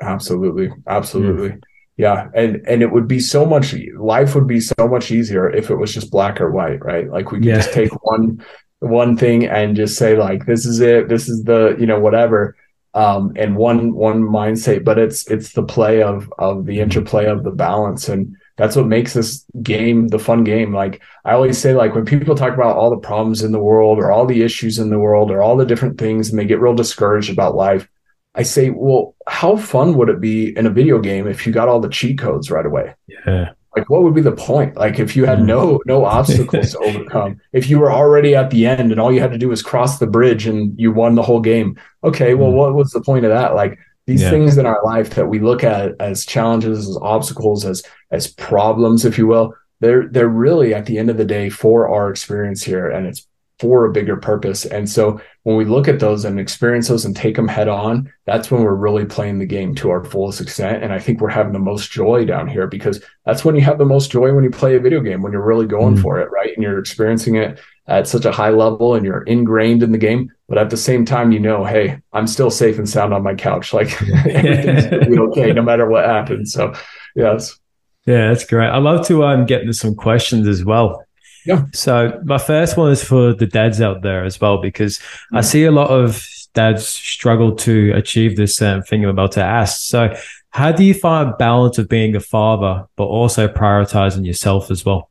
Absolutely. 0.00 0.70
Absolutely. 0.86 1.48
Mm. 1.48 1.62
Yeah. 1.96 2.28
And 2.34 2.62
and 2.68 2.82
it 2.82 2.92
would 2.92 3.08
be 3.08 3.18
so 3.18 3.44
much 3.44 3.74
life 3.98 4.34
would 4.34 4.46
be 4.46 4.60
so 4.60 4.86
much 4.86 5.10
easier 5.10 5.50
if 5.50 5.70
it 5.70 5.76
was 5.76 5.92
just 5.92 6.10
black 6.10 6.40
or 6.40 6.50
white, 6.50 6.84
right? 6.84 7.10
Like 7.10 7.32
we 7.32 7.38
could 7.38 7.46
yeah. 7.46 7.56
just 7.56 7.72
take 7.72 7.90
one 8.04 8.44
one 8.80 9.16
thing 9.16 9.46
and 9.46 9.74
just 9.74 9.96
say 9.96 10.16
like 10.16 10.46
this 10.46 10.66
is 10.66 10.80
it, 10.80 11.08
this 11.08 11.28
is 11.28 11.42
the, 11.44 11.74
you 11.80 11.86
know, 11.86 11.98
whatever 11.98 12.54
um, 12.96 13.32
and 13.36 13.56
one 13.56 13.94
one 13.94 14.22
mindset, 14.22 14.82
but 14.82 14.98
it's 14.98 15.30
it's 15.30 15.52
the 15.52 15.62
play 15.62 16.02
of 16.02 16.32
of 16.38 16.64
the 16.64 16.80
interplay 16.80 17.26
of 17.26 17.44
the 17.44 17.50
balance, 17.50 18.08
and 18.08 18.34
that's 18.56 18.76
what 18.76 18.86
makes 18.86 19.12
this 19.12 19.44
game 19.62 20.08
the 20.08 20.18
fun 20.18 20.44
game. 20.44 20.74
Like 20.74 21.02
I 21.24 21.32
always 21.32 21.58
say, 21.58 21.74
like 21.74 21.94
when 21.94 22.04
people 22.04 22.34
talk 22.34 22.54
about 22.54 22.76
all 22.76 22.90
the 22.90 22.96
problems 22.96 23.42
in 23.42 23.52
the 23.52 23.60
world 23.60 23.98
or 23.98 24.10
all 24.10 24.26
the 24.26 24.42
issues 24.42 24.78
in 24.78 24.90
the 24.90 24.98
world 24.98 25.30
or 25.30 25.42
all 25.42 25.56
the 25.56 25.66
different 25.66 25.98
things, 25.98 26.30
and 26.30 26.38
they 26.38 26.44
get 26.44 26.60
real 26.60 26.74
discouraged 26.74 27.30
about 27.30 27.54
life, 27.54 27.88
I 28.34 28.42
say, 28.42 28.70
well, 28.70 29.14
how 29.26 29.56
fun 29.56 29.96
would 29.96 30.08
it 30.08 30.20
be 30.20 30.56
in 30.56 30.66
a 30.66 30.70
video 30.70 30.98
game 30.98 31.26
if 31.26 31.46
you 31.46 31.52
got 31.52 31.68
all 31.68 31.80
the 31.80 31.88
cheat 31.88 32.18
codes 32.18 32.50
right 32.50 32.66
away? 32.66 32.94
Yeah 33.08 33.50
like 33.76 33.90
what 33.90 34.02
would 34.02 34.14
be 34.14 34.22
the 34.22 34.32
point 34.32 34.74
like 34.76 34.98
if 34.98 35.14
you 35.14 35.26
had 35.26 35.42
no 35.42 35.80
no 35.86 36.04
obstacles 36.04 36.72
to 36.72 36.78
overcome 36.78 37.38
if 37.52 37.68
you 37.68 37.78
were 37.78 37.92
already 37.92 38.34
at 38.34 38.50
the 38.50 38.66
end 38.66 38.90
and 38.90 39.00
all 39.00 39.12
you 39.12 39.20
had 39.20 39.32
to 39.32 39.38
do 39.38 39.50
was 39.50 39.62
cross 39.62 39.98
the 39.98 40.06
bridge 40.06 40.46
and 40.46 40.78
you 40.80 40.90
won 40.90 41.14
the 41.14 41.22
whole 41.22 41.40
game 41.40 41.78
okay 42.02 42.34
well 42.34 42.50
mm. 42.50 42.54
what 42.54 42.74
was 42.74 42.90
the 42.90 43.00
point 43.00 43.24
of 43.24 43.30
that 43.30 43.54
like 43.54 43.78
these 44.06 44.22
yeah. 44.22 44.30
things 44.30 44.56
in 44.56 44.66
our 44.66 44.82
life 44.84 45.10
that 45.10 45.26
we 45.26 45.38
look 45.38 45.64
at 45.64 45.92
as 46.00 46.24
challenges 46.24 46.88
as 46.88 46.96
obstacles 47.02 47.64
as 47.64 47.82
as 48.10 48.28
problems 48.28 49.04
if 49.04 49.18
you 49.18 49.26
will 49.26 49.54
they're 49.80 50.08
they're 50.08 50.28
really 50.28 50.74
at 50.74 50.86
the 50.86 50.98
end 50.98 51.10
of 51.10 51.16
the 51.16 51.24
day 51.24 51.50
for 51.50 51.88
our 51.88 52.10
experience 52.10 52.62
here 52.62 52.88
and 52.88 53.06
it's 53.06 53.26
for 53.58 53.86
a 53.86 53.92
bigger 53.92 54.16
purpose. 54.16 54.66
And 54.66 54.88
so 54.88 55.20
when 55.44 55.56
we 55.56 55.64
look 55.64 55.88
at 55.88 55.98
those 55.98 56.24
and 56.24 56.38
experience 56.38 56.88
those 56.88 57.06
and 57.06 57.16
take 57.16 57.36
them 57.36 57.48
head 57.48 57.68
on, 57.68 58.12
that's 58.26 58.50
when 58.50 58.62
we're 58.62 58.74
really 58.74 59.06
playing 59.06 59.38
the 59.38 59.46
game 59.46 59.74
to 59.76 59.88
our 59.90 60.04
fullest 60.04 60.42
extent. 60.42 60.84
And 60.84 60.92
I 60.92 60.98
think 60.98 61.20
we're 61.20 61.30
having 61.30 61.54
the 61.54 61.58
most 61.58 61.90
joy 61.90 62.26
down 62.26 62.48
here 62.48 62.66
because 62.66 63.02
that's 63.24 63.44
when 63.44 63.54
you 63.54 63.62
have 63.62 63.78
the 63.78 63.86
most 63.86 64.10
joy 64.10 64.34
when 64.34 64.44
you 64.44 64.50
play 64.50 64.76
a 64.76 64.80
video 64.80 65.00
game, 65.00 65.22
when 65.22 65.32
you're 65.32 65.44
really 65.44 65.66
going 65.66 65.96
mm 65.96 66.02
for 66.02 66.20
it, 66.20 66.30
right? 66.30 66.52
And 66.54 66.62
you're 66.62 66.78
experiencing 66.78 67.36
it 67.36 67.58
at 67.86 68.06
such 68.06 68.26
a 68.26 68.32
high 68.32 68.50
level 68.50 68.94
and 68.94 69.06
you're 69.06 69.22
ingrained 69.22 69.82
in 69.82 69.92
the 69.92 69.98
game. 69.98 70.30
But 70.48 70.58
at 70.58 70.68
the 70.68 70.76
same 70.76 71.06
time, 71.06 71.32
you 71.32 71.40
know, 71.40 71.64
hey, 71.64 72.00
I'm 72.12 72.26
still 72.26 72.50
safe 72.50 72.76
and 72.76 72.88
sound 72.88 73.14
on 73.14 73.22
my 73.22 73.34
couch. 73.34 73.72
Like 73.72 73.90
everything's 74.26 74.86
gonna 74.86 75.06
be 75.06 75.18
okay 75.18 75.52
no 75.52 75.62
matter 75.62 75.88
what 75.88 76.04
happens. 76.04 76.52
So 76.52 76.74
yes. 77.14 77.58
Yeah, 78.04 78.28
that's 78.28 78.44
great. 78.44 78.68
I'd 78.68 78.82
love 78.82 79.06
to 79.06 79.24
um, 79.24 79.46
get 79.46 79.62
into 79.62 79.72
some 79.72 79.94
questions 79.94 80.46
as 80.46 80.64
well. 80.64 81.05
Yeah. 81.46 81.66
So 81.72 82.20
my 82.24 82.38
first 82.38 82.76
one 82.76 82.90
is 82.90 83.04
for 83.04 83.32
the 83.32 83.46
dads 83.46 83.80
out 83.80 84.02
there 84.02 84.24
as 84.24 84.40
well, 84.40 84.60
because 84.60 84.98
mm-hmm. 84.98 85.36
I 85.36 85.40
see 85.42 85.64
a 85.64 85.70
lot 85.70 85.90
of 85.90 86.26
dads 86.54 86.86
struggle 86.88 87.54
to 87.54 87.92
achieve 87.94 88.36
this 88.36 88.60
um, 88.62 88.82
thing 88.82 89.04
I'm 89.04 89.10
about 89.10 89.32
to 89.32 89.42
ask. 89.42 89.86
So 89.86 90.14
how 90.50 90.72
do 90.72 90.84
you 90.84 90.94
find 90.94 91.36
balance 91.38 91.78
of 91.78 91.88
being 91.88 92.16
a 92.16 92.20
father, 92.20 92.86
but 92.96 93.04
also 93.04 93.46
prioritizing 93.46 94.26
yourself 94.26 94.70
as 94.70 94.84
well? 94.84 95.10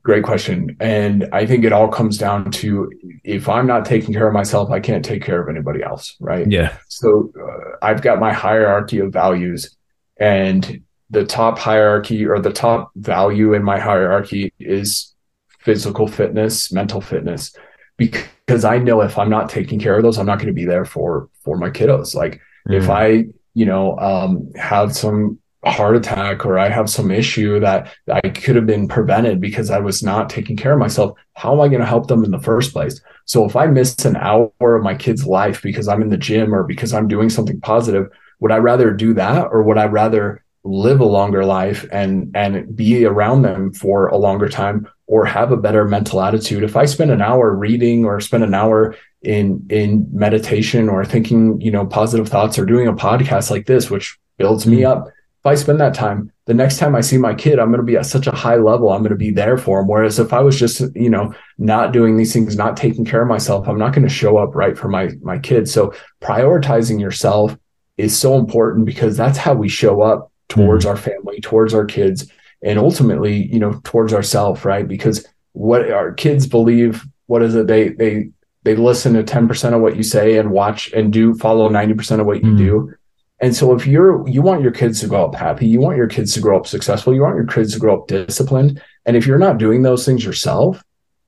Great 0.00 0.24
question. 0.24 0.76
And 0.80 1.28
I 1.32 1.44
think 1.44 1.64
it 1.64 1.72
all 1.72 1.88
comes 1.88 2.18
down 2.18 2.50
to 2.52 2.90
if 3.24 3.48
I'm 3.48 3.66
not 3.66 3.84
taking 3.84 4.14
care 4.14 4.26
of 4.26 4.32
myself, 4.32 4.70
I 4.70 4.80
can't 4.80 5.04
take 5.04 5.22
care 5.22 5.42
of 5.42 5.48
anybody 5.48 5.82
else. 5.82 6.16
Right. 6.20 6.50
Yeah. 6.50 6.76
So 6.88 7.32
uh, 7.38 7.76
I've 7.82 8.00
got 8.00 8.18
my 8.18 8.32
hierarchy 8.32 9.00
of 9.00 9.12
values 9.12 9.76
and 10.16 10.82
the 11.12 11.24
top 11.24 11.58
hierarchy 11.58 12.26
or 12.26 12.40
the 12.40 12.52
top 12.52 12.90
value 12.96 13.52
in 13.52 13.62
my 13.62 13.78
hierarchy 13.78 14.52
is 14.58 15.14
physical 15.60 16.08
fitness, 16.08 16.72
mental 16.72 17.00
fitness, 17.00 17.54
because 17.98 18.64
I 18.64 18.78
know 18.78 19.02
if 19.02 19.18
I'm 19.18 19.30
not 19.30 19.50
taking 19.50 19.78
care 19.78 19.96
of 19.96 20.02
those, 20.02 20.18
I'm 20.18 20.26
not 20.26 20.38
going 20.38 20.48
to 20.48 20.54
be 20.54 20.64
there 20.64 20.86
for 20.86 21.28
for 21.44 21.56
my 21.56 21.70
kiddos. 21.70 22.14
Like 22.14 22.40
mm. 22.68 22.74
if 22.74 22.88
I, 22.88 23.26
you 23.54 23.66
know, 23.66 23.98
um, 23.98 24.50
have 24.56 24.96
some 24.96 25.38
heart 25.64 25.96
attack 25.96 26.44
or 26.44 26.58
I 26.58 26.68
have 26.68 26.90
some 26.90 27.10
issue 27.10 27.60
that 27.60 27.94
I 28.10 28.20
could 28.30 28.56
have 28.56 28.66
been 28.66 28.88
prevented 28.88 29.40
because 29.40 29.70
I 29.70 29.78
was 29.78 30.02
not 30.02 30.30
taking 30.30 30.56
care 30.56 30.72
of 30.72 30.78
myself, 30.78 31.16
how 31.34 31.52
am 31.52 31.60
I 31.60 31.68
going 31.68 31.80
to 31.80 31.86
help 31.86 32.08
them 32.08 32.24
in 32.24 32.32
the 32.32 32.40
first 32.40 32.72
place? 32.72 33.00
So 33.26 33.44
if 33.44 33.54
I 33.54 33.66
miss 33.66 34.04
an 34.04 34.16
hour 34.16 34.50
of 34.60 34.82
my 34.82 34.94
kid's 34.94 35.26
life 35.26 35.62
because 35.62 35.86
I'm 35.86 36.02
in 36.02 36.08
the 36.08 36.16
gym 36.16 36.54
or 36.54 36.64
because 36.64 36.92
I'm 36.92 37.06
doing 37.06 37.30
something 37.30 37.60
positive, 37.60 38.08
would 38.40 38.50
I 38.50 38.56
rather 38.56 38.90
do 38.90 39.14
that 39.14 39.48
or 39.52 39.62
would 39.62 39.78
I 39.78 39.86
rather 39.86 40.41
live 40.64 41.00
a 41.00 41.04
longer 41.04 41.44
life 41.44 41.86
and 41.90 42.30
and 42.36 42.76
be 42.76 43.04
around 43.04 43.42
them 43.42 43.72
for 43.72 44.06
a 44.08 44.16
longer 44.16 44.48
time 44.48 44.88
or 45.06 45.24
have 45.24 45.50
a 45.50 45.56
better 45.56 45.84
mental 45.84 46.20
attitude. 46.20 46.62
If 46.62 46.76
i 46.76 46.84
spend 46.84 47.10
an 47.10 47.22
hour 47.22 47.52
reading 47.54 48.04
or 48.04 48.20
spend 48.20 48.44
an 48.44 48.54
hour 48.54 48.94
in 49.22 49.66
in 49.70 50.06
meditation 50.12 50.88
or 50.88 51.04
thinking 51.04 51.60
you 51.60 51.70
know 51.70 51.86
positive 51.86 52.28
thoughts 52.28 52.58
or 52.58 52.66
doing 52.66 52.88
a 52.88 52.92
podcast 52.92 53.50
like 53.50 53.66
this 53.66 53.88
which 53.90 54.18
builds 54.36 54.66
me 54.66 54.78
mm. 54.78 54.88
up 54.88 55.06
if 55.06 55.46
i 55.46 55.54
spend 55.54 55.80
that 55.80 55.94
time 55.94 56.32
the 56.46 56.54
next 56.54 56.78
time 56.78 56.96
i 56.96 57.00
see 57.00 57.16
my 57.16 57.32
kid 57.32 57.60
i'm 57.60 57.68
going 57.68 57.78
to 57.78 57.84
be 57.84 57.96
at 57.96 58.04
such 58.04 58.26
a 58.26 58.32
high 58.32 58.56
level 58.56 58.90
i'm 58.90 59.00
going 59.00 59.10
to 59.10 59.16
be 59.16 59.30
there 59.30 59.56
for 59.56 59.80
him. 59.80 59.86
Whereas 59.86 60.18
if 60.18 60.32
i 60.32 60.40
was 60.40 60.58
just 60.58 60.80
you 60.96 61.08
know 61.08 61.32
not 61.56 61.92
doing 61.92 62.16
these 62.16 62.32
things 62.32 62.56
not 62.56 62.76
taking 62.76 63.04
care 63.04 63.22
of 63.22 63.28
myself 63.28 63.68
i'm 63.68 63.78
not 63.78 63.92
going 63.92 64.06
to 64.06 64.12
show 64.12 64.38
up 64.38 64.56
right 64.56 64.76
for 64.76 64.88
my 64.88 65.10
my 65.22 65.38
kids. 65.38 65.72
So 65.72 65.94
prioritizing 66.20 67.00
yourself 67.00 67.56
is 67.96 68.18
so 68.18 68.36
important 68.36 68.86
because 68.86 69.16
that's 69.16 69.38
how 69.38 69.54
we 69.54 69.68
show 69.68 70.02
up 70.02 70.31
towards 70.52 70.84
mm-hmm. 70.84 70.90
our 70.90 70.96
family, 70.96 71.40
towards 71.40 71.72
our 71.72 71.86
kids, 71.86 72.30
and 72.62 72.78
ultimately, 72.78 73.46
you 73.46 73.58
know, 73.58 73.80
towards 73.84 74.12
ourselves, 74.12 74.64
right? 74.64 74.86
Because 74.86 75.26
what 75.52 75.90
our 75.90 76.12
kids 76.12 76.46
believe, 76.46 77.04
what 77.26 77.42
is 77.42 77.54
it? 77.54 77.66
They 77.66 77.88
they 77.88 78.30
they 78.64 78.76
listen 78.76 79.14
to 79.14 79.24
10% 79.24 79.74
of 79.74 79.80
what 79.80 79.96
you 79.96 80.02
say 80.02 80.36
and 80.36 80.50
watch 80.50 80.92
and 80.92 81.12
do 81.12 81.34
follow 81.34 81.68
90% 81.68 82.20
of 82.20 82.26
what 82.26 82.44
you 82.44 82.50
mm-hmm. 82.50 82.56
do. 82.56 82.94
And 83.40 83.56
so 83.56 83.74
if 83.74 83.86
you're 83.86 84.28
you 84.28 84.42
want 84.42 84.62
your 84.62 84.70
kids 84.70 85.00
to 85.00 85.08
grow 85.08 85.24
up 85.24 85.34
happy, 85.34 85.66
you 85.66 85.80
want 85.80 85.96
your 85.96 86.06
kids 86.06 86.34
to 86.34 86.40
grow 86.40 86.58
up 86.58 86.66
successful, 86.66 87.14
you 87.14 87.22
want 87.22 87.36
your 87.36 87.46
kids 87.46 87.72
to 87.72 87.80
grow 87.80 87.98
up 87.98 88.08
disciplined. 88.08 88.80
And 89.06 89.16
if 89.16 89.26
you're 89.26 89.38
not 89.38 89.58
doing 89.58 89.82
those 89.82 90.04
things 90.04 90.24
yourself, 90.24 90.84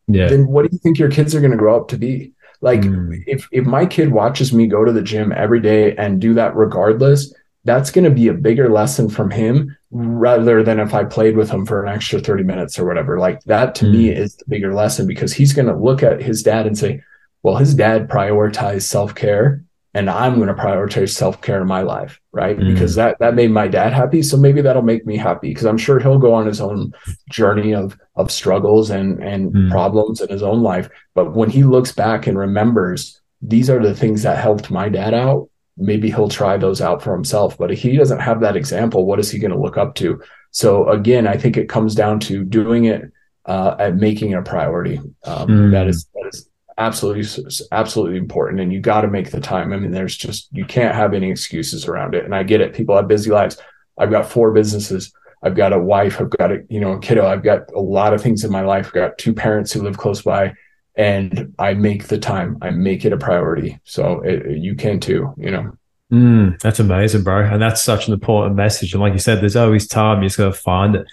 yeah. 0.07 0.29
then 0.29 0.47
what 0.47 0.63
do 0.63 0.69
you 0.71 0.79
think 0.79 0.99
your 0.99 1.11
kids 1.11 1.35
are 1.35 1.41
going 1.41 1.51
to 1.51 1.57
grow 1.57 1.77
up 1.81 1.89
to 1.89 1.97
be? 1.97 2.33
Like 2.61 2.83
mm. 2.83 3.25
if 3.27 3.49
if 3.51 3.65
my 3.65 3.87
kid 3.87 4.13
watches 4.13 4.53
me 4.53 4.67
go 4.67 4.85
to 4.85 4.93
the 4.93 5.03
gym 5.03 5.33
every 5.33 5.61
day 5.61 5.97
and 5.97 6.21
do 6.21 6.35
that 6.35 6.55
regardless, 6.55 7.35
that's 7.65 7.91
going 7.91 8.05
to 8.05 8.11
be 8.11 8.29
a 8.29 8.35
bigger 8.35 8.69
lesson 8.69 9.09
from 9.09 9.31
him 9.31 9.77
rather 9.91 10.63
than 10.63 10.79
if 10.79 10.93
I 10.93 11.05
played 11.05 11.37
with 11.37 11.51
him 11.51 11.65
for 11.65 11.83
an 11.83 11.93
extra 11.93 12.21
30 12.21 12.45
minutes 12.45 12.79
or 12.79 12.87
whatever. 12.87 13.19
Like 13.19 13.43
that 13.45 13.75
to 13.77 13.87
mm. 13.87 13.93
me 13.93 14.09
is 14.11 14.37
the 14.37 14.45
bigger 14.49 14.75
lesson 14.75 15.07
because 15.07 15.33
he's 15.33 15.53
going 15.53 15.69
to 15.69 15.77
look 15.77 16.03
at 16.03 16.23
his 16.23 16.43
dad 16.43 16.67
and 16.67 16.77
say, 16.77 17.03
well, 17.43 17.57
his 17.57 17.75
dad 17.75 18.09
prioritized 18.09 18.83
self 18.83 19.15
care 19.15 19.65
and 19.95 20.11
I'm 20.11 20.35
going 20.37 20.49
to 20.49 20.55
prioritize 20.55 21.11
self 21.11 21.41
care 21.41 21.63
in 21.63 21.69
my 21.69 21.83
life. 21.83 22.21
Right. 22.33 22.59
Mm. 22.59 22.75
Because 22.75 22.97
that, 22.97 23.19
that 23.21 23.35
made 23.35 23.51
my 23.51 23.69
dad 23.69 23.93
happy. 23.93 24.23
So 24.23 24.37
maybe 24.37 24.61
that'll 24.61 24.83
make 24.83 25.07
me 25.07 25.17
happy 25.17 25.49
because 25.49 25.65
I'm 25.65 25.79
sure 25.79 25.99
he'll 25.99 26.19
go 26.19 26.35
on 26.35 26.47
his 26.47 26.61
own 26.61 26.93
journey 27.31 27.75
of, 27.75 27.97
of 28.17 28.31
struggles 28.31 28.91
and, 28.91 29.23
and 29.23 29.53
mm. 29.53 29.71
problems 29.71 30.21
in 30.21 30.29
his 30.29 30.43
own 30.43 30.63
life. 30.63 30.91
But 31.15 31.35
when 31.35 31.49
he 31.49 31.63
looks 31.63 31.93
back 31.93 32.27
and 32.27 32.37
remembers, 32.37 33.21
these 33.41 33.71
are 33.71 33.83
the 33.83 33.95
things 33.95 34.23
that 34.23 34.39
helped 34.39 34.71
my 34.71 34.89
dad 34.89 35.15
out 35.15 35.49
maybe 35.77 36.11
he'll 36.11 36.29
try 36.29 36.57
those 36.57 36.81
out 36.81 37.03
for 37.03 37.15
himself. 37.15 37.59
But 37.59 37.71
if 37.71 37.81
he 37.81 37.97
doesn't 37.97 38.21
have 38.21 38.41
that 38.41 38.57
example, 38.57 39.07
what 39.07 39.19
is 39.19 39.31
he 39.31 39.39
going 39.39 39.51
to 39.51 39.59
look 39.59 39.77
up 39.77 39.95
to? 39.97 40.21
So 40.51 40.89
again, 40.89 41.27
I 41.27 41.37
think 41.37 41.57
it 41.57 41.69
comes 41.69 41.95
down 41.95 42.21
to 42.21 42.45
doing 42.45 42.85
it 42.85 43.11
uh, 43.47 43.77
at 43.79 43.97
making 43.97 44.31
it 44.31 44.39
a 44.39 44.43
priority. 44.43 44.99
Um, 45.25 45.49
mm. 45.49 45.71
That 45.73 45.89
is 45.89 46.07
that 46.15 46.27
is 46.29 46.49
absolutely 46.79 47.25
absolutely 47.73 48.19
important, 48.19 48.61
and 48.61 48.73
you 48.73 48.81
got 48.81 49.03
to 49.03 49.09
make 49.09 49.31
the 49.31 49.41
time. 49.41 49.73
I 49.73 49.77
mean, 49.77 49.91
there's 49.91 50.17
just 50.17 50.49
you 50.53 50.65
can't 50.65 50.95
have 50.95 51.13
any 51.13 51.31
excuses 51.31 51.87
around 51.87 52.15
it. 52.15 52.25
And 52.25 52.35
I 52.35 52.43
get 52.43 52.61
it. 52.61 52.75
People 52.75 52.97
have 52.97 53.09
busy 53.09 53.31
lives. 53.31 53.61
I've 53.99 54.11
got 54.11 54.31
four 54.31 54.53
businesses. 54.53 55.13
I've 55.43 55.55
got 55.55 55.73
a 55.73 55.79
wife. 55.79 56.21
I've 56.21 56.31
got 56.31 56.53
a 56.53 56.63
you 56.69 56.81
know 56.81 56.93
a 56.93 57.01
kiddo. 57.01 57.27
I've 57.27 57.43
got 57.43 57.71
a 57.75 57.81
lot 57.81 58.15
of 58.15 58.23
things 58.23 58.45
in 58.45 58.51
my 58.51 58.63
life. 58.63 58.87
I've 58.87 58.93
got 58.93 59.19
two 59.19 59.35
parents 59.35 59.73
who 59.73 59.83
live 59.83 59.99
close 59.99 60.23
by 60.23 60.55
and 60.97 61.55
I 61.59 61.75
make 61.75 62.09
the 62.09 62.19
time. 62.19 62.59
I 62.63 62.71
make 62.71 63.05
it 63.05 63.13
a 63.13 63.17
priority. 63.17 63.79
So 63.85 64.21
it, 64.21 64.59
you 64.59 64.75
can 64.75 65.01
too, 65.01 65.35
you 65.37 65.51
know. 65.51 65.77
Mm, 66.13 66.61
that's 66.61 66.79
amazing, 66.79 67.25
bro. 67.25 67.45
And 67.45 67.61
that's 67.61 67.83
such 67.83 68.07
an 68.07 68.15
important 68.15 68.55
message. 68.55 68.93
And 68.93 69.01
like 69.01 69.13
you 69.13 69.19
said, 69.19 69.41
there's 69.41 69.57
always 69.57 69.89
time. 69.89 70.23
You 70.23 70.29
just 70.29 70.39
got 70.39 70.47
to 70.47 70.53
find 70.53 70.95
it. 70.95 71.07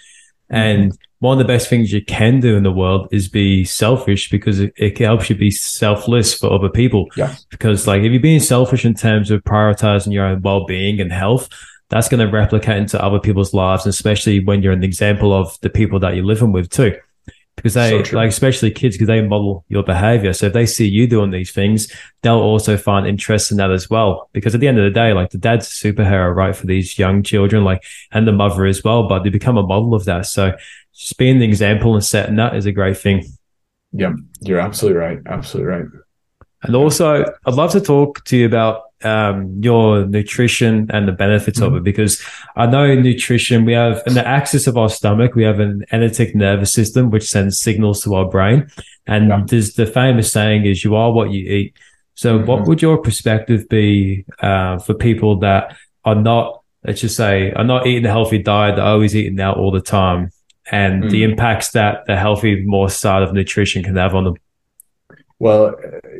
And 0.48 0.92
mm-hmm. 0.92 0.96
one 1.18 1.40
of 1.40 1.44
the 1.44 1.52
best 1.52 1.68
things 1.68 1.92
you 1.92 2.04
can 2.04 2.38
do 2.40 2.56
in 2.56 2.62
the 2.62 2.70
world 2.70 3.08
is 3.10 3.28
be 3.28 3.64
selfish 3.64 4.30
because 4.30 4.60
it, 4.60 4.72
it 4.76 4.98
helps 4.98 5.30
you 5.30 5.36
be 5.36 5.50
selfless 5.50 6.34
for 6.34 6.52
other 6.52 6.68
people. 6.68 7.08
Yeah. 7.16 7.34
Because 7.50 7.86
like 7.86 8.02
if 8.02 8.12
you're 8.12 8.20
being 8.20 8.40
selfish 8.40 8.84
in 8.84 8.94
terms 8.94 9.30
of 9.30 9.42
prioritizing 9.42 10.12
your 10.12 10.26
own 10.26 10.42
well-being 10.42 11.00
and 11.00 11.10
health, 11.10 11.48
that's 11.88 12.08
going 12.08 12.24
to 12.24 12.32
replicate 12.32 12.76
into 12.76 13.02
other 13.02 13.18
people's 13.18 13.52
lives, 13.52 13.86
especially 13.86 14.44
when 14.44 14.62
you're 14.62 14.72
an 14.72 14.84
example 14.84 15.32
of 15.32 15.58
the 15.62 15.70
people 15.70 15.98
that 16.00 16.14
you're 16.14 16.24
living 16.24 16.52
with 16.52 16.70
too 16.70 16.96
because 17.56 17.74
they 17.74 18.02
so 18.02 18.16
like 18.16 18.28
especially 18.28 18.70
kids 18.70 18.96
because 18.96 19.08
they 19.08 19.20
model 19.20 19.64
your 19.68 19.82
behavior. 19.82 20.32
So 20.32 20.46
if 20.46 20.52
they 20.52 20.66
see 20.66 20.88
you 20.88 21.06
doing 21.06 21.30
these 21.30 21.52
things 21.52 21.92
they'll 22.22 22.34
also 22.34 22.76
find 22.76 23.06
interest 23.06 23.50
in 23.50 23.56
that 23.58 23.70
as 23.70 23.90
well. 23.90 24.30
Because 24.32 24.54
at 24.54 24.60
the 24.60 24.68
end 24.68 24.78
of 24.78 24.84
the 24.84 24.90
day 24.90 25.12
like 25.12 25.30
the 25.30 25.38
dad's 25.38 25.66
a 25.66 25.70
superhero 25.70 26.34
right 26.34 26.56
for 26.56 26.66
these 26.66 26.98
young 26.98 27.22
children 27.22 27.64
like 27.64 27.84
and 28.10 28.26
the 28.26 28.32
mother 28.32 28.64
as 28.66 28.82
well 28.82 29.08
but 29.08 29.22
they 29.22 29.30
become 29.30 29.56
a 29.56 29.62
model 29.62 29.94
of 29.94 30.04
that. 30.06 30.26
So 30.26 30.56
just 30.94 31.18
being 31.18 31.38
the 31.38 31.46
example 31.46 31.94
and 31.94 32.04
setting 32.04 32.36
that 32.36 32.56
is 32.56 32.66
a 32.66 32.72
great 32.72 32.96
thing. 32.98 33.24
Yeah 33.92 34.12
you're 34.40 34.60
absolutely 34.60 34.98
right. 34.98 35.18
Absolutely 35.26 35.72
right. 35.72 35.86
And 36.62 36.76
also 36.76 37.24
i'd 37.46 37.54
love 37.54 37.72
to 37.72 37.80
talk 37.80 38.24
to 38.24 38.36
you 38.36 38.46
about 38.46 38.91
um, 39.04 39.60
your 39.62 40.06
nutrition 40.06 40.88
and 40.92 41.08
the 41.08 41.12
benefits 41.12 41.60
mm-hmm. 41.60 41.74
of 41.74 41.76
it 41.76 41.84
because 41.84 42.22
I 42.56 42.66
know 42.66 42.94
nutrition, 42.94 43.64
we 43.64 43.72
have 43.72 44.02
in 44.06 44.14
the 44.14 44.26
axis 44.26 44.66
of 44.66 44.76
our 44.76 44.88
stomach, 44.88 45.34
we 45.34 45.44
have 45.44 45.60
an 45.60 45.84
enteric 45.92 46.34
nervous 46.34 46.72
system 46.72 47.10
which 47.10 47.28
sends 47.28 47.60
signals 47.60 48.02
to 48.04 48.14
our 48.14 48.28
brain. 48.28 48.70
And 49.06 49.28
yeah. 49.28 49.42
there's 49.46 49.74
the 49.74 49.86
famous 49.86 50.30
saying 50.30 50.66
is 50.66 50.84
you 50.84 50.94
are 50.94 51.12
what 51.12 51.30
you 51.30 51.48
eat. 51.48 51.76
So 52.14 52.38
mm-hmm. 52.38 52.46
what 52.46 52.66
would 52.66 52.82
your 52.82 52.98
perspective 52.98 53.68
be 53.68 54.24
uh, 54.40 54.78
for 54.78 54.94
people 54.94 55.38
that 55.40 55.76
are 56.04 56.14
not, 56.14 56.62
let's 56.84 57.00
just 57.00 57.16
say, 57.16 57.52
are 57.52 57.64
not 57.64 57.86
eating 57.86 58.06
a 58.06 58.10
healthy 58.10 58.38
diet, 58.38 58.76
they're 58.76 58.84
always 58.84 59.16
eating 59.16 59.40
out 59.40 59.56
all 59.56 59.70
the 59.70 59.80
time 59.80 60.30
and 60.70 61.02
mm-hmm. 61.02 61.10
the 61.10 61.24
impacts 61.24 61.72
that 61.72 62.06
the 62.06 62.16
healthy, 62.16 62.64
more 62.64 62.88
side 62.88 63.22
of 63.22 63.32
nutrition 63.32 63.82
can 63.82 63.96
have 63.96 64.14
on 64.14 64.24
them? 64.24 64.34
Well, 65.42 65.74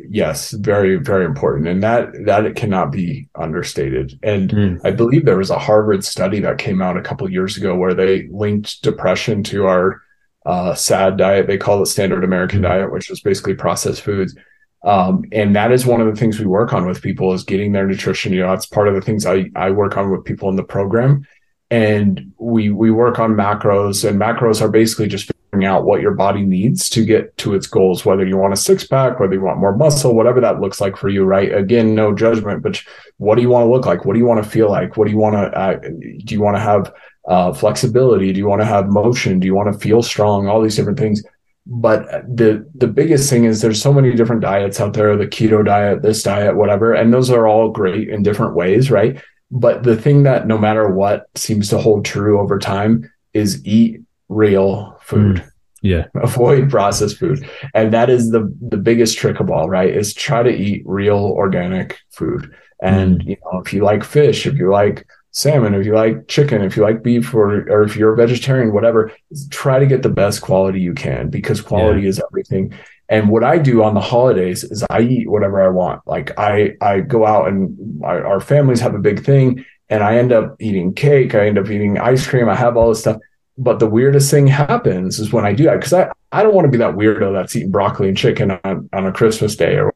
yes, 0.09 0.51
very, 0.51 0.97
very 0.97 1.23
important. 1.23 1.69
And 1.69 1.81
that 1.81 2.11
that 2.25 2.43
it 2.43 2.57
cannot 2.57 2.91
be 2.91 3.29
understated. 3.35 4.19
And 4.21 4.49
mm. 4.49 4.81
I 4.83 4.91
believe 4.91 5.23
there 5.23 5.37
was 5.37 5.49
a 5.49 5.57
Harvard 5.57 6.03
study 6.03 6.41
that 6.41 6.57
came 6.57 6.81
out 6.81 6.97
a 6.97 7.01
couple 7.01 7.31
years 7.31 7.55
ago 7.55 7.73
where 7.73 7.93
they 7.93 8.27
linked 8.27 8.81
depression 8.81 9.41
to 9.43 9.65
our 9.65 10.01
uh, 10.45 10.75
SAD 10.75 11.15
diet. 11.15 11.47
They 11.47 11.57
call 11.57 11.81
it 11.81 11.85
standard 11.85 12.25
American 12.25 12.59
mm. 12.59 12.63
diet, 12.63 12.91
which 12.91 13.09
is 13.09 13.21
basically 13.21 13.53
processed 13.53 14.01
foods. 14.01 14.35
Um, 14.83 15.23
and 15.31 15.55
that 15.55 15.71
is 15.71 15.85
one 15.85 16.01
of 16.01 16.07
the 16.07 16.19
things 16.19 16.37
we 16.37 16.45
work 16.45 16.73
on 16.73 16.85
with 16.85 17.01
people 17.01 17.31
is 17.31 17.45
getting 17.45 17.71
their 17.71 17.87
nutrition. 17.87 18.33
You 18.33 18.41
know, 18.41 18.49
that's 18.49 18.65
part 18.65 18.89
of 18.89 18.93
the 18.93 19.01
things 19.01 19.25
I, 19.25 19.49
I 19.55 19.71
work 19.71 19.95
on 19.95 20.11
with 20.11 20.25
people 20.25 20.49
in 20.49 20.57
the 20.57 20.63
program. 20.63 21.25
And 21.71 22.33
we 22.39 22.71
we 22.71 22.91
work 22.91 23.19
on 23.19 23.35
macros, 23.35 24.05
and 24.05 24.19
macros 24.19 24.61
are 24.61 24.67
basically 24.67 25.07
just 25.07 25.31
out 25.61 25.85
what 25.85 26.01
your 26.01 26.13
body 26.13 26.43
needs 26.43 26.89
to 26.89 27.05
get 27.05 27.37
to 27.37 27.53
its 27.53 27.67
goals, 27.67 28.05
whether 28.05 28.25
you 28.25 28.37
want 28.37 28.53
a 28.53 28.57
six 28.57 28.87
pack, 28.87 29.19
whether 29.19 29.33
you 29.33 29.41
want 29.41 29.59
more 29.59 29.75
muscle, 29.75 30.15
whatever 30.15 30.41
that 30.41 30.61
looks 30.61 30.79
like 30.79 30.97
for 30.97 31.09
you, 31.09 31.23
right? 31.23 31.53
Again, 31.53 31.93
no 31.93 32.13
judgment, 32.13 32.63
but 32.63 32.81
what 33.17 33.35
do 33.35 33.41
you 33.41 33.49
want 33.49 33.65
to 33.65 33.71
look 33.71 33.85
like? 33.85 34.05
What 34.05 34.13
do 34.13 34.19
you 34.19 34.25
want 34.25 34.43
to 34.43 34.49
feel 34.49 34.69
like? 34.69 34.95
What 34.95 35.05
do 35.05 35.11
you 35.11 35.17
want 35.17 35.35
to, 35.35 35.59
uh, 35.59 35.77
do 35.79 36.33
you 36.33 36.41
want 36.41 36.55
to 36.55 36.61
have 36.61 36.93
uh, 37.27 37.53
flexibility? 37.53 38.31
Do 38.31 38.39
you 38.39 38.47
want 38.47 38.61
to 38.61 38.65
have 38.65 38.87
motion? 38.87 39.39
Do 39.39 39.45
you 39.47 39.55
want 39.55 39.71
to 39.71 39.79
feel 39.79 40.01
strong? 40.01 40.47
All 40.47 40.61
these 40.61 40.75
different 40.75 40.99
things. 40.99 41.23
But 41.65 42.05
the 42.35 42.69
the 42.75 42.87
biggest 42.87 43.29
thing 43.29 43.45
is 43.45 43.61
there's 43.61 43.81
so 43.81 43.93
many 43.93 44.13
different 44.15 44.41
diets 44.41 44.81
out 44.81 44.93
there, 44.93 45.15
the 45.15 45.27
keto 45.27 45.63
diet, 45.65 46.01
this 46.01 46.21
diet, 46.21 46.57
whatever, 46.57 46.93
and 46.93 47.13
those 47.13 47.29
are 47.29 47.47
all 47.47 47.71
great 47.71 48.09
in 48.09 48.21
different 48.21 48.53
ways, 48.53 48.91
right? 48.91 49.21
But 49.49 49.83
the 49.83 49.95
thing 49.95 50.23
that 50.23 50.45
no 50.45 50.57
matter 50.57 50.89
what 50.89 51.27
seems 51.35 51.69
to 51.69 51.77
hold 51.77 52.03
true 52.03 52.41
over 52.41 52.59
time 52.59 53.09
is 53.33 53.65
eat 53.65 54.01
real 54.27 54.92
food. 55.03 55.37
Mm, 55.37 55.49
yeah. 55.81 56.05
Avoid 56.15 56.69
processed 56.69 57.17
food. 57.17 57.47
And 57.73 57.93
that 57.93 58.09
is 58.09 58.31
the 58.31 58.53
the 58.61 58.77
biggest 58.77 59.17
trick 59.17 59.39
of 59.39 59.51
all, 59.51 59.69
right? 59.69 59.93
Is 59.93 60.13
try 60.13 60.43
to 60.43 60.49
eat 60.49 60.83
real 60.85 61.17
organic 61.17 61.99
food. 62.09 62.53
And 62.81 63.21
mm. 63.21 63.27
you 63.27 63.37
know, 63.45 63.59
if 63.59 63.73
you 63.73 63.83
like 63.83 64.03
fish, 64.03 64.45
if 64.45 64.55
you 64.55 64.71
like 64.71 65.05
salmon, 65.31 65.73
if 65.73 65.85
you 65.85 65.95
like 65.95 66.27
chicken, 66.27 66.61
if 66.61 66.77
you 66.77 66.83
like 66.83 67.03
beef, 67.03 67.33
or 67.33 67.69
or 67.69 67.83
if 67.83 67.95
you're 67.95 68.13
a 68.13 68.17
vegetarian, 68.17 68.73
whatever, 68.73 69.11
try 69.49 69.79
to 69.79 69.85
get 69.85 70.03
the 70.03 70.09
best 70.09 70.41
quality 70.41 70.79
you 70.79 70.93
can 70.93 71.29
because 71.29 71.61
quality 71.61 72.03
yeah. 72.03 72.09
is 72.09 72.21
everything. 72.29 72.73
And 73.09 73.29
what 73.29 73.43
I 73.43 73.57
do 73.57 73.83
on 73.83 73.93
the 73.93 74.01
holidays 74.01 74.63
is 74.63 74.83
I 74.89 75.01
eat 75.01 75.29
whatever 75.29 75.61
I 75.61 75.67
want. 75.67 76.01
Like 76.05 76.31
I 76.39 76.75
I 76.81 77.01
go 77.01 77.25
out 77.25 77.47
and 77.47 77.99
my, 77.99 78.19
our 78.19 78.39
families 78.39 78.79
have 78.79 78.95
a 78.95 78.99
big 78.99 79.23
thing, 79.25 79.65
and 79.89 80.03
I 80.03 80.17
end 80.17 80.31
up 80.31 80.55
eating 80.59 80.93
cake. 80.93 81.35
I 81.35 81.47
end 81.47 81.57
up 81.57 81.69
eating 81.69 81.97
ice 81.99 82.25
cream. 82.25 82.47
I 82.47 82.55
have 82.55 82.77
all 82.77 82.89
this 82.89 83.01
stuff 83.01 83.17
but 83.57 83.79
the 83.79 83.87
weirdest 83.87 84.31
thing 84.31 84.47
happens 84.47 85.19
is 85.19 85.31
when 85.31 85.45
I 85.45 85.53
do 85.53 85.65
that 85.65 85.75
because 85.75 85.93
I, 85.93 86.11
I 86.31 86.43
don't 86.43 86.55
want 86.55 86.65
to 86.65 86.71
be 86.71 86.77
that 86.79 86.95
weirdo 86.95 87.33
that's 87.33 87.55
eating 87.55 87.71
broccoli 87.71 88.07
and 88.07 88.17
chicken 88.17 88.51
on, 88.51 88.89
on 88.93 89.05
a 89.05 89.11
Christmas 89.11 89.55
day 89.55 89.75
or 89.75 89.93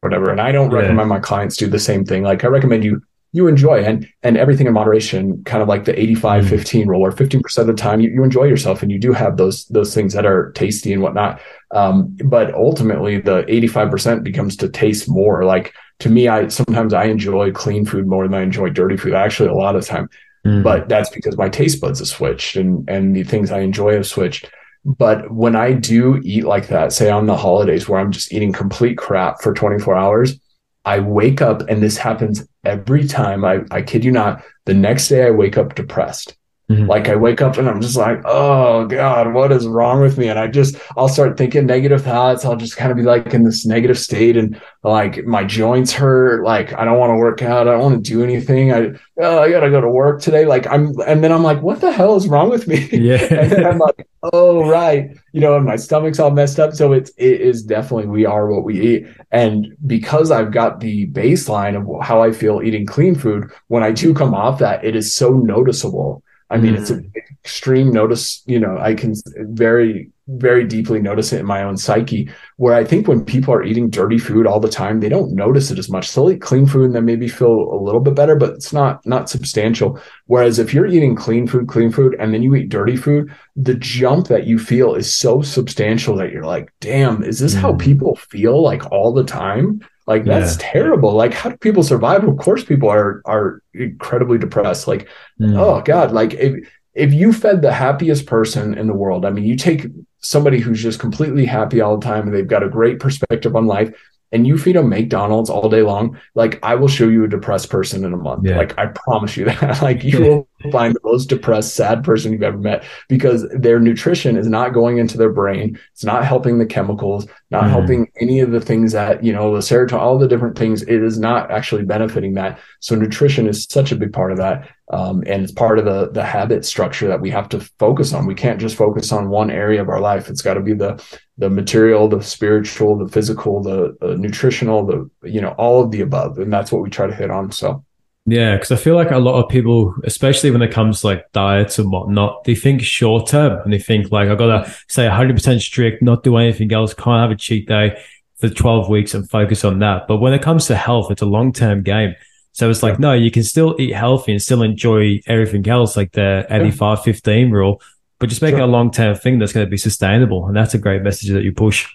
whatever. 0.00 0.30
And 0.30 0.40
I 0.40 0.52
don't 0.52 0.70
yeah. 0.70 0.78
recommend 0.78 1.08
my 1.08 1.20
clients 1.20 1.56
do 1.56 1.66
the 1.66 1.78
same 1.78 2.04
thing. 2.04 2.22
Like 2.22 2.44
I 2.44 2.48
recommend 2.48 2.84
you 2.84 3.02
you 3.32 3.46
enjoy 3.46 3.82
and 3.84 4.08
and 4.22 4.36
everything 4.36 4.66
in 4.66 4.72
moderation, 4.72 5.42
kind 5.44 5.62
of 5.62 5.68
like 5.68 5.84
the 5.84 5.98
85 5.98 6.44
mm. 6.44 6.48
15 6.48 6.88
rule, 6.88 7.00
where 7.00 7.12
15% 7.12 7.58
of 7.58 7.66
the 7.66 7.74
time 7.74 8.00
you, 8.00 8.10
you 8.10 8.24
enjoy 8.24 8.44
yourself 8.44 8.82
and 8.82 8.90
you 8.90 8.98
do 8.98 9.12
have 9.12 9.36
those 9.36 9.66
those 9.66 9.94
things 9.94 10.14
that 10.14 10.24
are 10.24 10.50
tasty 10.52 10.92
and 10.92 11.02
whatnot. 11.02 11.40
Um, 11.70 12.16
but 12.24 12.54
ultimately 12.54 13.20
the 13.20 13.42
85% 13.42 14.22
becomes 14.22 14.56
to 14.56 14.68
taste 14.68 15.10
more. 15.10 15.44
Like 15.44 15.74
to 16.00 16.08
me, 16.08 16.28
I 16.28 16.48
sometimes 16.48 16.94
I 16.94 17.04
enjoy 17.04 17.52
clean 17.52 17.84
food 17.84 18.06
more 18.06 18.26
than 18.26 18.34
I 18.34 18.42
enjoy 18.42 18.70
dirty 18.70 18.96
food. 18.96 19.14
Actually, 19.14 19.50
a 19.50 19.54
lot 19.54 19.76
of 19.76 19.82
the 19.82 19.88
time. 19.88 20.08
Mm. 20.48 20.62
But 20.62 20.88
that's 20.88 21.10
because 21.10 21.36
my 21.36 21.48
taste 21.48 21.80
buds 21.80 21.98
have 21.98 22.08
switched 22.08 22.56
and 22.56 22.88
and 22.88 23.14
the 23.14 23.24
things 23.24 23.50
I 23.50 23.60
enjoy 23.60 23.94
have 23.94 24.06
switched. 24.06 24.50
But 24.84 25.30
when 25.30 25.54
I 25.54 25.72
do 25.72 26.20
eat 26.24 26.44
like 26.44 26.68
that, 26.68 26.92
say 26.92 27.10
on 27.10 27.26
the 27.26 27.36
holidays 27.36 27.88
where 27.88 28.00
I'm 28.00 28.12
just 28.12 28.32
eating 28.32 28.52
complete 28.52 28.96
crap 28.96 29.42
for 29.42 29.52
24 29.52 29.94
hours, 29.94 30.40
I 30.84 31.00
wake 31.00 31.42
up 31.42 31.68
and 31.68 31.82
this 31.82 31.98
happens 31.98 32.46
every 32.64 33.06
time. 33.06 33.44
I, 33.44 33.60
I 33.70 33.82
kid 33.82 34.04
you 34.04 34.12
not. 34.12 34.42
The 34.64 34.72
next 34.72 35.08
day 35.08 35.26
I 35.26 35.30
wake 35.30 35.58
up 35.58 35.74
depressed. 35.74 36.37
Mm-hmm. 36.70 36.84
Like 36.84 37.08
I 37.08 37.16
wake 37.16 37.40
up 37.40 37.56
and 37.56 37.66
I'm 37.66 37.80
just 37.80 37.96
like, 37.96 38.20
oh 38.26 38.84
God, 38.86 39.32
what 39.32 39.52
is 39.52 39.66
wrong 39.66 40.02
with 40.02 40.18
me? 40.18 40.28
And 40.28 40.38
I 40.38 40.48
just, 40.48 40.76
I'll 40.98 41.08
start 41.08 41.38
thinking 41.38 41.64
negative 41.64 42.04
thoughts. 42.04 42.44
I'll 42.44 42.56
just 42.56 42.76
kind 42.76 42.90
of 42.90 42.98
be 42.98 43.04
like 43.04 43.32
in 43.32 43.42
this 43.42 43.64
negative 43.64 43.98
state 43.98 44.36
and 44.36 44.60
like 44.82 45.24
my 45.24 45.44
joints 45.44 45.92
hurt. 45.92 46.44
Like 46.44 46.74
I 46.74 46.84
don't 46.84 46.98
want 46.98 47.10
to 47.10 47.16
work 47.16 47.40
out. 47.40 47.68
I 47.68 47.72
don't 47.72 47.80
want 47.80 48.04
to 48.04 48.10
do 48.10 48.22
anything. 48.22 48.70
I, 48.70 48.90
oh, 49.18 49.42
I 49.42 49.50
gotta 49.50 49.70
go 49.70 49.80
to 49.80 49.88
work 49.88 50.20
today. 50.20 50.44
Like 50.44 50.66
I'm, 50.66 50.92
and 51.06 51.24
then 51.24 51.32
I'm 51.32 51.42
like, 51.42 51.62
what 51.62 51.80
the 51.80 51.90
hell 51.90 52.16
is 52.16 52.28
wrong 52.28 52.50
with 52.50 52.66
me? 52.68 52.88
Yeah. 52.98 53.22
and 53.30 53.52
then 53.52 53.64
I'm 53.64 53.78
like, 53.78 54.06
oh, 54.34 54.68
right. 54.68 55.16
You 55.32 55.40
know, 55.40 55.56
and 55.56 55.64
my 55.64 55.76
stomach's 55.76 56.18
all 56.18 56.32
messed 56.32 56.58
up. 56.58 56.74
So 56.74 56.92
it's, 56.92 57.10
it 57.16 57.40
is 57.40 57.62
definitely, 57.62 58.08
we 58.08 58.26
are 58.26 58.48
what 58.48 58.64
we 58.64 58.78
eat. 58.78 59.06
And 59.30 59.74
because 59.86 60.30
I've 60.30 60.52
got 60.52 60.80
the 60.80 61.06
baseline 61.08 61.76
of 61.76 62.04
how 62.04 62.20
I 62.22 62.32
feel 62.32 62.60
eating 62.62 62.84
clean 62.84 63.14
food, 63.14 63.50
when 63.68 63.82
I 63.82 63.92
do 63.92 64.12
come 64.12 64.34
off 64.34 64.58
that, 64.58 64.84
it 64.84 64.94
is 64.96 65.14
so 65.14 65.30
noticeable 65.30 66.22
I 66.50 66.56
mean, 66.56 66.74
mm. 66.74 66.80
it's 66.80 66.90
an 66.90 67.12
extreme 67.44 67.90
notice, 67.90 68.42
you 68.46 68.58
know, 68.58 68.78
I 68.78 68.94
can 68.94 69.14
very, 69.36 70.10
very 70.28 70.64
deeply 70.64 71.00
notice 71.00 71.32
it 71.32 71.40
in 71.40 71.46
my 71.46 71.62
own 71.62 71.76
psyche 71.76 72.30
where 72.56 72.74
I 72.74 72.84
think 72.84 73.06
when 73.06 73.24
people 73.24 73.52
are 73.52 73.62
eating 73.62 73.90
dirty 73.90 74.18
food 74.18 74.46
all 74.46 74.58
the 74.58 74.68
time, 74.68 75.00
they 75.00 75.08
don't 75.10 75.34
notice 75.34 75.70
it 75.70 75.78
as 75.78 75.90
much. 75.90 76.12
They'll 76.12 76.30
eat 76.30 76.40
clean 76.40 76.66
food 76.66 76.86
and 76.86 76.94
then 76.94 77.04
maybe 77.04 77.28
feel 77.28 77.50
a 77.50 77.80
little 77.80 78.00
bit 78.00 78.14
better, 78.14 78.34
but 78.34 78.54
it's 78.54 78.72
not, 78.72 79.04
not 79.06 79.28
substantial. 79.28 80.00
Whereas 80.26 80.58
if 80.58 80.72
you're 80.72 80.86
eating 80.86 81.16
clean 81.16 81.46
food, 81.46 81.68
clean 81.68 81.92
food, 81.92 82.16
and 82.18 82.32
then 82.32 82.42
you 82.42 82.54
eat 82.54 82.70
dirty 82.70 82.96
food, 82.96 83.30
the 83.54 83.74
jump 83.74 84.28
that 84.28 84.46
you 84.46 84.58
feel 84.58 84.94
is 84.94 85.14
so 85.14 85.42
substantial 85.42 86.16
that 86.16 86.32
you're 86.32 86.44
like, 86.44 86.72
damn, 86.80 87.22
is 87.22 87.38
this 87.40 87.54
mm. 87.54 87.60
how 87.60 87.74
people 87.74 88.16
feel 88.16 88.62
like 88.62 88.90
all 88.90 89.12
the 89.12 89.24
time? 89.24 89.80
Like 90.08 90.24
that's 90.24 90.56
yeah. 90.56 90.70
terrible. 90.72 91.12
Like 91.12 91.34
how 91.34 91.50
do 91.50 91.56
people 91.58 91.82
survive? 91.82 92.24
Of 92.24 92.38
course 92.38 92.64
people 92.64 92.88
are 92.88 93.20
are 93.26 93.62
incredibly 93.74 94.38
depressed. 94.38 94.88
Like, 94.88 95.06
mm. 95.38 95.54
oh 95.54 95.82
God, 95.82 96.12
like 96.12 96.32
if 96.32 96.66
if 96.94 97.12
you 97.12 97.30
fed 97.30 97.60
the 97.60 97.72
happiest 97.72 98.24
person 98.24 98.76
in 98.78 98.86
the 98.86 98.94
world, 98.94 99.26
I 99.26 99.30
mean, 99.30 99.44
you 99.44 99.54
take 99.54 99.86
somebody 100.20 100.60
who's 100.60 100.82
just 100.82 100.98
completely 100.98 101.44
happy 101.44 101.82
all 101.82 101.98
the 101.98 102.06
time 102.06 102.26
and 102.26 102.34
they've 102.34 102.48
got 102.48 102.62
a 102.62 102.70
great 102.70 103.00
perspective 103.00 103.54
on 103.54 103.66
life 103.66 103.92
and 104.32 104.46
you 104.46 104.58
feed 104.58 104.76
them 104.76 104.88
McDonald's 104.88 105.48
all 105.48 105.68
day 105.68 105.82
long, 105.82 106.18
like 106.34 106.58
I 106.62 106.74
will 106.74 106.88
show 106.88 107.08
you 107.08 107.24
a 107.24 107.28
depressed 107.28 107.70
person 107.70 108.04
in 108.04 108.12
a 108.12 108.16
month. 108.16 108.46
Yeah. 108.46 108.58
Like 108.58 108.78
I 108.78 108.86
promise 108.86 109.36
you 109.36 109.46
that. 109.46 109.82
like 109.82 110.04
you 110.04 110.20
will 110.20 110.70
find 110.70 110.94
the 110.94 111.00
most 111.02 111.26
depressed, 111.26 111.74
sad 111.74 112.04
person 112.04 112.32
you've 112.32 112.42
ever 112.42 112.58
met 112.58 112.84
because 113.08 113.46
their 113.50 113.80
nutrition 113.80 114.36
is 114.36 114.46
not 114.46 114.74
going 114.74 114.98
into 114.98 115.16
their 115.16 115.32
brain. 115.32 115.78
It's 115.92 116.04
not 116.04 116.24
helping 116.24 116.58
the 116.58 116.66
chemicals, 116.66 117.26
not 117.50 117.64
mm. 117.64 117.70
helping 117.70 118.10
any 118.20 118.40
of 118.40 118.50
the 118.50 118.60
things 118.60 118.92
that, 118.92 119.24
you 119.24 119.32
know, 119.32 119.54
the 119.54 119.60
serotonin, 119.60 120.00
all 120.00 120.18
the 120.18 120.28
different 120.28 120.58
things. 120.58 120.82
It 120.82 121.02
is 121.02 121.18
not 121.18 121.50
actually 121.50 121.84
benefiting 121.84 122.34
that. 122.34 122.58
So 122.80 122.94
nutrition 122.94 123.46
is 123.46 123.64
such 123.64 123.92
a 123.92 123.96
big 123.96 124.12
part 124.12 124.32
of 124.32 124.38
that. 124.38 124.68
Um, 124.90 125.22
and 125.26 125.42
it's 125.42 125.52
part 125.52 125.78
of 125.78 125.84
the 125.84 126.10
the 126.10 126.24
habit 126.24 126.64
structure 126.64 127.08
that 127.08 127.20
we 127.20 127.30
have 127.30 127.48
to 127.50 127.60
focus 127.78 128.14
on. 128.14 128.26
We 128.26 128.34
can't 128.34 128.60
just 128.60 128.76
focus 128.76 129.12
on 129.12 129.28
one 129.28 129.50
area 129.50 129.82
of 129.82 129.88
our 129.88 130.00
life. 130.00 130.30
It's 130.30 130.42
got 130.42 130.54
to 130.54 130.60
be 130.60 130.72
the 130.72 131.02
the 131.36 131.50
material, 131.50 132.08
the 132.08 132.22
spiritual, 132.22 132.96
the 132.96 133.08
physical, 133.08 133.62
the, 133.62 133.96
nutritional, 134.18 134.86
the 134.86 135.10
you 135.28 135.40
know 135.40 135.54
all 135.58 135.82
of 135.82 135.90
the 135.90 136.00
above, 136.00 136.38
and 136.38 136.52
that's 136.52 136.72
what 136.72 136.82
we 136.82 136.90
try 136.90 137.06
to 137.06 137.14
hit 137.14 137.30
on. 137.30 137.52
So. 137.52 137.84
Yeah, 138.30 138.56
because 138.56 138.72
I 138.72 138.76
feel 138.76 138.94
like 138.94 139.10
a 139.10 139.18
lot 139.18 139.42
of 139.42 139.48
people, 139.48 139.94
especially 140.04 140.50
when 140.50 140.60
it 140.60 140.70
comes 140.70 141.00
to 141.00 141.06
like 141.06 141.32
diets 141.32 141.78
and 141.78 141.90
whatnot, 141.90 142.44
they 142.44 142.54
think 142.54 142.82
short 142.82 143.26
term 143.26 143.62
and 143.62 143.72
they 143.72 143.78
think 143.78 144.12
like 144.12 144.28
I 144.28 144.34
gotta 144.34 144.70
say 144.88 145.06
100% 145.06 145.60
strict, 145.62 146.02
not 146.02 146.24
do 146.24 146.36
anything 146.36 146.70
else, 146.70 146.92
can't 146.92 147.22
have 147.22 147.30
a 147.30 147.36
cheat 147.36 147.66
day 147.66 147.98
for 148.38 148.50
12 148.50 148.90
weeks 148.90 149.14
and 149.14 149.28
focus 149.30 149.64
on 149.64 149.78
that. 149.78 150.06
But 150.08 150.18
when 150.18 150.34
it 150.34 150.42
comes 150.42 150.66
to 150.66 150.76
health, 150.76 151.10
it's 151.10 151.22
a 151.22 151.26
long 151.26 151.54
term 151.54 151.82
game. 151.82 152.14
So 152.58 152.68
it's 152.68 152.82
like, 152.82 152.98
no, 152.98 153.12
you 153.12 153.30
can 153.30 153.44
still 153.44 153.76
eat 153.78 153.94
healthy 153.94 154.32
and 154.32 154.42
still 154.42 154.62
enjoy 154.62 155.20
everything 155.28 155.68
else, 155.68 155.96
like 155.96 156.10
the 156.10 156.44
85 156.50 157.04
15 157.04 157.52
rule. 157.52 157.80
but 158.18 158.28
just 158.28 158.42
make 158.42 158.50
sure. 158.50 158.58
it 158.58 158.64
a 158.64 158.66
long 158.66 158.90
term 158.90 159.14
thing 159.14 159.38
that's 159.38 159.52
going 159.52 159.64
to 159.64 159.70
be 159.70 159.76
sustainable. 159.76 160.44
And 160.48 160.56
that's 160.56 160.74
a 160.74 160.78
great 160.78 161.02
message 161.02 161.30
that 161.30 161.44
you 161.44 161.52
push. 161.52 161.86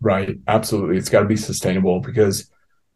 Right. 0.00 0.38
Absolutely. 0.46 0.96
It's 0.96 1.10
got 1.10 1.20
to 1.20 1.26
be 1.26 1.36
sustainable 1.36 2.00
because 2.00 2.50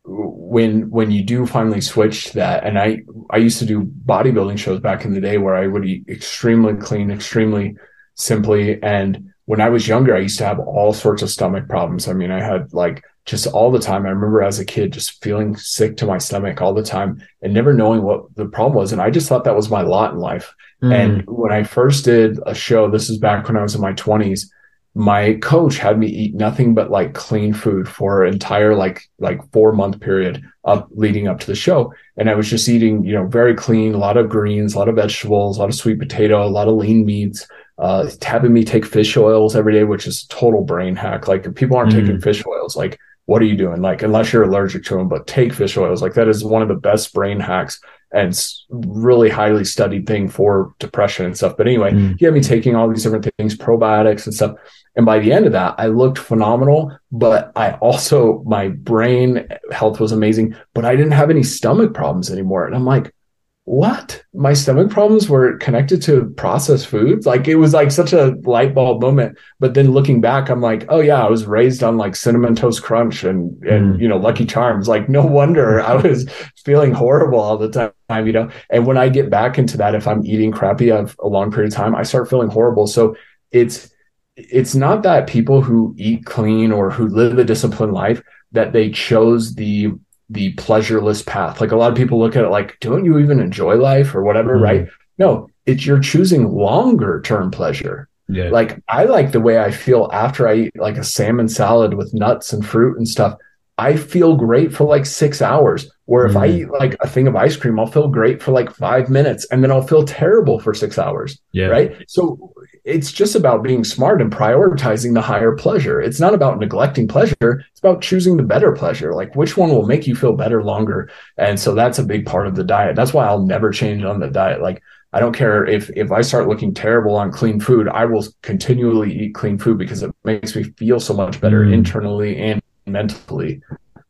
when 0.07 0.89
when 0.89 1.11
you 1.11 1.23
do 1.23 1.45
finally 1.45 1.83
switch 1.83 2.25
to 2.25 2.35
that 2.35 2.65
and 2.65 2.77
i 2.77 3.01
i 3.31 3.37
used 3.37 3.61
to 3.61 3.65
do 3.65 3.85
bodybuilding 3.85 4.59
shows 4.59 4.81
back 4.81 5.05
in 5.05 5.15
the 5.15 5.21
day 5.21 5.39
where 5.39 5.55
i 5.55 5.65
would 5.65 5.85
eat 5.85 6.05
extremely 6.09 6.75
clean 6.75 7.09
extremely 7.09 7.77
simply 8.17 8.83
and 8.83 9.33
when 9.45 9.61
i 9.61 9.69
was 9.69 9.87
younger 9.87 10.17
i 10.17 10.19
used 10.19 10.39
to 10.39 10.45
have 10.45 10.59
all 10.59 10.93
sorts 10.93 11.23
of 11.23 11.31
stomach 11.31 11.69
problems 11.69 12.09
i 12.09 12.13
mean 12.13 12.33
i 12.33 12.43
had 12.43 12.73
like 12.73 13.05
just 13.25 13.47
all 13.47 13.71
the 13.71 13.79
time. 13.79 14.05
I 14.05 14.11
remember 14.11 14.43
as 14.43 14.59
a 14.59 14.65
kid 14.65 14.93
just 14.93 15.23
feeling 15.23 15.57
sick 15.57 15.97
to 15.99 16.07
my 16.07 16.19
stomach 16.19 16.61
all 16.61 16.75
the 16.75 16.83
time 16.83 17.23
and 17.41 17.55
never 17.55 17.73
knowing 17.73 18.03
what 18.03 18.35
the 18.35 18.47
problem 18.47 18.75
was. 18.75 18.93
And 18.93 19.01
i 19.01 19.11
just 19.11 19.29
thought 19.29 19.45
that 19.45 19.57
was 19.57 19.71
my 19.71 19.83
lot 19.83 20.13
in 20.13 20.19
life. 20.19 20.55
Mm. 20.83 20.93
and 20.93 21.27
when 21.29 21.53
i 21.53 21.63
first 21.63 22.05
did 22.05 22.41
a 22.45 22.57
show 22.57 22.91
this 22.91 23.09
is 23.09 23.17
back 23.17 23.47
when 23.47 23.57
i 23.57 23.63
was 23.63 23.77
in 23.77 23.81
my 23.81 23.93
20s 23.93 24.47
my 24.95 25.35
coach 25.35 25.79
had 25.79 25.99
me 25.99 26.07
eat 26.07 26.35
nothing 26.35 26.75
but 26.75 26.91
like 26.91 27.15
clean 27.15 27.55
food 27.55 27.89
for 27.89 28.25
an 28.25 28.33
entire 28.33 28.75
like 28.75 29.09
like 29.19 29.41
four 29.53 29.73
month 29.73 30.01
period 30.01 30.45
up 30.65 30.89
leading 30.91 31.29
up 31.29 31.41
to 31.41 31.47
the 31.47 31.55
show. 31.55 31.93
And 32.17 32.29
i 32.29 32.35
was 32.35 32.51
just 32.51 32.69
eating 32.69 33.05
you 33.05 33.13
know 33.13 33.27
very 33.27 33.55
clean 33.55 33.95
a 33.95 33.99
lot 33.99 34.17
of 34.17 34.29
greens 34.29 34.75
a 34.75 34.79
lot 34.79 34.89
of 34.89 34.97
vegetables 34.97 35.57
a 35.57 35.61
lot 35.61 35.71
of 35.71 35.75
sweet 35.75 35.99
potato 35.99 36.45
a 36.45 36.49
lot 36.49 36.69
of 36.69 36.75
lean 36.75 37.07
meats 37.07 37.47
uh 37.79 38.11
having 38.21 38.53
me 38.53 38.65
take 38.65 38.85
fish 38.85 39.17
oils 39.17 39.57
every 39.57 39.73
day 39.73 39.85
which 39.85 40.07
is 40.07 40.25
total 40.25 40.63
brain 40.63 40.95
hack. 40.95 41.27
Like 41.27 41.47
if 41.47 41.55
people 41.55 41.77
aren't 41.77 41.93
mm. 41.93 42.01
taking 42.01 42.21
fish 42.21 42.45
oils 42.47 42.77
like 42.77 42.99
what 43.27 43.41
are 43.43 43.47
you 43.47 43.57
doing 43.57 43.81
like 43.81 44.03
unless 44.03 44.33
you're 44.33 44.43
allergic 44.43 44.85
to 44.85 44.97
them 44.97 45.09
but 45.09 45.27
take 45.27 45.53
fish 45.53 45.77
oils 45.77 46.03
like 46.03 46.15
that 46.15 46.29
is 46.29 46.45
one 46.45 46.63
of 46.63 46.69
the 46.69 46.75
best 46.75 47.13
brain 47.13 47.41
hacks 47.41 47.81
and 48.13 48.39
really 48.69 49.31
highly 49.31 49.65
studied 49.65 50.07
thing 50.07 50.29
for 50.29 50.75
depression 50.79 51.25
and 51.25 51.37
stuff 51.37 51.57
but 51.57 51.67
anyway 51.67 51.93
mm. 51.93 52.19
he 52.19 52.25
had 52.25 52.35
me 52.35 52.41
taking 52.41 52.75
all 52.75 52.89
these 52.89 53.03
different 53.03 53.29
things 53.39 53.57
probiotics 53.57 54.27
and 54.27 54.35
stuff 54.35 54.55
and 54.95 55.07
by 55.07 55.19
the 55.19 55.33
end 55.33 55.47
of 55.47 55.53
that, 55.53 55.75
I 55.79 55.87
looked 55.87 56.19
phenomenal, 56.19 56.97
but 57.11 57.51
I 57.57 57.73
also, 57.75 58.43
my 58.45 58.69
brain 58.69 59.49
health 59.71 60.01
was 60.01 60.13
amazing, 60.13 60.55
but 60.75 60.85
I 60.85 60.97
didn't 60.97 61.13
have 61.13 61.31
any 61.31 61.43
stomach 61.43 61.95
problems 61.95 62.31
anymore. 62.31 62.67
And 62.67 62.75
I'm 62.75 62.85
like, 62.85 63.15
what? 63.65 64.25
My 64.35 64.55
stomach 64.55 64.91
problems 64.91 65.29
were 65.29 65.57
connected 65.59 66.03
to 66.03 66.31
processed 66.37 66.89
foods? 66.89 67.27
Like 67.27 67.47
it 67.47 67.57
was 67.57 67.73
like 67.73 67.93
such 67.93 68.13
a 68.13 68.35
light 68.43 68.75
bulb 68.75 69.01
moment. 69.01 69.39
But 69.61 69.75
then 69.75 69.93
looking 69.93 70.21
back, 70.21 70.49
I'm 70.49 70.61
like, 70.61 70.85
oh 70.89 70.99
yeah, 70.99 71.25
I 71.25 71.31
was 71.31 71.47
raised 71.47 71.85
on 71.85 71.97
like 71.97 72.17
cinnamon 72.17 72.57
toast 72.57 72.83
crunch 72.83 73.23
and, 73.23 73.63
and, 73.63 73.95
mm. 73.95 74.01
you 74.01 74.09
know, 74.09 74.17
lucky 74.17 74.47
charms. 74.47 74.89
Like 74.89 75.09
no 75.09 75.25
wonder 75.25 75.81
I 75.83 75.95
was 75.95 76.29
feeling 76.65 76.93
horrible 76.93 77.39
all 77.39 77.57
the 77.57 77.93
time, 78.09 78.27
you 78.27 78.33
know? 78.33 78.51
And 78.69 78.85
when 78.85 78.97
I 78.97 79.09
get 79.09 79.31
back 79.31 79.59
into 79.59 79.77
that, 79.77 79.95
if 79.95 80.09
I'm 80.09 80.27
eating 80.27 80.51
crappy 80.51 80.91
of 80.91 81.17
a 81.21 81.29
long 81.29 81.53
period 81.53 81.73
of 81.73 81.77
time, 81.77 81.95
I 81.95 82.03
start 82.03 82.29
feeling 82.29 82.49
horrible. 82.49 82.89
So 82.89 83.15
it's, 83.53 83.91
it's 84.35 84.75
not 84.75 85.05
that 85.05 85.29
people 85.29 85.63
who 85.63 85.95
eat 85.97 86.25
clean 86.25 86.73
or 86.73 86.91
who 86.91 87.07
live 87.07 87.39
a 87.39 87.45
disciplined 87.45 87.93
life 87.93 88.23
that 88.51 88.73
they 88.73 88.91
chose 88.91 89.55
the 89.55 89.93
the 90.33 90.53
pleasureless 90.55 91.23
path. 91.23 91.61
Like 91.61 91.73
a 91.73 91.77
lot 91.77 91.91
of 91.91 91.97
people 91.97 92.19
look 92.19 92.37
at 92.37 92.45
it 92.45 92.49
like, 92.49 92.79
don't 92.81 93.05
you 93.05 93.19
even 93.19 93.41
enjoy 93.41 93.77
life 93.77 94.15
or 94.15 94.23
whatever, 94.23 94.55
mm-hmm. 94.55 94.65
right? 94.65 94.89
No, 95.19 95.49
it's 95.67 95.87
you're 95.87 96.01
choosing 96.01 96.53
longer 96.53 97.21
term 97.21 97.51
pleasure. 97.51 98.09
Yeah. 98.29 98.49
Like 98.49 98.83
I 98.89 99.05
like 99.05 99.33
the 99.33 99.41
way 99.41 99.59
I 99.59 99.71
feel 99.71 100.09
after 100.13 100.49
I 100.49 100.55
eat 100.55 100.73
like 100.77 100.97
a 100.97 101.05
salmon 101.05 101.49
salad 101.49 101.95
with 101.95 102.15
nuts 102.15 102.53
and 102.53 102.67
fruit 102.67 102.97
and 102.97 103.07
stuff. 103.07 103.37
I 103.83 103.97
feel 103.97 104.37
great 104.37 104.73
for 104.73 104.85
like 104.85 105.05
six 105.07 105.43
hours. 105.43 105.91
Where 106.05 106.27
if 106.27 106.35
mm. 106.35 106.41
I 106.41 106.47
eat 106.49 106.71
like 106.71 106.97
a 107.01 107.09
thing 107.09 107.27
of 107.27 107.35
ice 107.35 107.57
cream, 107.57 107.81
I'll 107.81 107.87
feel 107.87 108.09
great 108.09 108.41
for 108.41 108.53
like 108.53 108.71
five 108.71 109.09
minutes 109.09 109.45
and 109.51 109.63
then 109.63 109.73
I'll 109.73 109.87
feel 109.87 110.05
terrible 110.05 110.61
for 110.61 110.73
six 110.73 110.99
hours. 110.99 111.41
Yeah. 111.53 111.67
Right. 111.67 112.05
So 112.07 112.53
it's 112.85 113.11
just 113.11 113.35
about 113.35 113.65
being 113.65 113.83
smart 113.83 114.21
and 114.21 114.31
prioritizing 114.31 115.15
the 115.15 115.21
higher 115.21 115.53
pleasure. 115.57 116.01
It's 116.01 116.21
not 116.21 116.35
about 116.35 116.61
neglecting 116.61 117.09
pleasure. 117.09 117.65
It's 117.71 117.81
about 117.81 118.03
choosing 118.03 118.37
the 118.37 118.43
better 118.45 118.73
pleasure. 118.73 119.15
Like 119.15 119.35
which 119.35 119.57
one 119.57 119.71
will 119.71 119.87
make 119.87 120.07
you 120.07 120.15
feel 120.15 120.35
better 120.35 120.63
longer. 120.63 121.11
And 121.37 121.59
so 121.59 121.75
that's 121.75 121.99
a 121.99 122.05
big 122.05 122.25
part 122.25 122.47
of 122.47 122.55
the 122.55 122.65
diet. 122.65 122.95
That's 122.95 123.13
why 123.13 123.27
I'll 123.27 123.47
never 123.47 123.71
change 123.71 124.05
on 124.05 124.21
the 124.21 124.29
diet. 124.29 124.63
Like 124.63 124.81
I 125.13 125.19
don't 125.19 125.35
care 125.35 125.65
if 125.67 125.91
if 125.97 126.13
I 126.13 126.23
start 126.23 126.49
looking 126.49 126.73
terrible 126.73 127.17
on 127.17 127.33
clean 127.33 127.59
food, 127.59 127.89
I 127.89 128.05
will 128.05 128.25
continually 128.43 129.13
eat 129.13 129.35
clean 129.35 129.59
food 129.59 129.79
because 129.79 130.03
it 130.03 130.15
makes 130.23 130.55
me 130.55 130.65
feel 130.79 131.01
so 131.01 131.15
much 131.15 131.41
better 131.41 131.65
mm. 131.65 131.73
internally 131.73 132.39
and 132.39 132.63
mentally. 132.87 133.63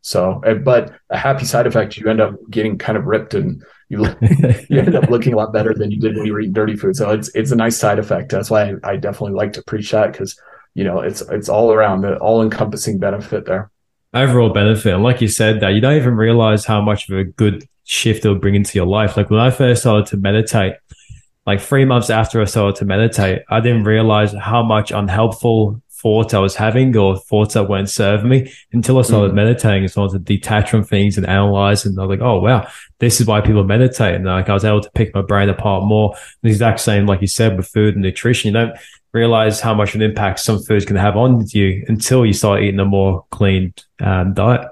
So, 0.02 0.40
eh, 0.44 0.54
but 0.54 0.92
a 1.10 1.16
happy 1.16 1.44
side 1.44 1.66
effect, 1.66 1.96
you 1.96 2.08
end 2.08 2.20
up 2.20 2.34
getting 2.50 2.76
kind 2.76 2.98
of 2.98 3.06
ripped 3.06 3.34
and 3.34 3.62
you 3.88 4.04
you 4.68 4.80
end 4.80 4.94
up 4.94 5.08
looking 5.10 5.32
a 5.32 5.36
lot 5.36 5.52
better 5.52 5.74
than 5.74 5.90
you 5.90 6.00
did 6.00 6.16
when 6.16 6.26
you 6.26 6.32
were 6.32 6.40
eating 6.40 6.52
dirty 6.52 6.76
food. 6.76 6.96
So 6.96 7.10
it's 7.10 7.30
it's 7.34 7.52
a 7.52 7.56
nice 7.56 7.76
side 7.76 7.98
effect. 7.98 8.30
That's 8.30 8.50
why 8.50 8.70
I, 8.70 8.74
I 8.92 8.96
definitely 8.96 9.36
like 9.36 9.52
to 9.54 9.62
preach 9.62 9.92
that 9.92 10.12
because 10.12 10.38
you 10.74 10.82
know 10.84 11.00
it's 11.00 11.20
it's 11.22 11.48
all 11.48 11.72
around 11.72 12.00
the 12.00 12.16
all 12.18 12.42
encompassing 12.42 12.98
benefit 12.98 13.46
there. 13.46 13.70
Overall 14.14 14.50
benefit, 14.50 14.92
and 14.92 15.02
like 15.02 15.20
you 15.20 15.28
said, 15.28 15.60
that 15.60 15.70
you 15.70 15.80
don't 15.80 15.96
even 15.96 16.16
realize 16.16 16.64
how 16.64 16.82
much 16.82 17.08
of 17.08 17.16
a 17.16 17.24
good 17.24 17.66
shift 17.84 18.24
it'll 18.24 18.38
bring 18.38 18.54
into 18.54 18.76
your 18.76 18.86
life. 18.86 19.16
Like 19.16 19.30
when 19.30 19.40
I 19.40 19.50
first 19.50 19.82
started 19.82 20.06
to 20.06 20.16
meditate, 20.16 20.74
like 21.46 21.60
three 21.60 21.84
months 21.84 22.10
after 22.10 22.40
I 22.40 22.44
started 22.44 22.76
to 22.76 22.84
meditate, 22.84 23.42
I 23.48 23.60
didn't 23.60 23.84
realize 23.84 24.34
how 24.34 24.62
much 24.62 24.90
unhelpful 24.90 25.80
thoughts 26.02 26.34
I 26.34 26.38
was 26.38 26.56
having 26.56 26.96
or 26.96 27.16
thoughts 27.16 27.54
that 27.54 27.68
weren't 27.68 27.88
serving 27.88 28.28
me 28.28 28.52
until 28.72 28.98
I 28.98 29.02
started 29.02 29.32
mm. 29.32 29.36
meditating 29.36 29.84
and 29.84 29.90
started 29.90 30.12
to 30.12 30.18
detach 30.18 30.70
from 30.70 30.82
things 30.82 31.16
and 31.16 31.26
analyze. 31.26 31.86
And 31.86 31.98
I 31.98 32.04
was 32.04 32.18
like, 32.18 32.26
oh, 32.26 32.40
wow, 32.40 32.66
this 32.98 33.20
is 33.20 33.26
why 33.26 33.40
people 33.40 33.64
meditate. 33.64 34.16
And 34.16 34.24
like 34.24 34.48
I 34.48 34.54
was 34.54 34.64
able 34.64 34.80
to 34.80 34.90
pick 34.90 35.14
my 35.14 35.22
brain 35.22 35.48
apart 35.48 35.84
more. 35.84 36.14
The 36.42 36.48
exact 36.48 36.80
same, 36.80 37.06
like 37.06 37.20
you 37.20 37.28
said, 37.28 37.56
with 37.56 37.68
food 37.68 37.94
and 37.94 38.02
nutrition. 38.02 38.48
You 38.48 38.60
don't 38.60 38.76
realize 39.12 39.60
how 39.60 39.74
much 39.74 39.90
of 39.90 40.00
an 40.00 40.02
impact 40.02 40.40
some 40.40 40.62
foods 40.62 40.84
can 40.84 40.96
have 40.96 41.16
on 41.16 41.46
you 41.48 41.84
until 41.88 42.26
you 42.26 42.32
start 42.32 42.62
eating 42.62 42.80
a 42.80 42.84
more 42.84 43.24
clean 43.30 43.72
um, 44.00 44.34
diet. 44.34 44.66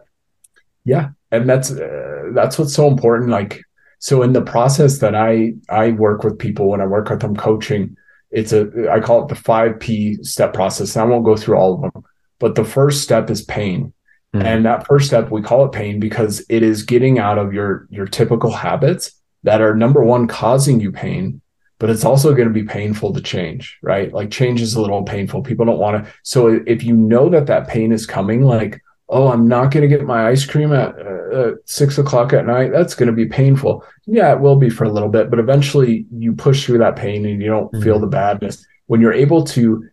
Yeah. 0.84 1.10
And 1.30 1.48
that's, 1.48 1.70
uh, 1.70 2.30
that's 2.34 2.58
what's 2.58 2.74
so 2.74 2.88
important. 2.88 3.30
Like, 3.30 3.62
so 3.98 4.22
in 4.22 4.32
the 4.32 4.42
process 4.42 4.98
that 4.98 5.14
I, 5.14 5.54
I 5.68 5.92
work 5.92 6.24
with 6.24 6.38
people 6.38 6.70
when 6.70 6.80
I 6.80 6.86
work 6.86 7.10
with 7.10 7.20
them 7.20 7.36
coaching, 7.36 7.96
it's 8.30 8.52
a 8.52 8.90
I 8.90 9.00
call 9.00 9.22
it 9.22 9.28
the 9.28 9.34
five 9.34 9.80
P 9.80 10.22
step 10.22 10.52
process. 10.52 10.94
And 10.94 11.02
I 11.02 11.06
won't 11.06 11.24
go 11.24 11.36
through 11.36 11.56
all 11.56 11.74
of 11.74 11.92
them, 11.92 12.04
but 12.38 12.54
the 12.54 12.64
first 12.64 13.02
step 13.02 13.30
is 13.30 13.42
pain. 13.42 13.92
Mm-hmm. 14.34 14.46
And 14.46 14.64
that 14.64 14.86
first 14.86 15.06
step 15.06 15.30
we 15.30 15.42
call 15.42 15.64
it 15.64 15.72
pain 15.72 15.98
because 15.98 16.44
it 16.48 16.62
is 16.62 16.84
getting 16.84 17.18
out 17.18 17.38
of 17.38 17.52
your 17.52 17.86
your 17.90 18.06
typical 18.06 18.50
habits 18.50 19.12
that 19.42 19.60
are 19.60 19.74
number 19.74 20.04
one 20.04 20.28
causing 20.28 20.80
you 20.80 20.92
pain, 20.92 21.40
but 21.78 21.90
it's 21.90 22.04
also 22.04 22.34
going 22.34 22.46
to 22.46 22.54
be 22.54 22.62
painful 22.62 23.12
to 23.12 23.20
change, 23.20 23.78
right? 23.82 24.12
Like 24.12 24.30
change 24.30 24.60
is 24.60 24.74
a 24.74 24.80
little 24.80 25.02
painful. 25.02 25.42
People 25.42 25.66
don't 25.66 25.78
want 25.78 26.04
to. 26.04 26.12
So 26.22 26.60
if 26.66 26.84
you 26.84 26.94
know 26.94 27.28
that 27.30 27.46
that 27.46 27.68
pain 27.68 27.90
is 27.90 28.06
coming, 28.06 28.42
like 28.42 28.80
oh, 29.10 29.28
I'm 29.28 29.48
not 29.48 29.72
going 29.72 29.82
to 29.82 29.96
get 29.96 30.06
my 30.06 30.28
ice 30.28 30.46
cream 30.46 30.72
at 30.72 30.94
uh, 30.98 31.52
six 31.64 31.98
o'clock 31.98 32.32
at 32.32 32.46
night. 32.46 32.70
That's 32.72 32.94
going 32.94 33.08
to 33.08 33.12
be 33.12 33.26
painful. 33.26 33.84
Yeah, 34.06 34.32
it 34.32 34.40
will 34.40 34.56
be 34.56 34.70
for 34.70 34.84
a 34.84 34.88
little 34.90 35.08
bit, 35.08 35.30
but 35.30 35.38
eventually 35.38 36.06
you 36.12 36.32
push 36.32 36.64
through 36.64 36.78
that 36.78 36.96
pain 36.96 37.26
and 37.26 37.42
you 37.42 37.48
don't 37.48 37.72
mm-hmm. 37.72 37.82
feel 37.82 37.98
the 37.98 38.06
badness. 38.06 38.64
When 38.86 39.00
you're 39.00 39.12
able 39.12 39.44
to 39.44 39.88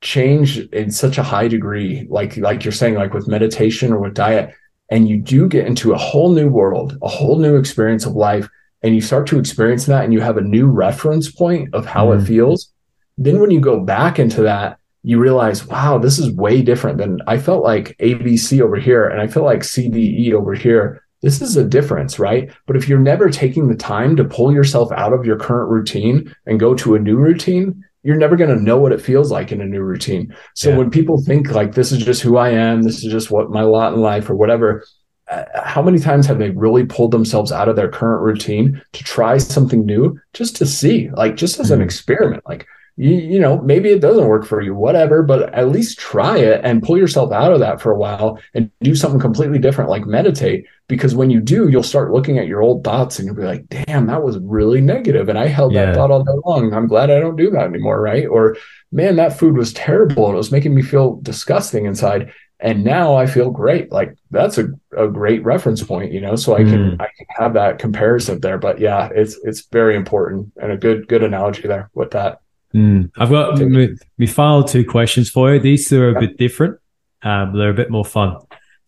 change 0.00 0.58
in 0.58 0.90
such 0.90 1.18
a 1.18 1.22
high 1.22 1.48
degree, 1.48 2.06
like 2.08 2.36
like 2.36 2.64
you're 2.64 2.72
saying, 2.72 2.94
like 2.94 3.12
with 3.12 3.28
meditation 3.28 3.92
or 3.92 3.98
with 3.98 4.14
diet, 4.14 4.54
and 4.88 5.08
you 5.08 5.18
do 5.18 5.48
get 5.48 5.66
into 5.66 5.92
a 5.92 5.98
whole 5.98 6.32
new 6.32 6.48
world, 6.48 6.96
a 7.02 7.08
whole 7.08 7.38
new 7.38 7.56
experience 7.56 8.06
of 8.06 8.14
life, 8.14 8.48
and 8.82 8.94
you 8.94 9.00
start 9.00 9.26
to 9.28 9.38
experience 9.38 9.86
that, 9.86 10.04
and 10.04 10.12
you 10.12 10.20
have 10.20 10.36
a 10.36 10.42
new 10.42 10.66
reference 10.66 11.30
point 11.30 11.74
of 11.74 11.86
how 11.86 12.06
mm-hmm. 12.06 12.22
it 12.22 12.26
feels. 12.26 12.72
Then 13.18 13.40
when 13.40 13.50
you 13.50 13.60
go 13.60 13.80
back 13.80 14.18
into 14.18 14.42
that 14.42 14.79
you 15.02 15.18
realize, 15.18 15.66
wow, 15.66 15.98
this 15.98 16.18
is 16.18 16.30
way 16.32 16.62
different 16.62 16.98
than 16.98 17.20
I 17.26 17.38
felt 17.38 17.64
like 17.64 17.96
ABC 17.98 18.60
over 18.60 18.76
here 18.76 19.08
and 19.08 19.20
I 19.20 19.26
feel 19.26 19.44
like 19.44 19.60
CDE 19.60 20.32
over 20.32 20.54
here. 20.54 21.02
This 21.22 21.42
is 21.42 21.56
a 21.56 21.64
difference, 21.64 22.18
right? 22.18 22.50
But 22.66 22.76
if 22.76 22.88
you're 22.88 22.98
never 22.98 23.28
taking 23.28 23.68
the 23.68 23.74
time 23.74 24.16
to 24.16 24.24
pull 24.24 24.52
yourself 24.52 24.90
out 24.92 25.12
of 25.12 25.26
your 25.26 25.38
current 25.38 25.70
routine 25.70 26.34
and 26.46 26.60
go 26.60 26.74
to 26.74 26.94
a 26.94 26.98
new 26.98 27.16
routine, 27.16 27.84
you're 28.02 28.16
never 28.16 28.36
going 28.36 28.56
to 28.56 28.62
know 28.62 28.78
what 28.78 28.92
it 28.92 29.02
feels 29.02 29.30
like 29.30 29.52
in 29.52 29.60
a 29.60 29.66
new 29.66 29.82
routine. 29.82 30.34
So 30.54 30.70
yeah. 30.70 30.78
when 30.78 30.90
people 30.90 31.22
think 31.22 31.50
like 31.50 31.74
this 31.74 31.92
is 31.92 32.02
just 32.02 32.22
who 32.22 32.38
I 32.38 32.50
am, 32.50 32.82
this 32.82 33.04
is 33.04 33.12
just 33.12 33.30
what 33.30 33.50
my 33.50 33.62
lot 33.62 33.92
in 33.92 34.00
life 34.00 34.30
or 34.30 34.34
whatever, 34.34 34.84
uh, 35.30 35.44
how 35.62 35.82
many 35.82 35.98
times 35.98 36.26
have 36.26 36.38
they 36.38 36.50
really 36.50 36.84
pulled 36.84 37.12
themselves 37.12 37.52
out 37.52 37.68
of 37.68 37.76
their 37.76 37.90
current 37.90 38.22
routine 38.22 38.82
to 38.92 39.04
try 39.04 39.38
something 39.38 39.84
new 39.84 40.18
just 40.32 40.56
to 40.56 40.66
see, 40.66 41.10
like 41.10 41.36
just 41.36 41.60
as 41.60 41.70
an 41.70 41.78
mm-hmm. 41.78 41.84
experiment? 41.84 42.42
Like 42.46 42.66
you, 43.00 43.14
you 43.16 43.40
know, 43.40 43.58
maybe 43.62 43.88
it 43.88 44.02
doesn't 44.02 44.26
work 44.26 44.44
for 44.44 44.60
you, 44.60 44.74
whatever, 44.74 45.22
but 45.22 45.54
at 45.54 45.70
least 45.70 45.98
try 45.98 46.36
it 46.36 46.60
and 46.62 46.82
pull 46.82 46.98
yourself 46.98 47.32
out 47.32 47.50
of 47.50 47.58
that 47.60 47.80
for 47.80 47.90
a 47.90 47.96
while 47.96 48.38
and 48.52 48.70
do 48.82 48.94
something 48.94 49.18
completely 49.18 49.58
different, 49.58 49.88
like 49.88 50.04
meditate. 50.04 50.66
Because 50.86 51.14
when 51.14 51.30
you 51.30 51.40
do, 51.40 51.70
you'll 51.70 51.82
start 51.82 52.12
looking 52.12 52.36
at 52.36 52.46
your 52.46 52.60
old 52.60 52.84
thoughts 52.84 53.18
and 53.18 53.24
you'll 53.24 53.36
be 53.36 53.44
like, 53.44 53.66
damn, 53.70 54.06
that 54.08 54.22
was 54.22 54.38
really 54.40 54.82
negative. 54.82 55.30
And 55.30 55.38
I 55.38 55.46
held 55.46 55.72
yeah. 55.72 55.86
that 55.86 55.94
thought 55.94 56.10
all 56.10 56.24
day 56.24 56.32
long. 56.44 56.74
I'm 56.74 56.88
glad 56.88 57.10
I 57.10 57.20
don't 57.20 57.36
do 57.36 57.48
that 57.52 57.64
anymore. 57.64 58.02
Right. 58.02 58.26
Or, 58.26 58.58
man, 58.92 59.16
that 59.16 59.38
food 59.38 59.56
was 59.56 59.72
terrible 59.72 60.26
and 60.26 60.34
it 60.34 60.36
was 60.36 60.52
making 60.52 60.74
me 60.74 60.82
feel 60.82 61.16
disgusting 61.22 61.86
inside. 61.86 62.34
And 62.58 62.84
now 62.84 63.16
I 63.16 63.24
feel 63.24 63.50
great. 63.50 63.90
Like 63.90 64.14
that's 64.30 64.58
a, 64.58 64.68
a 64.94 65.08
great 65.08 65.42
reference 65.42 65.82
point, 65.82 66.12
you 66.12 66.20
know, 66.20 66.36
so 66.36 66.54
I 66.54 66.64
can, 66.64 66.90
mm. 66.90 67.00
I 67.00 67.08
can 67.16 67.26
have 67.30 67.54
that 67.54 67.78
comparison 67.78 68.40
there. 68.40 68.58
But 68.58 68.78
yeah, 68.78 69.08
it's, 69.14 69.38
it's 69.42 69.62
very 69.72 69.96
important 69.96 70.52
and 70.60 70.70
a 70.70 70.76
good, 70.76 71.08
good 71.08 71.22
analogy 71.22 71.66
there 71.66 71.88
with 71.94 72.10
that. 72.10 72.40
Mm. 72.74 73.10
I've 73.16 73.30
got 73.30 73.58
my 73.58 74.26
final 74.26 74.62
two 74.62 74.84
questions 74.84 75.28
for 75.28 75.54
you. 75.54 75.60
These 75.60 75.88
two 75.88 76.00
are 76.02 76.16
a 76.16 76.20
bit 76.20 76.36
different, 76.36 76.78
um, 77.22 77.56
they're 77.56 77.70
a 77.70 77.74
bit 77.74 77.90
more 77.90 78.04
fun. 78.04 78.36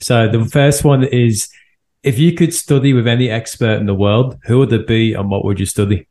So 0.01 0.29
the 0.29 0.45
first 0.45 0.85
one 0.85 1.05
is 1.05 1.49
if 2.03 2.19
you 2.19 2.35
could 2.35 2.53
study 2.53 2.93
with 2.93 3.07
any 3.07 3.31
expert 3.31 3.79
in 3.79 3.87
the 3.87 3.95
world, 3.95 4.39
who 4.45 4.59
would 4.59 4.73
it 4.73 4.87
be 4.87 5.15
and 5.15 5.31
what 5.31 5.45
would 5.45 5.61
you 5.61 5.67
study? 5.67 6.09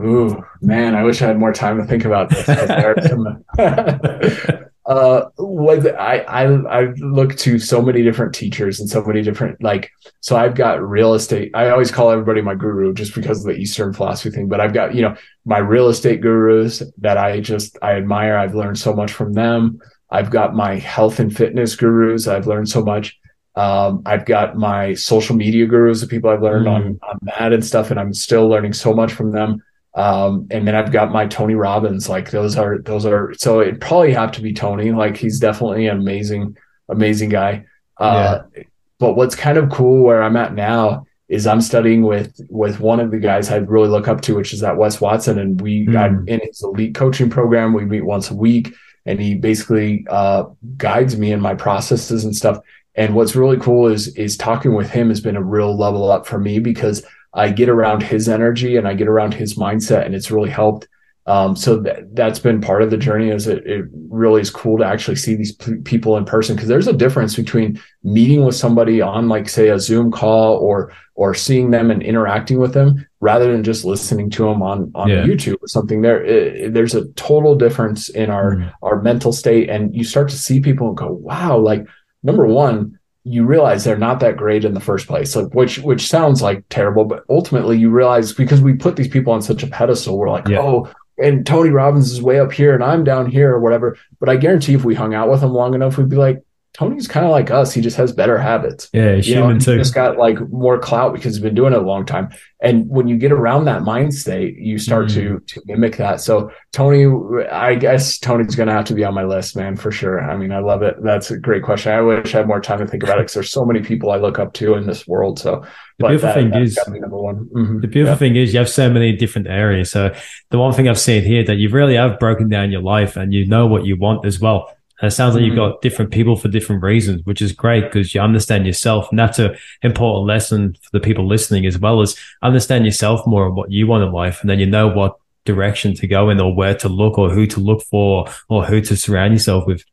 Ooh, 0.00 0.44
man, 0.60 0.94
I 0.94 1.02
wish 1.02 1.22
I 1.22 1.26
had 1.26 1.38
more 1.38 1.52
time 1.52 1.78
to 1.78 1.84
think 1.84 2.04
about 2.04 2.30
this. 2.30 2.46
uh 4.88 5.28
what 5.36 5.86
I, 6.00 6.20
I 6.20 6.44
i 6.44 6.84
look 6.96 7.36
to 7.38 7.58
so 7.58 7.82
many 7.82 8.02
different 8.02 8.34
teachers 8.34 8.80
and 8.80 8.88
so 8.88 9.04
many 9.04 9.22
different 9.22 9.62
like 9.62 9.90
so 10.20 10.34
i've 10.34 10.54
got 10.54 10.82
real 10.82 11.12
estate 11.12 11.50
i 11.54 11.68
always 11.68 11.90
call 11.90 12.10
everybody 12.10 12.40
my 12.40 12.54
guru 12.54 12.94
just 12.94 13.14
because 13.14 13.40
of 13.40 13.44
the 13.44 13.60
eastern 13.60 13.92
philosophy 13.92 14.30
thing 14.30 14.48
but 14.48 14.60
i've 14.60 14.72
got 14.72 14.94
you 14.94 15.02
know 15.02 15.14
my 15.44 15.58
real 15.58 15.88
estate 15.88 16.22
gurus 16.22 16.82
that 16.96 17.18
i 17.18 17.38
just 17.38 17.76
i 17.82 17.92
admire 17.92 18.38
i've 18.38 18.54
learned 18.54 18.78
so 18.78 18.94
much 18.94 19.12
from 19.12 19.34
them 19.34 19.78
i've 20.10 20.30
got 20.30 20.54
my 20.54 20.76
health 20.76 21.20
and 21.20 21.36
fitness 21.36 21.76
gurus 21.76 22.26
i've 22.26 22.46
learned 22.46 22.68
so 22.68 22.82
much 22.82 23.18
um, 23.56 24.02
I've 24.06 24.24
got 24.24 24.56
my 24.56 24.94
social 24.94 25.34
media 25.34 25.66
gurus, 25.66 26.00
the 26.00 26.06
people 26.06 26.30
I've 26.30 26.42
learned 26.42 26.66
mm. 26.66 26.74
on, 26.74 27.00
on 27.02 27.18
that 27.24 27.52
and 27.52 27.64
stuff, 27.64 27.90
and 27.90 27.98
I'm 27.98 28.14
still 28.14 28.46
learning 28.46 28.72
so 28.72 28.94
much 28.94 29.12
from 29.12 29.32
them. 29.32 29.60
Um, 29.94 30.46
and 30.50 30.66
then 30.66 30.74
I've 30.74 30.92
got 30.92 31.10
my 31.10 31.26
Tony 31.26 31.54
Robbins. 31.54 32.08
Like 32.08 32.30
those 32.30 32.56
are 32.56 32.78
those 32.78 33.04
are 33.04 33.34
so 33.34 33.60
it 33.60 33.80
probably 33.80 34.12
have 34.12 34.32
to 34.32 34.40
be 34.40 34.52
Tony. 34.52 34.92
Like 34.92 35.16
he's 35.16 35.40
definitely 35.40 35.86
an 35.86 35.98
amazing, 35.98 36.56
amazing 36.88 37.30
guy. 37.30 37.64
Uh, 37.96 38.42
yeah. 38.56 38.62
But 38.98 39.14
what's 39.14 39.34
kind 39.34 39.58
of 39.58 39.70
cool 39.70 40.04
where 40.04 40.22
I'm 40.22 40.36
at 40.36 40.54
now 40.54 41.06
is 41.28 41.46
I'm 41.46 41.60
studying 41.60 42.02
with 42.02 42.40
with 42.48 42.80
one 42.80 43.00
of 43.00 43.10
the 43.10 43.18
guys 43.18 43.50
I 43.50 43.56
really 43.56 43.88
look 43.88 44.08
up 44.08 44.20
to, 44.22 44.34
which 44.34 44.52
is 44.52 44.60
that 44.60 44.76
Wes 44.76 45.00
Watson, 45.00 45.38
and 45.38 45.60
we 45.60 45.86
mm. 45.86 45.92
got 45.92 46.10
in 46.28 46.40
his 46.42 46.62
elite 46.62 46.94
coaching 46.94 47.30
program. 47.30 47.72
We 47.72 47.84
meet 47.84 48.02
once 48.02 48.30
a 48.30 48.34
week, 48.34 48.72
and 49.04 49.20
he 49.20 49.34
basically 49.34 50.06
uh, 50.08 50.44
guides 50.76 51.16
me 51.16 51.32
in 51.32 51.40
my 51.40 51.54
processes 51.54 52.24
and 52.24 52.34
stuff. 52.34 52.58
And 52.94 53.14
what's 53.14 53.36
really 53.36 53.58
cool 53.58 53.88
is 53.88 54.08
is 54.16 54.36
talking 54.36 54.74
with 54.74 54.90
him 54.90 55.08
has 55.08 55.20
been 55.20 55.36
a 55.36 55.42
real 55.42 55.76
level 55.76 56.10
up 56.10 56.26
for 56.26 56.38
me 56.38 56.58
because 56.58 57.04
I 57.34 57.50
get 57.50 57.68
around 57.68 58.02
his 58.02 58.28
energy 58.28 58.76
and 58.76 58.88
I 58.88 58.94
get 58.94 59.08
around 59.08 59.34
his 59.34 59.54
mindset, 59.56 60.06
and 60.06 60.14
it's 60.14 60.30
really 60.30 60.50
helped. 60.50 60.88
Um, 61.26 61.56
so 61.56 61.76
that 61.80 62.14
that's 62.16 62.38
been 62.38 62.62
part 62.62 62.80
of 62.82 62.90
the 62.90 62.96
journey. 62.96 63.28
Is 63.28 63.46
it, 63.46 63.66
it 63.66 63.84
really 64.08 64.40
is 64.40 64.48
cool 64.48 64.78
to 64.78 64.84
actually 64.84 65.16
see 65.16 65.34
these 65.34 65.52
p- 65.52 65.76
people 65.84 66.16
in 66.16 66.24
person 66.24 66.56
because 66.56 66.70
there's 66.70 66.86
a 66.86 66.92
difference 66.92 67.36
between 67.36 67.78
meeting 68.02 68.46
with 68.46 68.56
somebody 68.56 69.02
on 69.02 69.28
like 69.28 69.46
say 69.46 69.68
a 69.68 69.78
Zoom 69.78 70.10
call 70.10 70.56
or 70.56 70.90
or 71.16 71.34
seeing 71.34 71.70
them 71.70 71.90
and 71.90 72.02
interacting 72.02 72.58
with 72.58 72.72
them 72.72 73.06
rather 73.20 73.52
than 73.52 73.62
just 73.62 73.84
listening 73.84 74.30
to 74.30 74.44
them 74.44 74.62
on 74.62 74.90
on 74.94 75.10
yeah. 75.10 75.22
YouTube 75.22 75.56
or 75.60 75.68
something. 75.68 76.00
There 76.00 76.24
it, 76.24 76.72
there's 76.72 76.94
a 76.94 77.06
total 77.08 77.54
difference 77.54 78.08
in 78.08 78.30
our 78.30 78.56
mm. 78.56 78.72
our 78.82 79.02
mental 79.02 79.32
state, 79.34 79.68
and 79.68 79.94
you 79.94 80.04
start 80.04 80.30
to 80.30 80.38
see 80.38 80.60
people 80.60 80.88
and 80.88 80.96
go, 80.96 81.12
wow, 81.12 81.58
like 81.58 81.86
number 82.22 82.46
one 82.46 82.97
you 83.28 83.44
realize 83.44 83.84
they're 83.84 83.96
not 83.96 84.20
that 84.20 84.36
great 84.36 84.64
in 84.64 84.74
the 84.74 84.80
first 84.80 85.06
place 85.06 85.36
like 85.36 85.52
which 85.54 85.78
which 85.80 86.08
sounds 86.08 86.42
like 86.42 86.64
terrible 86.68 87.04
but 87.04 87.24
ultimately 87.28 87.76
you 87.78 87.90
realize 87.90 88.32
because 88.32 88.60
we 88.60 88.74
put 88.74 88.96
these 88.96 89.08
people 89.08 89.32
on 89.32 89.42
such 89.42 89.62
a 89.62 89.66
pedestal 89.66 90.18
we're 90.18 90.30
like 90.30 90.48
yeah. 90.48 90.58
oh 90.60 90.90
and 91.18 91.46
tony 91.46 91.70
robbins 91.70 92.10
is 92.10 92.22
way 92.22 92.40
up 92.40 92.52
here 92.52 92.74
and 92.74 92.82
i'm 92.82 93.04
down 93.04 93.26
here 93.30 93.52
or 93.52 93.60
whatever 93.60 93.96
but 94.20 94.28
i 94.28 94.36
guarantee 94.36 94.74
if 94.74 94.84
we 94.84 94.94
hung 94.94 95.14
out 95.14 95.30
with 95.30 95.40
them 95.40 95.52
long 95.52 95.74
enough 95.74 95.98
we'd 95.98 96.08
be 96.08 96.16
like 96.16 96.42
Tony's 96.78 97.08
kind 97.08 97.26
of 97.26 97.32
like 97.32 97.50
us. 97.50 97.74
He 97.74 97.80
just 97.80 97.96
has 97.96 98.12
better 98.12 98.38
habits. 98.38 98.88
Yeah, 98.92 99.16
he's 99.16 99.26
you 99.26 99.34
human 99.34 99.58
know, 99.58 99.64
too. 99.64 99.78
He's 99.78 99.90
got 99.90 100.16
like 100.16 100.38
more 100.50 100.78
clout 100.78 101.12
because 101.12 101.34
he's 101.34 101.42
been 101.42 101.56
doing 101.56 101.72
it 101.72 101.78
a 101.78 101.82
long 101.82 102.06
time. 102.06 102.28
And 102.60 102.88
when 102.88 103.08
you 103.08 103.16
get 103.16 103.32
around 103.32 103.64
that 103.64 103.82
mind 103.82 104.14
state, 104.14 104.56
you 104.58 104.78
start 104.78 105.06
mm. 105.06 105.14
to 105.14 105.40
to 105.40 105.62
mimic 105.66 105.96
that. 105.96 106.20
So 106.20 106.52
Tony, 106.72 107.04
I 107.50 107.74
guess 107.74 108.18
Tony's 108.18 108.54
going 108.54 108.68
to 108.68 108.72
have 108.72 108.84
to 108.86 108.94
be 108.94 109.02
on 109.02 109.12
my 109.12 109.24
list, 109.24 109.56
man, 109.56 109.74
for 109.74 109.90
sure. 109.90 110.22
I 110.22 110.36
mean, 110.36 110.52
I 110.52 110.60
love 110.60 110.82
it. 110.82 111.02
That's 111.02 111.32
a 111.32 111.36
great 111.36 111.64
question. 111.64 111.90
I 111.90 112.00
wish 112.00 112.32
I 112.32 112.38
had 112.38 112.46
more 112.46 112.60
time 112.60 112.78
to 112.78 112.86
think 112.86 113.02
about 113.02 113.18
it 113.18 113.22
because 113.22 113.34
there's 113.34 113.50
so 113.50 113.64
many 113.64 113.80
people 113.80 114.12
I 114.12 114.18
look 114.18 114.38
up 114.38 114.52
to 114.54 114.74
in 114.74 114.86
this 114.86 115.04
world. 115.04 115.40
So 115.40 115.64
the 115.98 116.06
beautiful 116.06 116.28
that, 116.28 116.34
thing 116.34 116.54
is 116.54 116.78
number 116.86 117.18
one. 117.18 117.46
Mm-hmm. 117.46 117.80
The 117.80 117.88
beautiful 117.88 118.12
yeah. 118.12 118.18
thing 118.18 118.36
is 118.36 118.52
you 118.52 118.60
have 118.60 118.70
so 118.70 118.88
many 118.88 119.16
different 119.16 119.48
areas. 119.48 119.90
So 119.90 120.14
the 120.50 120.58
one 120.58 120.72
thing 120.74 120.88
I've 120.88 121.00
seen 121.00 121.24
here 121.24 121.42
that 121.42 121.56
you 121.56 121.70
really 121.70 121.96
have 121.96 122.20
broken 122.20 122.48
down 122.48 122.70
your 122.70 122.82
life 122.82 123.16
and 123.16 123.32
you 123.32 123.46
know 123.48 123.66
what 123.66 123.84
you 123.84 123.96
want 123.96 124.24
as 124.24 124.38
well. 124.38 124.72
And 125.00 125.08
it 125.08 125.14
sounds 125.14 125.34
like 125.34 125.42
mm-hmm. 125.42 125.56
you've 125.56 125.56
got 125.56 125.80
different 125.80 126.10
people 126.10 126.34
for 126.34 126.48
different 126.48 126.82
reasons, 126.82 127.24
which 127.24 127.40
is 127.40 127.52
great 127.52 127.84
because 127.84 128.14
you 128.14 128.20
understand 128.20 128.66
yourself. 128.66 129.08
And 129.10 129.18
that's 129.18 129.38
an 129.38 129.56
important 129.82 130.26
lesson 130.26 130.74
for 130.74 130.90
the 130.92 131.00
people 131.00 131.26
listening 131.26 131.66
as 131.66 131.78
well 131.78 132.00
as 132.00 132.16
understand 132.42 132.84
yourself 132.84 133.26
more 133.26 133.46
and 133.46 133.54
what 133.54 133.70
you 133.70 133.86
want 133.86 134.02
in 134.02 134.12
life. 134.12 134.40
And 134.40 134.50
then 134.50 134.58
you 134.58 134.66
know 134.66 134.88
what 134.88 135.16
direction 135.44 135.94
to 135.94 136.06
go 136.06 136.30
in 136.30 136.40
or 136.40 136.54
where 136.54 136.74
to 136.74 136.88
look 136.88 137.16
or 137.16 137.30
who 137.30 137.46
to 137.46 137.60
look 137.60 137.82
for 137.82 138.28
or 138.48 138.64
who 138.64 138.80
to 138.80 138.96
surround 138.96 139.34
yourself 139.34 139.66
with. 139.66 139.84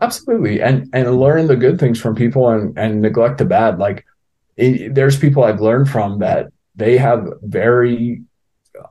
Absolutely. 0.00 0.60
And, 0.60 0.90
and 0.92 1.18
learn 1.18 1.46
the 1.46 1.56
good 1.56 1.80
things 1.80 1.98
from 1.98 2.14
people 2.14 2.50
and, 2.50 2.78
and 2.78 3.00
neglect 3.00 3.38
the 3.38 3.46
bad. 3.46 3.78
Like 3.78 4.04
it, 4.56 4.94
there's 4.94 5.18
people 5.18 5.42
I've 5.42 5.60
learned 5.60 5.88
from 5.88 6.18
that 6.18 6.52
they 6.76 6.98
have 6.98 7.26
very 7.42 8.22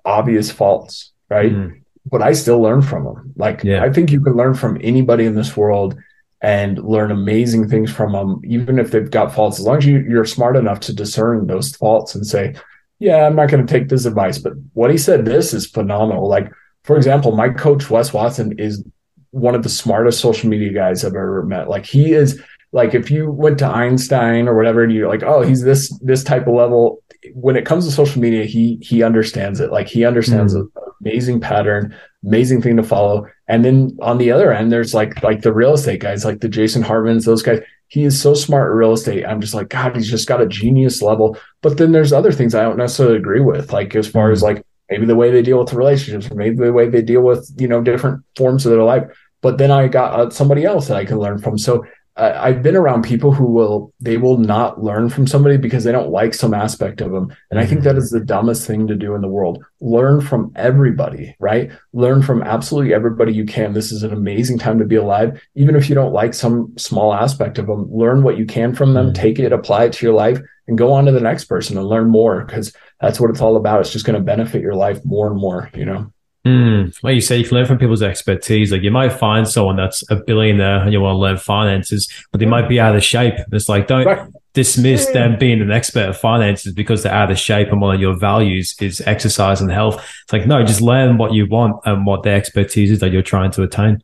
obvious 0.04 0.52
faults, 0.52 1.12
right? 1.30 1.52
Mm 1.52 1.82
but 2.10 2.22
I 2.22 2.34
still 2.34 2.62
learn 2.62 2.82
from 2.82 3.06
them. 3.06 3.34
Like 3.36 3.64
yeah. 3.64 3.84
I 3.84 3.92
think 3.92 4.12
you 4.12 4.22
can 4.22 4.36
learn 4.36 4.54
from 4.54 4.78
anybody 4.82 5.26
in 5.26 5.36
this 5.36 5.56
world 5.56 5.98
and 6.42 6.78
learn 6.84 7.12
amazing 7.12 7.68
things 7.68 7.92
from 7.92 8.12
them, 8.12 8.42
even 8.46 8.78
if 8.78 8.92
they've 8.92 9.10
got 9.10 9.34
faults. 9.34 9.60
As 9.60 9.66
long 9.66 9.78
as 9.78 9.86
you, 9.86 10.00
you're 10.00 10.26
smart 10.26 10.56
enough 10.56 10.80
to 10.82 10.94
discern 10.94 11.48
those 11.48 11.76
faults 11.76 12.16
and 12.16 12.26
say, 12.26 12.56
"Yeah, 13.00 13.26
I'm 13.26 13.36
not 13.36 13.50
going 13.50 13.66
to 13.66 13.72
take 13.72 13.90
this 13.90 14.06
advice," 14.06 14.38
but 14.38 14.54
what 14.74 14.92
he 14.92 14.98
said 14.98 15.26
this 15.26 15.54
is 15.54 15.66
phenomenal. 15.66 16.28
Like 16.28 16.52
for 16.84 16.96
example, 16.96 17.36
my 17.36 17.50
coach 17.50 17.90
Wes 17.90 18.14
Watson 18.14 18.58
is 18.58 18.84
one 19.32 19.56
of 19.56 19.64
the 19.64 19.70
smartest 19.70 20.20
social 20.22 20.50
media 20.50 20.72
guys 20.72 21.04
I've 21.04 21.16
ever 21.16 21.44
met. 21.44 21.70
Like 21.70 21.86
he 21.86 22.14
is 22.14 22.42
like 22.72 22.94
if 22.94 23.10
you 23.12 23.32
went 23.32 23.60
to 23.60 23.68
Einstein 23.68 24.48
or 24.48 24.56
whatever 24.56 24.84
and 24.84 24.94
you're 24.94 25.10
like, 25.10 25.24
"Oh, 25.24 25.42
he's 25.42 25.64
this 25.64 25.90
this 26.00 26.24
type 26.24 26.48
of 26.48 26.54
level." 26.54 27.04
When 27.34 27.56
it 27.56 27.66
comes 27.66 27.86
to 27.86 27.92
social 27.92 28.22
media, 28.22 28.46
he 28.46 28.80
he 28.82 29.04
understands 29.04 29.60
it. 29.60 29.72
Like 29.72 29.88
he 29.88 30.06
understands 30.06 30.56
mm. 30.56 30.68
amazing 31.02 31.40
pattern, 31.40 31.96
amazing 32.26 32.62
thing 32.62 32.78
to 32.78 32.84
follow. 32.84 33.28
And 33.48 33.64
then 33.64 33.98
on 34.02 34.18
the 34.18 34.32
other 34.32 34.52
end, 34.52 34.72
there's 34.72 34.94
like 34.94 35.22
like 35.24 35.42
the 35.42 35.54
real 35.54 35.74
estate 35.74 36.02
guys, 36.02 36.26
like 36.26 36.42
the 36.42 36.50
Jason 36.50 36.84
Hartmans, 36.84 37.26
those 37.26 37.44
guys. 37.44 37.62
He 37.90 38.04
is 38.04 38.22
so 38.22 38.34
smart 38.34 38.70
at 38.70 38.76
real 38.76 38.92
estate. 38.92 39.26
I'm 39.26 39.40
just 39.40 39.54
like, 39.54 39.70
God, 39.70 39.96
he's 39.96 40.10
just 40.10 40.28
got 40.28 40.42
a 40.42 40.46
genius 40.46 41.02
level. 41.02 41.38
But 41.62 41.78
then 41.78 41.94
there's 41.94 42.12
other 42.12 42.34
things 42.34 42.54
I 42.54 42.64
don't 42.64 42.76
necessarily 42.76 43.16
agree 43.16 43.40
with, 43.40 43.72
like 43.72 43.96
as 43.96 44.10
far 44.10 44.30
as 44.30 44.44
like 44.44 44.62
maybe 44.90 45.06
the 45.06 45.16
way 45.16 45.32
they 45.32 45.42
deal 45.42 45.60
with 45.60 45.72
relationships, 45.72 46.30
or 46.30 46.36
maybe 46.36 46.58
the 46.58 46.74
way 46.74 46.90
they 46.90 47.02
deal 47.02 47.22
with 47.22 47.50
you 47.58 47.68
know 47.68 47.82
different 47.82 48.24
forms 48.36 48.66
of 48.66 48.74
their 48.74 48.84
life. 48.84 49.04
But 49.42 49.58
then 49.58 49.72
I 49.72 49.88
got 49.88 50.20
uh, 50.20 50.30
somebody 50.30 50.66
else 50.66 50.88
that 50.88 50.98
I 50.98 51.06
can 51.06 51.20
learn 51.20 51.40
from. 51.40 51.58
So 51.58 51.86
I've 52.18 52.64
been 52.64 52.76
around 52.76 53.04
people 53.04 53.32
who 53.32 53.46
will 53.46 53.94
they 54.00 54.18
will 54.18 54.38
not 54.38 54.84
learn 54.84 55.10
from 55.10 55.28
somebody 55.28 55.58
because 55.58 55.84
they 55.84 55.92
don't 55.92 56.10
like 56.10 56.34
some 56.34 56.54
aspect 56.54 57.00
of 57.00 57.12
them, 57.12 57.36
and 57.52 57.60
I 57.60 57.66
think 57.66 57.84
that 57.84 57.96
is 57.96 58.10
the 58.10 58.20
dumbest 58.20 58.66
thing 58.66 58.88
to 58.88 58.96
do 58.96 59.14
in 59.14 59.22
the 59.22 59.28
world. 59.28 59.64
Learn 59.82 60.22
from 60.22 60.52
everybody, 60.56 61.36
right? 61.40 61.72
Learn 61.94 62.24
from 62.24 62.42
absolutely 62.42 62.94
everybody 62.94 63.34
you 63.34 63.46
can. 63.46 63.74
This 63.74 63.92
is 63.92 64.02
an 64.02 64.12
amazing 64.12 64.58
time 64.58 64.80
to 64.80 64.86
be 64.86 64.96
alive, 64.96 65.42
even 65.54 65.76
if 65.76 65.90
you 65.90 65.96
don't 65.96 66.14
like 66.14 66.34
some 66.34 66.74
small 66.78 67.14
aspect 67.14 67.60
of 67.60 67.68
them. 67.68 67.88
Learn 67.92 68.24
what 68.24 68.38
you 68.38 68.46
can 68.46 68.74
from 68.74 68.96
them, 68.96 69.08
mm-hmm. 69.08 69.22
take 69.22 69.38
it, 69.38 69.54
apply 69.54 69.86
it 69.86 69.94
to 69.94 70.06
your 70.06 70.16
life, 70.16 70.40
and 70.68 70.78
go 70.78 70.94
on 70.94 71.06
to 71.06 71.12
the 71.12 71.20
next 71.20 71.46
person 71.46 71.78
and 71.78 71.88
learn 71.88 72.10
more 72.10 72.44
because 72.44 72.74
that's 73.00 73.20
what 73.20 73.30
it's 73.30 73.42
all 73.42 73.58
about. 73.58 73.82
It's 73.82 73.94
just 73.94 74.06
going 74.06 74.18
to 74.18 74.24
benefit 74.24 74.62
your 74.62 74.76
life 74.76 75.00
more 75.06 75.28
and 75.28 75.40
more. 75.40 75.70
You 75.76 75.86
know. 75.86 76.14
Mm, 76.48 77.04
like 77.04 77.16
you 77.16 77.22
say, 77.22 77.38
you 77.38 77.44
can 77.44 77.56
learn 77.56 77.66
from 77.66 77.78
people's 77.78 78.02
expertise. 78.02 78.72
Like 78.72 78.82
you 78.82 78.92
might 78.92 79.12
find 79.12 79.48
someone 79.48 79.76
that's 79.76 80.10
a 80.10 80.16
billionaire 80.16 80.82
and 80.82 80.94
you 80.94 81.02
want 81.02 81.16
to 81.16 81.18
learn 81.18 81.38
finances, 81.38 82.08
but 82.32 82.40
they 82.40 82.46
might 82.46 82.70
be 82.70 82.80
out 82.80 82.96
of 82.96 83.04
shape. 83.04 83.34
It's 83.52 83.68
like 83.68 83.88
don't 83.88 84.06
right. 84.06 84.30
dismiss 84.54 85.08
them 85.08 85.38
being 85.38 85.62
an 85.62 85.72
expert 85.72 86.10
of 86.10 86.18
finances 86.18 86.74
because 86.74 87.04
they're 87.04 87.14
out 87.14 87.32
of 87.32 87.38
shape 87.38 87.70
and 87.70 87.82
one 87.82 87.96
of 87.96 88.02
your 88.02 88.18
values 88.18 88.76
is 88.80 89.02
exercise 89.02 89.60
and 89.60 89.70
health. 89.70 89.96
It's 90.24 90.32
like 90.32 90.48
no, 90.48 90.64
just 90.64 90.80
learn 90.80 91.18
what 91.18 91.34
you 91.34 91.48
want 91.48 91.82
and 91.86 92.06
what 92.06 92.24
the 92.24 92.30
expertise 92.30 92.92
is 92.92 93.00
that 93.00 93.12
you're 93.12 93.22
trying 93.22 93.52
to 93.52 93.64
attain. 93.64 94.02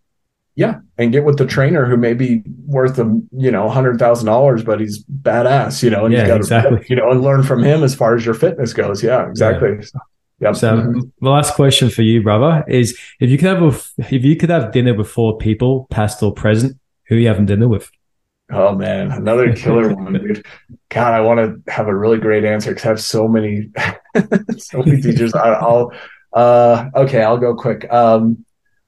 Yeah, 0.56 0.80
and 0.98 1.12
get 1.12 1.24
with 1.24 1.38
the 1.38 1.48
trainer 1.48 1.86
who 1.86 1.98
may 1.98 2.14
be 2.14 2.44
worth 2.66 3.00
a 3.00 3.06
you 3.32 3.52
know 3.52 3.70
hundred 3.70 4.00
thousand 4.00 4.26
dollars, 4.26 4.64
but 4.64 4.82
he's 4.82 5.04
badass, 5.06 5.82
you 5.82 5.90
know, 5.90 6.06
and 6.06 6.14
yeah, 6.14 6.28
got 6.28 6.38
exactly. 6.38 6.86
you 6.90 6.96
know, 6.96 7.10
and 7.10 7.22
learn 7.22 7.42
from 7.42 7.64
him 7.64 7.84
as 7.84 7.96
far 7.96 8.16
as 8.16 8.26
your 8.26 8.36
fitness 8.36 8.74
goes. 8.74 9.02
Yeah, 9.02 9.28
exactly. 9.30 9.78
Yeah. 9.80 10.00
Yep. 10.40 10.56
So 10.56 10.94
the 11.22 11.30
last 11.30 11.56
question 11.56 11.90
for 11.90 12.02
you, 12.02 12.22
brother, 12.22 12.66
is 12.68 12.98
if 13.20 13.30
you 13.30 13.38
could 13.38 13.48
have 13.48 13.62
a, 13.62 14.14
if 14.14 14.24
you 14.24 14.36
could 14.36 14.50
have 14.50 14.72
dinner 14.72 14.94
with 14.94 15.08
four 15.08 15.38
people, 15.38 15.88
past 15.90 16.22
or 16.22 16.34
present, 16.34 16.78
who 17.08 17.16
are 17.16 17.20
you 17.20 17.28
having 17.28 17.46
dinner 17.46 17.68
with? 17.68 17.90
Oh 18.52 18.76
man, 18.76 19.12
another 19.12 19.56
killer 19.56 19.94
one, 19.96 20.14
dude. 20.14 20.46
God, 20.90 21.14
I 21.14 21.22
want 21.22 21.40
to 21.66 21.72
have 21.72 21.88
a 21.88 21.96
really 21.96 22.18
great 22.18 22.44
answer 22.44 22.72
because 22.72 22.86
I 22.86 22.90
have 22.90 23.02
so 23.02 23.28
many, 23.28 23.70
so 24.58 24.80
many 24.84 25.02
teachers. 25.02 25.34
I, 25.34 25.66
will 25.66 25.94
uh, 26.34 26.90
okay, 26.96 27.24
I'll 27.24 27.38
go 27.38 27.56
quick. 27.56 27.92
Um, 27.92 28.46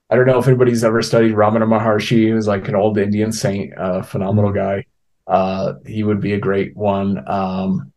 I 0.09 0.15
don't 0.15 0.27
know 0.27 0.39
if 0.39 0.47
anybody's 0.47 0.83
ever 0.83 1.01
studied 1.01 1.33
Ramana 1.33 1.65
Maharshi. 1.65 2.25
He 2.25 2.33
was 2.33 2.47
like 2.47 2.67
an 2.67 2.75
old 2.75 2.97
Indian 2.97 3.31
saint, 3.31 3.77
uh, 3.77 4.01
phenomenal 4.01 4.51
mm-hmm. 4.51 4.81
guy. 4.81 4.85
Uh, 5.27 5.73
he 5.85 6.03
would 6.03 6.21
be 6.21 6.33
a 6.33 6.39
great 6.39 6.75
one. 6.75 7.23
Um, 7.27 7.91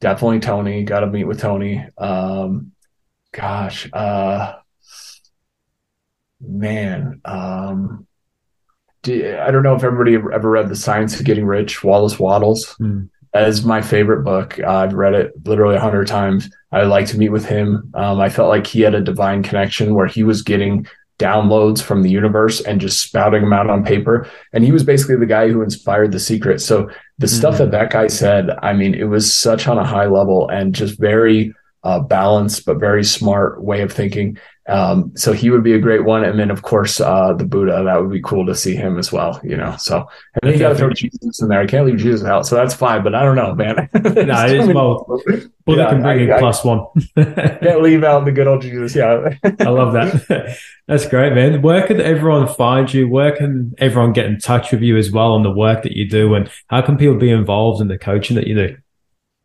definitely 0.00 0.40
Tony. 0.40 0.84
Got 0.84 1.00
to 1.00 1.06
meet 1.08 1.24
with 1.24 1.40
Tony. 1.40 1.84
Um, 1.96 2.72
gosh, 3.32 3.88
uh, 3.92 4.54
man, 6.40 7.20
um, 7.24 8.06
I 9.06 9.50
don't 9.50 9.62
know 9.62 9.74
if 9.74 9.84
everybody 9.84 10.14
ever 10.14 10.50
read 10.50 10.68
The 10.68 10.76
Science 10.76 11.18
of 11.18 11.24
Getting 11.24 11.46
Rich, 11.46 11.84
Wallace 11.84 12.18
Wattles. 12.18 12.76
Mm. 12.80 13.08
That 13.32 13.48
is 13.48 13.64
my 13.64 13.82
favorite 13.82 14.24
book. 14.24 14.58
Uh, 14.58 14.66
I've 14.68 14.94
read 14.94 15.14
it 15.14 15.32
literally 15.44 15.76
a 15.76 15.80
hundred 15.80 16.06
times. 16.06 16.50
I 16.72 16.82
like 16.82 17.06
to 17.08 17.18
meet 17.18 17.28
with 17.28 17.44
him. 17.44 17.90
Um, 17.94 18.20
I 18.20 18.28
felt 18.28 18.48
like 18.48 18.66
he 18.66 18.80
had 18.80 18.94
a 18.94 19.00
divine 19.00 19.42
connection 19.42 19.94
where 19.94 20.06
he 20.06 20.24
was 20.24 20.42
getting 20.42 20.86
downloads 21.18 21.82
from 21.82 22.02
the 22.02 22.10
universe 22.10 22.60
and 22.60 22.80
just 22.80 23.00
spouting 23.00 23.42
them 23.42 23.52
out 23.52 23.68
on 23.68 23.84
paper. 23.84 24.28
And 24.52 24.64
he 24.64 24.72
was 24.72 24.84
basically 24.84 25.16
the 25.16 25.26
guy 25.26 25.48
who 25.48 25.62
inspired 25.62 26.12
The 26.12 26.20
Secret. 26.20 26.60
So 26.60 26.88
the 27.18 27.26
mm-hmm. 27.26 27.36
stuff 27.36 27.58
that 27.58 27.70
that 27.72 27.90
guy 27.90 28.06
said, 28.06 28.50
I 28.62 28.72
mean, 28.72 28.94
it 28.94 29.04
was 29.04 29.32
such 29.32 29.66
on 29.66 29.78
a 29.78 29.86
high 29.86 30.06
level 30.06 30.48
and 30.48 30.74
just 30.74 30.98
very 30.98 31.52
uh, 31.88 32.00
balanced, 32.00 32.66
but 32.66 32.78
very 32.78 33.02
smart 33.02 33.62
way 33.62 33.80
of 33.80 33.90
thinking. 33.90 34.36
Um, 34.68 35.10
so 35.16 35.32
he 35.32 35.48
would 35.48 35.64
be 35.64 35.72
a 35.72 35.78
great 35.78 36.04
one. 36.04 36.22
And 36.22 36.38
then 36.38 36.50
of 36.50 36.60
course, 36.60 37.00
uh, 37.00 37.32
the 37.32 37.46
Buddha, 37.46 37.82
that 37.82 38.02
would 38.02 38.10
be 38.10 38.20
cool 38.20 38.44
to 38.44 38.54
see 38.54 38.76
him 38.76 38.98
as 38.98 39.10
well, 39.10 39.40
you 39.42 39.56
know? 39.56 39.74
So, 39.78 40.06
and 40.34 40.42
then 40.42 40.52
you 40.52 40.58
got 40.58 40.68
to 40.68 40.74
throw 40.74 40.90
Jesus 40.90 41.40
in 41.40 41.48
there. 41.48 41.60
I 41.60 41.66
can't 41.66 41.86
leave 41.86 41.96
Jesus 41.96 42.26
out. 42.26 42.46
So 42.46 42.56
that's 42.56 42.74
fine, 42.74 43.02
but 43.02 43.14
I 43.14 43.22
don't 43.22 43.36
know, 43.36 43.54
man. 43.54 43.88
no, 43.94 44.44
it 44.44 44.60
is 44.60 44.68
well, 44.68 45.06
Buddha 45.64 45.82
yeah, 45.82 45.88
can 45.88 46.02
bring 46.02 46.30
I, 46.30 46.34
in 46.34 46.38
plus 46.38 46.62
one. 46.62 46.84
can't 47.16 47.80
leave 47.80 48.04
out 48.04 48.26
the 48.26 48.32
good 48.32 48.46
old 48.46 48.60
Jesus. 48.60 48.94
Yeah. 48.94 49.30
I 49.60 49.70
love 49.70 49.94
that. 49.94 50.58
That's 50.86 51.08
great, 51.08 51.32
man. 51.32 51.62
Where 51.62 51.86
can 51.86 52.02
everyone 52.02 52.48
find 52.48 52.92
you? 52.92 53.08
Where 53.08 53.34
can 53.34 53.74
everyone 53.78 54.12
get 54.12 54.26
in 54.26 54.38
touch 54.38 54.72
with 54.72 54.82
you 54.82 54.98
as 54.98 55.10
well 55.10 55.32
on 55.32 55.42
the 55.42 55.50
work 55.50 55.82
that 55.84 55.92
you 55.92 56.06
do? 56.06 56.34
And 56.34 56.50
how 56.66 56.82
can 56.82 56.98
people 56.98 57.16
be 57.16 57.30
involved 57.30 57.80
in 57.80 57.88
the 57.88 57.96
coaching 57.96 58.36
that 58.36 58.46
you 58.46 58.54
do? 58.54 58.76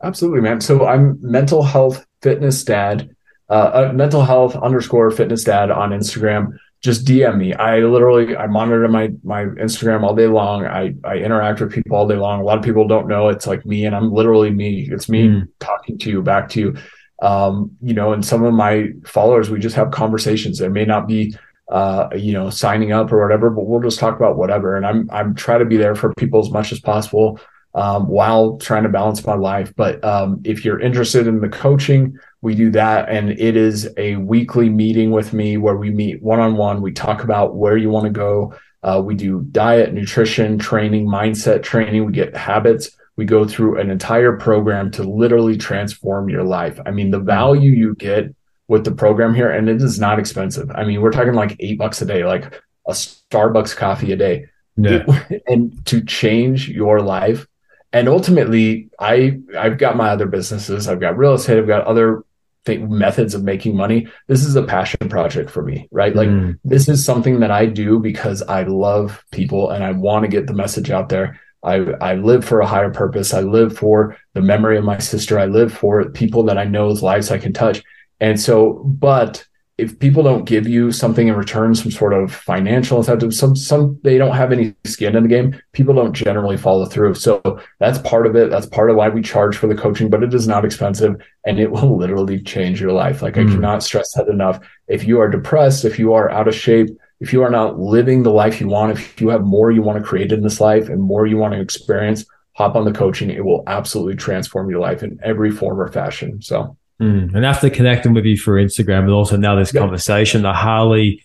Absolutely, 0.03 0.41
man. 0.41 0.59
So 0.59 0.85
I'm 0.85 1.17
mental 1.21 1.63
health 1.63 2.05
fitness 2.23 2.63
dad 2.63 3.13
uh, 3.49 3.89
uh, 3.89 3.93
mental 3.93 4.23
health 4.23 4.55
underscore 4.55 5.11
fitness 5.11 5.43
dad 5.43 5.69
on 5.69 5.91
Instagram. 5.91 6.57
Just 6.81 7.05
DM 7.05 7.37
me. 7.37 7.53
I 7.53 7.79
literally 7.79 8.35
I 8.35 8.47
monitor 8.47 8.87
my 8.87 9.11
my 9.23 9.45
Instagram 9.45 10.03
all 10.03 10.15
day 10.15 10.27
long. 10.27 10.65
I 10.65 10.95
I 11.03 11.17
interact 11.17 11.61
with 11.61 11.71
people 11.71 11.95
all 11.95 12.07
day 12.07 12.15
long. 12.15 12.41
A 12.41 12.43
lot 12.43 12.57
of 12.57 12.63
people 12.63 12.87
don't 12.87 13.07
know 13.07 13.29
it's 13.29 13.45
like 13.45 13.65
me, 13.65 13.85
and 13.85 13.95
I'm 13.95 14.11
literally 14.11 14.49
me. 14.49 14.89
It's 14.91 15.07
me 15.07 15.27
mm. 15.27 15.47
talking 15.59 15.97
to 15.99 16.09
you 16.09 16.21
back 16.21 16.49
to 16.49 16.59
you. 16.59 16.75
Um, 17.21 17.77
you 17.81 17.93
know, 17.93 18.11
and 18.11 18.25
some 18.25 18.43
of 18.43 18.53
my 18.53 18.87
followers, 19.05 19.49
we 19.49 19.59
just 19.59 19.75
have 19.75 19.91
conversations. 19.91 20.57
There 20.57 20.69
may 20.69 20.85
not 20.85 21.07
be 21.07 21.35
uh, 21.71 22.09
you 22.15 22.33
know, 22.33 22.49
signing 22.49 22.91
up 22.91 23.11
or 23.11 23.21
whatever, 23.21 23.49
but 23.49 23.65
we'll 23.65 23.81
just 23.81 23.99
talk 23.99 24.15
about 24.15 24.35
whatever. 24.35 24.75
And 24.75 24.85
I'm 24.85 25.09
I'm 25.11 25.35
trying 25.35 25.59
to 25.59 25.65
be 25.65 25.77
there 25.77 25.95
for 25.95 26.13
people 26.15 26.39
as 26.39 26.49
much 26.49 26.71
as 26.71 26.79
possible 26.79 27.39
um, 27.75 28.07
while 28.07 28.57
trying 28.57 28.83
to 28.83 28.89
balance 28.89 29.25
my 29.25 29.35
life. 29.35 29.73
But 29.75 30.03
um, 30.03 30.41
if 30.43 30.63
you're 30.63 30.79
interested 30.79 31.27
in 31.27 31.41
the 31.41 31.49
coaching, 31.49 32.17
we 32.41 32.55
do 32.55 32.69
that. 32.71 33.09
And 33.09 33.31
it 33.31 33.55
is 33.55 33.89
a 33.97 34.17
weekly 34.17 34.69
meeting 34.69 35.11
with 35.11 35.33
me 35.33 35.57
where 35.57 35.77
we 35.77 35.89
meet 35.89 36.21
one 36.21 36.39
on 36.39 36.55
one. 36.55 36.81
We 36.81 36.91
talk 36.91 37.23
about 37.23 37.55
where 37.55 37.77
you 37.77 37.89
want 37.89 38.05
to 38.05 38.11
go. 38.11 38.53
Uh, 38.83 39.01
we 39.03 39.15
do 39.15 39.41
diet, 39.51 39.93
nutrition, 39.93 40.59
training, 40.59 41.07
mindset 41.07 41.63
training. 41.63 42.05
We 42.05 42.11
get 42.11 42.35
habits. 42.35 42.91
We 43.15 43.25
go 43.25 43.47
through 43.47 43.79
an 43.79 43.89
entire 43.89 44.37
program 44.37 44.91
to 44.91 45.03
literally 45.03 45.57
transform 45.57 46.29
your 46.29 46.43
life. 46.43 46.79
I 46.85 46.91
mean, 46.91 47.11
the 47.11 47.19
value 47.19 47.71
you 47.71 47.95
get 47.95 48.35
with 48.67 48.83
the 48.83 48.91
program 48.91 49.33
here, 49.33 49.51
and 49.51 49.69
it 49.69 49.81
is 49.81 49.99
not 49.99 50.19
expensive. 50.19 50.69
I 50.71 50.83
mean, 50.83 51.01
we're 51.01 51.11
talking 51.11 51.33
like 51.33 51.55
eight 51.59 51.77
bucks 51.77 52.01
a 52.01 52.05
day, 52.05 52.25
like 52.25 52.61
a 52.87 52.91
Starbucks 52.91 53.75
coffee 53.75 54.11
a 54.11 54.15
day. 54.15 54.47
Yeah. 54.75 55.05
and 55.47 55.85
to 55.85 56.03
change 56.03 56.67
your 56.67 57.01
life 57.01 57.47
and 57.93 58.09
ultimately 58.09 58.89
i 58.99 59.39
i've 59.57 59.77
got 59.77 59.95
my 59.95 60.09
other 60.09 60.25
businesses 60.25 60.87
i've 60.87 60.99
got 60.99 61.17
real 61.17 61.33
estate 61.33 61.57
i've 61.57 61.67
got 61.67 61.85
other 61.85 62.23
th- 62.65 62.81
methods 62.81 63.33
of 63.33 63.43
making 63.43 63.77
money 63.77 64.07
this 64.27 64.43
is 64.43 64.55
a 64.55 64.63
passion 64.63 65.07
project 65.07 65.49
for 65.49 65.63
me 65.63 65.87
right 65.91 66.15
like 66.15 66.27
mm. 66.27 66.59
this 66.65 66.89
is 66.89 67.05
something 67.05 67.39
that 67.39 67.51
i 67.51 67.65
do 67.65 67.99
because 67.99 68.41
i 68.43 68.63
love 68.63 69.23
people 69.31 69.69
and 69.69 69.83
i 69.83 69.91
want 69.91 70.23
to 70.23 70.29
get 70.29 70.47
the 70.47 70.53
message 70.53 70.91
out 70.91 71.09
there 71.09 71.39
I, 71.65 71.75
I 72.01 72.15
live 72.15 72.43
for 72.43 72.59
a 72.59 72.67
higher 72.67 72.91
purpose. 72.91 73.33
I 73.33 73.39
live 73.39 73.77
for 73.77 74.17
the 74.33 74.41
memory 74.41 74.77
of 74.77 74.83
my 74.83 74.97
sister. 74.97 75.39
I 75.39 75.45
live 75.45 75.71
for 75.71 76.09
people 76.09 76.43
that 76.43 76.57
I 76.57 76.65
know's 76.65 77.01
lives 77.01 77.31
I 77.31 77.37
can 77.37 77.53
touch. 77.53 77.81
And 78.19 78.37
so, 78.37 78.83
but 78.85 79.45
if 79.83 79.99
people 79.99 80.23
don't 80.23 80.45
give 80.45 80.65
you 80.65 80.91
something 80.91 81.27
in 81.27 81.35
return, 81.35 81.75
some 81.75 81.91
sort 81.91 82.13
of 82.13 82.33
financial 82.33 82.97
incentive, 82.99 83.33
some 83.33 83.55
some 83.55 83.99
they 84.03 84.17
don't 84.17 84.35
have 84.35 84.53
any 84.53 84.73
skin 84.85 85.15
in 85.15 85.23
the 85.23 85.29
game, 85.29 85.59
people 85.73 85.93
don't 85.93 86.13
generally 86.13 86.55
follow 86.55 86.85
through. 86.85 87.15
So 87.15 87.41
that's 87.79 87.97
part 87.99 88.25
of 88.25 88.35
it. 88.35 88.49
That's 88.49 88.65
part 88.65 88.89
of 88.89 88.95
why 88.95 89.09
we 89.09 89.21
charge 89.21 89.57
for 89.57 89.67
the 89.67 89.75
coaching, 89.75 90.09
but 90.09 90.23
it 90.23 90.33
is 90.33 90.47
not 90.47 90.63
expensive 90.63 91.15
and 91.45 91.59
it 91.59 91.71
will 91.71 91.97
literally 91.97 92.41
change 92.41 92.79
your 92.79 92.93
life. 92.93 93.21
Like 93.21 93.33
mm. 93.33 93.49
I 93.49 93.53
cannot 93.53 93.83
stress 93.83 94.13
that 94.13 94.29
enough. 94.29 94.59
If 94.87 95.05
you 95.05 95.19
are 95.19 95.29
depressed, 95.29 95.83
if 95.83 95.99
you 95.99 96.13
are 96.13 96.31
out 96.31 96.47
of 96.47 96.55
shape, 96.55 96.89
if 97.19 97.33
you 97.33 97.43
are 97.43 97.51
not 97.51 97.77
living 97.77 98.23
the 98.23 98.31
life 98.31 98.61
you 98.61 98.67
want, 98.67 98.93
if 98.93 99.19
you 99.19 99.29
have 99.29 99.43
more 99.43 99.69
you 99.69 99.81
want 99.81 99.97
to 99.97 100.03
create 100.03 100.31
in 100.31 100.43
this 100.43 100.61
life 100.61 100.87
and 100.87 101.01
more 101.01 101.27
you 101.27 101.37
want 101.37 101.53
to 101.53 101.61
experience, 101.61 102.25
hop 102.53 102.75
on 102.75 102.85
the 102.85 102.93
coaching. 102.93 103.29
It 103.29 103.43
will 103.43 103.63
absolutely 103.67 104.15
transform 104.15 104.69
your 104.69 104.79
life 104.79 105.03
in 105.03 105.19
every 105.23 105.51
form 105.51 105.79
or 105.79 105.91
fashion. 105.91 106.41
So 106.41 106.77
Mm. 107.01 107.35
And 107.35 107.45
after 107.45 107.69
connecting 107.69 108.13
with 108.13 108.25
you 108.25 108.37
through 108.37 108.63
Instagram 108.63 109.01
and 109.01 109.11
also 109.11 109.37
now 109.37 109.55
this 109.55 109.71
conversation, 109.71 110.45
I 110.45 110.53
highly, 110.53 111.23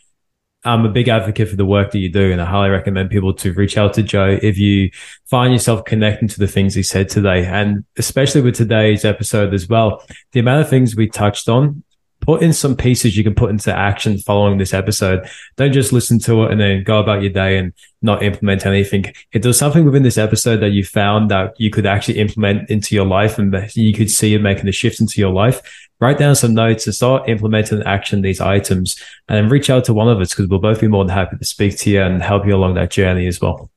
I'm 0.64 0.84
a 0.84 0.88
big 0.88 1.08
advocate 1.08 1.48
for 1.48 1.56
the 1.56 1.64
work 1.64 1.92
that 1.92 1.98
you 1.98 2.08
do. 2.08 2.32
And 2.32 2.40
I 2.40 2.44
highly 2.44 2.70
recommend 2.70 3.10
people 3.10 3.34
to 3.34 3.52
reach 3.52 3.76
out 3.76 3.94
to 3.94 4.02
Joe 4.02 4.38
if 4.42 4.58
you 4.58 4.90
find 5.26 5.52
yourself 5.52 5.84
connecting 5.84 6.28
to 6.28 6.38
the 6.38 6.48
things 6.48 6.74
he 6.74 6.82
said 6.82 7.08
today. 7.08 7.44
And 7.44 7.84
especially 7.96 8.40
with 8.40 8.56
today's 8.56 9.04
episode 9.04 9.54
as 9.54 9.68
well, 9.68 10.02
the 10.32 10.40
amount 10.40 10.62
of 10.62 10.70
things 10.70 10.96
we 10.96 11.08
touched 11.08 11.48
on 11.48 11.84
put 12.20 12.42
in 12.42 12.52
some 12.52 12.76
pieces 12.76 13.16
you 13.16 13.24
can 13.24 13.34
put 13.34 13.50
into 13.50 13.74
action 13.74 14.18
following 14.18 14.58
this 14.58 14.74
episode. 14.74 15.28
Don't 15.56 15.72
just 15.72 15.92
listen 15.92 16.18
to 16.20 16.44
it 16.44 16.52
and 16.52 16.60
then 16.60 16.82
go 16.82 16.98
about 16.98 17.22
your 17.22 17.32
day 17.32 17.58
and 17.58 17.72
not 18.02 18.22
implement 18.22 18.66
anything. 18.66 19.06
If 19.32 19.42
there's 19.42 19.58
something 19.58 19.84
within 19.84 20.02
this 20.02 20.18
episode 20.18 20.58
that 20.58 20.70
you 20.70 20.84
found 20.84 21.30
that 21.30 21.58
you 21.58 21.70
could 21.70 21.86
actually 21.86 22.18
implement 22.18 22.70
into 22.70 22.94
your 22.94 23.06
life 23.06 23.38
and 23.38 23.54
you 23.74 23.92
could 23.92 24.10
see 24.10 24.34
it 24.34 24.42
making 24.42 24.68
a 24.68 24.72
shift 24.72 25.00
into 25.00 25.20
your 25.20 25.32
life, 25.32 25.88
write 26.00 26.18
down 26.18 26.34
some 26.34 26.54
notes 26.54 26.86
and 26.86 26.94
start 26.94 27.28
implementing 27.28 27.82
action 27.84 28.22
these 28.22 28.40
items 28.40 29.02
and 29.28 29.50
reach 29.50 29.70
out 29.70 29.84
to 29.84 29.94
one 29.94 30.08
of 30.08 30.20
us 30.20 30.30
because 30.30 30.48
we'll 30.48 30.60
both 30.60 30.80
be 30.80 30.88
more 30.88 31.04
than 31.04 31.14
happy 31.14 31.36
to 31.36 31.44
speak 31.44 31.78
to 31.78 31.90
you 31.90 32.02
and 32.02 32.22
help 32.22 32.46
you 32.46 32.54
along 32.54 32.74
that 32.74 32.90
journey 32.90 33.26
as 33.26 33.40
well. 33.40 33.70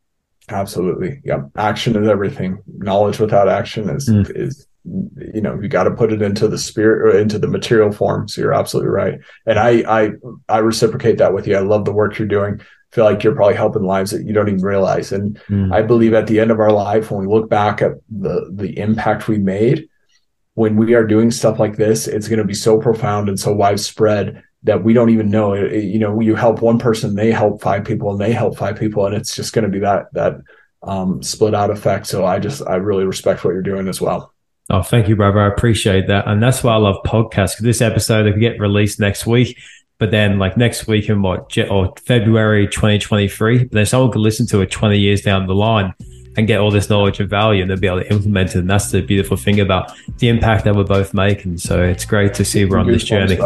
Absolutely. 0.50 1.22
Yeah. 1.24 1.44
Action 1.56 1.96
is 1.96 2.08
everything. 2.08 2.62
Knowledge 2.68 3.20
without 3.20 3.48
action 3.48 3.90
is, 3.90 4.10
mm. 4.10 4.30
is 4.36 4.68
you 4.84 5.42
know 5.42 5.60
you 5.62 5.68
got 5.68 5.84
to 5.84 5.92
put 5.92 6.12
it 6.12 6.22
into 6.22 6.48
the 6.48 6.58
spirit 6.58 7.02
or 7.02 7.20
into 7.20 7.38
the 7.38 7.48
material 7.48 7.92
form 7.92 8.28
so 8.28 8.42
you're 8.42 8.54
absolutely 8.54 8.90
right. 8.90 9.20
And 9.46 9.60
i 9.60 9.84
i 9.88 10.12
i 10.50 10.58
reciprocate 10.58 11.18
that 11.20 11.34
with 11.34 11.48
you. 11.48 11.56
I 11.56 11.60
love 11.60 11.86
the 11.86 11.94
work 11.94 12.18
you're 12.18 12.28
doing. 12.28 12.60
I 12.60 12.96
feel 12.96 13.06
like 13.06 13.24
you're 13.24 13.36
probably 13.36 13.56
helping 13.56 13.84
lives 13.84 14.12
that 14.12 14.26
you 14.26 14.34
don't 14.34 14.50
even 14.50 14.62
realize. 14.62 15.12
And 15.12 15.40
mm. 15.50 15.74
i 15.74 15.82
believe 15.82 16.14
at 16.14 16.28
the 16.28 16.40
end 16.40 16.52
of 16.52 16.60
our 16.60 16.72
life 16.72 17.12
when 17.12 17.26
we 17.26 17.34
look 17.34 17.50
back 17.50 17.82
at 17.82 17.94
the 18.10 18.52
the 18.54 18.78
impact 18.80 19.28
we 19.28 19.38
made 19.38 19.88
when 20.56 20.76
we 20.76 20.96
are 20.96 21.06
doing 21.06 21.32
stuff 21.32 21.60
like 21.60 21.78
this 21.78 22.08
it's 22.08 22.28
going 22.28 22.40
to 22.40 22.46
be 22.46 22.54
so 22.54 22.80
profound 22.80 23.30
and 23.30 23.40
so 23.40 23.54
widespread 23.54 24.44
that 24.64 24.84
we 24.84 24.94
don't 24.94 25.10
even 25.10 25.30
know. 25.30 25.54
It, 25.54 25.84
you 25.84 26.00
know 26.00 26.20
you 26.20 26.36
help 26.36 26.62
one 26.62 26.80
person 26.80 27.16
they 27.16 27.32
help 27.32 27.62
five 27.62 27.86
people 27.86 28.12
and 28.12 28.20
they 28.20 28.32
help 28.32 28.58
five 28.58 28.80
people 28.80 29.06
and 29.06 29.16
it's 29.16 29.36
just 29.36 29.54
going 29.54 29.66
to 29.66 29.72
be 29.72 29.80
that 29.80 30.12
that 30.14 30.38
um, 30.84 31.22
split 31.22 31.54
out 31.54 31.70
effect. 31.70 32.08
So 32.08 32.26
i 32.26 32.40
just 32.40 32.64
i 32.68 32.78
really 32.78 33.06
respect 33.06 33.46
what 33.46 33.52
you're 33.52 33.62
doing 33.62 33.88
as 33.88 34.02
well 34.02 34.34
Oh, 34.72 34.82
thank 34.82 35.10
you, 35.10 35.18
brother. 35.18 35.42
I 35.42 35.48
appreciate 35.48 36.08
that. 36.08 36.28
And 36.30 36.42
that's 36.42 36.64
why 36.64 36.74
I 36.74 36.78
love 36.78 37.04
podcasts. 37.04 37.58
This 37.58 37.82
episode 37.82 38.32
could 38.32 38.40
get 38.40 38.58
released 38.58 39.02
next 39.02 39.28
week, 39.28 39.60
but 39.98 40.12
then 40.12 40.40
like 40.40 40.56
next 40.56 40.88
week 40.88 41.10
in 41.10 41.22
what, 41.22 41.58
or 41.70 41.94
February 42.06 42.68
2023, 42.68 43.66
but 43.66 43.72
then 43.72 43.86
someone 43.86 44.14
could 44.14 44.22
listen 44.22 44.48
to 44.48 44.62
it 44.62 44.72
20 44.72 44.98
years 44.98 45.22
down 45.22 45.46
the 45.46 45.54
line 45.54 45.94
and 46.38 46.48
get 46.48 46.62
all 46.62 46.72
this 46.72 46.90
knowledge 46.90 47.20
and 47.20 47.30
value 47.30 47.62
and 47.62 47.70
they'll 47.70 47.78
be 47.78 47.88
able 47.88 48.00
to 48.00 48.10
implement 48.10 48.52
it. 48.52 48.60
And 48.60 48.70
that's 48.70 48.92
the 48.92 49.02
beautiful 49.02 49.36
thing 49.36 49.60
about 49.60 49.92
the 50.20 50.30
impact 50.30 50.64
that 50.64 50.74
we're 50.74 50.86
both 50.86 51.14
making. 51.14 51.58
So 51.58 51.84
it's 51.84 52.06
great 52.06 52.34
to 52.36 52.46
see 52.46 52.64
we're 52.64 52.78
on 52.78 52.88
this 52.88 53.04
journey. 53.04 53.38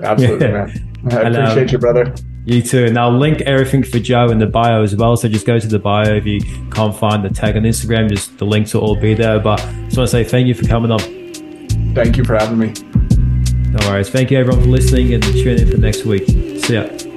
Absolutely, 0.00 0.46
yeah. 0.46 0.52
man. 0.52 0.94
I 1.10 1.20
and, 1.20 1.36
appreciate 1.36 1.68
um, 1.68 1.68
you, 1.68 1.78
brother. 1.78 2.14
You 2.44 2.60
too. 2.60 2.84
And 2.84 2.98
I'll 2.98 3.16
link 3.16 3.40
everything 3.42 3.82
for 3.82 3.98
Joe 3.98 4.30
in 4.30 4.38
the 4.38 4.46
bio 4.46 4.82
as 4.82 4.94
well. 4.94 5.16
So 5.16 5.28
just 5.28 5.46
go 5.46 5.58
to 5.58 5.66
the 5.66 5.78
bio 5.78 6.14
if 6.14 6.26
you 6.26 6.40
can't 6.70 6.94
find 6.94 7.24
the 7.24 7.30
tag 7.30 7.56
on 7.56 7.62
Instagram. 7.62 8.08
Just 8.08 8.36
the 8.38 8.44
links 8.44 8.74
will 8.74 8.82
all 8.82 9.00
be 9.00 9.14
there. 9.14 9.40
But 9.40 9.60
I 9.60 9.72
just 9.84 9.96
want 9.96 10.08
to 10.08 10.08
say 10.08 10.24
thank 10.24 10.46
you 10.46 10.54
for 10.54 10.66
coming 10.66 10.90
on. 10.90 11.00
Thank 11.94 12.16
you 12.16 12.24
for 12.24 12.34
having 12.34 12.58
me. 12.58 12.72
No 13.70 13.88
worries. 13.88 14.10
Thank 14.10 14.30
you 14.30 14.38
everyone 14.38 14.62
for 14.62 14.68
listening 14.68 15.14
and 15.14 15.22
tune 15.22 15.58
in 15.58 15.70
for 15.70 15.78
next 15.78 16.04
week. 16.04 16.26
See 16.26 16.74
ya. 16.74 17.13